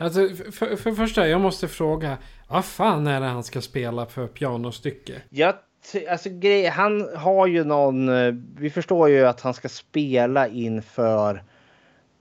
Alltså, 0.00 0.28
för, 0.52 0.76
för 0.76 0.92
första, 0.92 1.28
jag 1.28 1.40
måste 1.40 1.68
fråga. 1.68 2.18
Vad 2.48 2.64
fan 2.64 3.06
är 3.06 3.20
det 3.20 3.26
han 3.26 3.42
ska 3.44 3.60
spela 3.60 4.06
för 4.06 4.26
pianostycke? 4.26 5.12
Jag, 5.28 5.54
alltså, 6.10 6.28
grej, 6.30 6.66
han 6.66 7.08
har 7.16 7.46
ju 7.46 7.64
någon... 7.64 8.08
eh, 8.08 8.34
Vi 8.58 8.70
förstår 8.70 9.08
ju 9.08 9.26
att 9.26 9.40
han 9.40 9.54
ska 9.54 9.68
spela 9.68 10.48
inför... 10.48 11.42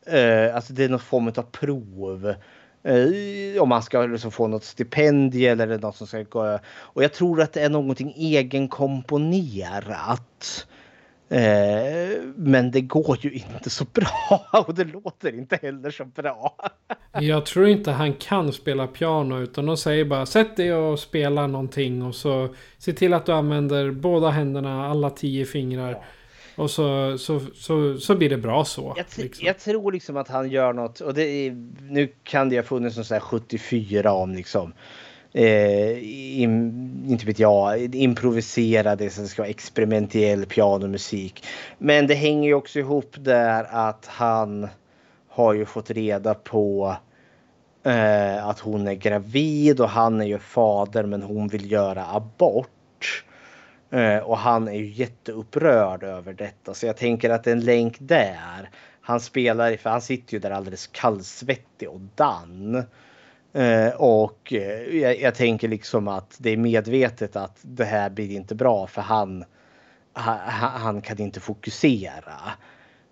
Eh, 0.08 0.56
alltså 0.56 0.74
det 0.74 0.84
är 0.84 0.90
någon 0.90 1.00
form 1.00 1.28
av 1.28 1.42
prov. 1.52 2.34
Eh, 2.84 3.62
om 3.62 3.70
man 3.70 3.84
ska 3.84 4.06
liksom 4.06 4.32
få 4.32 4.48
något 4.48 4.64
stipendium 4.64 5.60
eller 5.60 5.80
något 5.80 5.96
som 5.96 6.08
ska 6.08 6.24
gå... 6.24 6.60
Och 6.74 7.04
jag 7.04 7.14
tror 7.14 7.42
att 7.42 7.54
det 7.54 7.62
är 7.62 7.70
någonting 7.70 8.14
egenkomponerat. 8.18 10.68
Eh, 11.30 12.10
men 12.36 12.72
det 12.72 12.82
går 12.82 13.18
ju 13.22 13.32
inte 13.32 13.70
så 13.70 13.86
bra 13.94 14.46
och 14.68 14.76
det 14.76 14.84
låter 14.84 15.36
inte 15.36 15.60
heller 15.62 15.92
så 15.92 16.06
bra. 16.06 16.56
Jag 17.12 17.46
tror 17.46 17.68
inte 17.68 17.92
han 17.92 18.14
kan 18.14 18.54
spela 18.54 18.88
piano 18.88 19.40
utan 19.40 19.66
de 19.66 19.78
säger 19.78 20.06
bara 20.06 20.26
sätt 20.26 20.58
dig 20.58 20.74
och 20.74 21.00
spela 21.00 21.48
någonting 21.48 22.04
och 22.04 22.16
så 22.16 22.56
se 22.78 22.94
till 22.94 23.14
att 23.14 23.26
du 23.26 23.32
använder 23.32 23.92
båda 23.92 24.30
händerna, 24.30 24.88
alla 24.88 25.10
tio 25.10 25.46
fingrar. 25.46 26.04
Och 26.56 26.72
så, 26.72 27.18
så, 27.18 27.40
så, 27.56 27.98
så 27.98 28.16
blir 28.16 28.30
det 28.30 28.38
bra 28.38 28.66
så. 28.66 28.94
Jag, 28.98 29.06
liksom. 29.18 29.46
jag 29.46 29.60
tror 29.60 29.92
liksom 29.92 30.18
att 30.18 30.28
han 30.28 30.50
gör 30.50 30.74
något 30.74 31.00
och 31.00 31.14
det 31.14 31.24
är, 31.24 31.52
nu 31.90 32.14
kan 32.24 32.50
det 32.50 32.56
ha 32.56 32.64
funnits 32.64 32.96
någon 32.96 33.06
sån 33.06 33.16
här 33.16 33.22
74 33.22 34.14
om 34.14 34.36
liksom. 34.36 34.74
Eh, 35.34 36.42
im, 36.42 37.06
inte 37.08 37.26
vet 37.26 37.40
jag, 37.40 37.96
improviserade 37.96 39.10
så 39.10 39.22
det 39.22 39.28
ska 39.28 39.42
vara 39.42 39.50
experimentell 39.50 40.46
pianomusik. 40.46 41.46
Men 41.78 42.08
det 42.08 42.16
hänger 42.16 42.48
ju 42.48 42.54
också 42.54 42.80
ihop 42.80 43.16
där 43.20 43.68
att 43.70 44.06
han 44.06 44.68
har 45.30 45.54
ju 45.54 45.66
fått 45.66 45.92
reda 45.92 46.34
på 46.34 46.96
eh, 47.84 48.48
att 48.48 48.60
hon 48.60 48.88
är 48.88 48.94
gravid 48.94 49.82
och 49.82 49.90
han 49.90 50.22
är 50.22 50.26
ju 50.26 50.40
fader 50.40 51.04
men 51.04 51.24
hon 51.24 51.48
vill 51.48 51.72
göra 51.72 52.06
abort. 52.06 52.71
Eh, 53.92 54.18
och 54.18 54.38
han 54.38 54.68
är 54.68 54.74
ju 54.74 54.86
jätteupprörd 54.86 56.04
över 56.04 56.34
detta 56.34 56.74
så 56.74 56.86
jag 56.86 56.98
tänker 56.98 57.30
att 57.30 57.48
en 57.48 57.60
länk 57.60 57.98
där. 58.00 58.70
Han 59.02 59.20
spelar, 59.20 59.78
för 59.78 59.90
han 59.90 60.02
sitter 60.02 60.34
ju 60.34 60.40
där 60.40 60.52
alldeles 60.52 60.88
kallsvettig 60.88 61.90
och 61.90 62.02
dan. 62.16 62.84
Eh, 63.54 63.90
och 63.98 64.54
eh, 64.54 64.98
jag, 64.98 65.20
jag 65.20 65.36
tänker 65.36 65.68
liksom 65.68 66.08
att 66.08 66.36
det 66.38 66.50
är 66.50 66.58
medvetet 66.58 67.36
att 67.36 67.58
det 67.62 67.86
här 67.86 68.10
blir 68.10 68.32
inte 68.32 68.56
bra 68.56 68.88
för 68.88 69.02
han, 69.02 69.44
han, 70.14 70.40
han 70.82 71.02
kan 71.02 71.20
inte 71.20 71.40
fokusera. 71.40 72.36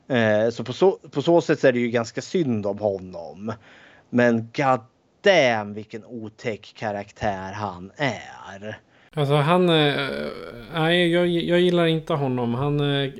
Eh, 0.07 0.49
så, 0.49 0.63
på 0.63 0.73
så 0.73 0.91
på 0.91 1.21
så 1.21 1.41
sätt 1.41 1.63
är 1.63 1.71
det 1.71 1.79
ju 1.79 1.89
ganska 1.89 2.21
synd 2.21 2.65
om 2.65 2.79
honom. 2.79 3.53
Men 4.09 4.51
god 4.55 4.81
damn 5.21 5.73
vilken 5.73 6.05
otäck 6.05 6.73
karaktär 6.75 7.51
han 7.51 7.91
är. 7.97 8.79
Alltså 9.13 9.33
han... 9.35 9.69
eh, 9.69 9.95
Nej, 10.73 11.11
jag, 11.11 11.27
jag 11.27 11.59
gillar 11.59 11.85
inte 11.85 12.13
honom. 12.13 12.53
Han... 12.53 12.79
eh, 13.03 13.11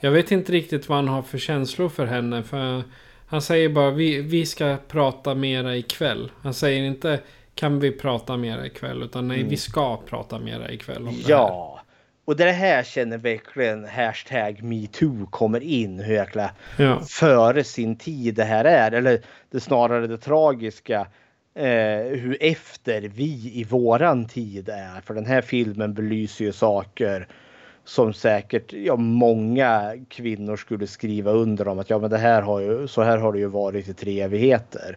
Jag 0.00 0.10
vet 0.10 0.32
inte 0.32 0.52
riktigt 0.52 0.88
vad 0.88 0.98
han 0.98 1.08
har 1.08 1.22
för 1.22 1.38
känslor 1.38 1.88
för 1.88 2.06
henne. 2.06 2.42
För 2.42 2.82
han 3.26 3.42
säger 3.42 3.68
bara 3.68 3.90
vi, 3.90 4.20
vi 4.22 4.46
ska 4.46 4.76
prata 4.88 5.34
mera 5.34 5.76
ikväll. 5.76 6.30
Han 6.42 6.54
säger 6.54 6.82
inte 6.82 7.20
kan 7.54 7.80
vi 7.80 7.92
prata 7.92 8.36
mera 8.36 8.66
ikväll. 8.66 9.02
Utan 9.02 9.28
nej, 9.28 9.36
Mm. 9.38 9.50
vi 9.50 9.56
ska 9.56 9.96
prata 9.96 10.38
mera 10.38 10.70
ikväll 10.72 10.96
om 11.08 11.14
det 11.16 11.22
här. 11.22 11.30
Ja. 11.30 11.80
Och 12.26 12.36
det 12.36 12.52
här 12.52 12.82
känner 12.82 13.18
verkligen 13.18 13.84
hashtag 13.84 14.62
metoo 14.62 15.26
kommer 15.30 15.60
in. 15.62 16.00
Hur 16.00 16.14
jäkla 16.14 16.50
Ja. 16.76 17.00
före 17.08 17.64
sin 17.64 17.96
tid 17.96 18.34
det 18.34 18.44
här 18.44 18.64
är. 18.64 18.92
Eller 18.92 19.20
det 19.50 19.60
snarare 19.60 20.06
det 20.06 20.18
tragiska. 20.18 21.06
Eh, 21.56 22.18
hur 22.18 22.36
efter 22.40 23.00
vi 23.00 23.50
i 23.54 23.64
våran 23.64 24.24
tid 24.24 24.68
är. 24.68 25.00
För 25.00 25.14
den 25.14 25.26
här 25.26 25.40
filmen 25.40 25.94
belyser 25.94 26.44
ju 26.44 26.52
saker 26.52 27.28
som 27.84 28.12
säkert 28.12 28.72
ja, 28.72 28.96
många 28.96 29.94
kvinnor 30.08 30.56
skulle 30.56 30.86
skriva 30.86 31.30
under 31.30 31.68
om 31.68 31.78
att 31.78 31.90
ja 31.90 31.98
men 31.98 32.10
det 32.10 32.18
här 32.18 32.42
har 32.42 32.60
ju 32.60 32.88
så 32.88 33.02
här 33.02 33.18
har 33.18 33.32
det 33.32 33.38
ju 33.38 33.46
varit 33.46 33.88
i 33.88 33.94
tre 33.94 34.20
evigheter. 34.20 34.96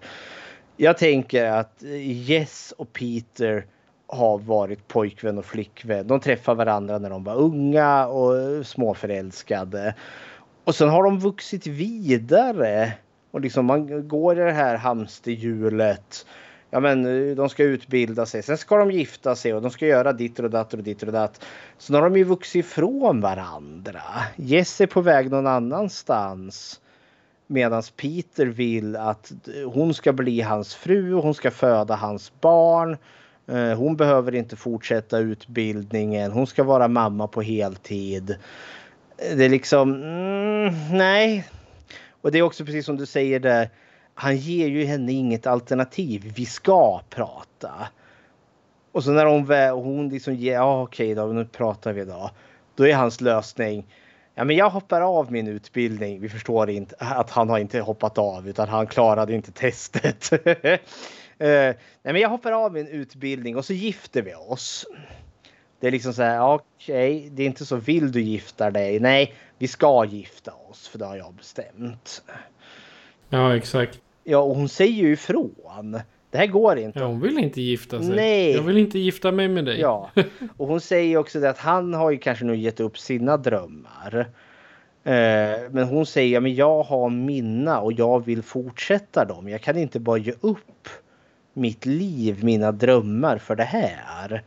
Jag 0.78 0.98
tänker 0.98 1.46
att 1.46 1.84
Jess 2.02 2.74
och 2.78 2.94
Peter 2.94 3.66
har 4.08 4.38
varit 4.38 4.88
pojkvän 4.88 5.38
och 5.38 5.46
flickvän. 5.46 6.08
De 6.08 6.20
träffade 6.20 6.58
varandra 6.58 6.98
när 6.98 7.10
de 7.10 7.24
var 7.24 7.36
unga 7.36 8.08
och 8.08 8.66
småförälskade. 8.66 9.96
Och 10.64 10.76
sen 10.76 10.90
har 10.90 11.04
de 11.04 11.20
vuxit 11.20 11.68
vidare. 11.68 12.94
Och 13.32 13.42
liksom 13.42 13.66
man 13.66 14.08
går 14.08 14.40
i 14.40 14.44
det 14.44 14.52
här 14.52 14.78
hamsterhjulet. 14.78 16.26
Ja 16.70 16.80
men 16.80 17.30
eh, 17.30 17.36
de 17.36 17.50
ska 17.50 17.64
utbilda 17.64 18.26
sig. 18.26 18.44
Sen 18.44 18.58
ska 18.58 18.78
de 18.78 18.92
gifta 18.92 19.36
sig 19.36 19.54
och 19.54 19.62
de 19.62 19.72
ska 19.72 19.86
göra 19.86 20.14
ditt 20.14 20.40
och 20.40 20.50
datt 20.50 20.74
och 20.74 20.84
ditt 20.84 21.04
och 21.04 21.12
datt. 21.12 21.46
Så 21.78 21.94
nu 21.94 22.00
har 22.00 22.10
de 22.10 22.18
ju 22.18 22.24
vuxit 22.24 22.66
ifrån 22.66 23.22
varandra. 23.22 24.02
Jess 24.36 24.82
är 24.82 24.88
på 24.88 25.02
väg 25.02 25.32
någon 25.32 25.48
annanstans. 25.48 26.82
Medan 27.48 27.84
Peter 27.96 28.46
vill 28.46 28.96
att 28.96 29.32
eh, 29.32 29.72
hon 29.72 29.94
ska 29.94 30.14
bli 30.14 30.42
hans 30.42 30.76
fru, 30.76 31.14
hon 31.14 31.34
ska 31.34 31.52
föda 31.52 31.96
hans 31.96 32.32
barn. 32.42 32.98
Eh, 33.48 33.78
hon 33.78 33.96
behöver 33.96 34.36
inte 34.36 34.56
fortsätta 34.56 35.18
utbildningen, 35.18 36.32
hon 36.32 36.48
ska 36.48 36.64
vara 36.64 36.88
mamma 36.88 37.28
på 37.28 37.42
heltid. 37.42 38.36
Det 39.18 39.46
är 39.46 39.50
liksom, 39.50 39.94
mm, 39.94 40.98
nej. 40.98 41.50
Och 42.22 42.32
det 42.32 42.38
är 42.38 42.42
också 42.42 42.66
precis 42.66 42.86
som 42.86 42.98
du 42.98 43.06
säger 43.06 43.40
där, 43.40 43.70
han 44.20 44.38
ger 44.38 44.68
ju 44.68 44.86
henne 44.86 45.12
inget 45.12 45.48
alternativ. 45.48 46.34
Vi 46.36 46.46
ska 46.46 47.02
prata. 47.10 47.90
Och 48.92 49.04
så 49.04 49.12
när 49.12 49.26
hon, 49.26 49.46
hon 49.84 50.10
liksom 50.10 50.36
ger, 50.36 50.54
ja 50.54 50.82
okej 50.82 51.16
då, 51.16 51.26
nu 51.26 51.46
pratar 51.46 51.94
vi 51.94 52.06
då. 52.06 52.32
Då 52.76 52.88
är 52.88 52.96
hans 52.96 53.22
lösning, 53.22 53.86
ja 54.36 54.44
men 54.44 54.56
jag 54.56 54.70
hoppar 54.70 55.02
av 55.02 55.32
min 55.32 55.48
utbildning. 55.48 56.22
Vi 56.22 56.30
förstår 56.30 56.70
inte 56.70 56.96
att 57.00 57.30
han 57.30 57.50
har 57.50 57.60
inte 57.60 57.80
hoppat 57.80 58.18
av 58.18 58.50
utan 58.50 58.70
han 58.70 58.88
klarade 58.88 59.34
inte 59.34 59.52
testet. 59.52 60.32
Eh, 61.40 61.76
nej 62.04 62.14
men 62.14 62.16
jag 62.16 62.30
hoppar 62.30 62.52
av 62.52 62.74
min 62.74 62.88
utbildning 62.88 63.58
och 63.58 63.66
så 63.66 63.74
gifter 63.74 64.22
vi 64.22 64.34
oss. 64.34 64.86
Det 65.80 65.88
är 65.88 65.92
liksom 65.92 66.14
så 66.14 66.22
här, 66.22 66.42
okej, 66.42 67.30
det 67.32 67.44
är 67.44 67.48
inte 67.48 67.66
så 67.66 67.76
vill 67.76 68.12
du 68.12 68.22
gifta 68.22 68.72
dig? 68.72 69.00
Nej, 69.00 69.34
vi 69.58 69.68
ska 69.68 70.06
gifta 70.06 70.54
oss 70.70 70.88
för 70.88 71.00
det 71.00 71.06
har 71.06 71.16
jag 71.16 71.34
bestämt. 71.34 72.24
Ja, 73.30 73.56
exakt. 73.56 74.00
Ja, 74.30 74.38
och 74.38 74.56
hon 74.56 74.70
säger 74.70 75.04
ju 75.04 75.12
ifrån. 75.14 76.00
Det 76.30 76.38
här 76.38 76.48
går 76.48 76.78
inte. 76.78 77.00
Ja, 77.00 77.06
hon 77.06 77.20
vill 77.20 77.38
inte 77.40 77.62
gifta 77.62 78.04
sig. 78.04 78.16
Nej. 78.16 78.52
Jag 78.52 78.62
vill 78.64 78.78
inte 78.78 79.00
gifta 79.00 79.32
mig 79.32 79.48
med 79.48 79.66
dig. 79.66 79.80
Ja, 79.80 80.10
och 80.58 80.68
hon 80.68 80.82
säger 80.82 81.18
också 81.18 81.40
det 81.40 81.50
att 81.50 81.58
han 81.58 81.94
har 81.94 82.12
ju 82.12 82.18
kanske 82.18 82.46
nu 82.46 82.56
gett 82.56 82.80
upp 82.80 82.98
sina 82.98 83.38
drömmar. 83.38 84.20
Eh, 85.04 85.70
Men 85.72 85.84
hon 85.84 86.06
säger, 86.06 86.40
men 86.40 86.56
jag 86.56 86.84
har 86.84 87.10
mina 87.10 87.80
och 87.80 87.94
jag 87.94 88.26
vill 88.26 88.44
fortsätta 88.44 89.26
dem. 89.26 89.50
Jag 89.50 89.62
kan 89.62 89.78
inte 89.78 90.00
bara 90.00 90.18
ge 90.18 90.34
upp 90.42 90.88
mitt 91.54 91.86
liv, 91.86 92.44
mina 92.44 92.72
drömmar 92.72 93.38
för 93.38 93.56
det 93.56 93.64
här. 93.64 94.44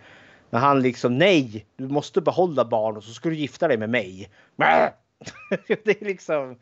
Men 0.51 0.61
han 0.61 0.83
liksom, 0.83 1.19
nej, 1.19 1.67
du 1.77 1.89
måste 1.89 2.21
behålla 2.21 2.65
barn 2.65 2.97
och 2.97 3.05
så 3.05 3.13
ska 3.13 3.29
du 3.29 3.35
gifta 3.37 3.69
dig 3.69 3.77
med 3.79 3.91
mig. 3.91 4.29
Det 5.85 6.01
är 6.03 6.05
liksom, 6.05 6.57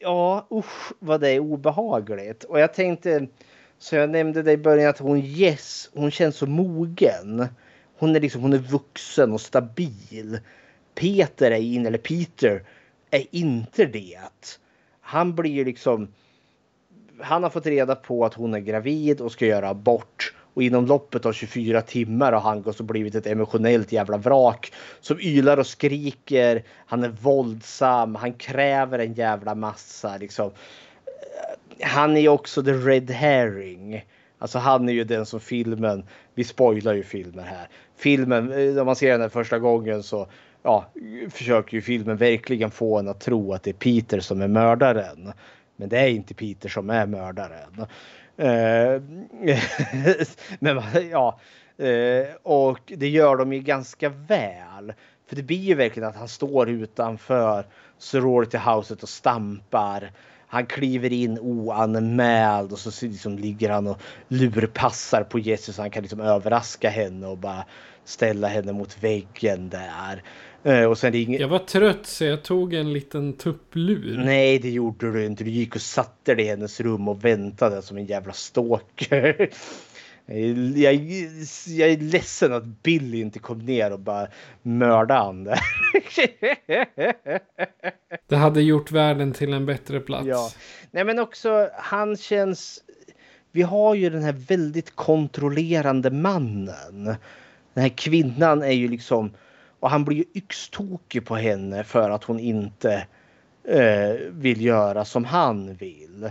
ja 0.00 0.46
usch 0.50 0.92
vad 0.98 1.20
det 1.20 1.28
är 1.28 1.38
obehagligt. 1.38 2.44
Och 2.44 2.60
jag 2.60 2.74
tänkte, 2.74 3.26
så 3.78 3.96
jag 3.96 4.10
nämnde 4.10 4.42
det 4.42 4.52
i 4.52 4.56
början 4.56 4.90
att 4.90 4.98
hon 4.98 5.18
yes, 5.18 5.90
hon 5.94 6.10
känns 6.10 6.36
så 6.36 6.46
mogen. 6.46 7.46
Hon 7.98 8.16
är 8.16 8.20
liksom, 8.20 8.42
hon 8.42 8.52
är 8.52 8.58
vuxen 8.58 9.32
och 9.32 9.40
stabil. 9.40 10.40
Peter 10.94 11.50
är 11.50 11.60
in, 11.60 11.86
eller 11.86 11.98
Peter 11.98 12.62
är 13.10 13.26
inte 13.30 13.86
det. 13.86 14.18
Han 15.00 15.34
blir 15.34 15.64
liksom, 15.64 16.08
han 17.20 17.42
har 17.42 17.50
fått 17.50 17.66
reda 17.66 17.94
på 17.94 18.24
att 18.24 18.34
hon 18.34 18.54
är 18.54 18.60
gravid 18.60 19.20
och 19.20 19.32
ska 19.32 19.46
göra 19.46 19.68
abort. 19.68 20.34
Och 20.60 20.64
inom 20.64 20.86
loppet 20.86 21.26
av 21.26 21.32
24 21.32 21.82
timmar 21.82 22.32
har 22.32 22.40
han 22.40 22.64
också 22.66 22.82
blivit 22.82 23.14
ett 23.14 23.26
emotionellt 23.26 23.92
jävla 23.92 24.16
vrak. 24.16 24.72
Som 25.00 25.20
ylar 25.20 25.56
och 25.56 25.66
skriker. 25.66 26.62
Han 26.86 27.04
är 27.04 27.08
våldsam. 27.08 28.14
Han 28.14 28.32
kräver 28.32 28.98
en 28.98 29.14
jävla 29.14 29.54
massa 29.54 30.16
liksom. 30.16 30.50
Han 31.82 32.16
är 32.16 32.28
också 32.28 32.62
the 32.62 32.72
red 32.72 33.10
herring. 33.10 34.04
Alltså 34.38 34.58
han 34.58 34.88
är 34.88 34.92
ju 34.92 35.04
den 35.04 35.26
som 35.26 35.40
filmen, 35.40 36.04
vi 36.34 36.44
spoilar 36.44 36.94
ju 36.94 37.02
filmer 37.02 37.42
här. 37.42 37.68
Filmen, 37.96 38.52
eh, 38.52 38.74
när 38.74 38.84
man 38.84 38.96
ser 38.96 39.12
den 39.12 39.20
här 39.20 39.28
första 39.28 39.58
gången 39.58 40.02
så 40.02 40.26
ja, 40.62 40.86
försöker 41.30 41.74
ju 41.74 41.82
filmen 41.82 42.16
verkligen 42.16 42.70
få 42.70 42.98
en 42.98 43.08
att 43.08 43.20
tro 43.20 43.52
att 43.52 43.62
det 43.62 43.70
är 43.70 43.74
Peter 43.74 44.20
som 44.20 44.42
är 44.42 44.48
mördaren. 44.48 45.32
Men 45.76 45.88
det 45.88 45.98
är 45.98 46.08
inte 46.08 46.34
Peter 46.34 46.68
som 46.68 46.90
är 46.90 47.06
mördaren. 47.06 47.86
Eh, 48.40 49.02
men 50.58 50.82
ja, 51.10 51.40
eh, 51.78 52.26
och 52.42 52.92
det 52.96 53.08
gör 53.08 53.36
de 53.36 53.52
ju 53.52 53.60
ganska 53.60 54.08
väl. 54.08 54.92
För 55.26 55.36
det 55.36 55.42
blir 55.42 55.56
ju 55.58 55.74
verkligen 55.74 56.08
att 56.08 56.16
han 56.16 56.28
står 56.28 56.68
utanför 56.68 57.64
sorority 57.98 58.58
houset 58.58 59.02
och 59.02 59.08
stampar. 59.08 60.12
han 60.46 60.66
kliver 60.66 61.12
in 61.12 61.38
oanmäld 61.38 62.72
och 62.72 62.78
så 62.78 63.06
liksom 63.06 63.38
ligger 63.38 63.70
han 63.70 63.86
och 63.86 64.02
lurpassar 64.28 65.22
på 65.22 65.38
Jesus 65.38 65.76
så 65.76 65.82
han 65.82 65.90
kan 65.90 66.02
liksom 66.02 66.20
överraska 66.20 66.90
henne 66.90 67.26
och 67.26 67.38
bara 67.38 67.64
ställa 68.04 68.48
henne 68.48 68.72
mot 68.72 69.02
väggen 69.02 69.68
där. 69.68 70.22
Eh, 70.62 70.84
och 70.84 70.98
sen 70.98 71.12
ringer... 71.12 71.40
Jag 71.40 71.48
var 71.48 71.58
trött 71.58 72.06
så 72.06 72.24
jag 72.24 72.42
tog 72.42 72.74
en 72.74 72.92
liten 72.92 73.32
tupplur. 73.32 74.22
Nej, 74.24 74.58
det 74.58 74.70
gjorde 74.70 75.12
du 75.12 75.26
inte. 75.26 75.44
Du 75.44 75.50
gick 75.50 75.74
och 75.74 75.80
satte 75.80 76.34
dig 76.34 76.44
i 76.44 76.48
hennes 76.48 76.80
rum 76.80 77.08
och 77.08 77.24
väntade 77.24 77.82
som 77.82 77.96
en 77.96 78.06
jävla 78.06 78.32
stalker. 78.32 79.50
Jag, 80.74 80.94
jag, 81.66 81.90
är 81.90 82.12
ledsen 82.12 82.52
att 82.52 82.64
Billy 82.64 83.20
inte 83.20 83.38
kom 83.38 83.58
ner 83.58 83.92
och 83.92 84.00
bara 84.00 84.28
mördade 84.62 85.20
han 85.20 85.44
där. 85.44 85.60
Det 88.28 88.36
hade 88.36 88.62
gjort 88.62 88.92
världen 88.92 89.32
till 89.32 89.52
en 89.52 89.66
bättre 89.66 90.00
plats. 90.00 90.26
Ja. 90.26 90.50
Nej 90.90 91.04
men 91.04 91.18
också 91.18 91.70
han 91.74 92.16
känns... 92.16 92.82
Vi 93.52 93.62
har 93.62 93.94
ju 93.94 94.10
den 94.10 94.22
här 94.22 94.32
väldigt 94.32 94.96
kontrollerande 94.96 96.10
mannen. 96.10 97.14
Den 97.74 97.82
här 97.82 97.96
kvinnan 97.96 98.62
är 98.62 98.72
ju 98.72 98.88
liksom... 98.88 99.30
Och 99.80 99.90
han 99.90 100.04
blir 100.04 100.16
ju 100.16 100.24
yxtokig 100.34 101.26
på 101.26 101.36
henne 101.36 101.84
för 101.84 102.10
att 102.10 102.24
hon 102.24 102.40
inte 102.40 103.06
eh, 103.64 104.12
vill 104.30 104.64
göra 104.64 105.04
som 105.04 105.24
han 105.24 105.74
vill. 105.74 106.30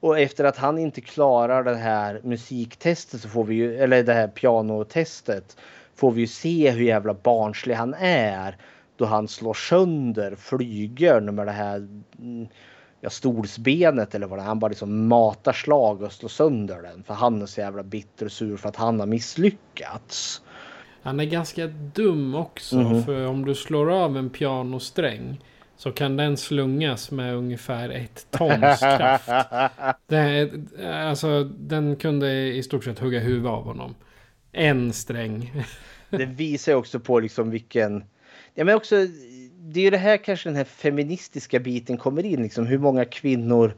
Och 0.00 0.18
efter 0.18 0.44
att 0.44 0.56
han 0.56 0.78
inte 0.78 1.00
klarar 1.00 1.64
det 1.64 1.76
här 1.76 2.20
musiktestet 2.24 3.20
så 3.20 3.28
får 3.28 3.44
vi 3.44 3.54
ju, 3.54 3.76
eller 3.76 4.02
det 4.02 4.14
här 4.14 4.28
pianotestet, 4.28 5.56
får 5.94 6.10
vi 6.12 6.20
ju 6.20 6.26
se 6.26 6.70
hur 6.70 6.84
jävla 6.84 7.14
barnslig 7.14 7.74
han 7.74 7.94
är. 7.98 8.56
Då 8.96 9.04
han 9.04 9.28
slår 9.28 9.54
sönder 9.54 10.34
flygeln 10.34 11.34
med 11.34 11.46
det 11.46 11.52
här 11.52 11.76
mm, 12.18 12.48
ja, 13.00 13.10
stolsbenet 13.10 14.14
eller 14.14 14.26
vad 14.26 14.38
det 14.38 14.42
är. 14.42 14.46
Han 14.46 14.58
bara 14.58 14.68
liksom 14.68 15.08
matar 15.08 15.52
slag 15.52 16.02
och 16.02 16.12
slår 16.12 16.28
sönder 16.28 16.82
den. 16.82 17.02
För 17.02 17.14
han 17.14 17.42
är 17.42 17.46
så 17.46 17.60
jävla 17.60 17.82
bitter 17.82 18.26
och 18.26 18.32
sur 18.32 18.56
för 18.56 18.68
att 18.68 18.76
han 18.76 19.00
har 19.00 19.06
misslyckats. 19.06 20.42
Han 21.02 21.20
är 21.20 21.24
ganska 21.24 21.66
dum 21.66 22.34
också. 22.34 22.76
Mhm. 22.76 23.02
För 23.02 23.26
om 23.26 23.44
du 23.44 23.54
slår 23.54 23.90
av 23.90 24.16
en 24.16 24.30
pianosträng 24.30 25.40
så 25.76 25.92
kan 25.92 26.16
den 26.16 26.36
slungas 26.36 27.10
med 27.10 27.34
ungefär 27.34 27.88
ett 27.88 28.26
tons 28.30 28.80
kraft. 28.80 29.28
Det 30.06 30.50
alltså, 30.84 31.44
den 31.44 31.96
kunde 31.96 32.32
i 32.32 32.62
stort 32.62 32.84
sett 32.84 32.98
hugga 32.98 33.20
huvudet 33.20 33.50
av 33.50 33.64
honom. 33.64 33.94
En 34.52 34.92
sträng. 34.92 35.64
Det 36.10 36.26
visar 36.26 36.74
också 36.74 37.00
på 37.00 37.20
liksom 37.20 37.50
vilken... 37.50 38.04
Ja 38.54 38.64
men 38.64 38.74
också, 38.74 38.96
det 39.58 39.80
är 39.80 39.84
ju 39.84 39.90
det 39.90 39.96
här 39.96 40.16
kanske 40.16 40.48
den 40.48 40.56
här 40.56 40.64
feministiska 40.64 41.60
biten 41.60 41.96
kommer 41.96 42.26
in. 42.26 42.42
Liksom 42.42 42.66
hur 42.66 42.78
många 42.78 43.04
kvinnor 43.04 43.74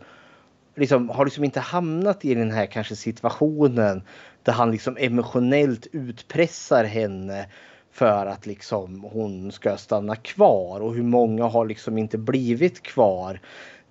liksom, 0.74 1.08
har 1.08 1.24
liksom 1.24 1.44
inte 1.44 1.60
hamnat 1.60 2.24
i 2.24 2.34
den 2.34 2.50
här 2.50 2.66
kanske 2.66 2.96
situationen 2.96 4.02
där 4.42 4.52
han 4.52 4.70
liksom 4.70 4.96
emotionellt 5.00 5.86
utpressar 5.92 6.84
henne 6.84 7.46
för 7.92 8.26
att 8.26 8.46
liksom 8.46 9.04
hon 9.12 9.52
ska 9.52 9.76
stanna 9.76 10.16
kvar 10.16 10.80
och 10.80 10.94
hur 10.94 11.02
många 11.02 11.44
har 11.44 11.66
liksom 11.66 11.98
inte 11.98 12.18
blivit 12.18 12.82
kvar. 12.82 13.40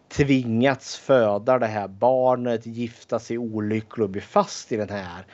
Tvingats 0.09 0.97
föda 0.97 1.59
det 1.59 1.67
här 1.67 1.87
barnet, 1.87 2.65
gifta 2.65 3.19
sig 3.19 3.37
olycklig 3.37 4.03
och 4.03 4.09
bli 4.09 4.21
fast 4.21 4.71
i 4.71 4.77
den 4.77 4.89
här 4.89 5.25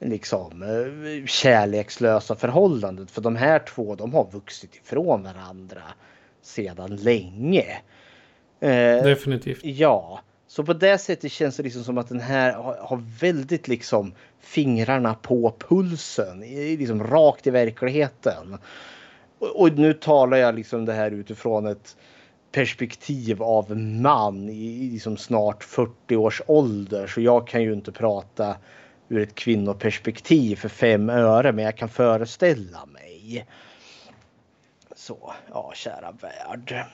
liksom 0.00 0.62
eh, 0.62 1.26
kärlekslösa 1.26 2.36
förhållandet. 2.36 3.10
För 3.10 3.22
de 3.22 3.36
här 3.36 3.58
två 3.58 3.94
de 3.94 4.14
har 4.14 4.30
vuxit 4.30 4.74
ifrån 4.74 5.22
varandra 5.22 5.82
sedan 6.42 6.96
länge. 6.96 7.66
Eh, 8.60 9.02
Definitivt. 9.02 9.64
Ja, 9.64 10.20
så 10.48 10.64
på 10.64 10.72
det 10.72 10.98
sättet 10.98 11.32
känns 11.32 11.56
det 11.56 11.62
liksom 11.62 11.84
som 11.84 11.98
att 11.98 12.08
den 12.08 12.20
här 12.20 12.52
har, 12.52 13.02
väldigt 13.20 13.68
liksom 13.68 14.14
fingrarna 14.40 15.14
på 15.14 15.54
pulsen, 15.58 16.40
liksom 16.40 17.04
rakt 17.04 17.46
i 17.46 17.50
verkligheten. 17.50 18.58
Och, 19.38 19.78
nu 19.78 19.92
talar 19.92 20.36
jag 20.36 20.54
liksom 20.54 20.84
det 20.84 20.92
här 20.92 21.10
utifrån 21.10 21.66
ett 21.66 21.96
perspektiv 22.52 23.42
av 23.42 23.76
man 23.76 24.48
i, 24.48 24.84
i 24.84 24.90
liksom 24.90 25.16
snart 25.16 25.64
40 25.64 26.16
års 26.16 26.42
ålder. 26.46 27.06
Så 27.06 27.20
jag 27.20 27.48
kan 27.48 27.62
ju 27.62 27.72
inte 27.72 27.92
prata 27.92 28.56
ur 29.08 29.20
ett 29.20 29.34
kvinnoperspektiv 29.34 30.56
för 30.56 30.68
fem 30.68 31.10
öre, 31.10 31.52
men 31.52 31.64
jag 31.64 31.76
kan 31.76 31.88
föreställa 31.88 32.86
mig. 32.86 33.46
Så, 34.94 35.32
ja, 35.50 35.72
kära 35.74 36.12
värld. 36.12 36.84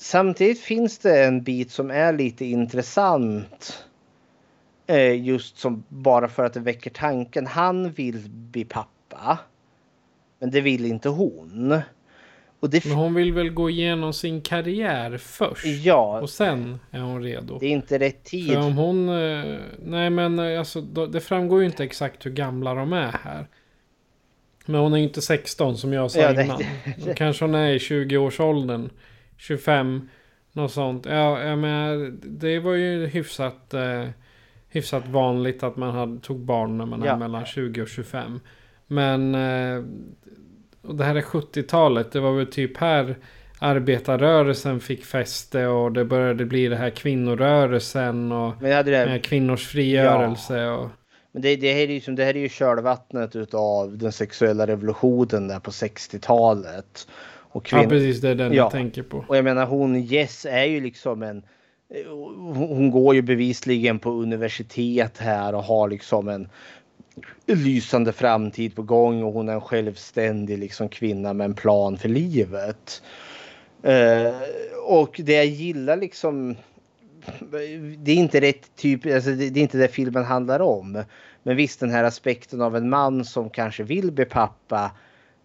Samtidigt 0.00 0.60
finns 0.60 0.98
det 0.98 1.24
en 1.24 1.42
bit 1.42 1.70
som 1.70 1.90
är 1.90 2.12
lite 2.12 2.44
intressant. 2.44 3.84
Eh, 4.86 5.24
just 5.24 5.58
som 5.58 5.84
bara 5.88 6.28
för 6.28 6.44
att 6.44 6.52
det 6.54 6.60
väcker 6.60 6.90
tanken. 6.90 7.46
Han 7.46 7.90
vill 7.90 8.30
bli 8.30 8.64
pappa. 8.64 9.38
Men 10.38 10.50
det 10.50 10.60
vill 10.60 10.84
inte 10.86 11.08
hon. 11.08 11.68
Det, 12.60 12.84
Men 12.84 12.94
hon 12.96 13.14
vill 13.14 13.32
väl 13.32 13.50
gå 13.50 13.70
igenom 13.70 14.12
sin 14.12 14.40
karriär 14.40 15.16
först. 15.18 15.64
Ja. 15.66 16.20
Och 16.20 16.30
sen 16.30 16.78
är 16.90 17.00
hon 17.00 17.22
redo. 17.22 17.58
det 17.58 17.66
är 17.66 17.70
inte 17.70 17.98
rätt 17.98 18.24
tid. 18.24 18.52
För 18.52 18.60
om 18.60 18.76
hon... 18.76 19.08
eh, 19.08 19.58
Nej 19.84 20.10
men 20.10 20.38
eh, 20.38 20.58
alltså, 20.58 20.80
det 20.80 21.20
framgår 21.20 21.60
ju 21.60 21.66
inte 21.66 21.84
exakt 21.84 22.26
hur 22.26 22.30
gamla 22.30 22.74
de 22.74 22.92
är 22.92 23.12
här. 23.24 23.46
Men 24.66 24.80
hon 24.80 24.92
är 24.92 24.96
ju 24.98 25.04
inte 25.04 25.22
16 25.22 25.76
som 25.76 25.92
jag 25.92 26.10
sa 26.10 26.20
Ja, 26.20 26.32
det- 26.32 26.44
innan. 26.44 26.62
Då 27.06 27.12
kanske 27.16 27.44
hon 27.44 27.54
är 27.54 27.68
i 27.70 27.78
20-årsåldern. 27.78 28.90
25. 29.38 30.08
Något 30.52 30.72
sånt. 30.72 31.06
Ja, 31.06 31.40
jag 31.42 31.58
menar, 31.58 32.10
det 32.22 32.58
var 32.58 32.72
ju 32.74 33.06
hyfsat, 33.06 33.74
eh, 33.74 34.04
hyfsat 34.68 35.08
vanligt 35.08 35.62
att 35.62 35.76
man 35.76 35.90
hade, 35.94 36.20
tog 36.20 36.40
barn 36.40 36.78
när 36.78 36.86
man 36.86 37.02
Ja. 37.02 37.12
är 37.12 37.16
mellan 37.16 37.44
20 37.46 37.82
och 37.82 37.88
25. 37.88 38.40
Men... 38.86 39.34
Eh, 39.34 39.84
och 40.82 40.94
det 40.94 41.04
här 41.04 41.14
är 41.14 41.20
70-talet. 41.22 42.12
Det 42.12 42.20
var 42.20 42.32
väl 42.32 42.46
typ 42.46 42.76
här 42.76 43.16
arbetarrörelsen 43.58 44.80
fick 44.80 45.04
fäste 45.04 45.66
och 45.66 45.92
det 45.92 46.04
började 46.04 46.44
bli 46.44 46.68
det 46.68 46.76
här 46.76 46.90
kvinnorörelsen 46.90 48.32
och 48.32 48.54
det- 48.60 49.20
kvinnors 49.22 49.66
frigörelse. 49.66 50.66
Och, 50.68 50.88
Men 51.32 51.42
det, 51.42 51.56
det, 51.56 51.72
här 51.72 51.80
är 51.80 51.86
ju, 51.92 52.00
som- 52.00 52.14
det 52.16 52.24
här 52.24 52.36
är 52.36 52.40
ju 52.40 52.48
kölvattnet 52.48 53.36
utav 53.36 53.98
den 53.98 54.12
sexuella 54.12 54.66
revolutionen 54.66 55.48
där 55.48 55.60
på 55.60 55.70
60-talet. 55.70 57.08
Och 57.50 57.72
Ja, 57.72 57.84
precis, 57.88 58.20
det 58.20 58.28
är 58.28 58.34
den 58.34 58.52
jag 58.52 58.70
tänker 58.70 59.02
på. 59.02 59.24
Och 59.28 59.36
jag 59.36 59.44
menar 59.44 59.66
hon 59.66 60.02
Jess 60.02 60.46
är 60.50 60.64
ju 60.64 60.80
liksom 60.80 61.22
en... 61.22 61.42
Hon 62.06 62.54
hon 62.54 62.90
går 62.90 63.14
ju 63.14 63.22
bevisligen 63.22 63.98
på 63.98 64.10
universitet 64.10 65.18
här 65.18 65.54
och 65.54 65.62
har 65.62 65.88
liksom 65.88 66.28
en 66.28 66.48
lysande 67.46 68.12
framtid 68.12 68.76
på 68.76 68.82
gång 68.82 69.22
och 69.22 69.32
hon 69.32 69.48
är 69.48 69.52
en 69.52 69.60
självständig 69.60 70.58
liksom 70.58 70.88
kvinna 70.88 71.32
med 71.32 71.44
en 71.44 71.54
plan 71.54 71.98
för 71.98 72.08
livet. 72.08 73.02
Eh, 73.82 74.34
och 74.86 75.20
det 75.24 75.32
jag 75.32 75.46
gillar 75.46 75.96
liksom 75.96 76.56
det 77.98 78.12
är 78.12 78.16
inte 78.16 78.40
rätt 78.40 78.76
typ, 78.76 79.06
alltså 79.06 79.30
det, 79.30 79.50
det 79.50 79.60
är 79.60 79.62
inte 79.62 79.78
det 79.78 79.88
filmen 79.88 80.24
handlar 80.24 80.60
om. 80.60 81.04
Men 81.42 81.56
visst 81.56 81.80
den 81.80 81.90
här 81.90 82.04
aspekten 82.04 82.60
av 82.60 82.76
en 82.76 82.88
man 82.88 83.24
som 83.24 83.50
kanske 83.50 83.82
vill 83.82 84.12
bli 84.12 84.24
pappa. 84.24 84.90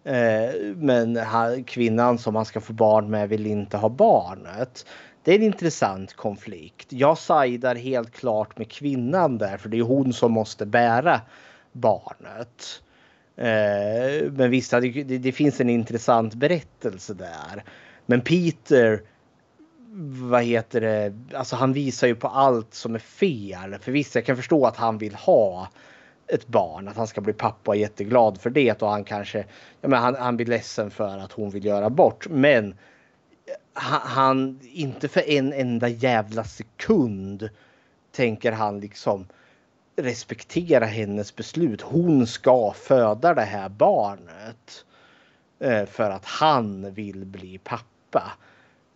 Eh, 0.04 0.54
men 0.76 1.18
kvinnan 1.66 2.18
som 2.18 2.36
han 2.36 2.44
ska 2.44 2.60
få 2.60 2.72
barn 2.72 3.10
med 3.10 3.28
vill 3.28 3.46
inte 3.46 3.76
ha 3.76 3.88
barnet. 3.88 4.86
Det 5.22 5.30
är 5.30 5.36
en 5.36 5.42
intressant 5.42 6.14
konflikt. 6.14 6.92
Jag 6.92 7.18
sidar 7.18 7.74
helt 7.74 8.12
klart 8.12 8.58
med 8.58 8.70
kvinnan 8.70 9.38
där 9.38 9.56
för 9.56 9.68
det 9.68 9.78
är 9.78 9.82
hon 9.82 10.12
som 10.12 10.32
måste 10.32 10.66
bära 10.66 11.20
barnet. 11.72 12.82
Eh, 13.36 14.32
men 14.32 14.50
visst, 14.50 14.70
det, 14.70 14.80
det, 14.80 15.18
det 15.18 15.32
finns 15.32 15.60
en 15.60 15.70
intressant 15.70 16.34
berättelse 16.34 17.14
där. 17.14 17.64
Men 18.06 18.20
Peter 18.20 19.02
vad 20.30 20.42
heter 20.42 20.80
det, 20.80 21.14
alltså 21.34 21.56
han 21.56 21.72
visar 21.72 22.06
ju 22.06 22.14
på 22.14 22.28
allt 22.28 22.74
som 22.74 22.94
är 22.94 22.98
fel. 22.98 23.76
För 23.80 23.92
visst, 23.92 24.14
jag 24.14 24.24
kan 24.24 24.36
förstå 24.36 24.66
att 24.66 24.76
han 24.76 24.98
vill 24.98 25.14
ha 25.14 25.68
ett 26.26 26.46
barn, 26.46 26.88
att 26.88 26.96
han 26.96 27.06
ska 27.06 27.20
bli 27.20 27.32
pappa 27.32 27.70
och 27.70 27.76
är 27.76 27.80
jätteglad 27.80 28.40
för 28.40 28.50
det 28.50 28.82
och 28.82 28.90
han 28.90 29.04
kanske, 29.04 29.38
ja 29.80 29.88
men 29.88 30.02
han, 30.02 30.14
han 30.14 30.36
blir 30.36 30.46
ledsen 30.46 30.90
för 30.90 31.18
att 31.18 31.32
hon 31.32 31.50
vill 31.50 31.64
göra 31.64 31.90
bort. 31.90 32.26
Men 32.30 32.74
han, 33.72 34.00
han, 34.04 34.60
inte 34.62 35.08
för 35.08 35.30
en 35.30 35.52
enda 35.52 35.88
jävla 35.88 36.44
sekund 36.44 37.48
tänker 38.12 38.52
han 38.52 38.80
liksom 38.80 39.26
respektera 39.96 40.84
hennes 40.84 41.36
beslut. 41.36 41.80
Hon 41.80 42.26
ska 42.26 42.72
föda 42.72 43.34
det 43.34 43.42
här 43.42 43.68
barnet. 43.68 44.84
Eh, 45.58 45.86
för 45.86 46.10
att 46.10 46.24
han 46.24 46.94
vill 46.94 47.24
bli 47.24 47.58
pappa. 47.58 48.32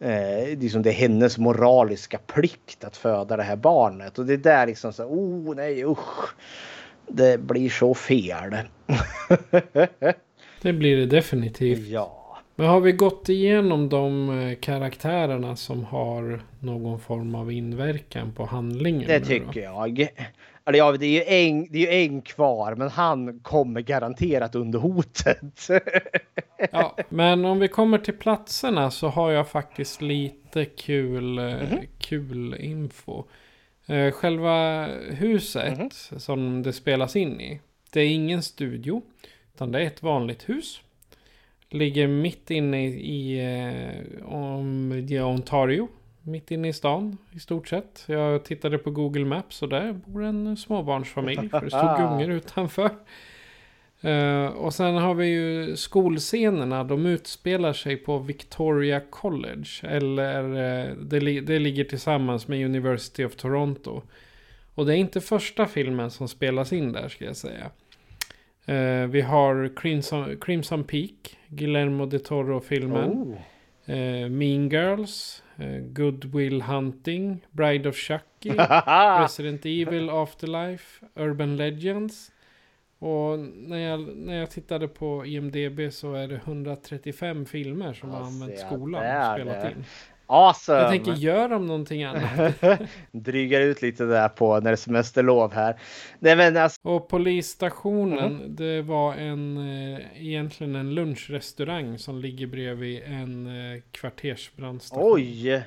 Eh, 0.00 0.58
liksom 0.58 0.82
det 0.82 0.90
är 0.90 0.94
hennes 0.94 1.38
moraliska 1.38 2.18
plikt 2.18 2.84
att 2.84 2.96
föda 2.96 3.36
det 3.36 3.42
här 3.42 3.56
barnet. 3.56 4.18
Och 4.18 4.26
det 4.26 4.32
är 4.32 4.38
där 4.38 4.66
liksom 4.66 4.92
så 4.92 5.04
oh 5.04 5.54
nej 5.54 5.84
usch. 5.84 6.34
Det 7.10 7.40
blir 7.40 7.70
så 7.70 7.94
fel. 7.94 8.56
Det 10.62 10.72
blir 10.72 10.96
det 10.96 11.06
definitivt. 11.06 11.88
Ja. 11.88 12.14
Men 12.56 12.66
har 12.66 12.80
vi 12.80 12.92
gått 12.92 13.28
igenom 13.28 13.88
de 13.88 14.30
eh, 14.40 14.58
karaktärerna 14.58 15.56
som 15.56 15.84
har 15.84 16.40
någon 16.60 17.00
form 17.00 17.34
av 17.34 17.52
inverkan 17.52 18.32
på 18.32 18.44
handlingen? 18.44 19.08
Det 19.08 19.20
tycker 19.20 19.60
jag. 19.60 20.08
Eller 20.64 20.78
ja, 20.78 20.92
det 20.92 21.06
är 21.06 21.10
ju 21.10 21.48
en, 21.48 21.66
det 21.70 21.78
är 21.78 21.98
ju 21.98 22.04
en 22.04 22.22
kvar, 22.22 22.74
men 22.74 22.88
han 22.88 23.40
kommer 23.40 23.80
garanterat 23.80 24.54
under 24.54 24.78
hotet. 24.78 25.68
Ja, 26.72 26.96
men 27.08 27.44
om 27.44 27.58
vi 27.58 27.68
kommer 27.68 27.98
till 27.98 28.14
platserna 28.14 28.90
så 28.90 29.08
har 29.08 29.30
jag 29.30 29.48
faktiskt 29.48 30.02
lite 30.02 30.64
kul, 30.64 31.38
eh, 31.38 31.54
kul 31.98 32.54
info. 32.54 33.24
Eh, 33.88 34.12
Själva 34.12 34.86
huset 35.10 35.92
som 36.16 36.62
det 36.62 36.72
spelas 36.72 37.16
in 37.16 37.40
i. 37.40 37.60
Det 37.90 38.00
är 38.00 38.08
ingen 38.08 38.42
studio. 38.42 39.02
Utan 39.54 39.72
det 39.72 39.82
är 39.82 39.86
ett 39.86 40.02
vanligt 40.02 40.48
hus. 40.48 40.80
Ligger 41.70 42.06
mitt 42.08 42.50
inne 42.50 42.86
i, 42.86 42.88
i 42.88 43.40
eh, 43.40 44.26
om, 44.26 44.92
i 44.92 45.20
Ontario. 45.20 45.88
Mitt 46.22 46.50
inne 46.50 46.68
i 46.68 46.72
stan 46.72 47.16
i 47.32 47.40
stort 47.40 47.68
sett. 47.68 48.04
Jag 48.06 48.44
tittade 48.44 48.78
på 48.78 48.90
Google 48.90 49.24
Maps 49.24 49.62
och 49.62 49.68
där 49.68 49.92
bor 49.92 50.24
en 50.24 50.56
småbarnsfamilj. 50.56 51.48
För 51.48 51.60
det 51.60 51.70
stod 51.70 51.96
gungor 51.98 52.30
utanför. 52.30 52.90
Eh, 54.00 54.46
och 54.46 54.74
sen 54.74 54.94
har 54.94 55.14
vi 55.14 55.26
ju 55.26 55.76
skolscenerna. 55.76 56.84
De 56.84 57.06
utspelar 57.06 57.72
sig 57.72 57.96
på 57.96 58.18
Victoria 58.18 59.00
College. 59.10 59.68
Eller 59.82 60.44
eh, 60.44 60.94
det, 60.94 61.20
li- 61.20 61.40
det 61.40 61.58
ligger 61.58 61.84
tillsammans 61.84 62.48
med 62.48 62.64
University 62.64 63.24
of 63.24 63.36
Toronto. 63.36 64.02
Och 64.74 64.86
det 64.86 64.94
är 64.94 64.96
inte 64.96 65.20
första 65.20 65.66
filmen 65.66 66.10
som 66.10 66.28
spelas 66.28 66.72
in 66.72 66.92
där 66.92 67.08
ska 67.08 67.24
jag 67.24 67.36
säga. 67.36 67.70
Eh, 68.66 69.06
vi 69.06 69.20
har 69.20 69.70
Crimson, 69.76 70.36
Crimson 70.40 70.84
Peak. 70.84 71.36
Guillermo 71.48 72.06
de 72.06 72.18
Toro-filmen. 72.18 73.10
Oh. 73.10 73.36
Mean 74.30 74.68
Girls. 74.68 75.42
Good 75.82 76.24
Will 76.24 76.62
Hunting. 76.62 77.40
Bride 77.50 77.88
of 77.88 77.96
Chucky. 77.96 78.50
Resident 79.20 79.66
Evil 79.66 80.10
Afterlife. 80.10 81.04
Urban 81.14 81.56
Legends. 81.56 82.30
Och 82.98 83.38
när 83.54 83.78
jag, 83.78 84.16
när 84.16 84.34
jag 84.36 84.50
tittade 84.50 84.88
på 84.88 85.26
IMDB 85.26 85.92
så 85.92 86.14
är 86.14 86.28
det 86.28 86.34
135 86.34 87.46
filmer 87.46 87.92
som 87.92 88.10
har 88.10 88.20
använt 88.20 88.58
skolan 88.58 88.94
och 89.26 89.34
spelat 89.34 89.62
det. 89.62 89.70
in. 89.70 89.84
Awesome! 90.30 90.78
Jag 90.78 90.90
tänker, 90.90 91.12
gör 91.12 91.48
de 91.48 91.66
någonting 91.66 92.04
annat? 92.04 92.54
Drygar 93.12 93.60
ut 93.60 93.82
lite 93.82 94.04
där 94.04 94.28
på 94.28 94.54
när 94.54 94.60
det 94.60 94.70
är 94.70 94.76
semesterlov 94.76 95.52
här. 95.54 95.80
Nej 96.18 96.36
men 96.36 96.56
alltså, 96.56 96.80
Och 96.88 97.08
polisstationen, 97.08 98.32
Mhm. 98.34 98.56
det 98.56 98.82
var 98.82 99.14
en, 99.14 99.56
eh, 99.58 100.00
egentligen 100.26 100.76
en 100.76 100.94
lunchrestaurang 100.94 101.98
som 101.98 102.18
ligger 102.18 102.46
bredvid 102.46 103.02
en 103.06 103.46
eh, 103.46 103.80
kvartersbrandstation. 103.92 105.12
oj! 105.12 105.62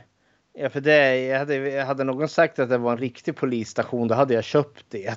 Ja, 0.54 0.70
för 0.70 0.82
det, 0.82 1.26
jag 1.26 1.40
hade, 1.40 1.84
hade 1.88 2.04
någon 2.04 2.30
sagt 2.30 2.60
att 2.60 2.70
det 2.70 2.78
var 2.78 2.92
en 2.92 2.98
riktig 2.98 3.36
polisstation 3.36 4.08
då 4.08 4.16
hade 4.16 4.34
jag 4.34 4.44
köpt 4.44 4.86
det. 4.90 5.16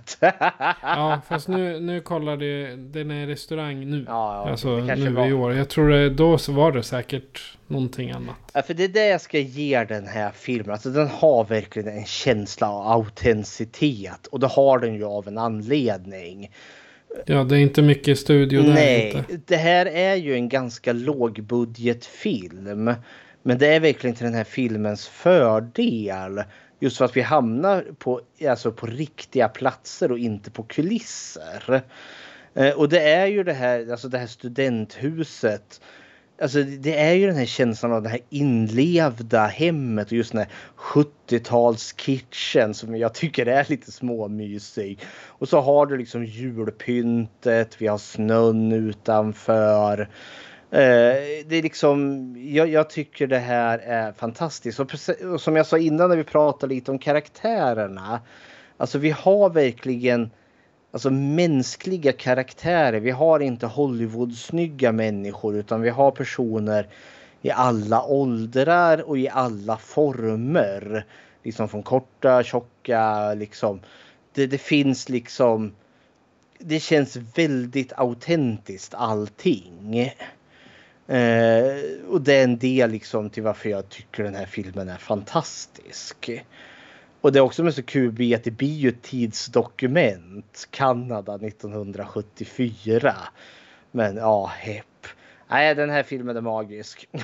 Ja, 0.83 1.21
fast 1.29 1.49
nu, 1.49 1.81
nu 1.81 2.01
kollade 2.01 2.47
jag, 2.47 2.79
den 2.79 3.11
är 3.11 3.27
restaurang 3.27 3.91
nu. 3.91 4.05
Ja, 4.07 4.45
ja, 4.45 4.51
alltså 4.51 4.77
det 4.77 4.87
kanske 4.87 5.05
nu 5.05 5.11
var. 5.11 5.27
i 5.27 5.33
år. 5.33 5.55
Jag 5.55 5.69
tror 5.69 5.89
det, 5.89 6.11
då 6.11 6.39
så 6.39 6.53
var 6.53 6.73
det 6.73 6.83
säkert 6.83 7.57
någonting 7.67 8.11
annat. 8.11 8.37
Ja, 8.53 8.63
för 8.63 8.75
det 8.75 8.85
är 8.85 8.89
det 8.89 9.07
jag 9.07 9.21
ska 9.21 9.39
ge 9.39 9.85
den 9.85 10.07
här 10.07 10.31
filmen. 10.31 10.71
Alltså 10.71 10.89
den 10.89 11.09
har 11.09 11.45
verkligen 11.45 11.89
en 11.89 12.05
känsla 12.05 12.71
av 12.71 12.87
autenticitet. 12.87 14.27
Och 14.27 14.41
det 14.41 14.47
har 14.47 14.79
den 14.79 14.95
ju 14.95 15.05
av 15.05 15.29
en 15.29 15.39
anledning. 15.39 16.51
Ja, 17.27 17.45
det 17.45 17.57
är 17.57 17.61
inte 17.61 17.83
mycket 17.83 18.19
studio 18.19 18.63
där 18.63 18.75
Nej, 18.75 19.13
inte. 19.17 19.41
det 19.47 19.57
här 19.57 19.87
är 19.87 20.15
ju 20.15 20.35
en 20.35 20.49
ganska 20.49 20.93
lågbudgetfilm. 20.93 22.95
Men 23.47 23.59
det 23.59 23.67
är 23.67 23.81
verkligen 23.81 24.17
till 24.17 24.25
den 24.25 24.35
här 24.35 24.45
filmens 24.45 25.07
fördel. 25.07 26.43
Just 26.81 26.97
för 26.97 27.05
att 27.05 27.17
vi 27.17 27.21
hamnar 27.21 27.85
på, 27.99 28.21
alltså 28.49 28.73
på 28.73 28.87
riktiga 28.87 29.49
platser 29.49 30.13
och 30.13 30.19
inte 30.19 30.51
på 30.51 30.63
kulisser. 30.63 31.83
Eh, 32.55 32.71
och 32.71 32.89
det 32.89 33.01
är 33.01 33.27
ju 33.27 33.45
det 33.45 33.53
här, 33.53 33.91
alltså 33.91 34.09
det 34.09 34.19
här 34.19 34.27
studenthuset. 34.27 35.81
Alltså 36.43 36.63
det 36.63 36.99
är 36.99 37.13
ju 37.13 37.27
den 37.27 37.37
här 37.37 37.45
känslan 37.45 37.93
av 37.93 38.03
det 38.03 38.09
här 38.09 38.21
inlevda 38.31 39.47
hemmet 39.47 40.07
och 40.07 40.13
just 40.13 40.33
den 40.33 40.41
här 40.41 40.51
70-talskitchen 40.77 42.73
som 42.73 42.97
jag 42.97 43.15
tycker 43.15 43.47
är 43.47 43.67
lite 43.69 43.93
småmysig. 43.93 44.99
Och 45.27 45.49
så 45.49 45.61
har 45.61 45.87
du 45.87 45.97
liksom 45.97 46.25
julpyntet, 46.25 47.83
vi 47.83 47.87
har 47.87 47.99
snön 47.99 48.73
utanför. 48.73 50.09
Eh, 50.75 51.45
det 51.47 51.57
är 51.57 51.63
liksom, 51.63 52.35
jag, 52.39 52.69
jag 52.69 52.91
tycker 52.91 53.27
det 53.27 53.39
här 53.39 53.79
är 53.79 54.13
fantastiskt. 54.13 54.81
Och, 54.81 54.89
precis- 54.89 55.21
och 55.21 55.41
som 55.41 55.57
jag 55.57 55.67
sa 55.67 55.79
innan 55.79 56.09
när 56.09 56.17
vi 56.17 56.25
pratade 56.25 56.75
lite 56.75 56.91
om 56.91 56.99
karaktärerna. 56.99 58.21
Alltså 58.77 58.99
vi 58.99 59.11
har 59.11 59.51
verkligen 59.51 60.31
alltså 60.93 61.11
mänskliga 61.11 62.13
karaktärer. 62.13 63.01
Vi 63.01 63.11
har 63.11 63.41
inte 63.41 63.67
Hollywood-snygga 63.67 64.93
människor 64.93 65.57
utan 65.57 65.81
vi 65.81 65.91
har 65.91 66.11
personer 66.11 66.87
i 67.43 67.51
alla 67.51 68.05
åldrar 68.05 69.09
och 69.09 69.19
i 69.19 69.29
alla 69.29 69.77
former. 69.77 71.05
Liksom 71.43 71.69
från 71.69 71.83
korta, 71.83 72.43
tjocka, 72.43 73.35
liksom. 73.35 73.81
Det, 74.33 74.47
det 74.47 74.59
finns 74.59 75.09
liksom. 75.09 75.73
Det 76.59 76.81
känns 76.81 77.17
väldigt 77.17 77.93
autentiskt 77.97 78.95
allting. 78.95 80.11
Eh, 81.07 81.75
och 82.09 82.21
det 82.21 82.35
är 82.35 82.45
en 82.45 82.59
del 82.59 82.91
liksom 82.91 83.31
till 83.31 83.43
varför 83.43 83.69
jag 83.69 83.89
tycker 83.89 84.25
den 84.25 84.35
här 84.35 84.47
filmen 84.47 84.89
är 84.89 84.97
fantastisk. 84.97 86.31
Och 87.21 87.33
det 87.33 87.39
är 87.39 87.41
också 87.41 87.63
med 87.63 87.75
så 87.75 87.83
kul 87.83 88.35
att 88.35 88.45
det 88.45 88.51
blir 88.51 88.75
ju 88.75 88.89
ett 88.89 89.03
tidsdokument. 89.03 90.69
Kanada 90.71 91.35
1974. 91.35 93.15
Men 93.91 94.17
ja, 94.17 94.47
hepp. 94.47 94.87
Nej, 95.49 95.75
den 95.75 95.91
här 95.91 96.03
filmen 96.03 96.37
är 96.37 96.41
magisk. 96.41 97.09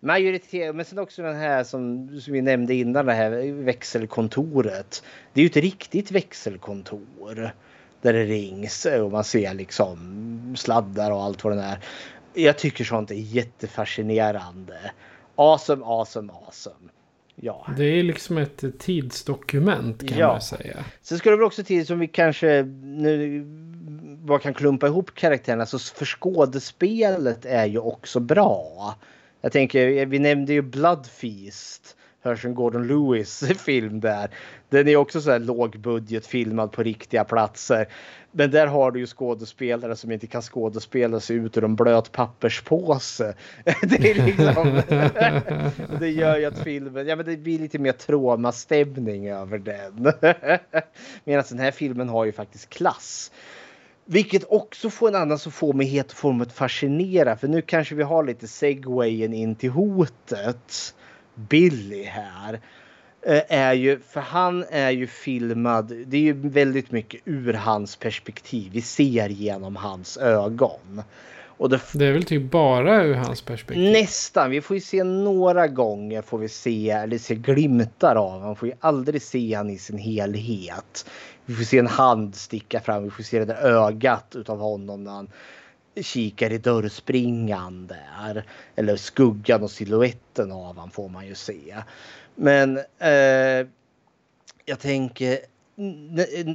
Majoritet, 0.00 0.74
men 0.74 0.84
sen 0.84 0.98
också 0.98 1.22
den 1.22 1.36
här 1.36 1.64
som, 1.64 2.08
som 2.20 2.32
vi 2.32 2.42
nämnde 2.42 2.74
innan, 2.74 3.06
det 3.06 3.12
här 3.12 3.52
växelkontoret. 3.52 5.02
Det 5.32 5.40
är 5.40 5.42
ju 5.42 5.50
ett 5.50 5.56
riktigt 5.56 6.10
växelkontor. 6.10 7.54
Där 8.04 8.12
det 8.12 8.24
rings 8.24 8.86
och 8.86 9.12
man 9.12 9.24
ser 9.24 9.54
liksom 9.54 10.54
sladdar 10.58 11.10
och 11.10 11.22
allt 11.22 11.44
vad 11.44 11.56
det 11.56 11.62
är. 11.62 11.78
Jag 12.34 12.58
tycker 12.58 12.84
sånt 12.84 13.10
är 13.10 13.14
jättefascinerande. 13.14 14.78
Awesome, 15.34 15.84
awesome, 15.84 16.32
awesome. 16.32 16.90
Ja. 17.34 17.66
Det 17.76 17.84
är 17.84 18.02
liksom 18.02 18.38
ett 18.38 18.64
tidsdokument 18.78 20.08
kan 20.08 20.18
Ja. 20.18 20.28
man 20.28 20.40
säga. 20.40 20.84
Sen 21.02 21.18
ska 21.18 21.30
det 21.30 21.36
väl 21.36 21.44
också 21.46 21.64
till 21.64 21.86
som 21.86 21.98
vi 21.98 22.08
kanske 22.08 22.62
nu 22.82 23.42
bara 24.24 24.38
kan 24.38 24.54
klumpa 24.54 24.86
ihop 24.86 25.14
karaktärerna. 25.14 25.66
Så 25.66 25.78
för 25.78 26.04
skådespelet 26.04 27.44
är 27.44 27.66
ju 27.66 27.78
också 27.78 28.20
bra. 28.20 28.94
Jag 29.40 29.52
tänker, 29.52 30.06
vi 30.06 30.18
nämnde 30.18 30.52
ju 30.52 30.62
Blood 30.62 31.06
Feast. 31.06 31.96
Herschel 32.24 32.52
Gordon 32.52 32.86
Lewis 32.86 33.44
film 33.64 34.00
där. 34.00 34.30
Den 34.68 34.88
är 34.88 34.96
också 34.96 35.20
så 35.20 35.30
här 35.30 35.38
lågbudget 35.38 36.26
filmad 36.26 36.72
på 36.72 36.82
riktiga 36.82 37.24
platser. 37.24 37.88
Men 38.32 38.50
där 38.50 38.66
har 38.66 38.90
du 38.90 39.00
ju 39.00 39.06
skådespelare 39.06 39.96
som 39.96 40.12
inte 40.12 40.26
kan 40.26 40.42
skådespela 40.42 41.20
sig 41.20 41.36
ut 41.36 41.56
ur 41.56 41.64
en 41.64 41.76
blöt 41.76 42.12
papperspåse. 42.12 43.34
Det, 43.64 44.10
är 44.10 44.26
liksom, 44.26 44.82
det 46.00 46.10
gör 46.10 46.38
ju 46.38 46.44
att 46.44 46.58
filmen, 46.58 47.06
ja 47.06 47.16
men 47.16 47.26
det 47.26 47.36
blir 47.36 47.58
lite 47.58 47.78
mer 47.78 47.92
traumastämning 47.92 49.28
över 49.28 49.58
den. 49.58 50.12
Medan 51.24 51.44
den 51.48 51.58
här 51.58 51.70
filmen 51.70 52.08
har 52.08 52.24
ju 52.24 52.32
faktiskt 52.32 52.70
klass. 52.70 53.32
Vilket 54.04 54.44
också 54.48 54.90
får 54.90 55.08
en 55.08 55.14
annan 55.14 55.38
som 55.38 55.52
får 55.52 55.72
mig 55.72 55.86
helt 55.86 56.10
och 56.10 56.16
form 56.18 56.46
fascinera. 56.46 57.36
För 57.36 57.48
nu 57.48 57.62
kanske 57.62 57.94
vi 57.94 58.02
har 58.02 58.24
lite 58.24 58.48
segwayen 58.48 59.34
in 59.34 59.54
till 59.54 59.70
hotet. 59.70 60.94
Billy 61.34 62.04
här. 62.04 62.60
eh, 63.22 63.42
Är 63.48 63.72
ju, 63.72 63.98
för 63.98 64.20
han 64.20 64.64
är 64.70 64.90
ju 64.90 65.06
filmad, 65.06 65.92
det 66.06 66.16
är 66.16 66.20
ju 66.20 66.48
väldigt 66.48 66.90
mycket 66.90 67.20
ur 67.24 67.52
hans 67.52 67.96
perspektiv. 67.96 68.72
Vi 68.72 68.82
ser 68.82 69.28
genom 69.28 69.76
hans 69.76 70.16
ögon. 70.16 71.02
Och 71.56 71.70
det, 71.70 71.80
Det 71.92 72.06
är 72.06 72.12
väl 72.12 72.24
typ 72.24 72.50
bara 72.50 73.04
ur 73.04 73.14
hans 73.14 73.42
perspektiv. 73.42 73.92
Nästan. 73.92 74.50
Vi 74.50 74.60
får 74.60 74.76
ju 74.76 74.80
se 74.80 75.04
några 75.04 75.66
gånger 75.66 76.22
får 76.22 76.38
vi 76.38 76.48
se, 76.48 76.90
eller 76.90 77.18
se 77.18 77.34
glimtar 77.34 78.16
av 78.16 78.40
Man 78.40 78.56
får 78.56 78.68
ju 78.68 78.74
aldrig 78.80 79.22
se 79.22 79.54
han 79.54 79.70
i 79.70 79.78
sin 79.78 79.98
helhet. 79.98 81.06
Vi 81.44 81.54
får 81.54 81.64
se 81.64 81.78
en 81.78 81.86
hand 81.86 82.34
sticka 82.34 82.80
fram. 82.80 83.04
Vi 83.04 83.10
får 83.10 83.22
se 83.22 83.38
det 83.38 83.44
där 83.44 83.62
ögat 83.62 84.36
utav 84.36 84.58
honom 84.58 85.04
när 85.04 85.10
han 85.12 85.28
kikar 86.02 86.52
i 86.52 86.58
dörrspringan 86.58 87.86
där. 87.86 88.44
Eller 88.76 88.96
skuggan 88.96 89.62
och 89.62 89.70
siluetten 89.70 90.52
av 90.52 90.78
han 90.78 90.90
får 90.90 91.08
man 91.08 91.26
ju 91.26 91.34
se. 91.34 91.76
Men 92.34 92.78
eh, 92.98 93.66
jag 94.64 94.80
tänker 94.80 95.38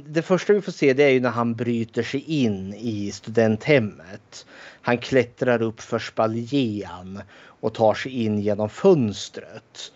det 0.06 0.22
första 0.22 0.52
vi 0.52 0.60
får 0.60 0.72
se 0.72 0.92
det 0.92 1.04
är 1.04 1.08
ju 1.08 1.20
när 1.20 1.30
han 1.30 1.54
bryter 1.54 2.02
sig 2.02 2.20
in 2.20 2.74
i 2.74 3.12
studenthemmet. 3.12 4.46
Han 4.82 4.98
klättrar 4.98 5.62
upp 5.62 5.80
för 5.80 5.98
spaljén 5.98 7.22
och 7.60 7.74
tar 7.74 7.94
sig 7.94 8.24
in 8.24 8.40
genom 8.40 8.68
fönstret. 8.68 9.92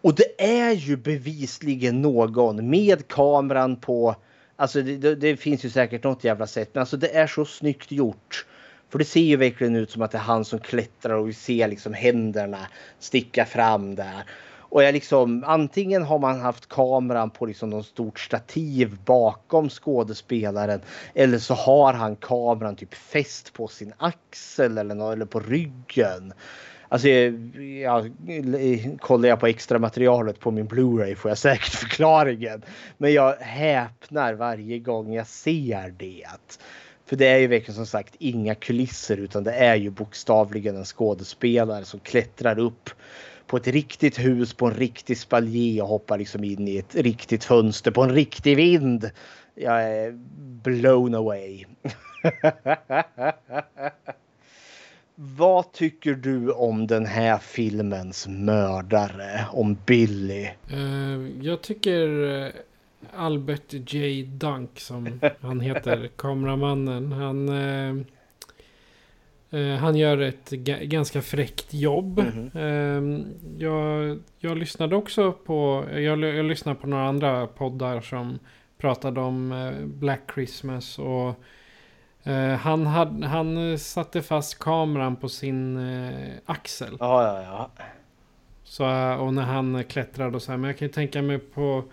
Och 0.00 0.14
det 0.14 0.44
är 0.44 0.72
ju 0.72 0.96
bevisligen 0.96 2.02
någon 2.02 2.70
med 2.70 3.08
kameran 3.08 3.76
på. 3.76 4.16
Alltså 4.56 4.82
det, 4.82 4.96
det, 4.96 5.14
det 5.14 5.36
finns 5.36 5.64
ju 5.64 5.70
säkert 5.70 6.04
något 6.04 6.24
jävla 6.24 6.46
sätt, 6.46 6.70
men 6.72 6.80
alltså 6.80 6.96
det 6.96 7.16
är 7.16 7.26
så 7.26 7.44
snyggt 7.44 7.92
gjort. 7.92 8.46
För 8.90 8.98
det 8.98 9.04
ser 9.04 9.20
ju 9.20 9.36
verkligen 9.36 9.76
ut 9.76 9.90
som 9.90 10.02
att 10.02 10.10
det 10.10 10.18
är 10.18 10.22
han 10.22 10.44
som 10.44 10.58
klättrar 10.58 11.14
och 11.14 11.28
vi 11.28 11.32
ser 11.32 11.68
liksom 11.68 11.94
händerna 11.94 12.66
sticka 12.98 13.44
fram 13.44 13.94
där. 13.94 14.24
Och 14.68 14.82
jag 14.82 14.92
liksom, 14.92 15.44
antingen 15.46 16.02
har 16.02 16.18
man 16.18 16.40
haft 16.40 16.68
kameran 16.68 17.30
på 17.30 17.46
liksom 17.46 17.70
något 17.70 17.86
stort 17.86 18.20
stativ 18.20 18.96
bakom 19.04 19.68
skådespelaren. 19.68 20.80
Eller 21.14 21.38
så 21.38 21.54
har 21.54 21.92
han 21.92 22.16
kameran 22.16 22.76
typ 22.76 22.94
fäst 22.94 23.52
på 23.52 23.68
sin 23.68 23.92
axel 23.98 24.78
eller, 24.78 24.94
något, 24.94 25.12
eller 25.12 25.26
på 25.26 25.40
ryggen. 25.40 26.32
Alltså, 26.88 27.08
ja, 27.08 28.04
kollar 29.00 29.28
jag 29.28 29.40
på 29.40 29.46
extra 29.46 29.78
materialet 29.78 30.40
på 30.40 30.50
min 30.50 30.68
Blu-ray 30.68 31.14
får 31.14 31.30
jag 31.30 31.38
säkert 31.38 31.74
förklaringen. 31.74 32.62
Men 32.98 33.12
jag 33.12 33.36
häpnar 33.36 34.34
varje 34.34 34.78
gång 34.78 35.12
jag 35.12 35.26
ser 35.26 35.94
det. 35.98 36.26
För 37.06 37.16
det 37.16 37.26
är 37.26 37.38
ju 37.38 37.46
verkligen 37.46 37.74
som 37.74 37.86
sagt 37.86 38.14
inga 38.18 38.54
kulisser 38.54 39.16
utan 39.16 39.44
det 39.44 39.52
är 39.52 39.76
ju 39.76 39.90
bokstavligen 39.90 40.76
en 40.76 40.84
skådespelare 40.84 41.84
som 41.84 42.00
klättrar 42.00 42.58
upp 42.58 42.90
på 43.46 43.56
ett 43.56 43.66
riktigt 43.66 44.18
hus 44.18 44.54
på 44.54 44.66
en 44.66 44.74
riktig 44.74 45.18
spaljé 45.18 45.82
och 45.82 45.88
hoppar 45.88 46.18
liksom 46.18 46.44
in 46.44 46.68
i 46.68 46.76
ett 46.76 46.94
riktigt 46.94 47.44
fönster 47.44 47.90
på 47.90 48.02
en 48.02 48.14
riktig 48.14 48.56
vind. 48.56 49.10
Jag 49.54 49.82
är 49.82 50.12
blown 50.62 51.14
away. 51.14 51.64
Vad 55.18 55.72
tycker 55.72 56.14
du 56.14 56.50
om 56.50 56.86
den 56.86 57.06
här 57.06 57.38
filmens 57.38 58.26
mördare? 58.28 59.46
Om 59.52 59.78
Billy? 59.86 60.48
Eh, 60.70 61.46
jag 61.46 61.62
tycker 61.62 62.28
eh, 62.44 62.48
Albert 63.16 63.72
J. 63.92 64.22
Dunk 64.22 64.80
som 64.80 65.20
han 65.40 65.60
heter, 65.60 66.10
kameramannen. 66.16 67.12
Han, 67.12 67.48
eh, 67.48 67.96
eh, 69.60 69.76
han 69.76 69.96
gör 69.96 70.18
ett 70.18 70.50
ga- 70.50 70.84
ganska 70.84 71.22
fräckt 71.22 71.74
jobb. 71.74 72.18
Eh, 72.54 73.02
jag, 73.58 74.18
jag 74.38 74.56
lyssnade 74.56 74.96
också 74.96 75.32
på, 75.32 75.84
jag, 75.92 76.24
jag 76.24 76.44
lyssnade 76.44 76.78
på 76.80 76.86
några 76.86 77.08
andra 77.08 77.46
poddar 77.46 78.00
som 78.00 78.38
pratade 78.78 79.20
om 79.20 79.52
eh, 79.52 79.86
Black 79.86 80.20
Christmas. 80.34 80.98
och 80.98 81.34
eh, 82.30 82.54
han, 82.54 82.86
hade, 82.86 83.26
han 83.26 83.78
satte 83.78 84.22
fast 84.22 84.58
kameran 84.58 85.16
på 85.16 85.28
sin 85.28 85.76
eh, 85.76 86.28
axel. 86.46 86.96
Ja, 87.00 87.42
ja, 87.42 87.42
ja. 87.42 87.84
Så, 88.64 88.84
och 89.24 89.34
när 89.34 89.42
han 89.42 89.84
klättrade 89.84 90.36
och 90.36 90.42
så 90.42 90.50
här. 90.52 90.58
Men 90.58 90.68
jag 90.70 90.78
kan 90.78 90.88
ju 90.88 90.92
tänka 90.92 91.22
mig 91.22 91.38
på 91.38 91.84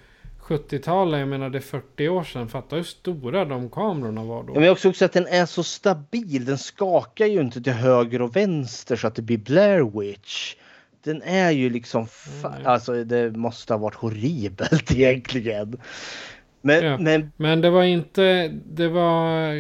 70-talet, 0.48 1.20
jag 1.20 1.28
menar 1.30 1.50
det 1.50 1.58
är 1.58 1.62
40 1.62 2.08
år 2.10 2.24
sedan. 2.24 2.48
Fatta 2.50 2.76
hur 2.76 2.84
stora 2.84 3.46
de 3.46 3.70
kamerorna 3.70 4.24
var 4.24 4.44
då. 4.44 4.54
Ja, 4.56 4.60
Men 4.60 4.70
också, 4.70 4.90
också 4.90 5.06
att 5.06 5.14
den 5.14 5.28
är 5.28 5.46
så 5.46 5.64
stabil. 5.64 6.46
Den 6.46 6.58
skakar 6.58 7.26
ju 7.26 7.42
inte 7.42 7.62
till 7.62 7.74
höger 7.74 8.22
och 8.22 8.36
vänster 8.36 8.96
så 8.96 9.08
att 9.08 9.16
det 9.16 9.22
blir 9.22 9.38
Blair 9.38 10.00
Witch. 10.00 10.56
Den 11.04 11.22
är 11.22 11.52
ju 11.52 11.70
liksom, 11.70 12.06
fa- 12.06 12.66
alltså 12.66 13.04
det 13.04 13.32
måste 13.38 13.74
ha 13.74 13.78
varit 13.78 13.96
horribelt 13.96 14.92
egentligen. 14.96 15.78
Men, 16.62 16.86
Ja. 16.86 16.98
men 16.98 17.32
Men 17.38 17.62
det 17.62 17.70
var 17.70 17.84
inte, 17.84 18.48
det 18.72 18.88
var 18.88 19.54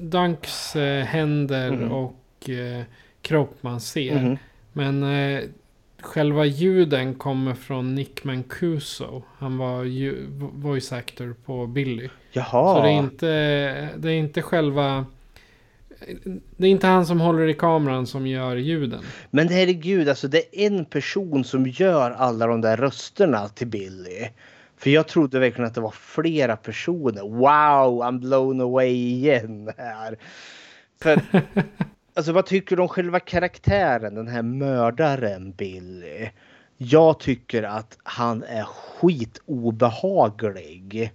Dunks 0.00 0.76
eh, 0.76 1.04
händer 1.04 1.70
Mhm. 1.70 1.92
och 1.92 2.50
eh, 2.50 2.82
kropp 3.22 3.56
man 3.60 3.80
ser. 3.80 4.14
Mhm. 4.22 4.36
Men 4.72 5.02
eh, 5.02 5.42
själva 6.00 6.44
ljuden 6.44 7.14
kommer 7.14 7.54
från 7.54 7.94
Nick 7.94 8.24
Mancuso. 8.24 9.22
Han 9.38 9.58
var 9.58 9.84
ju, 9.84 10.26
voice 10.52 10.92
actor 10.92 11.34
på 11.44 11.66
Billy. 11.66 12.08
Jaha. 12.32 12.74
Så 12.74 12.82
det 12.82 12.88
är 12.88 12.98
inte, 12.98 13.26
det 13.96 14.08
är 14.10 14.18
inte 14.18 14.42
själva... 14.42 15.06
Det 16.56 16.66
är 16.66 16.70
inte 16.70 16.86
han 16.86 17.06
som 17.06 17.20
håller 17.20 17.48
i 17.48 17.54
kameran 17.54 18.06
som 18.06 18.26
gör 18.26 18.56
ljuden. 18.56 19.04
Men 19.30 19.48
herregud, 19.48 20.08
alltså 20.08 20.28
det 20.28 20.62
är 20.64 20.66
en 20.66 20.84
person 20.84 21.44
som 21.44 21.66
gör 21.66 22.10
alla 22.10 22.46
de 22.46 22.60
där 22.60 22.76
rösterna 22.76 23.48
till 23.48 23.66
Billy. 23.66 24.28
För 24.76 24.90
jag 24.90 25.08
trodde 25.08 25.38
verkligen 25.38 25.66
att 25.66 25.74
det 25.74 25.80
var 25.80 25.90
flera 25.90 26.56
personer. 26.56 27.22
Wow, 27.22 28.02
I'm 28.02 28.18
blown 28.18 28.60
away 28.60 28.92
igen 28.92 29.72
här. 29.76 30.18
För, 31.02 31.20
alltså 32.16 32.32
vad 32.32 32.46
tycker 32.46 32.76
du 32.76 32.82
om 32.82 32.88
själva 32.88 33.20
karaktären, 33.20 34.14
den 34.14 34.28
här 34.28 34.42
mördaren 34.42 35.52
Billy? 35.52 36.28
Jag 36.76 37.20
tycker 37.20 37.62
att 37.62 37.98
han 38.02 38.42
är 38.42 38.64
skitobehaglig. 39.76 41.12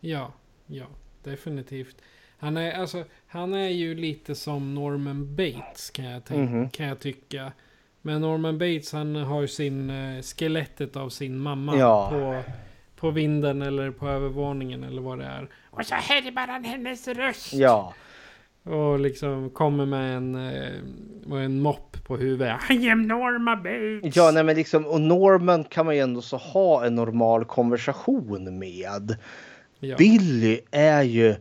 Ja, 0.00 0.32
ja, 0.66 0.84
definitivt. 1.24 1.96
Han 2.38 2.56
är, 2.56 2.72
alltså, 2.72 3.04
han 3.26 3.54
är 3.54 3.68
ju 3.68 3.94
lite 3.94 4.34
som 4.34 4.74
Norman 4.74 5.36
Bates 5.36 5.90
kan 5.90 6.04
jag, 6.04 6.24
tänka, 6.24 6.52
Mhm. 6.52 6.70
kan 6.70 6.86
jag 6.86 7.00
tycka. 7.00 7.52
Men 8.02 8.20
Norman 8.20 8.58
Bates 8.58 8.92
han 8.92 9.16
har 9.16 9.40
ju 9.40 9.48
sin 9.48 9.90
eh, 9.90 10.22
skelettet 10.22 10.96
av 10.96 11.08
sin 11.08 11.38
mamma 11.38 11.76
Ja. 11.76 12.08
på, 12.10 12.42
på 12.96 13.10
vinden 13.10 13.62
eller 13.62 13.90
på 13.90 14.08
övervåningen 14.08 14.84
eller 14.84 15.02
vad 15.02 15.18
det 15.18 15.24
är. 15.24 15.48
Och 15.70 15.86
så 15.86 15.94
härmar 15.94 16.46
han 16.46 16.64
hennes 16.64 17.08
röst. 17.08 17.52
Ja. 17.52 17.94
Och 18.66 19.00
liksom 19.00 19.50
kommer 19.50 19.86
med 19.86 20.16
en, 20.16 20.34
eh, 20.34 20.72
med 21.26 21.44
en 21.44 21.60
mopp 21.60 21.96
på 22.04 22.16
huvudet. 22.16 22.56
I 22.70 22.90
am 22.90 23.02
Norma 23.02 23.56
Bates. 23.56 24.16
Ja, 24.16 24.30
nej, 24.30 24.44
men 24.44 24.56
liksom, 24.56 24.86
och 24.86 25.00
Norman 25.00 25.64
kan 25.64 25.86
man 25.86 25.94
ju 25.94 26.00
ändå 26.00 26.20
så 26.20 26.36
ha 26.36 26.84
en 26.84 26.94
normal 26.94 27.44
konversation 27.44 28.58
med. 28.58 29.16
Ja. 29.80 29.96
Billy 29.96 30.60
är 30.70 31.02
ju, 31.02 31.34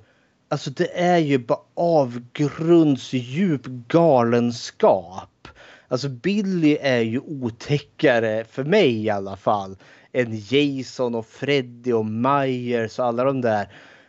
alltså 0.50 0.70
det 0.70 1.00
är 1.00 1.18
ju 1.18 1.38
bara 1.38 1.60
avgrundsdjup 1.74 3.66
galenskap. 3.66 5.48
Alltså 5.88 6.10
Billy 6.10 6.78
är 6.82 7.02
ju 7.02 7.20
otäckare, 7.20 8.44
för 8.44 8.64
mig 8.64 9.04
i 9.04 9.10
alla 9.10 9.38
fall, 9.38 9.78
än 10.14 10.42
Jason 10.50 11.16
och 11.16 11.26
Freddy 11.26 11.94
och 11.94 12.06
Myers 12.06 13.00
och 13.00 13.06
alla 13.06 13.24
de 13.24 13.42
där 13.42 13.68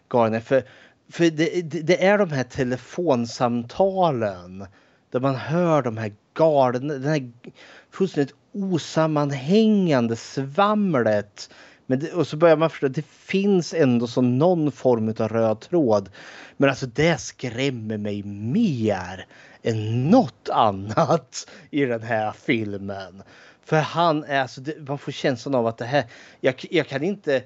galna. 0.09 0.40
För, 0.40 0.62
för 1.09 1.31
det, 1.31 1.62
det, 1.62 2.05
är 2.05 2.19
de 2.19 2.31
här 2.31 2.45
telefonsamtalen 2.45 4.66
där 5.11 5.20
man 5.20 5.35
hör 5.35 5.83
de 5.83 5.97
här 5.97 6.12
galna, 6.35 6.78
den 6.78 7.05
här 7.05 7.33
fullständigt 7.91 8.35
osammanhängande 8.53 10.16
svamlet. 10.16 11.51
Men 11.87 11.99
det, 11.99 12.12
och 12.12 12.27
så 12.27 12.37
börjar 12.37 12.57
man 12.57 12.70
förstå 12.70 12.87
att 12.87 12.95
det 12.95 13.07
finns 13.07 13.74
ändå 13.74 14.07
som 14.07 14.39
någon 14.39 14.73
form 14.73 15.09
av 15.09 15.28
röd 15.28 15.61
tråd. 15.61 16.11
Men 16.57 16.70
alltså 16.70 16.87
det 16.87 17.20
skrämmer 17.20 17.97
mig 17.97 18.23
mer 18.23 19.27
än 19.62 20.11
något 20.11 20.49
annat 20.53 21.49
i 21.70 21.85
den 21.85 22.03
här 22.03 22.33
filmen. 22.33 23.23
För 23.65 23.77
han 23.77 24.24
är 24.24 24.41
alltså, 24.41 24.61
man 24.87 24.99
får 24.99 25.12
känslan 25.12 25.55
av 25.55 25.66
att 25.66 25.78
det 25.78 25.85
här, 25.85 26.05
jag, 26.41 26.66
jag 26.70 26.89
kan 26.89 27.03
inte, 27.03 27.43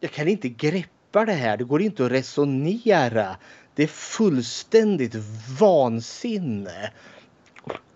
jag 0.00 0.10
kan 0.10 0.28
inte 0.28 0.48
greppa 0.48 0.95
det 1.24 1.32
här. 1.32 1.56
Det 1.56 1.64
går 1.64 1.82
inte 1.82 2.04
att 2.06 2.12
resonera. 2.12 3.36
Det 3.74 3.82
är 3.82 3.86
fullständigt 3.86 5.14
vansinne. 5.60 6.90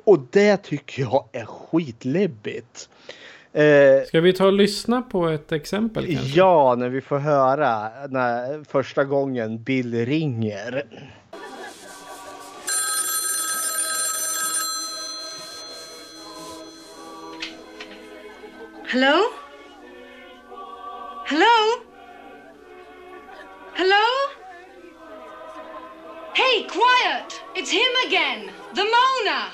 Och 0.05 0.19
det 0.31 0.57
tycker 0.57 1.03
jag 1.03 1.24
är 1.32 1.45
skitläbbigt. 1.45 2.89
Eh, 3.53 4.03
Ska 4.07 4.20
vi 4.20 4.32
ta 4.32 4.47
och 4.47 4.53
lyssna 4.53 5.03
på 5.03 5.28
ett 5.28 5.53
exempel 5.53 6.07
kanske? 6.15 6.39
ja, 6.39 6.74
när 6.78 6.89
vi 6.89 7.01
får 7.01 7.19
höra 7.19 7.91
när 8.09 8.65
första 8.65 9.05
gången 9.05 9.62
Bill 9.62 10.07
ringer. 10.07 10.85
Hello? 18.87 19.19
Hello? 21.27 21.90
Hello? 23.75 24.35
Hey, 26.35 26.65
quiet! 26.65 27.41
It's 27.55 27.71
him 27.71 27.91
again! 28.07 28.51
The 28.75 28.85
Mona! 28.85 29.53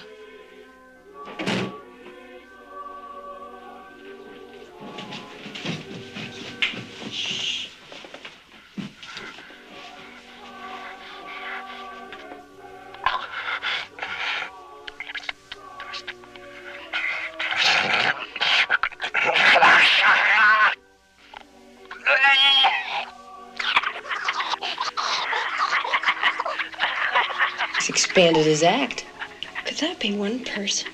Expanded 28.16 28.46
his 28.46 28.62
act. 28.62 29.04
Could 29.66 29.76
that 29.76 30.00
be 30.00 30.14
one 30.14 30.42
person? 30.42 30.88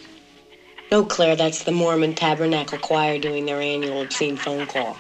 No, 0.90 1.05
Claire, 1.05 1.36
that's 1.36 1.62
the 1.62 1.70
Mormon 1.70 2.16
Tabernacle 2.16 2.78
Choir 2.78 3.20
doing 3.20 3.47
their 3.47 3.61
annual 3.61 4.03
obscene 4.03 4.36
phone 4.36 4.66
call. 4.66 4.97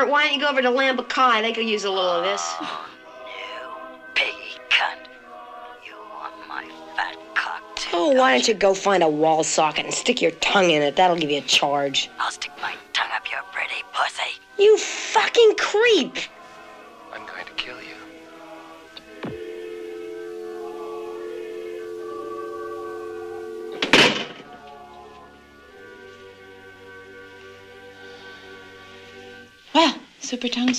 You 0.00 0.06
pervert, 0.06 0.12
why 0.12 0.24
don't 0.24 0.34
you 0.34 0.40
go 0.40 0.48
over 0.48 0.62
to 0.62 0.68
Lambakai? 0.68 1.42
They 1.42 1.52
could 1.52 1.66
use 1.68 1.84
a 1.84 1.90
little 1.90 2.10
of 2.10 2.24
this. 2.24 2.42
Oh, 2.60 2.86
Piggy 4.14 4.58
cunt. 4.68 5.06
You 5.86 5.94
want 6.12 6.34
my 6.48 6.64
fat 6.96 7.16
cock 7.34 7.76
too? 7.76 7.90
Oh, 7.92 8.10
why 8.10 8.32
don't 8.32 8.48
you 8.48 8.54
go 8.54 8.74
find 8.74 9.02
a 9.02 9.08
wall 9.08 9.44
socket 9.44 9.84
and 9.84 9.94
stick 9.94 10.22
your 10.22 10.32
tongue 10.32 10.70
in 10.70 10.82
it? 10.82 10.96
That'll 10.96 11.16
give 11.16 11.30
you 11.30 11.38
a 11.38 11.42
charge. 11.42 12.10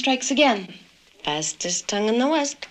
Strikes 0.01 0.31
again. 0.31 0.67
Fastest 1.23 1.87
tongue 1.87 2.09
in 2.09 2.19
the 2.19 2.27
West. 2.27 2.67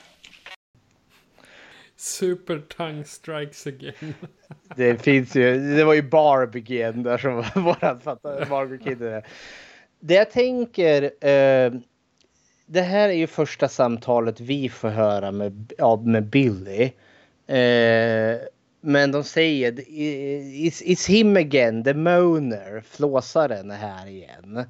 Super 1.96 2.58
tongue 2.58 3.04
strikes 3.04 3.66
again. 3.66 4.14
Det 4.76 5.02
finns 5.02 5.36
ju, 5.36 5.74
det 5.76 5.84
var 5.84 5.94
ju 5.94 6.02
Barb 6.02 6.56
igen 6.56 7.02
där 7.02 7.18
som 7.18 7.36
var 7.36 7.60
våran 7.60 8.00
fattade 8.00 8.46
Margaret 8.46 8.84
Kidder. 8.84 9.26
Det 10.00 10.14
jag 10.14 10.30
tänker, 10.30 11.02
eh, 11.02 11.72
det 12.66 12.82
här 12.82 13.08
är 13.08 13.12
ju 13.12 13.26
första 13.26 13.68
samtalet 13.68 14.40
vi 14.40 14.68
får 14.68 14.88
höra 14.88 15.32
med, 15.32 15.72
ja, 15.78 15.96
med 15.96 16.24
Billy. 16.24 16.82
Eh, 17.46 18.38
men 18.80 19.12
de 19.12 19.24
säger 19.24 19.72
it's, 19.72 20.82
it's 20.82 21.08
him 21.08 21.36
again, 21.36 21.84
the 21.84 21.94
moaner, 21.94 22.80
flåsaren 22.80 23.70
är 23.70 23.76
här 23.76 24.06
igen. 24.06 24.64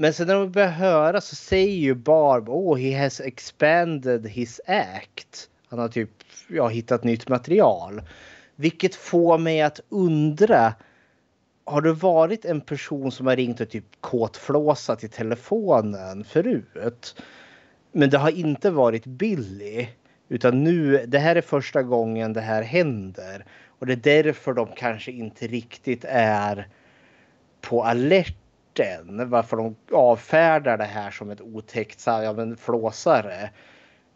Men 0.00 0.12
sen 0.12 0.26
när 0.26 0.34
de 0.34 0.52
börjar 0.52 0.68
höra 0.68 1.20
så 1.20 1.36
säger 1.36 1.76
ju 1.76 1.94
Barb, 1.94 2.48
oh 2.48 2.78
he 2.78 3.02
has 3.02 3.20
expanded 3.20 4.26
his 4.26 4.60
act. 4.66 5.50
Han 5.68 5.78
har 5.78 5.88
typ 5.88 6.10
ja, 6.48 6.68
hittat 6.68 7.04
nytt 7.04 7.28
material. 7.28 8.02
Vilket 8.56 8.94
får 8.94 9.38
mig 9.38 9.62
att 9.62 9.80
undra. 9.88 10.74
Har 11.64 11.80
du 11.80 11.92
varit 11.92 12.44
en 12.44 12.60
person 12.60 13.12
som 13.12 13.26
har 13.26 13.36
ringt 13.36 13.60
och 13.60 13.70
typ 13.70 13.84
kåtflåsat 14.00 15.04
i 15.04 15.08
telefonen 15.08 16.24
förut? 16.24 17.22
Men 17.92 18.10
det 18.10 18.18
har 18.18 18.30
inte 18.30 18.70
varit 18.70 19.06
Billy. 19.06 19.86
Utan 20.28 20.64
nu, 20.64 21.04
det 21.06 21.18
här 21.18 21.36
är 21.36 21.40
första 21.40 21.82
gången 21.82 22.32
det 22.32 22.40
här 22.40 22.62
händer. 22.62 23.44
Och 23.78 23.86
det 23.86 23.92
är 23.92 24.22
därför 24.22 24.54
de 24.54 24.68
kanske 24.76 25.12
inte 25.12 25.46
riktigt 25.46 26.04
är 26.08 26.68
på 27.60 27.84
alert 27.84 28.47
än 28.80 29.30
Varför 29.30 29.56
de 29.56 29.76
avfärdar 29.92 30.78
det 30.78 30.84
här 30.84 31.10
som 31.10 31.30
ett 31.30 31.40
otäckt 31.40 32.02
ja, 32.06 32.32
men 32.32 32.56
flåsare. 32.56 33.50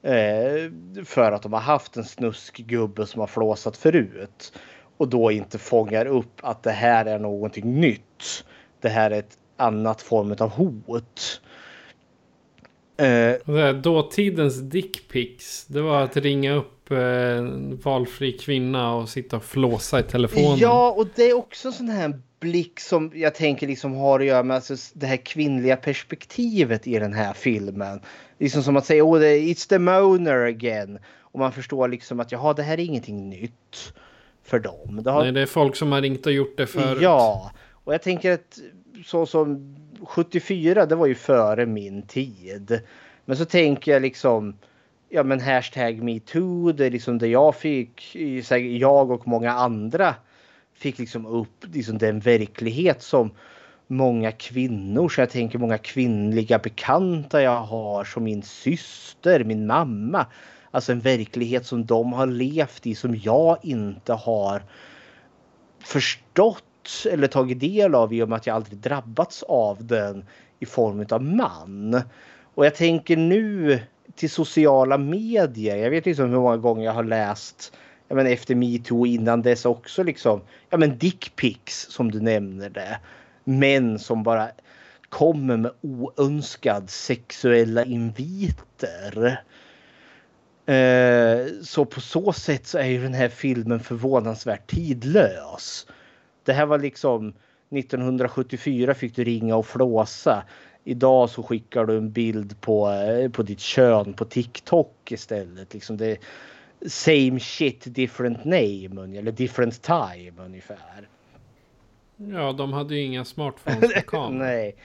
Eh, 0.03 0.71
för 1.05 1.33
att 1.33 1.43
de 1.43 1.53
har 1.53 1.61
haft 1.61 1.97
en 1.97 2.05
snuskgubbe 2.05 3.07
som 3.07 3.21
har 3.21 3.27
flåsat 3.27 3.77
förut. 3.77 4.53
Och 4.97 5.09
då 5.09 5.31
inte 5.31 5.59
fångar 5.59 6.07
upp 6.07 6.41
att 6.43 6.63
det 6.63 6.71
här 6.71 7.07
är 7.07 7.19
någonting 7.19 7.81
nytt. 7.81 8.45
Det 8.81 8.89
här 8.89 9.11
är 9.11 9.19
ett 9.19 9.39
annat 9.57 10.03
form 10.03 10.37
av 10.39 10.51
hot. 10.51 11.41
Eh, 12.97 13.35
det 13.45 13.61
här, 13.61 13.73
dåtidens 13.73 14.61
dickpics, 14.61 15.67
det 15.67 15.83
var 15.83 16.03
att 16.03 16.17
ringa 16.17 16.53
upp 16.53 16.82
eh, 16.97 17.43
valfri 17.85 18.33
kvinna 18.33 18.95
och 18.95 19.09
sitta 19.09 19.37
och 19.37 19.45
flåsa 19.45 20.01
i 20.01 20.03
telefonen. 20.03 20.59
Ja, 20.59 20.95
och 20.97 21.07
det 21.15 21.31
är 21.31 21.37
också 21.37 21.69
en 21.69 21.75
sån 21.75 21.89
här 21.89 22.21
blick 22.41 22.81
som 22.81 23.13
jag 23.15 23.35
tänker 23.35 23.67
liksom 23.67 23.95
har 23.95 24.21
att 24.21 24.27
göra 24.27 24.43
med 24.43 24.55
alltså 24.55 24.75
det 24.93 25.07
här 25.07 25.17
kvinnliga 25.17 25.77
perspektivet 25.77 26.87
i 26.87 26.99
den 26.99 27.13
här 27.13 27.33
filmen. 27.33 28.01
Liksom 28.39 28.63
som 28.63 28.77
att 28.77 28.87
säga, 28.87 29.05
oh, 29.05 29.21
it's 29.21 29.69
the 29.69 29.79
moaner 29.79 30.47
again. 30.47 30.99
Och 31.19 31.39
man 31.39 31.53
förstår 31.53 31.89
liksom 31.89 32.21
att 32.21 32.33
jaha, 32.33 32.53
det 32.53 32.63
här 32.63 32.81
är 32.81 32.85
ingenting 32.85 33.29
nytt 33.29 33.95
för 34.43 34.59
dem. 34.59 35.03
Det 35.03 35.11
har... 35.11 35.23
Nej, 35.23 35.33
det 35.33 35.41
är 35.41 35.47
folk 35.47 35.77
som 35.77 35.93
har 35.93 36.01
ringt 36.01 36.27
och 36.27 36.33
gjort 36.33 36.57
det 36.57 36.67
förut. 36.67 37.03
Ja, 37.03 37.53
och 37.85 37.95
jag 37.95 38.03
tänker 38.03 38.33
att 38.33 38.59
så 39.07 39.27
som 39.27 39.77
74, 40.07 40.87
det 40.87 40.95
var 40.95 41.07
ju 41.07 41.15
före 41.15 41.67
min 41.67 42.03
tid. 42.03 42.81
Men 43.25 43.37
så 43.37 43.45
tänker 43.45 43.93
jag 43.93 44.03
liksom, 44.03 44.57
ja 45.15 45.23
men 45.23 45.41
hashtag 45.41 46.03
metoo, 46.03 46.73
det 46.73 46.87
är 46.87 46.91
liksom 46.91 47.19
det 47.19 47.29
jag 47.29 47.55
fick, 47.57 48.17
jag 48.79 49.11
och 49.11 49.29
många 49.29 49.53
andra 49.53 50.15
fick 50.75 50.99
liksom 50.99 51.27
upp 51.27 51.65
liksom 51.73 51.99
den 51.99 52.21
verklighet 52.21 53.03
som 53.03 53.31
många 53.87 54.33
kvinnor, 54.33 55.09
så 55.09 55.21
jag 55.21 55.31
tänker 55.31 55.59
många 55.59 55.79
kvinnliga 55.79 56.59
bekanta 56.59 57.43
jag 57.43 57.61
har 57.61 58.05
som 58.05 58.25
min 58.25 58.43
syster, 58.43 59.45
min 59.45 59.67
mamma. 59.67 60.27
Alltså 60.71 60.93
en 60.93 61.01
verklighet 61.01 61.67
som 61.67 61.87
de 61.87 62.13
har 62.13 62.27
levt 62.27 62.87
i 62.87 62.95
som 62.95 63.17
jag 63.17 63.59
inte 63.63 64.13
har 64.13 64.63
förstått 65.81 66.65
eller 67.11 67.27
tagit 67.27 67.61
del 67.61 67.95
av 67.95 68.13
i 68.13 68.23
och 68.23 68.29
med 68.29 68.37
att 68.37 68.47
jag 68.47 68.57
aldrig 68.57 68.79
drabbats 68.79 69.43
av 69.43 69.85
den 69.87 70.25
i 70.61 70.67
form 70.67 71.07
av 71.11 71.23
man. 71.23 72.03
Och 72.55 72.67
jag 72.67 72.75
tänker 72.75 73.17
nu 73.17 73.81
till 74.15 74.31
sociala 74.31 74.99
medier. 74.99 75.77
Jag 75.77 75.91
vet 75.91 76.07
liksom 76.07 76.31
hur 76.31 76.37
många 76.37 76.57
gånger 76.57 76.85
jag 76.85 76.93
har 76.93 77.05
läst 77.05 77.73
jag 78.13 78.17
men 78.17 78.27
efter 78.27 78.55
metoo 78.55 79.07
innan 79.07 79.43
dess 79.43 79.65
också 79.65 80.03
liksom. 80.03 80.41
Ja 80.71 80.79
men 80.79 80.99
dickpics 80.99 81.87
som 81.91 82.11
du 82.11 82.21
nämner 82.21 82.71
det. 82.71 83.01
Män 83.45 83.99
som 83.99 84.23
bara 84.23 84.49
kommer 85.09 85.57
med 85.57 85.71
oönskad 85.81 86.91
sexuella 86.91 87.85
inviter. 87.85 89.43
Eh, 90.67 91.47
så 91.63 91.85
på 91.85 92.01
så 92.01 92.33
sätt 92.33 92.67
så 92.67 92.79
är 92.79 92.87
ju 92.87 93.03
den 93.03 93.15
här 93.15 93.29
filmen 93.29 93.81
förvånansvärt 93.81 94.71
tidlös. 94.71 95.87
Det 96.45 96.53
här 96.53 96.67
var 96.67 96.79
liksom 96.79 97.35
1974 97.71 98.95
fick 98.95 99.17
du 99.17 99.25
ringa 99.25 99.57
och 99.57 99.67
flåsa. 99.67 100.43
Idag 100.85 101.31
så 101.31 101.43
skickar 101.43 101.85
du 101.87 101.97
en 101.97 102.11
bild 102.11 102.61
på, 102.61 102.89
på 103.33 103.43
ditt 103.43 103.61
kön 103.61 104.15
på 104.15 104.25
TikTok 104.25 105.13
istället. 105.13 105.75
Liksom 105.75 105.97
det, 105.97 106.19
same 106.87 107.41
shit 107.41 107.95
different 107.95 108.45
name 108.45 109.19
eller 109.19 109.33
different 109.33 109.83
time 109.83 110.33
ungefär. 110.39 111.09
Ja, 112.17 112.53
de 112.53 112.73
hade 112.73 112.95
ju 112.95 113.03
inga 113.03 113.25
smartphones 113.25 113.95
med 113.95 114.07
kamera. 114.07 114.47
Nej. 114.47 114.77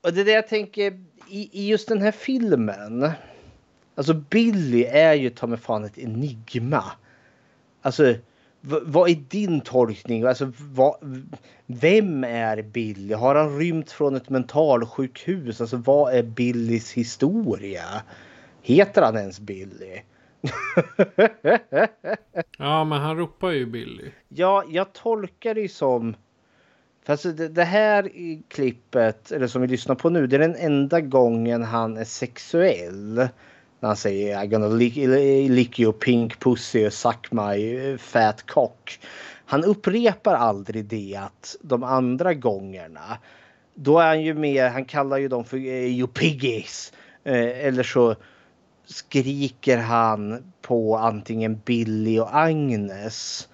Och 0.00 0.12
det 0.12 0.20
är 0.20 0.24
det 0.24 0.32
jag 0.32 0.48
tänker 0.48 1.04
i, 1.30 1.60
i 1.62 1.68
just 1.68 1.88
den 1.88 2.02
här 2.02 2.12
filmen. 2.12 3.10
Alltså 3.94 4.14
Billy 4.14 4.84
är 4.84 5.14
ju 5.14 5.30
ta 5.30 5.46
mig 5.46 5.58
fan 5.58 5.84
ett 5.84 5.98
enigma. 5.98 6.84
Alltså 7.82 8.14
vad 8.66 9.10
är 9.10 9.14
din 9.14 9.60
tolkning? 9.60 10.22
Alltså, 10.22 10.52
vad, 10.58 10.96
vem 11.66 12.24
är 12.24 12.62
Billy? 12.62 13.14
Har 13.14 13.34
han 13.34 13.58
rymt 13.58 13.90
från 13.90 14.14
ett 14.14 14.30
mentalsjukhus? 14.30 15.60
Alltså, 15.60 15.76
vad 15.76 16.14
är 16.14 16.22
Billys 16.22 16.92
historia? 16.92 17.84
Heter 18.62 19.02
han 19.02 19.16
ens 19.16 19.40
Billy? 19.40 20.00
ja, 22.58 22.84
men 22.84 23.00
han 23.00 23.16
ropar 23.16 23.50
ju 23.50 23.66
Billy. 23.66 24.10
Ja, 24.28 24.64
jag 24.68 24.92
tolkar 24.92 25.54
det 25.54 25.68
som... 25.68 26.16
Fast 27.06 27.22
det, 27.22 27.48
det 27.48 27.64
här 27.64 28.10
klippet, 28.48 29.32
eller 29.32 29.46
som 29.46 29.62
vi 29.62 29.68
lyssnar 29.68 29.94
på 29.94 30.10
nu, 30.10 30.26
det 30.26 30.36
är 30.36 30.40
den 30.40 30.56
enda 30.56 31.00
gången 31.00 31.62
han 31.62 31.96
är 31.96 32.04
sexuell. 32.04 33.28
När 33.80 33.86
han 33.88 33.96
säger 33.96 34.38
I'm 34.38 34.46
gonna 34.46 34.68
lick, 34.68 34.96
lick 35.50 35.80
your 35.80 35.92
pink 35.92 36.40
pussy 36.40 36.86
och 36.86 36.92
suck 36.92 37.32
my 37.32 37.98
fat 37.98 38.46
cock. 38.46 38.98
Han 39.46 39.64
upprepar 39.64 40.34
aldrig 40.34 40.84
det 40.84 41.16
att 41.16 41.56
de 41.60 41.82
andra 41.82 42.34
gångerna. 42.34 43.18
Då 43.74 43.98
är 43.98 44.06
han 44.06 44.22
ju 44.22 44.34
mer, 44.34 44.68
han 44.68 44.84
kallar 44.84 45.18
ju 45.18 45.28
dem 45.28 45.44
för 45.44 45.56
eh, 45.56 45.84
you 45.84 46.08
piggies. 46.08 46.92
Eh, 47.24 47.66
eller 47.66 47.82
så 47.82 48.16
skriker 48.86 49.78
han 49.78 50.52
på 50.62 50.96
antingen 50.96 51.60
Billy 51.64 52.18
och 52.18 52.36
Agnes. 52.36 53.48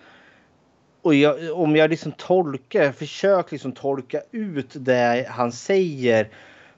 Och 1.03 1.15
jag, 1.15 1.61
om 1.61 1.77
jag 1.77 1.91
liksom 1.91 2.13
tolkar, 2.13 2.83
jag 2.83 2.95
försöker 2.95 3.53
liksom 3.53 3.73
tolka 3.73 4.23
ut 4.31 4.69
det 4.73 5.27
han 5.29 5.53
säger 5.53 6.29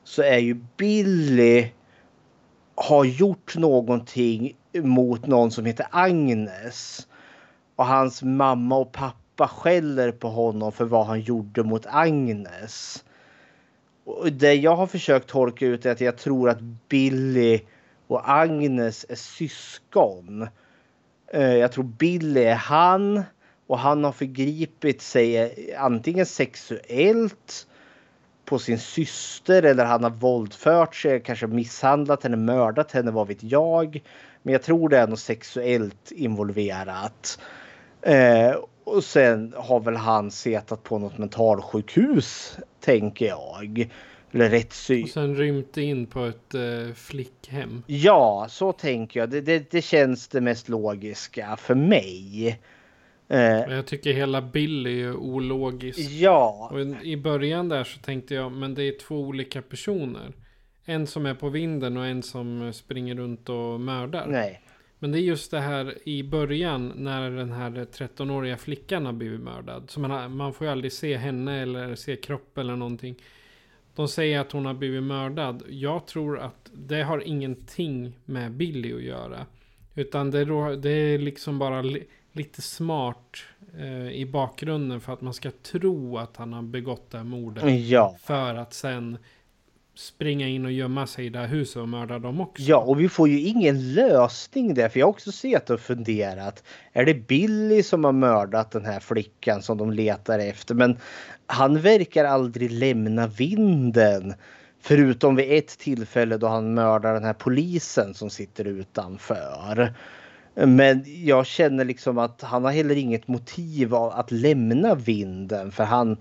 så 0.04 0.22
är 0.22 0.38
ju 0.38 0.54
Billy 0.76 1.68
har 2.74 3.04
gjort 3.04 3.56
någonting 3.56 4.56
mot 4.74 5.26
någon 5.26 5.50
som 5.50 5.64
heter 5.64 5.86
Agnes. 5.90 7.08
Och 7.76 7.86
hans 7.86 8.22
mamma 8.22 8.76
och 8.76 8.92
pappa 8.92 9.48
skäller 9.48 10.12
på 10.12 10.28
honom 10.28 10.72
för 10.72 10.84
vad 10.84 11.06
han 11.06 11.20
gjorde 11.20 11.62
mot 11.62 11.86
Agnes. 11.86 13.04
Och 14.04 14.32
det 14.32 14.54
jag 14.54 14.76
har 14.76 14.86
försökt 14.86 15.28
tolka 15.28 15.66
ut 15.66 15.86
är 15.86 15.90
att 15.90 16.00
jag 16.00 16.18
tror 16.18 16.50
att 16.50 16.60
Billy 16.88 17.60
och 18.06 18.30
Agnes 18.30 19.06
är 19.08 19.14
syskon. 19.14 20.48
Eh, 21.32 21.56
jag 21.56 21.72
tror 21.72 21.84
Billy 21.84 22.40
är 22.40 22.54
han 22.54 23.22
och 23.66 23.78
han 23.78 24.04
har 24.04 24.12
förgripit 24.12 25.02
sig 25.02 25.74
antingen 25.74 26.26
sexuellt 26.26 27.66
på 28.52 28.58
sin 28.58 28.78
syster 28.78 29.62
eller 29.62 29.84
han 29.84 30.02
har 30.02 30.10
våldfört 30.10 30.94
sig, 30.94 31.22
kanske 31.22 31.46
misshandlat 31.46 32.22
henne, 32.22 32.36
mördat 32.36 32.92
henne, 32.92 33.10
vad 33.10 33.28
vet 33.28 33.42
jag. 33.42 34.02
Men 34.42 34.52
jag 34.52 34.62
tror 34.62 34.88
det 34.88 34.98
är 34.98 35.06
något 35.06 35.18
sexuellt 35.18 36.10
involverat. 36.10 37.40
Eh, 38.02 38.54
och 38.84 39.04
sen 39.04 39.54
har 39.56 39.80
väl 39.80 39.96
han 39.96 40.30
setat 40.30 40.82
på 40.82 40.98
något 40.98 41.18
mentalsjukhus, 41.18 42.56
tänker 42.80 43.26
jag. 43.26 43.90
Eller 44.32 44.50
rättssyn. 44.50 45.02
Och 45.02 45.08
sen 45.08 45.36
rymt 45.36 45.76
in 45.76 46.06
på 46.06 46.24
ett 46.24 46.54
eh, 46.54 46.94
flickhem. 46.94 47.82
Ja, 47.86 48.46
så 48.50 48.72
tänker 48.72 49.20
jag. 49.20 49.30
Det, 49.30 49.40
det, 49.40 49.70
det 49.70 49.82
känns 49.82 50.28
det 50.28 50.40
mest 50.40 50.68
logiska 50.68 51.56
för 51.56 51.74
mig. 51.74 52.58
Eh, 53.32 53.74
jag 53.74 53.86
tycker 53.86 54.12
hela 54.12 54.42
Billy 54.42 55.02
är 55.02 55.16
ologisk. 55.16 56.10
Ja. 56.10 56.70
Och 56.72 57.04
I 57.04 57.16
början 57.16 57.68
där 57.68 57.84
så 57.84 58.00
tänkte 58.00 58.34
jag, 58.34 58.52
men 58.52 58.74
det 58.74 58.82
är 58.82 58.98
två 58.98 59.20
olika 59.20 59.62
personer. 59.62 60.32
En 60.84 61.06
som 61.06 61.26
är 61.26 61.34
på 61.34 61.48
vinden 61.48 61.96
och 61.96 62.06
en 62.06 62.22
som 62.22 62.72
springer 62.72 63.14
runt 63.14 63.48
och 63.48 63.80
mördar. 63.80 64.26
Nej. 64.26 64.62
Men 64.98 65.12
det 65.12 65.18
är 65.18 65.22
just 65.22 65.50
det 65.50 65.60
här 65.60 66.08
i 66.08 66.22
början 66.22 66.92
när 66.96 67.30
den 67.30 67.52
här 67.52 67.70
13-åriga 67.70 68.56
flickan 68.56 69.06
har 69.06 69.12
blivit 69.12 69.40
mördad. 69.40 69.90
Så 69.90 70.00
man, 70.00 70.36
man 70.36 70.52
får 70.52 70.66
ju 70.66 70.70
aldrig 70.70 70.92
se 70.92 71.16
henne 71.16 71.62
eller 71.62 71.94
se 71.94 72.16
kropp 72.16 72.58
eller 72.58 72.76
någonting. 72.76 73.16
De 73.94 74.08
säger 74.08 74.40
att 74.40 74.52
hon 74.52 74.66
har 74.66 74.74
blivit 74.74 75.02
mördad. 75.02 75.62
Jag 75.68 76.06
tror 76.06 76.38
att 76.38 76.70
det 76.72 77.02
har 77.02 77.28
ingenting 77.28 78.12
med 78.24 78.52
Billy 78.52 78.94
att 78.94 79.02
göra. 79.02 79.46
Utan 79.94 80.30
det, 80.30 80.44
det 80.76 80.90
är 80.90 81.18
liksom 81.18 81.58
bara 81.58 81.82
lite 82.32 82.62
smart 82.62 83.36
eh, 83.78 84.10
i 84.10 84.26
bakgrunden 84.26 85.00
för 85.00 85.12
att 85.12 85.20
man 85.20 85.34
ska 85.34 85.50
tro 85.62 86.18
att 86.18 86.36
han 86.36 86.52
har 86.52 86.62
begått 86.62 87.10
det 87.10 87.16
här 87.16 87.24
mordet. 87.24 87.88
Ja. 87.88 88.16
För 88.22 88.54
att 88.54 88.74
sen 88.74 89.18
springa 89.94 90.48
in 90.48 90.64
och 90.64 90.72
gömma 90.72 91.06
sig 91.06 91.26
i 91.26 91.28
det 91.28 91.38
här 91.38 91.46
huset 91.46 91.76
och 91.76 91.88
mörda 91.88 92.18
dem 92.18 92.40
också. 92.40 92.62
Ja, 92.62 92.78
och 92.78 93.00
vi 93.00 93.08
får 93.08 93.28
ju 93.28 93.40
ingen 93.40 93.92
lösning 93.92 94.74
där. 94.74 94.88
För 94.88 94.98
jag 94.98 95.06
har 95.06 95.10
också 95.10 95.32
sett 95.32 95.70
och 95.70 95.80
funderat. 95.80 96.64
Är 96.92 97.04
det 97.04 97.14
Billy 97.14 97.82
som 97.82 98.04
har 98.04 98.12
mördat 98.12 98.70
den 98.70 98.84
här 98.84 99.00
flickan 99.00 99.62
som 99.62 99.78
de 99.78 99.90
letar 99.90 100.38
efter? 100.38 100.74
Men 100.74 100.98
han 101.46 101.80
verkar 101.80 102.24
aldrig 102.24 102.70
lämna 102.70 103.26
vinden. 103.26 104.34
Förutom 104.80 105.36
vid 105.36 105.52
ett 105.52 105.78
tillfälle 105.78 106.36
då 106.36 106.46
han 106.46 106.74
mördar 106.74 107.14
den 107.14 107.24
här 107.24 107.32
polisen 107.32 108.14
som 108.14 108.30
sitter 108.30 108.64
utanför. 108.64 109.94
Men 110.54 111.04
jag 111.06 111.46
känner 111.46 111.84
liksom 111.84 112.18
att 112.18 112.42
han 112.42 112.64
har 112.64 112.72
heller 112.72 112.96
inget 112.96 113.28
motiv 113.28 113.94
att 113.94 114.30
lämna 114.30 114.94
vinden 114.94 115.72
för 115.72 115.84
han, 115.84 116.16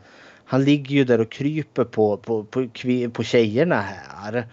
han 0.46 0.64
ligger 0.64 0.96
ju 0.96 1.04
där 1.04 1.22
och 1.22 1.32
kryper 1.32 1.84
på, 1.84 2.18
på, 2.18 2.44
på, 2.44 2.68
på 3.14 3.24
tjejerna 3.24 3.82
här. 3.82 4.48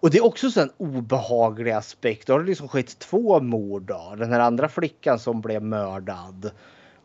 Och 0.00 0.10
det 0.10 0.18
är 0.18 0.24
också 0.24 0.60
en 0.60 0.70
obehaglig 0.76 1.72
aspekt. 1.72 2.26
Då 2.26 2.32
har 2.32 2.40
det 2.40 2.46
liksom 2.46 2.68
skett 2.68 2.98
två 2.98 3.40
mord. 3.40 3.82
Då. 3.82 4.14
Den 4.18 4.32
här 4.32 4.40
andra 4.40 4.68
flickan 4.68 5.18
som 5.18 5.40
blev 5.40 5.62
mördad 5.62 6.50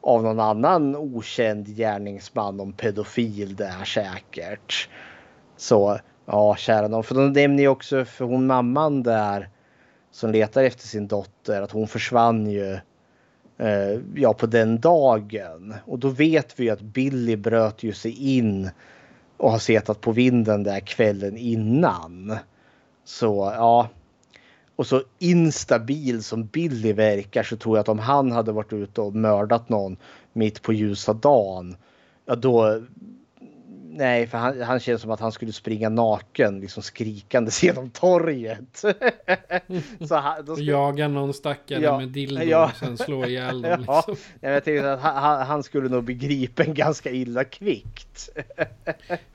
av 0.01 0.23
någon 0.23 0.39
annan 0.39 0.95
okänd 0.95 1.67
gärningsman 1.67 2.59
om 2.59 2.73
pedofil 2.73 3.55
där 3.55 3.85
säkert. 3.85 4.89
Så 5.57 5.99
ja, 6.25 6.55
kära 6.55 6.87
någon. 6.87 7.03
För 7.03 7.15
de 7.15 7.33
nämner 7.33 7.63
ju 7.63 7.69
också 7.69 8.05
för 8.05 8.25
hon 8.25 8.47
mamman 8.47 9.03
där 9.03 9.49
som 10.13 10.31
letar 10.31 10.63
efter 10.63 10.87
sin 10.87 11.07
dotter 11.07 11.61
att 11.61 11.71
hon 11.71 11.87
försvann 11.87 12.51
ju 12.51 12.73
eh, 13.57 13.99
ja, 14.15 14.33
på 14.33 14.45
den 14.45 14.79
dagen. 14.79 15.75
Och 15.85 15.99
då 15.99 16.07
vet 16.07 16.59
vi 16.59 16.63
ju 16.63 16.69
att 16.69 16.81
Billy 16.81 17.35
bröt 17.35 17.83
ju 17.83 17.93
sig 17.93 18.37
in 18.37 18.69
och 19.37 19.51
har 19.51 19.59
setat 19.59 20.01
på 20.01 20.11
vinden 20.11 20.63
där 20.63 20.79
kvällen 20.79 21.37
innan. 21.37 22.37
Så 23.05 23.53
ja. 23.55 23.89
Och 24.75 24.87
så 24.87 25.01
instabil 25.19 26.23
som 26.23 26.45
Billy 26.45 26.93
verkar 26.93 27.43
så 27.43 27.57
tror 27.57 27.77
jag 27.77 27.81
att 27.81 27.89
om 27.89 27.99
han 27.99 28.31
hade 28.31 28.51
varit 28.51 28.73
ute 28.73 29.01
och 29.01 29.15
mördat 29.15 29.69
någon 29.69 29.97
mitt 30.33 30.61
på 30.61 30.73
ljusa 30.73 31.13
dagen. 31.13 31.75
Ja 32.25 32.35
då 32.35 32.81
Nej, 33.95 34.27
för 34.27 34.37
han, 34.37 34.61
han 34.61 34.79
känns 34.79 35.01
som 35.01 35.11
att 35.11 35.19
han 35.19 35.31
skulle 35.31 35.51
springa 35.51 35.89
naken, 35.89 36.59
liksom 36.59 36.83
skrikandes 36.83 37.63
genom 37.63 37.89
torget. 37.89 38.75
så 40.07 40.15
han, 40.15 40.45
ska... 40.45 40.63
Jaga 40.63 41.07
någon 41.07 41.33
stackare 41.33 41.81
ja, 41.81 41.99
med 41.99 42.07
dildo 42.07 42.43
ja. 42.43 42.65
och 42.65 42.77
sen 42.77 42.97
slå 42.97 43.25
ihjäl 43.25 43.61
dem. 43.61 43.79
Liksom. 43.79 44.15
Ja, 44.41 44.49
jag 44.49 44.63
tänkte 44.63 44.93
att 44.93 45.01
han, 45.01 45.47
han, 45.47 45.63
skulle 45.63 45.89
nog 45.89 46.03
bli 46.03 46.13
gripen 46.13 46.73
ganska 46.73 47.11
illa 47.11 47.43
kvickt. 47.43 48.29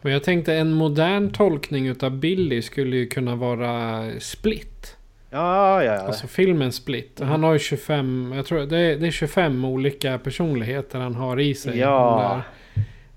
och 0.03 0.11
jag 0.11 0.25
tänkte 0.25 0.55
en 0.55 0.73
modern 0.73 1.33
tolkning 1.33 1.87
utav 1.87 2.11
Billy 2.11 2.63
skulle 2.63 2.97
ju 2.97 3.07
kunna 3.07 3.37
vara 3.37 4.05
Split. 4.21 4.97
Ja, 5.31 5.85
ja, 5.85 5.95
ja. 5.95 6.01
Alltså 6.01 6.27
filmen 6.27 6.73
Split. 6.73 7.21
Han 7.21 7.43
har 7.43 7.53
ju 7.53 7.59
25, 7.59 8.33
jag 8.37 8.47
tror 8.47 8.67
det 8.67 8.79
är, 8.79 8.97
det 8.97 9.07
är 9.07 9.11
25 9.11 9.65
olika 9.65 10.19
personligheter 10.19 10.99
han 10.99 11.15
har 11.15 11.41
i 11.41 11.55
sig. 11.55 11.79
Ja. 11.79 12.43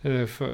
Eh, 0.01 0.25
för, 0.25 0.49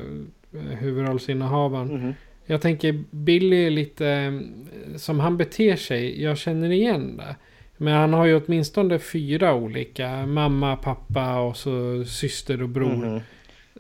huvudrollsinnehavaren. 0.80 1.90
Mm. 1.90 2.14
Jag 2.46 2.62
tänker 2.62 3.04
Billy 3.12 3.66
är 3.66 3.70
lite 3.70 4.08
eh, 4.08 4.98
som 4.98 5.20
han 5.20 5.38
beter 5.38 5.76
sig. 5.76 6.24
Jag 6.24 6.38
känner 6.38 6.72
igen 6.72 7.18
det. 7.18 7.36
Men 7.78 7.94
han 7.94 8.14
har 8.14 8.26
ju 8.26 8.42
åtminstone 8.42 9.00
fyra 9.00 9.54
olika. 9.54 10.26
Mamma, 10.26 10.76
pappa 10.76 11.40
och 11.40 11.58
så 11.58 12.04
syster 12.06 12.62
och 12.62 12.70
bror. 12.70 13.06
Mm. 13.06 13.20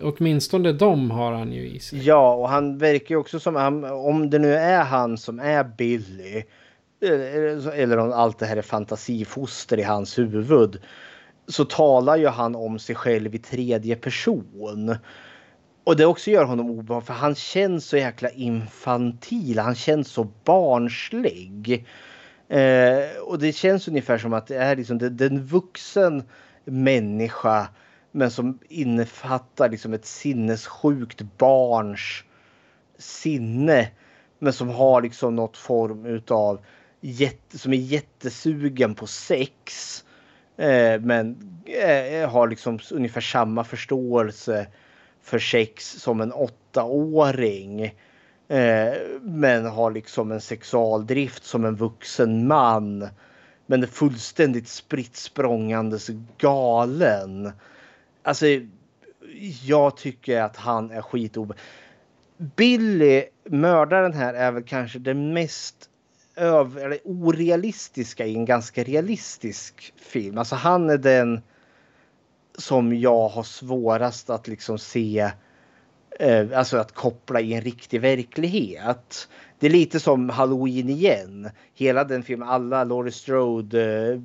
Åtminstone 0.01 0.71
de 0.71 1.11
har 1.11 1.31
han 1.33 1.53
ju 1.53 1.67
i 1.67 1.79
sig. 1.79 2.05
Ja, 2.05 2.33
och 2.33 2.49
han 2.49 2.77
verkar 2.77 3.15
ju 3.15 3.19
också 3.19 3.39
som, 3.39 3.83
om 4.05 4.29
det 4.29 4.39
nu 4.39 4.53
är 4.53 4.83
han 4.83 5.17
som 5.17 5.39
är 5.39 5.63
Billy. 5.63 6.43
Eh, 7.01 7.79
eller 7.79 7.97
om 7.97 8.11
allt 8.11 8.39
det 8.39 8.45
här 8.45 8.57
är 8.57 8.61
fantasifoster 8.61 9.79
i 9.79 9.83
hans 9.83 10.19
huvud. 10.19 10.81
Så 11.47 11.65
talar 11.65 12.17
ju 12.17 12.27
han 12.27 12.55
om 12.55 12.79
sig 12.79 12.95
själv 12.95 13.35
i 13.35 13.39
tredje 13.39 13.95
person. 13.95 14.95
Och 15.87 15.95
det 15.95 16.05
också 16.05 16.31
gör 16.31 16.45
honom 16.45 16.69
obehaglig 16.69 17.07
för 17.07 17.13
han 17.13 17.35
känns 17.35 17.85
så 17.85 17.97
jäkla 17.97 18.29
infantil. 18.29 19.59
Han 19.59 19.75
känns 19.75 20.07
så 20.07 20.27
barnslig. 20.43 21.85
Eh, 22.49 23.19
och 23.23 23.39
det 23.39 23.53
känns 23.53 23.87
ungefär 23.87 24.17
som 24.17 24.33
att 24.33 24.47
det 24.47 24.57
är 24.57 24.75
liksom 24.75 24.97
den 24.97 25.21
en 25.21 25.45
vuxen 25.45 26.23
människa 26.65 27.67
men 28.11 28.31
som 28.31 28.59
innefattar 28.69 29.69
liksom 29.69 29.93
ett 29.93 30.05
sinnessjukt 30.05 31.21
barns 31.37 32.23
sinne. 32.97 33.91
Men 34.39 34.53
som 34.53 34.69
har 34.69 35.01
liksom 35.01 35.35
något 35.35 35.57
form 35.57 36.05
utav 36.05 36.65
jätte, 37.01 37.57
som 37.57 37.73
är 37.73 37.77
jättesugen 37.77 38.95
på 38.95 39.07
sex. 39.07 40.03
Eh, 40.57 41.01
men 41.01 41.37
eh, 41.65 42.29
har 42.29 42.47
liksom 42.47 42.79
ungefär 42.91 43.21
samma 43.21 43.63
förståelse 43.63 44.67
för 45.27 45.39
sex 45.39 45.91
som 45.91 46.21
en 46.21 46.33
åttaåring. 46.33 47.85
Eh, 48.47 48.93
men 49.21 49.65
har 49.65 49.91
liksom 49.91 50.31
en 50.31 50.41
sexualdrift 50.41 51.43
som 51.43 51.65
en 51.65 51.75
vuxen 51.75 52.47
man. 52.47 53.07
Men 53.65 53.83
är 53.83 53.87
fullständigt 53.87 54.67
spritt 54.67 55.15
språngandes 55.15 56.09
galen. 56.37 57.51
Alltså, 58.23 58.45
jag 59.63 59.97
tycker 59.97 60.41
att 60.41 60.57
han 60.57 60.91
är 60.91 61.01
skitobe... 61.01 61.55
Billy, 62.37 63.23
mördaren 63.43 64.13
här, 64.13 64.33
är 64.33 64.51
väl 64.51 64.63
kanske 64.63 64.99
den 64.99 65.33
mest 65.33 65.89
över, 66.35 66.85
eller 66.85 66.99
orealistiska 67.03 68.25
i 68.25 68.33
en 68.33 68.45
ganska 68.45 68.83
realistisk 68.83 69.93
film. 69.95 70.37
Alltså 70.37 70.55
han 70.55 70.89
är 70.89 70.97
den 70.97 71.41
som 72.57 72.95
jag 72.95 73.27
har 73.27 73.43
svårast 73.43 74.29
att 74.29 74.47
liksom 74.47 74.77
se, 74.77 75.31
eh, 76.19 76.47
alltså 76.55 76.77
att 76.77 76.91
koppla 76.91 77.41
i 77.41 77.53
en 77.53 77.61
riktig 77.61 78.01
verklighet. 78.01 79.27
Det 79.59 79.67
är 79.67 79.71
lite 79.71 79.99
som 79.99 80.29
Halloween 80.29 80.89
igen. 80.89 81.49
Hela 81.73 82.03
den 82.03 82.23
filmen, 82.23 82.47
alla 82.47 82.83
Laurie 82.83 83.11
Strode, 83.11 84.11
eh, 84.11 84.19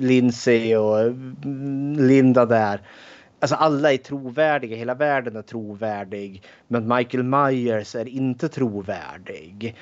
Lindsay 0.00 0.76
och 0.76 1.00
eh, 1.00 1.14
Linda 1.96 2.46
där. 2.46 2.80
Alltså 3.40 3.56
alla 3.56 3.92
är 3.92 3.96
trovärdiga, 3.96 4.76
hela 4.76 4.94
världen 4.94 5.36
är 5.36 5.42
trovärdig. 5.42 6.42
Men 6.68 6.96
Michael 6.96 7.22
Myers 7.24 7.94
är 7.94 8.08
inte 8.08 8.48
trovärdig. 8.48 9.76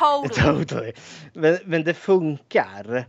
Totally. 0.00 0.58
totally. 0.64 0.92
Men, 1.32 1.58
men 1.64 1.84
det 1.84 1.94
funkar. 1.94 3.06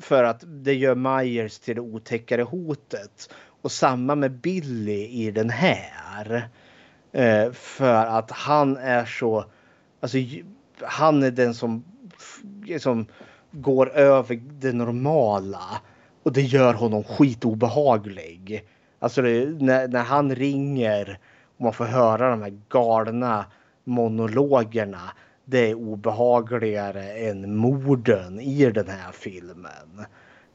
För 0.00 0.24
att 0.24 0.44
det 0.46 0.74
gör 0.74 0.94
Myers 0.94 1.58
till 1.58 1.74
det 1.74 1.80
otäckare 1.80 2.42
hotet. 2.42 3.34
Och 3.62 3.72
samma 3.72 4.14
med 4.14 4.32
Billy 4.32 5.06
i 5.06 5.30
den 5.30 5.50
här. 5.50 6.48
Eh, 7.12 7.52
för 7.52 8.06
att 8.06 8.30
han 8.30 8.76
är 8.76 9.04
så... 9.04 9.44
Alltså 10.00 10.18
han 10.82 11.22
är 11.22 11.30
den 11.30 11.54
som, 11.54 11.84
liksom, 12.64 13.06
går 13.50 13.90
över 13.90 14.40
det 14.60 14.72
normala. 14.72 15.80
Och 16.22 16.32
det 16.32 16.42
gör 16.42 16.74
honom 16.74 17.04
skitobehaglig. 17.04 18.64
Alltså 18.98 19.22
det, 19.22 19.62
när, 19.62 19.88
när 19.88 20.02
han 20.02 20.34
ringer 20.34 21.18
och 21.56 21.64
man 21.64 21.72
får 21.72 21.84
höra 21.84 22.30
de 22.30 22.42
här 22.42 22.60
galna 22.68 23.44
monologerna 23.84 25.00
det 25.50 25.70
är 25.70 25.74
obehagligare 25.74 27.12
än 27.12 27.56
morden 27.56 28.40
i 28.40 28.70
den 28.70 28.88
här 28.88 29.12
filmen. 29.12 30.04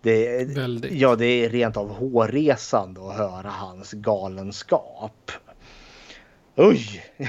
Det 0.01 0.49
Väldigt. 0.55 0.91
Ja, 0.91 1.15
det 1.15 1.25
är 1.25 1.49
rent 1.49 1.77
av 1.77 1.89
hårresande 1.89 3.01
att 3.09 3.17
höra 3.17 3.49
hans 3.49 3.91
galenskap. 3.91 5.31
Oj! 6.55 7.03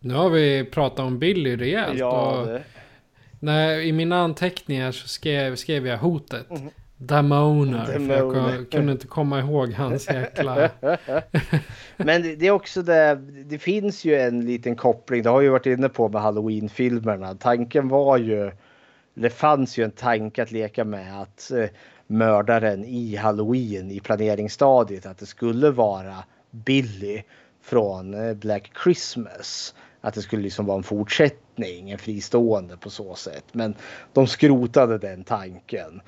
nu 0.00 0.14
har 0.14 0.30
vi 0.30 0.64
pratat 0.64 0.98
om 0.98 1.18
Billy 1.18 1.56
rejält. 1.56 1.98
Ja, 1.98 2.40
och 2.40 2.60
när, 3.40 3.80
I 3.80 3.92
mina 3.92 4.20
anteckningar 4.20 4.92
så 4.92 5.08
skrev, 5.08 5.56
skrev 5.56 5.86
jag 5.86 5.98
hotet. 5.98 6.50
Mm. 6.50 6.70
Damoner. 7.06 8.00
Jag 8.10 8.70
kunde 8.70 8.92
inte 8.92 9.06
komma 9.06 9.40
ihåg 9.40 9.72
hans 9.72 10.08
jäkla... 10.08 10.70
Men 11.96 12.22
det 12.22 12.46
är 12.46 12.50
också 12.50 12.82
det, 12.82 13.14
det 13.44 13.58
finns 13.58 14.04
ju 14.04 14.14
en 14.14 14.44
liten 14.44 14.76
koppling, 14.76 15.22
det 15.22 15.30
har 15.30 15.40
ju 15.40 15.48
varit 15.48 15.66
inne 15.66 15.88
på 15.88 16.08
med 16.08 16.22
Halloween-filmerna. 16.22 17.34
Tanken 17.34 17.88
var 17.88 18.16
ju, 18.16 18.52
det 19.14 19.30
fanns 19.30 19.78
ju 19.78 19.84
en 19.84 19.90
tanke 19.90 20.42
att 20.42 20.52
leka 20.52 20.84
med 20.84 21.22
att 21.22 21.50
eh, 21.50 21.66
mördaren 22.06 22.84
i 22.84 23.16
Halloween 23.16 23.90
i 23.90 24.00
planeringsstadiet, 24.00 25.06
att 25.06 25.18
det 25.18 25.26
skulle 25.26 25.70
vara 25.70 26.16
Billy 26.50 27.22
från 27.62 28.14
eh, 28.14 28.34
Black 28.34 28.70
Christmas. 28.84 29.74
Att 30.00 30.14
det 30.14 30.22
skulle 30.22 30.42
liksom 30.42 30.66
vara 30.66 30.76
en 30.76 30.82
fortsättning, 30.82 31.90
en 31.90 31.98
fristående 31.98 32.76
på 32.76 32.90
så 32.90 33.14
sätt. 33.14 33.44
Men 33.52 33.74
de 34.12 34.26
skrotade 34.26 34.98
den 34.98 35.24
tanken. 35.24 36.00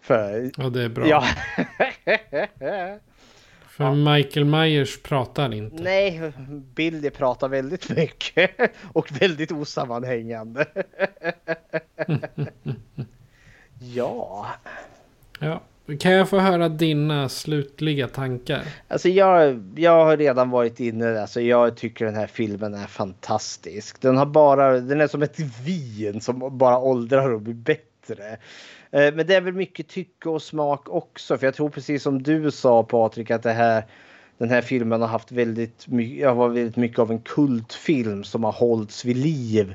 För, 0.00 0.50
ja, 0.56 0.68
det 0.68 0.82
är 0.82 0.88
bra. 0.88 1.06
Ja. 1.06 1.24
För 3.80 3.84
ja. 3.84 3.94
Michael 3.94 4.46
Myers 4.46 5.02
pratar 5.02 5.54
inte. 5.54 5.82
Nej, 5.82 6.32
Billy 6.74 7.10
pratar 7.10 7.48
väldigt 7.48 7.88
mycket. 7.88 8.50
Och 8.92 9.12
väldigt 9.20 9.52
osammanhängande. 9.52 10.66
ja. 13.78 14.46
Ja. 15.40 15.60
Kan 16.00 16.12
jag 16.12 16.28
få 16.28 16.38
höra 16.38 16.68
dina 16.68 17.28
slutliga 17.28 18.08
tankar? 18.08 18.62
Alltså 18.88 19.08
jag, 19.08 19.62
jag 19.76 20.04
har 20.04 20.16
redan 20.16 20.50
varit 20.50 20.80
inne, 20.80 21.20
alltså 21.20 21.40
jag 21.40 21.76
tycker 21.76 22.04
den 22.04 22.14
här 22.14 22.26
filmen 22.26 22.74
är 22.74 22.86
fantastisk. 22.86 24.00
Den 24.00 24.16
har 24.16 24.26
bara, 24.26 24.80
den 24.80 25.00
är 25.00 25.06
som 25.06 25.22
ett 25.22 25.40
vin 25.64 26.20
som 26.20 26.58
bara 26.58 26.78
åldrar 26.78 27.30
och 27.32 27.40
blir 27.40 27.54
bättre. 27.54 28.36
Eh, 28.92 29.14
men 29.14 29.26
det 29.26 29.34
är 29.34 29.40
väl 29.40 29.54
mycket 29.54 29.88
tycke 29.88 30.28
och 30.28 30.42
smak 30.42 30.88
också. 30.88 31.38
För 31.38 31.46
jag 31.46 31.54
tror 31.54 31.70
precis 31.70 32.02
som 32.02 32.22
du 32.22 32.50
sa 32.50 32.82
Patrik 32.82 33.30
att 33.30 33.42
det 33.42 33.52
här, 33.52 33.84
den 34.38 34.50
här 34.50 34.62
filmen 34.62 35.00
har 35.00 35.08
haft 35.08 35.32
väldigt 35.32 35.88
mycket, 35.88 36.36
varit 36.36 36.56
väldigt 36.56 36.76
mycket 36.76 36.98
av 36.98 37.10
en 37.10 37.20
kultfilm 37.20 38.24
som 38.24 38.44
har 38.44 38.52
hållits 38.52 39.04
vid 39.04 39.16
liv 39.16 39.74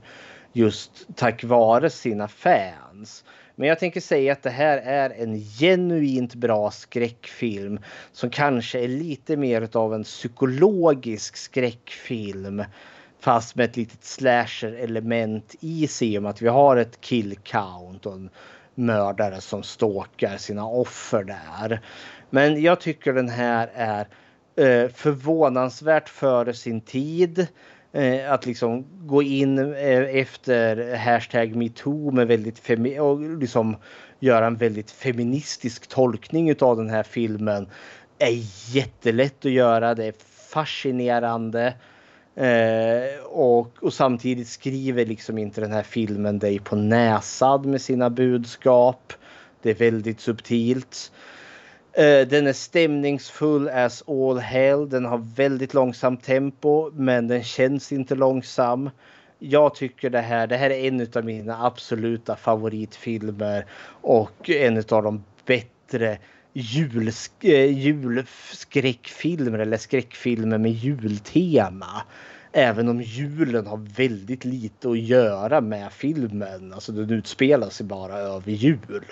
just 0.53 1.07
tack 1.15 1.43
vare 1.43 1.89
sina 1.89 2.27
fans. 2.27 3.23
Men 3.55 3.69
jag 3.69 3.79
tänker 3.79 4.01
säga 4.01 4.31
att 4.33 4.43
det 4.43 4.49
här 4.49 4.77
är 4.77 5.09
en 5.09 5.39
genuint 5.39 6.35
bra 6.35 6.71
skräckfilm 6.71 7.79
som 8.11 8.29
kanske 8.29 8.79
är 8.79 8.87
lite 8.87 9.37
mer 9.37 9.77
av 9.77 9.93
en 9.93 10.03
psykologisk 10.03 11.37
skräckfilm 11.37 12.63
fast 13.19 13.55
med 13.55 13.65
ett 13.65 13.77
litet 13.77 14.03
slasher 14.03 14.73
element 14.73 15.55
i 15.59 15.87
sig 15.87 16.17
om 16.17 16.25
att 16.25 16.41
vi 16.41 16.47
har 16.47 16.77
ett 16.77 17.01
kill 17.01 17.35
count 17.43 18.05
och 18.05 18.13
en 18.13 18.29
mördare 18.75 19.41
som 19.41 19.63
stalkar 19.63 20.37
sina 20.37 20.65
offer 20.65 21.23
där. 21.23 21.81
Men 22.29 22.61
jag 22.61 22.79
tycker 22.79 23.13
den 23.13 23.29
här 23.29 23.69
är 23.73 24.07
eh, 24.55 24.89
förvånansvärt 24.89 26.09
före 26.09 26.53
sin 26.53 26.81
tid. 26.81 27.47
Eh, 27.93 28.31
att 28.31 28.45
liksom 28.45 28.85
gå 29.07 29.23
in 29.23 29.59
eh, 29.59 30.17
efter 30.17 30.95
hashtag 30.95 31.55
metoo 31.55 32.11
med 32.11 32.27
väldigt 32.27 32.59
femi- 32.59 32.99
och 32.99 33.39
liksom 33.39 33.77
göra 34.19 34.47
en 34.47 34.57
väldigt 34.57 34.91
feministisk 34.91 35.87
tolkning 35.87 36.55
av 36.59 36.77
den 36.77 36.89
här 36.89 37.03
filmen 37.03 37.69
är 38.19 38.41
jättelätt 38.75 39.45
att 39.45 39.51
göra. 39.51 39.95
Det 39.95 40.05
är 40.05 40.13
fascinerande. 40.49 41.73
Eh, 42.35 43.23
och, 43.23 43.83
och, 43.83 43.93
samtidigt 43.93 44.47
skriver 44.47 45.05
liksom 45.05 45.37
inte 45.37 45.61
den 45.61 45.71
här 45.71 45.83
filmen 45.83 46.39
dig 46.39 46.59
på 46.59 46.75
näsan 46.75 47.71
med 47.71 47.81
sina 47.81 48.09
budskap. 48.09 49.13
Det 49.61 49.69
är 49.69 49.75
väldigt 49.75 50.19
subtilt. 50.19 51.11
Eh, 51.93 52.27
den 52.27 52.47
är 52.47 52.53
stämningsfull 52.53 53.69
as 53.69 54.03
all 54.07 54.39
hell. 54.39 54.89
Den 54.89 55.05
har 55.05 55.17
väldigt 55.35 55.73
långsamt 55.73 56.23
tempo 56.23 56.91
men 56.93 57.27
den 57.27 57.43
känns 57.43 57.91
inte 57.91 58.15
långsam. 58.15 58.89
Jag 59.39 59.75
tycker 59.75 60.09
det 60.09 60.21
här, 60.21 60.47
det 60.47 60.57
här 60.57 60.69
är 60.69 60.87
en 60.87 61.07
av 61.15 61.25
mina 61.25 61.65
absoluta 61.65 62.35
favoritfilmer 62.35 63.65
och 64.01 64.49
en 64.49 64.77
av 64.77 65.03
de 65.03 65.23
bättre 65.45 66.17
jul, 66.57 67.11
eh, 67.41 67.79
julskräckfilmer 67.79 69.59
eller 69.59 69.77
skräckfilmer 69.77 70.57
med 70.57 70.71
jultema. 70.71 72.03
Även 72.51 72.89
om 72.89 73.01
julen 73.01 73.67
har 73.67 73.77
väldigt 73.77 74.45
lite 74.45 74.89
att 74.89 74.99
göra 74.99 75.61
med 75.61 75.91
filmen. 75.91 76.73
Alltså 76.73 76.91
den 76.91 77.09
utspelar 77.09 77.69
sig 77.69 77.85
bara 77.85 78.17
över 78.17 78.51
jul. 78.51 79.05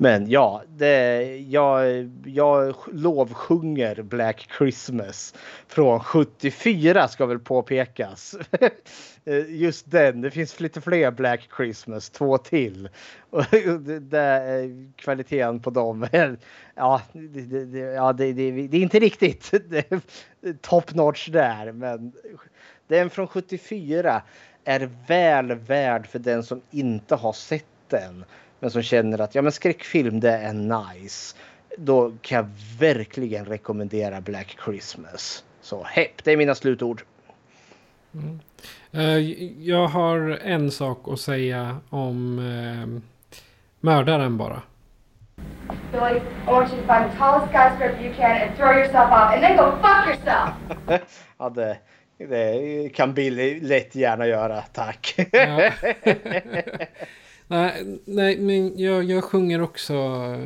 Men 0.00 0.30
ja, 0.30 0.62
det, 0.68 1.22
jag, 1.48 2.10
jag 2.24 2.74
lovsjunger 2.92 4.02
Black 4.02 4.48
Christmas 4.58 5.34
från 5.66 6.00
74 6.00 7.08
ska 7.08 7.26
väl 7.26 7.38
påpekas. 7.38 8.36
Just 9.48 9.90
den, 9.90 10.20
det 10.20 10.30
finns 10.30 10.60
lite 10.60 10.80
fler 10.80 11.10
Black 11.10 11.48
Christmas, 11.56 12.10
två 12.10 12.38
till. 12.38 12.88
Och 13.30 13.44
det, 13.50 13.98
det, 13.98 14.60
eh, 14.60 14.70
kvaliteten 14.96 15.60
på 15.60 15.70
dem 15.70 16.06
ja, 16.74 17.02
det, 17.12 17.64
det, 17.64 17.78
ja, 17.78 18.12
det, 18.12 18.32
det, 18.32 18.50
det 18.50 18.76
är 18.76 18.82
inte 18.82 18.98
riktigt 18.98 19.52
top 20.60 20.94
notch 20.94 21.28
där. 21.28 21.72
Men 21.72 22.12
den 22.86 23.10
från 23.10 23.28
74 23.28 24.22
är 24.64 24.90
väl 25.06 25.54
värd 25.54 26.06
för 26.06 26.18
den 26.18 26.42
som 26.42 26.62
inte 26.70 27.14
har 27.14 27.32
sett 27.32 27.64
den. 27.88 28.24
Men 28.60 28.70
som 28.70 28.82
känner 28.82 29.20
att 29.20 29.34
ja, 29.34 29.42
men 29.42 29.52
skräckfilm 29.52 30.20
det 30.20 30.30
är 30.32 30.52
nice. 30.52 31.36
Då 31.76 32.12
kan 32.22 32.36
jag 32.36 32.48
verkligen 32.78 33.44
rekommendera 33.44 34.20
Black 34.20 34.56
Christmas. 34.64 35.44
Så 35.60 35.82
hepp, 35.84 36.24
det 36.24 36.32
är 36.32 36.36
mina 36.36 36.54
slutord. 36.54 37.02
Mm. 38.14 38.40
Uh, 38.94 39.32
jag 39.68 39.86
har 39.86 40.38
en 40.42 40.70
sak 40.70 41.08
att 41.08 41.20
säga 41.20 41.76
om 41.90 42.38
uh, 42.38 43.00
mördaren 43.80 44.36
bara. 44.36 44.62
Billy, 45.92 46.20
I 46.46 46.50
want 46.50 46.72
you 46.72 46.80
to 46.80 46.86
find 46.86 47.10
the 47.10 47.18
tallest 47.18 47.52
skyscraper 47.52 48.04
you 48.04 48.14
can 48.14 48.42
and 48.42 48.56
throw 48.56 48.72
yourself 48.72 49.12
off, 49.12 49.32
and 49.32 49.42
then 49.42 49.56
go 49.56 49.72
fuck 49.82 50.06
yourself! 50.06 50.54
ja, 51.38 51.50
det, 51.50 51.78
det 52.18 52.94
kan 52.94 53.14
Billy 53.14 53.60
lätt 53.60 53.94
gärna 53.94 54.26
göra, 54.26 54.62
tack. 54.62 55.14
Ja. 55.32 55.70
nej, 57.48 57.98
nej, 58.04 58.38
men 58.38 58.78
jag, 58.78 59.04
jag 59.04 59.24
sjunger 59.24 59.60
också 59.60 59.94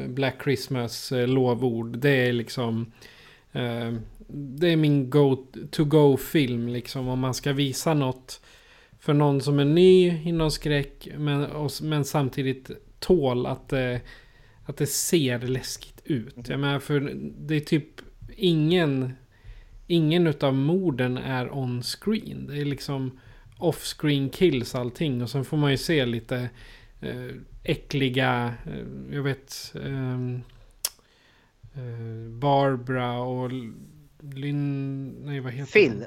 Black 0.09 0.43
Christmas 0.43 1.13
eh, 1.13 1.29
lovord. 1.29 1.99
Det 1.99 2.11
är 2.11 2.33
liksom... 2.33 2.93
Eh, 3.53 3.93
det 4.35 4.69
är 4.69 4.77
min 4.77 5.11
go-to-go-film 5.11 6.69
liksom. 6.69 7.09
Om 7.09 7.19
man 7.19 7.35
ska 7.35 7.53
visa 7.53 7.95
något 7.95 8.41
för 8.99 9.15
någon 9.15 9.41
som 9.41 9.59
är 9.59 9.65
ny 9.65 10.23
inom 10.25 10.51
skräck. 10.51 11.09
Men, 11.19 11.45
och, 11.45 11.71
men 11.83 12.05
samtidigt 12.05 12.71
tål 13.01 13.47
att 13.47 13.69
det, 13.69 14.01
att 14.65 14.77
det 14.77 14.87
ser 14.87 15.39
läskigt 15.39 16.03
ut. 16.05 16.49
Jag 16.49 16.61
menar, 16.61 16.79
för 16.79 17.13
det 17.39 17.55
är 17.55 17.61
typ 17.61 17.89
ingen... 18.37 19.13
Ingen 19.87 20.27
utav 20.27 20.55
morden 20.55 21.19
är 21.19 21.57
on 21.57 21.83
screen. 21.83 22.47
Det 22.47 22.61
är 22.61 22.65
liksom 22.65 23.19
off-screen 23.59 24.31
kills 24.31 24.75
allting. 24.75 25.23
Och 25.23 25.31
sen 25.31 25.45
får 25.45 25.57
man 25.57 25.71
ju 25.71 25.77
se 25.77 26.07
lite 26.07 26.49
eh, 27.03 27.37
äckliga, 27.63 28.55
eh, 28.67 29.15
jag 29.17 29.23
vet, 29.23 29.73
eh, 29.75 30.13
eh, 31.75 32.29
Barbara 32.29 33.21
och 33.21 33.51
Lynn, 34.35 35.09
nej 35.25 35.41
vad 35.41 35.53
heter 35.53 35.73
Phil. 35.73 36.05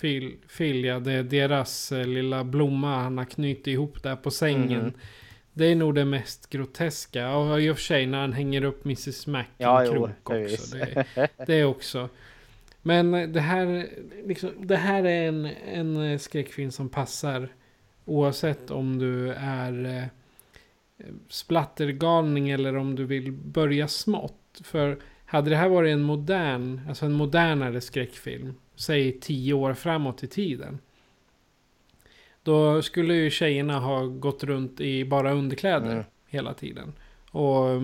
Phil. 0.00 0.36
Phil, 0.58 0.84
ja. 0.84 0.98
Det 1.00 1.12
är 1.12 1.22
deras 1.22 1.90
lilla 1.90 2.44
blomma 2.44 2.96
han 3.02 3.18
har 3.18 3.24
knutit 3.24 3.66
ihop 3.66 4.02
där 4.02 4.16
på 4.16 4.30
sängen. 4.30 4.82
Mhm. 4.82 4.92
Det 5.52 5.66
är 5.66 5.76
nog 5.76 5.94
det 5.94 6.04
mest 6.04 6.50
groteska. 6.50 7.36
Och 7.36 7.62
i 7.62 7.70
och 7.70 7.76
för 7.76 7.82
sig 7.82 8.06
när 8.06 8.20
han 8.20 8.32
hänger 8.32 8.64
upp 8.64 8.84
Mrs 8.84 9.26
Mac 9.26 9.42
i 9.42 9.44
Ja, 9.58 9.80
en 9.80 9.86
jo, 9.86 9.92
krok 9.92 10.10
förvis. 10.26 10.60
också. 10.60 10.76
Det, 10.76 11.28
det 11.46 11.54
är 11.54 11.64
också. 11.64 12.08
Men 12.82 13.32
det 13.32 13.40
här, 13.40 13.88
liksom, 14.26 14.50
det 14.58 14.76
här 14.76 15.04
är 15.04 15.28
en, 15.28 15.46
en 15.96 16.18
skräckfilm 16.18 16.70
som 16.70 16.88
passar 16.88 17.48
oavsett 18.04 18.70
om 18.70 18.98
du 18.98 19.32
är 19.32 20.08
splattergalning 21.28 22.50
eller 22.50 22.76
om 22.76 22.94
du 22.96 23.04
vill 23.04 23.32
börja 23.32 23.88
smått. 23.88 24.60
För 24.64 24.98
hade 25.26 25.50
det 25.50 25.56
här 25.56 25.68
varit 25.68 25.92
en 25.92 26.02
modern, 26.02 26.80
alltså 26.88 27.06
en 27.06 27.12
modernare 27.12 27.80
skräckfilm, 27.80 28.54
säg 28.76 29.20
tio 29.20 29.54
år 29.54 29.74
framåt 29.74 30.22
i 30.22 30.26
tiden. 30.26 30.78
Då 32.42 32.82
skulle 32.82 33.14
ju 33.14 33.30
tjejerna 33.30 33.78
ha 33.78 34.02
gått 34.06 34.44
runt 34.44 34.80
i 34.80 35.04
bara 35.04 35.32
underkläder 35.32 35.92
Mm. 35.92 36.04
hela 36.28 36.54
tiden. 36.54 36.92
Och 37.30 37.82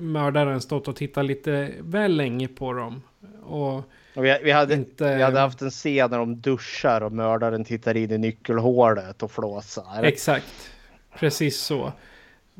mördaren 0.00 0.60
stått 0.60 0.88
och 0.88 0.96
tittat 0.96 1.24
lite 1.24 1.72
väl 1.80 2.16
länge 2.16 2.48
på 2.48 2.72
dem. 2.72 3.02
Och 3.42 3.74
Och 4.14 4.24
vi, 4.24 4.38
vi, 4.44 4.50
hade, 4.50 4.74
Inte- 4.74 5.16
vi 5.16 5.22
hade 5.22 5.40
haft 5.40 5.62
en 5.62 5.70
scen 5.70 6.10
när 6.10 6.18
de 6.18 6.40
duschar 6.40 7.00
och 7.00 7.12
mördaren 7.12 7.64
tittar 7.64 7.96
in 7.96 8.10
i 8.10 8.18
nyckelhålet 8.18 9.22
och 9.22 9.30
flåsar. 9.30 10.02
Exakt. 10.02 10.70
Precis 11.18 11.60
så. 11.60 11.92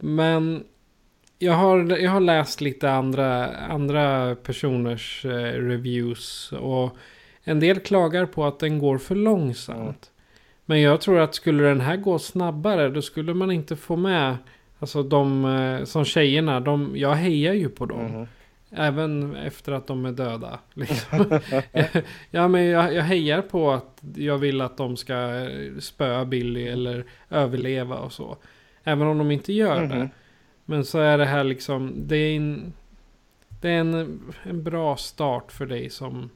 Men 0.01 0.65
jag 1.39 1.53
har, 1.53 1.99
jag 1.99 2.11
har 2.11 2.21
läst 2.21 2.61
lite 2.61 2.91
andra, 2.91 3.57
andra 3.57 4.35
personers 4.35 5.25
eh, 5.25 5.53
reviews. 5.53 6.53
Och 6.53 6.97
en 7.43 7.61
del 7.61 7.81
klagar 7.81 8.27
på 8.27 8.45
att 8.45 8.59
den 8.59 8.79
går 8.79 8.99
för 8.99 9.15
långsamt. 9.15 10.11
Men 10.65 10.81
jag 10.81 11.01
tror 11.01 11.19
att 11.19 11.35
skulle 11.35 11.65
den 11.65 11.81
här 11.81 11.97
gå 11.97 12.19
snabbare 12.19 12.89
då 12.89 13.03
skulle 13.03 13.35
man 13.35 13.51
inte 13.51 13.77
få 13.77 13.97
med 13.97 14.37
Alltså 14.79 15.03
de 15.03 15.45
eh, 15.45 15.85
som 15.85 16.05
tjejerna, 16.05 16.61
de, 16.61 16.93
jag 16.97 17.15
hejar 17.15 17.55
ju 17.55 17.69
på 17.69 17.87
dem. 17.87 18.05
Mhm. 18.05 18.27
Även 18.71 19.37
efter 19.37 19.73
att 19.73 19.87
de 19.87 20.07
är 20.07 20.13
döda. 20.13 20.59
Liksom. 20.75 21.41
ja, 22.31 22.49
men 22.49 22.65
jag, 22.65 22.95
jag 22.95 23.03
hejar 23.03 23.43
på 23.43 23.71
att 23.71 24.03
jag 24.15 24.39
vill 24.39 24.61
att 24.61 24.77
de 24.77 24.97
ska 24.97 25.15
eh, 25.15 25.79
spöa 25.79 26.25
Billy 26.25 26.69
eller 26.69 27.05
överleva 27.31 27.97
och 27.97 28.13
så. 28.13 28.37
Även 28.89 29.07
om 29.09 29.19
de 29.19 29.31
inte 29.31 29.53
gör 29.53 29.81
det. 29.87 29.97
Mhm. 29.97 30.09
Men 30.65 30.85
så 30.85 30.99
är 30.99 31.19
det 31.19 31.25
här 31.25 31.45
liksom, 31.45 31.95
det 31.97 32.17
är 32.17 32.37
en, 32.37 32.73
det 33.61 33.71
är 33.71 33.81
en, 33.81 34.23
en 34.43 34.63
bra 34.63 34.97
start 34.97 35.53
för 35.53 35.67
dig 35.67 35.91
som 35.91 36.31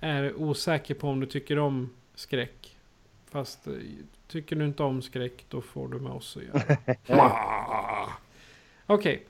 är 0.00 0.34
osäker 0.34 0.94
på 0.94 1.08
om 1.08 1.20
du 1.20 1.26
tycker 1.26 1.58
om 1.58 1.90
skräck. 2.14 2.76
Fast 3.30 3.66
eh, 3.66 3.72
tycker 4.28 4.56
du 4.56 4.64
inte 4.64 4.82
om 4.82 5.02
skräck 5.02 5.44
då 5.48 5.60
får 5.60 5.88
du 5.88 5.98
med 6.00 6.12
oss 6.12 6.36
att 6.36 6.42
göra. 6.42 6.76
Okej. 8.86 9.26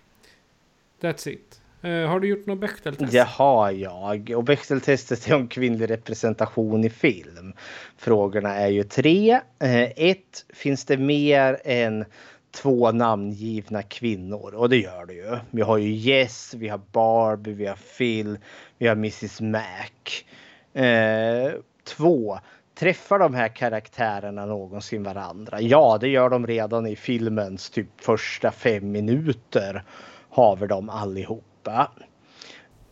That's 1.01 1.29
it. 1.29 1.62
Eh, 1.83 2.09
har 2.09 2.21
du 2.21 2.29
gjort 2.29 2.47
något 2.47 2.59
Bechdel-test? 2.59 3.13
Det 3.13 3.25
har 3.25 3.71
jag. 3.71 4.33
Och 4.37 4.45
Bechdel-testet 4.45 5.31
är 5.31 5.35
om 5.35 5.49
kvinnlig 5.49 5.91
representation 5.91 6.85
i 6.85 6.91
film. 6.91 7.53
Frågorna 7.97 8.55
är 8.55 8.69
ju 8.69 8.83
tre. 8.83 9.41
Eh, 9.59 9.83
ett, 9.83 10.45
finns 10.49 10.85
det 10.85 10.97
mer 10.97 11.61
än 11.65 12.05
två 12.51 12.93
namngivna 12.93 13.83
kvinnor? 13.83 14.55
Och 14.55 14.69
det 14.69 14.77
gör 14.77 15.07
det 15.07 15.15
ju. 15.15 15.39
Vi 15.51 15.63
har 15.63 15.79
ju 15.79 15.93
Jess, 15.93 16.55
vi 16.55 16.69
har 16.69 16.81
Barbie, 16.93 17.53
vi 17.53 17.67
har 17.67 17.79
Phil, 17.99 18.39
vi 18.79 18.87
har 18.87 18.97
Mrs 18.97 19.41
Mac. 19.41 20.83
Eh, 20.83 21.53
två, 21.85 22.39
träffar 22.75 23.19
de 23.19 23.35
här 23.35 23.49
karaktärerna 23.49 24.47
någonsin 24.47 25.03
varandra? 25.03 25.61
Ja, 25.61 25.99
det 26.01 26.09
gör 26.09 26.31
de 26.31 26.47
redan 26.47 26.87
i 26.87 26.97
filmens 26.97 27.71
typ 27.71 28.01
första 28.01 28.51
fem 28.51 28.91
minuter. 28.93 29.85
Har 30.29 30.57
vi 30.57 30.67
dem 30.67 30.91
allihop 30.91 31.45
allihopa. 31.71 31.91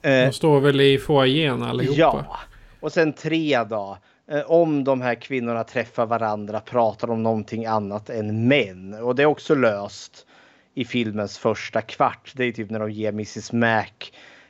Eh, 0.02 0.26
De 0.26 0.32
står 0.32 0.60
väl 0.60 0.80
i 0.80 0.98
foajén 0.98 1.62
allihopa? 1.62 1.94
Ja, 1.98 2.38
och 2.80 2.92
sen 2.92 3.12
tre 3.12 3.64
då. 3.64 3.98
Eh, 4.30 4.50
Om 4.50 4.84
de 4.84 5.00
här 5.00 5.14
kvinnorna 5.14 5.64
träffar 5.64 6.06
varandra 6.06 6.60
pratar 6.60 7.06
de 7.08 7.12
om 7.12 7.22
någonting 7.22 7.66
annat 7.66 8.10
än 8.10 8.48
män. 8.48 8.94
Och 8.94 9.14
det 9.14 9.22
är 9.22 9.26
också 9.26 9.54
löst 9.54 10.26
i 10.74 10.84
filmens 10.84 11.38
första 11.38 11.80
kvart. 11.80 12.32
Det 12.36 12.44
är 12.44 12.52
typ 12.52 12.70
när 12.70 12.78
de 12.80 12.90
ger 12.90 13.08
Mrs 13.12 13.52
Mac 13.52 13.84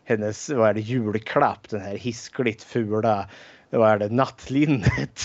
hennes 0.05 0.51
vad 0.51 0.68
är 0.68 0.74
det, 0.74 0.80
julklapp. 0.80 1.68
Den 1.68 1.80
här 1.80 1.97
hiskligt 1.97 2.62
fula 2.62 3.28
vad 3.70 3.90
är 3.90 3.98
det, 3.98 4.09
nattlinnet. 4.09 5.20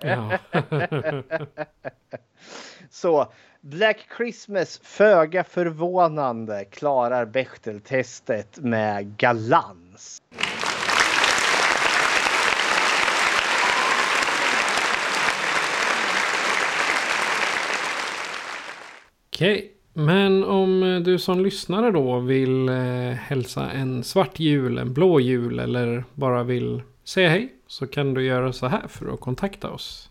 Ja. 0.00 0.38
Så 2.90 3.32
Black 3.62 3.98
Christmas 4.16 4.80
föga 4.82 5.44
förvånande 5.44 6.64
klarar 6.64 7.26
Bechteltestet 7.26 8.58
med 8.58 9.16
galans. 9.16 10.22
Okej, 19.28 19.72
men 19.92 20.44
om 20.44 20.82
eh, 20.82 21.00
du 21.00 21.18
som 21.18 21.40
lyssnare 21.40 21.90
då 21.90 22.18
vill 22.18 22.68
eh, 22.68 22.74
hälsa 23.14 23.70
en 23.70 24.04
svart 24.04 24.38
jul, 24.38 24.78
en 24.78 24.94
blå 24.94 25.20
jul 25.20 25.58
eller 25.58 26.04
bara 26.14 26.42
vill 26.42 26.82
säga 27.04 27.28
hej 27.28 27.52
så 27.66 27.86
kan 27.86 28.14
du 28.14 28.24
göra 28.24 28.52
så 28.52 28.66
här 28.66 28.88
för 28.88 29.14
att 29.14 29.20
kontakta 29.20 29.70
oss. 29.70 30.10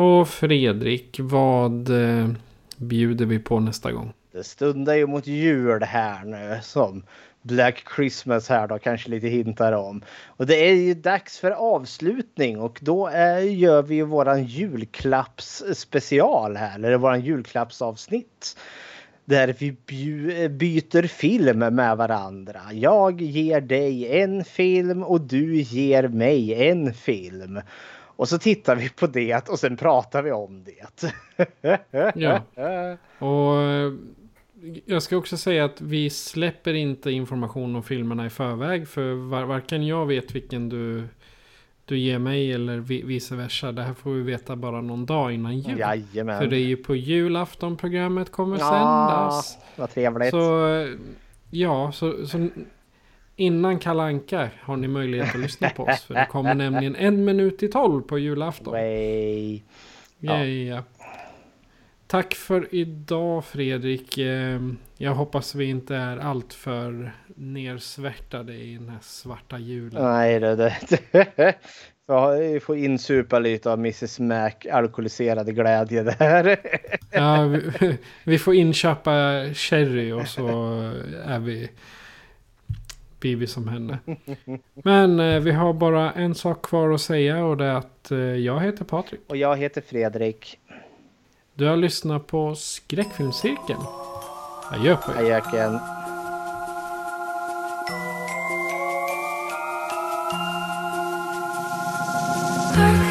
Och 0.00 0.28
Fredrik, 0.28 1.16
vad 1.20 1.90
eh, 1.90 2.28
bjuder 2.76 3.26
vi 3.26 3.38
på 3.38 3.60
nästa 3.60 3.92
gång? 3.92 4.12
Det 4.32 4.44
stundar 4.44 4.94
ju 4.94 5.06
mot 5.06 5.26
jul 5.26 5.82
här 5.82 6.24
nu 6.24 6.58
som 6.62 7.02
Black 7.42 7.84
Christmas 7.96 8.48
här 8.48 8.68
då 8.68 8.78
kanske 8.78 9.10
lite 9.10 9.26
hintar 9.26 9.72
om. 9.72 10.02
Och 10.26 10.46
det 10.46 10.68
är 10.68 10.74
ju 10.74 10.94
dags 10.94 11.38
för 11.38 11.50
avslutning 11.50 12.60
och 12.60 12.78
då 12.82 13.06
är, 13.06 13.38
gör 13.38 13.82
vi 13.82 13.94
ju 13.94 14.04
våran 14.04 14.44
julklappsspecial 14.44 16.56
här, 16.56 16.74
eller 16.74 16.96
våran 16.96 17.20
julklappsavsnitt. 17.20 18.56
där 19.24 19.54
vi 19.58 19.72
byter 20.48 21.06
film 21.06 21.58
med 21.58 21.96
varandra. 21.96 22.60
Jag 22.72 23.20
ger 23.20 23.60
dig 23.60 24.20
en 24.20 24.44
film 24.44 25.02
och 25.02 25.20
du 25.20 25.60
ger 25.60 26.08
mig 26.08 26.68
en 26.68 26.94
film. 26.94 27.60
Och 28.20 28.28
så 28.28 28.38
tittar 28.38 28.76
vi 28.76 28.88
på 28.88 29.06
det 29.06 29.48
och 29.48 29.58
sen 29.58 29.76
pratar 29.76 30.22
vi 30.22 30.32
om 30.32 30.64
det. 30.64 31.04
Ja. 32.14 32.40
Och 33.26 33.62
eh, 33.62 33.92
jag 34.84 35.02
ska 35.02 35.16
också 35.16 35.36
säga 35.36 35.64
att 35.64 35.80
vi 35.80 36.10
släpper 36.10 36.74
inte 36.74 37.10
information 37.10 37.76
om 37.76 37.82
filmerna 37.82 38.26
i 38.26 38.30
förväg. 38.30 38.88
För 38.88 39.14
var, 39.14 39.44
varken 39.44 39.86
jag 39.86 40.06
vet 40.06 40.34
vilken 40.34 40.68
du, 40.68 41.08
du 41.84 41.98
ger 41.98 42.18
mig 42.18 42.52
eller 42.52 42.78
vi, 42.78 43.02
vice 43.02 43.34
versa. 43.34 43.72
Det 43.72 43.82
här 43.82 43.94
får 43.94 44.10
vi 44.10 44.22
veta 44.22 44.56
bara 44.56 44.80
någon 44.80 45.06
dag 45.06 45.32
innan 45.32 45.58
jul. 45.58 45.78
Jajamän. 45.78 46.38
För 46.38 46.46
det 46.46 46.56
är 46.56 46.66
ju 46.66 46.76
på 46.76 46.96
julafton 46.96 47.76
programmet 47.76 48.32
kommer 48.32 48.58
Ja, 48.58 48.68
sändas. 48.68 49.58
vad 49.76 49.90
trevligt. 49.90 50.30
Så 50.30 50.86
ja, 51.50 51.92
så, 51.92 52.26
så 52.26 52.48
innan 53.40 53.78
Kalanka 53.78 54.50
har 54.60 54.76
ni 54.76 54.88
möjlighet 54.88 55.34
att 55.34 55.40
lyssna 55.40 55.70
på 55.70 55.82
oss. 55.84 56.04
För 56.04 56.14
det 56.14 56.26
kommer 56.30 56.54
nämligen 56.54 56.96
en 56.96 57.24
minut 57.24 57.62
i 57.62 57.68
tolv 57.68 58.02
på 58.02 58.18
julafton. 58.18 58.72
Way. 58.72 59.60
Ja. 60.18 60.44
ja. 60.44 60.82
Tack 62.06 62.34
för 62.34 62.74
idag 62.74 63.44
Fredrik. 63.44 64.18
Eh, 64.18 64.60
Jag 64.98 65.14
hoppas 65.14 65.54
vi 65.54 65.64
inte 65.64 65.96
är 65.96 66.16
alltför 66.16 67.12
nersvärtade 67.36 68.54
i 68.54 68.74
den 68.74 68.88
här 68.88 68.98
svarta 69.02 69.58
julen. 69.58 70.02
Nej, 70.02 70.40
det, 70.40 70.56
det, 70.56 70.78
det. 71.36 71.54
Ja, 72.06 72.28
vi 72.30 72.60
får 72.60 72.76
insupa 72.76 73.38
lite 73.38 73.70
av 73.72 73.78
Mrs 73.78 74.20
Mac 74.20 74.50
alkoholiserade 74.72 75.52
glädje 75.52 76.02
där. 76.02 76.56
Ja, 77.10 77.42
vi, 77.46 77.96
vi 78.24 78.38
får 78.38 78.54
inköpa 78.54 79.44
sherry 79.54 80.12
och 80.12 80.28
så 80.28 80.46
är 81.24 81.38
vi 81.38 81.70
blir 83.20 83.36
vi 83.36 83.46
som 83.46 83.68
henne. 83.68 83.98
Men 84.74 85.20
eh, 85.20 85.40
vi 85.40 85.52
har 85.52 85.72
bara 85.72 86.12
en 86.12 86.34
sak 86.34 86.62
kvar 86.62 86.90
att 86.90 87.00
säga 87.00 87.44
och 87.44 87.56
det 87.56 87.64
är 87.64 87.74
att 87.74 88.10
eh, 88.10 88.18
jag 88.18 88.60
heter 88.60 88.84
Patrik. 88.84 89.20
Och 89.28 89.36
jag 89.36 89.56
heter 89.56 89.80
Fredrik. 89.80 90.58
Du 91.54 91.66
har 91.66 91.76
lyssnat 91.76 92.26
på 92.26 92.54
Skräckfilmscirkeln. 92.54 93.80
Adjö 94.70 94.96
på 94.96 95.12
er. 95.12 95.16
Ajöken. 95.16 95.78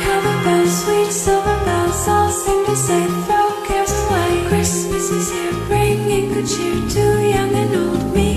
Have 0.05 0.25
a 0.25 0.43
bell, 0.43 0.67
sweet 0.67 1.11
silver 1.11 1.65
bells, 1.65 2.07
all 2.07 2.31
seem 2.31 2.65
to 2.65 2.75
say 2.75 3.05
throw 3.25 3.49
cares 3.67 3.93
away. 4.09 4.47
Christmas 4.49 5.11
is 5.11 5.31
here, 5.31 5.53
bringing 5.67 6.33
good 6.33 6.47
cheer 6.47 6.89
to 6.89 7.21
young 7.29 7.55
and 7.55 7.75
old, 7.75 8.15
meek 8.15 8.28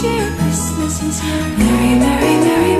cheer. 0.00 0.30
Christmas 0.38 1.02
is 1.02 1.20
here. 1.20 1.48
Merry, 1.58 1.98
merry, 1.98 2.34
merry, 2.46 2.79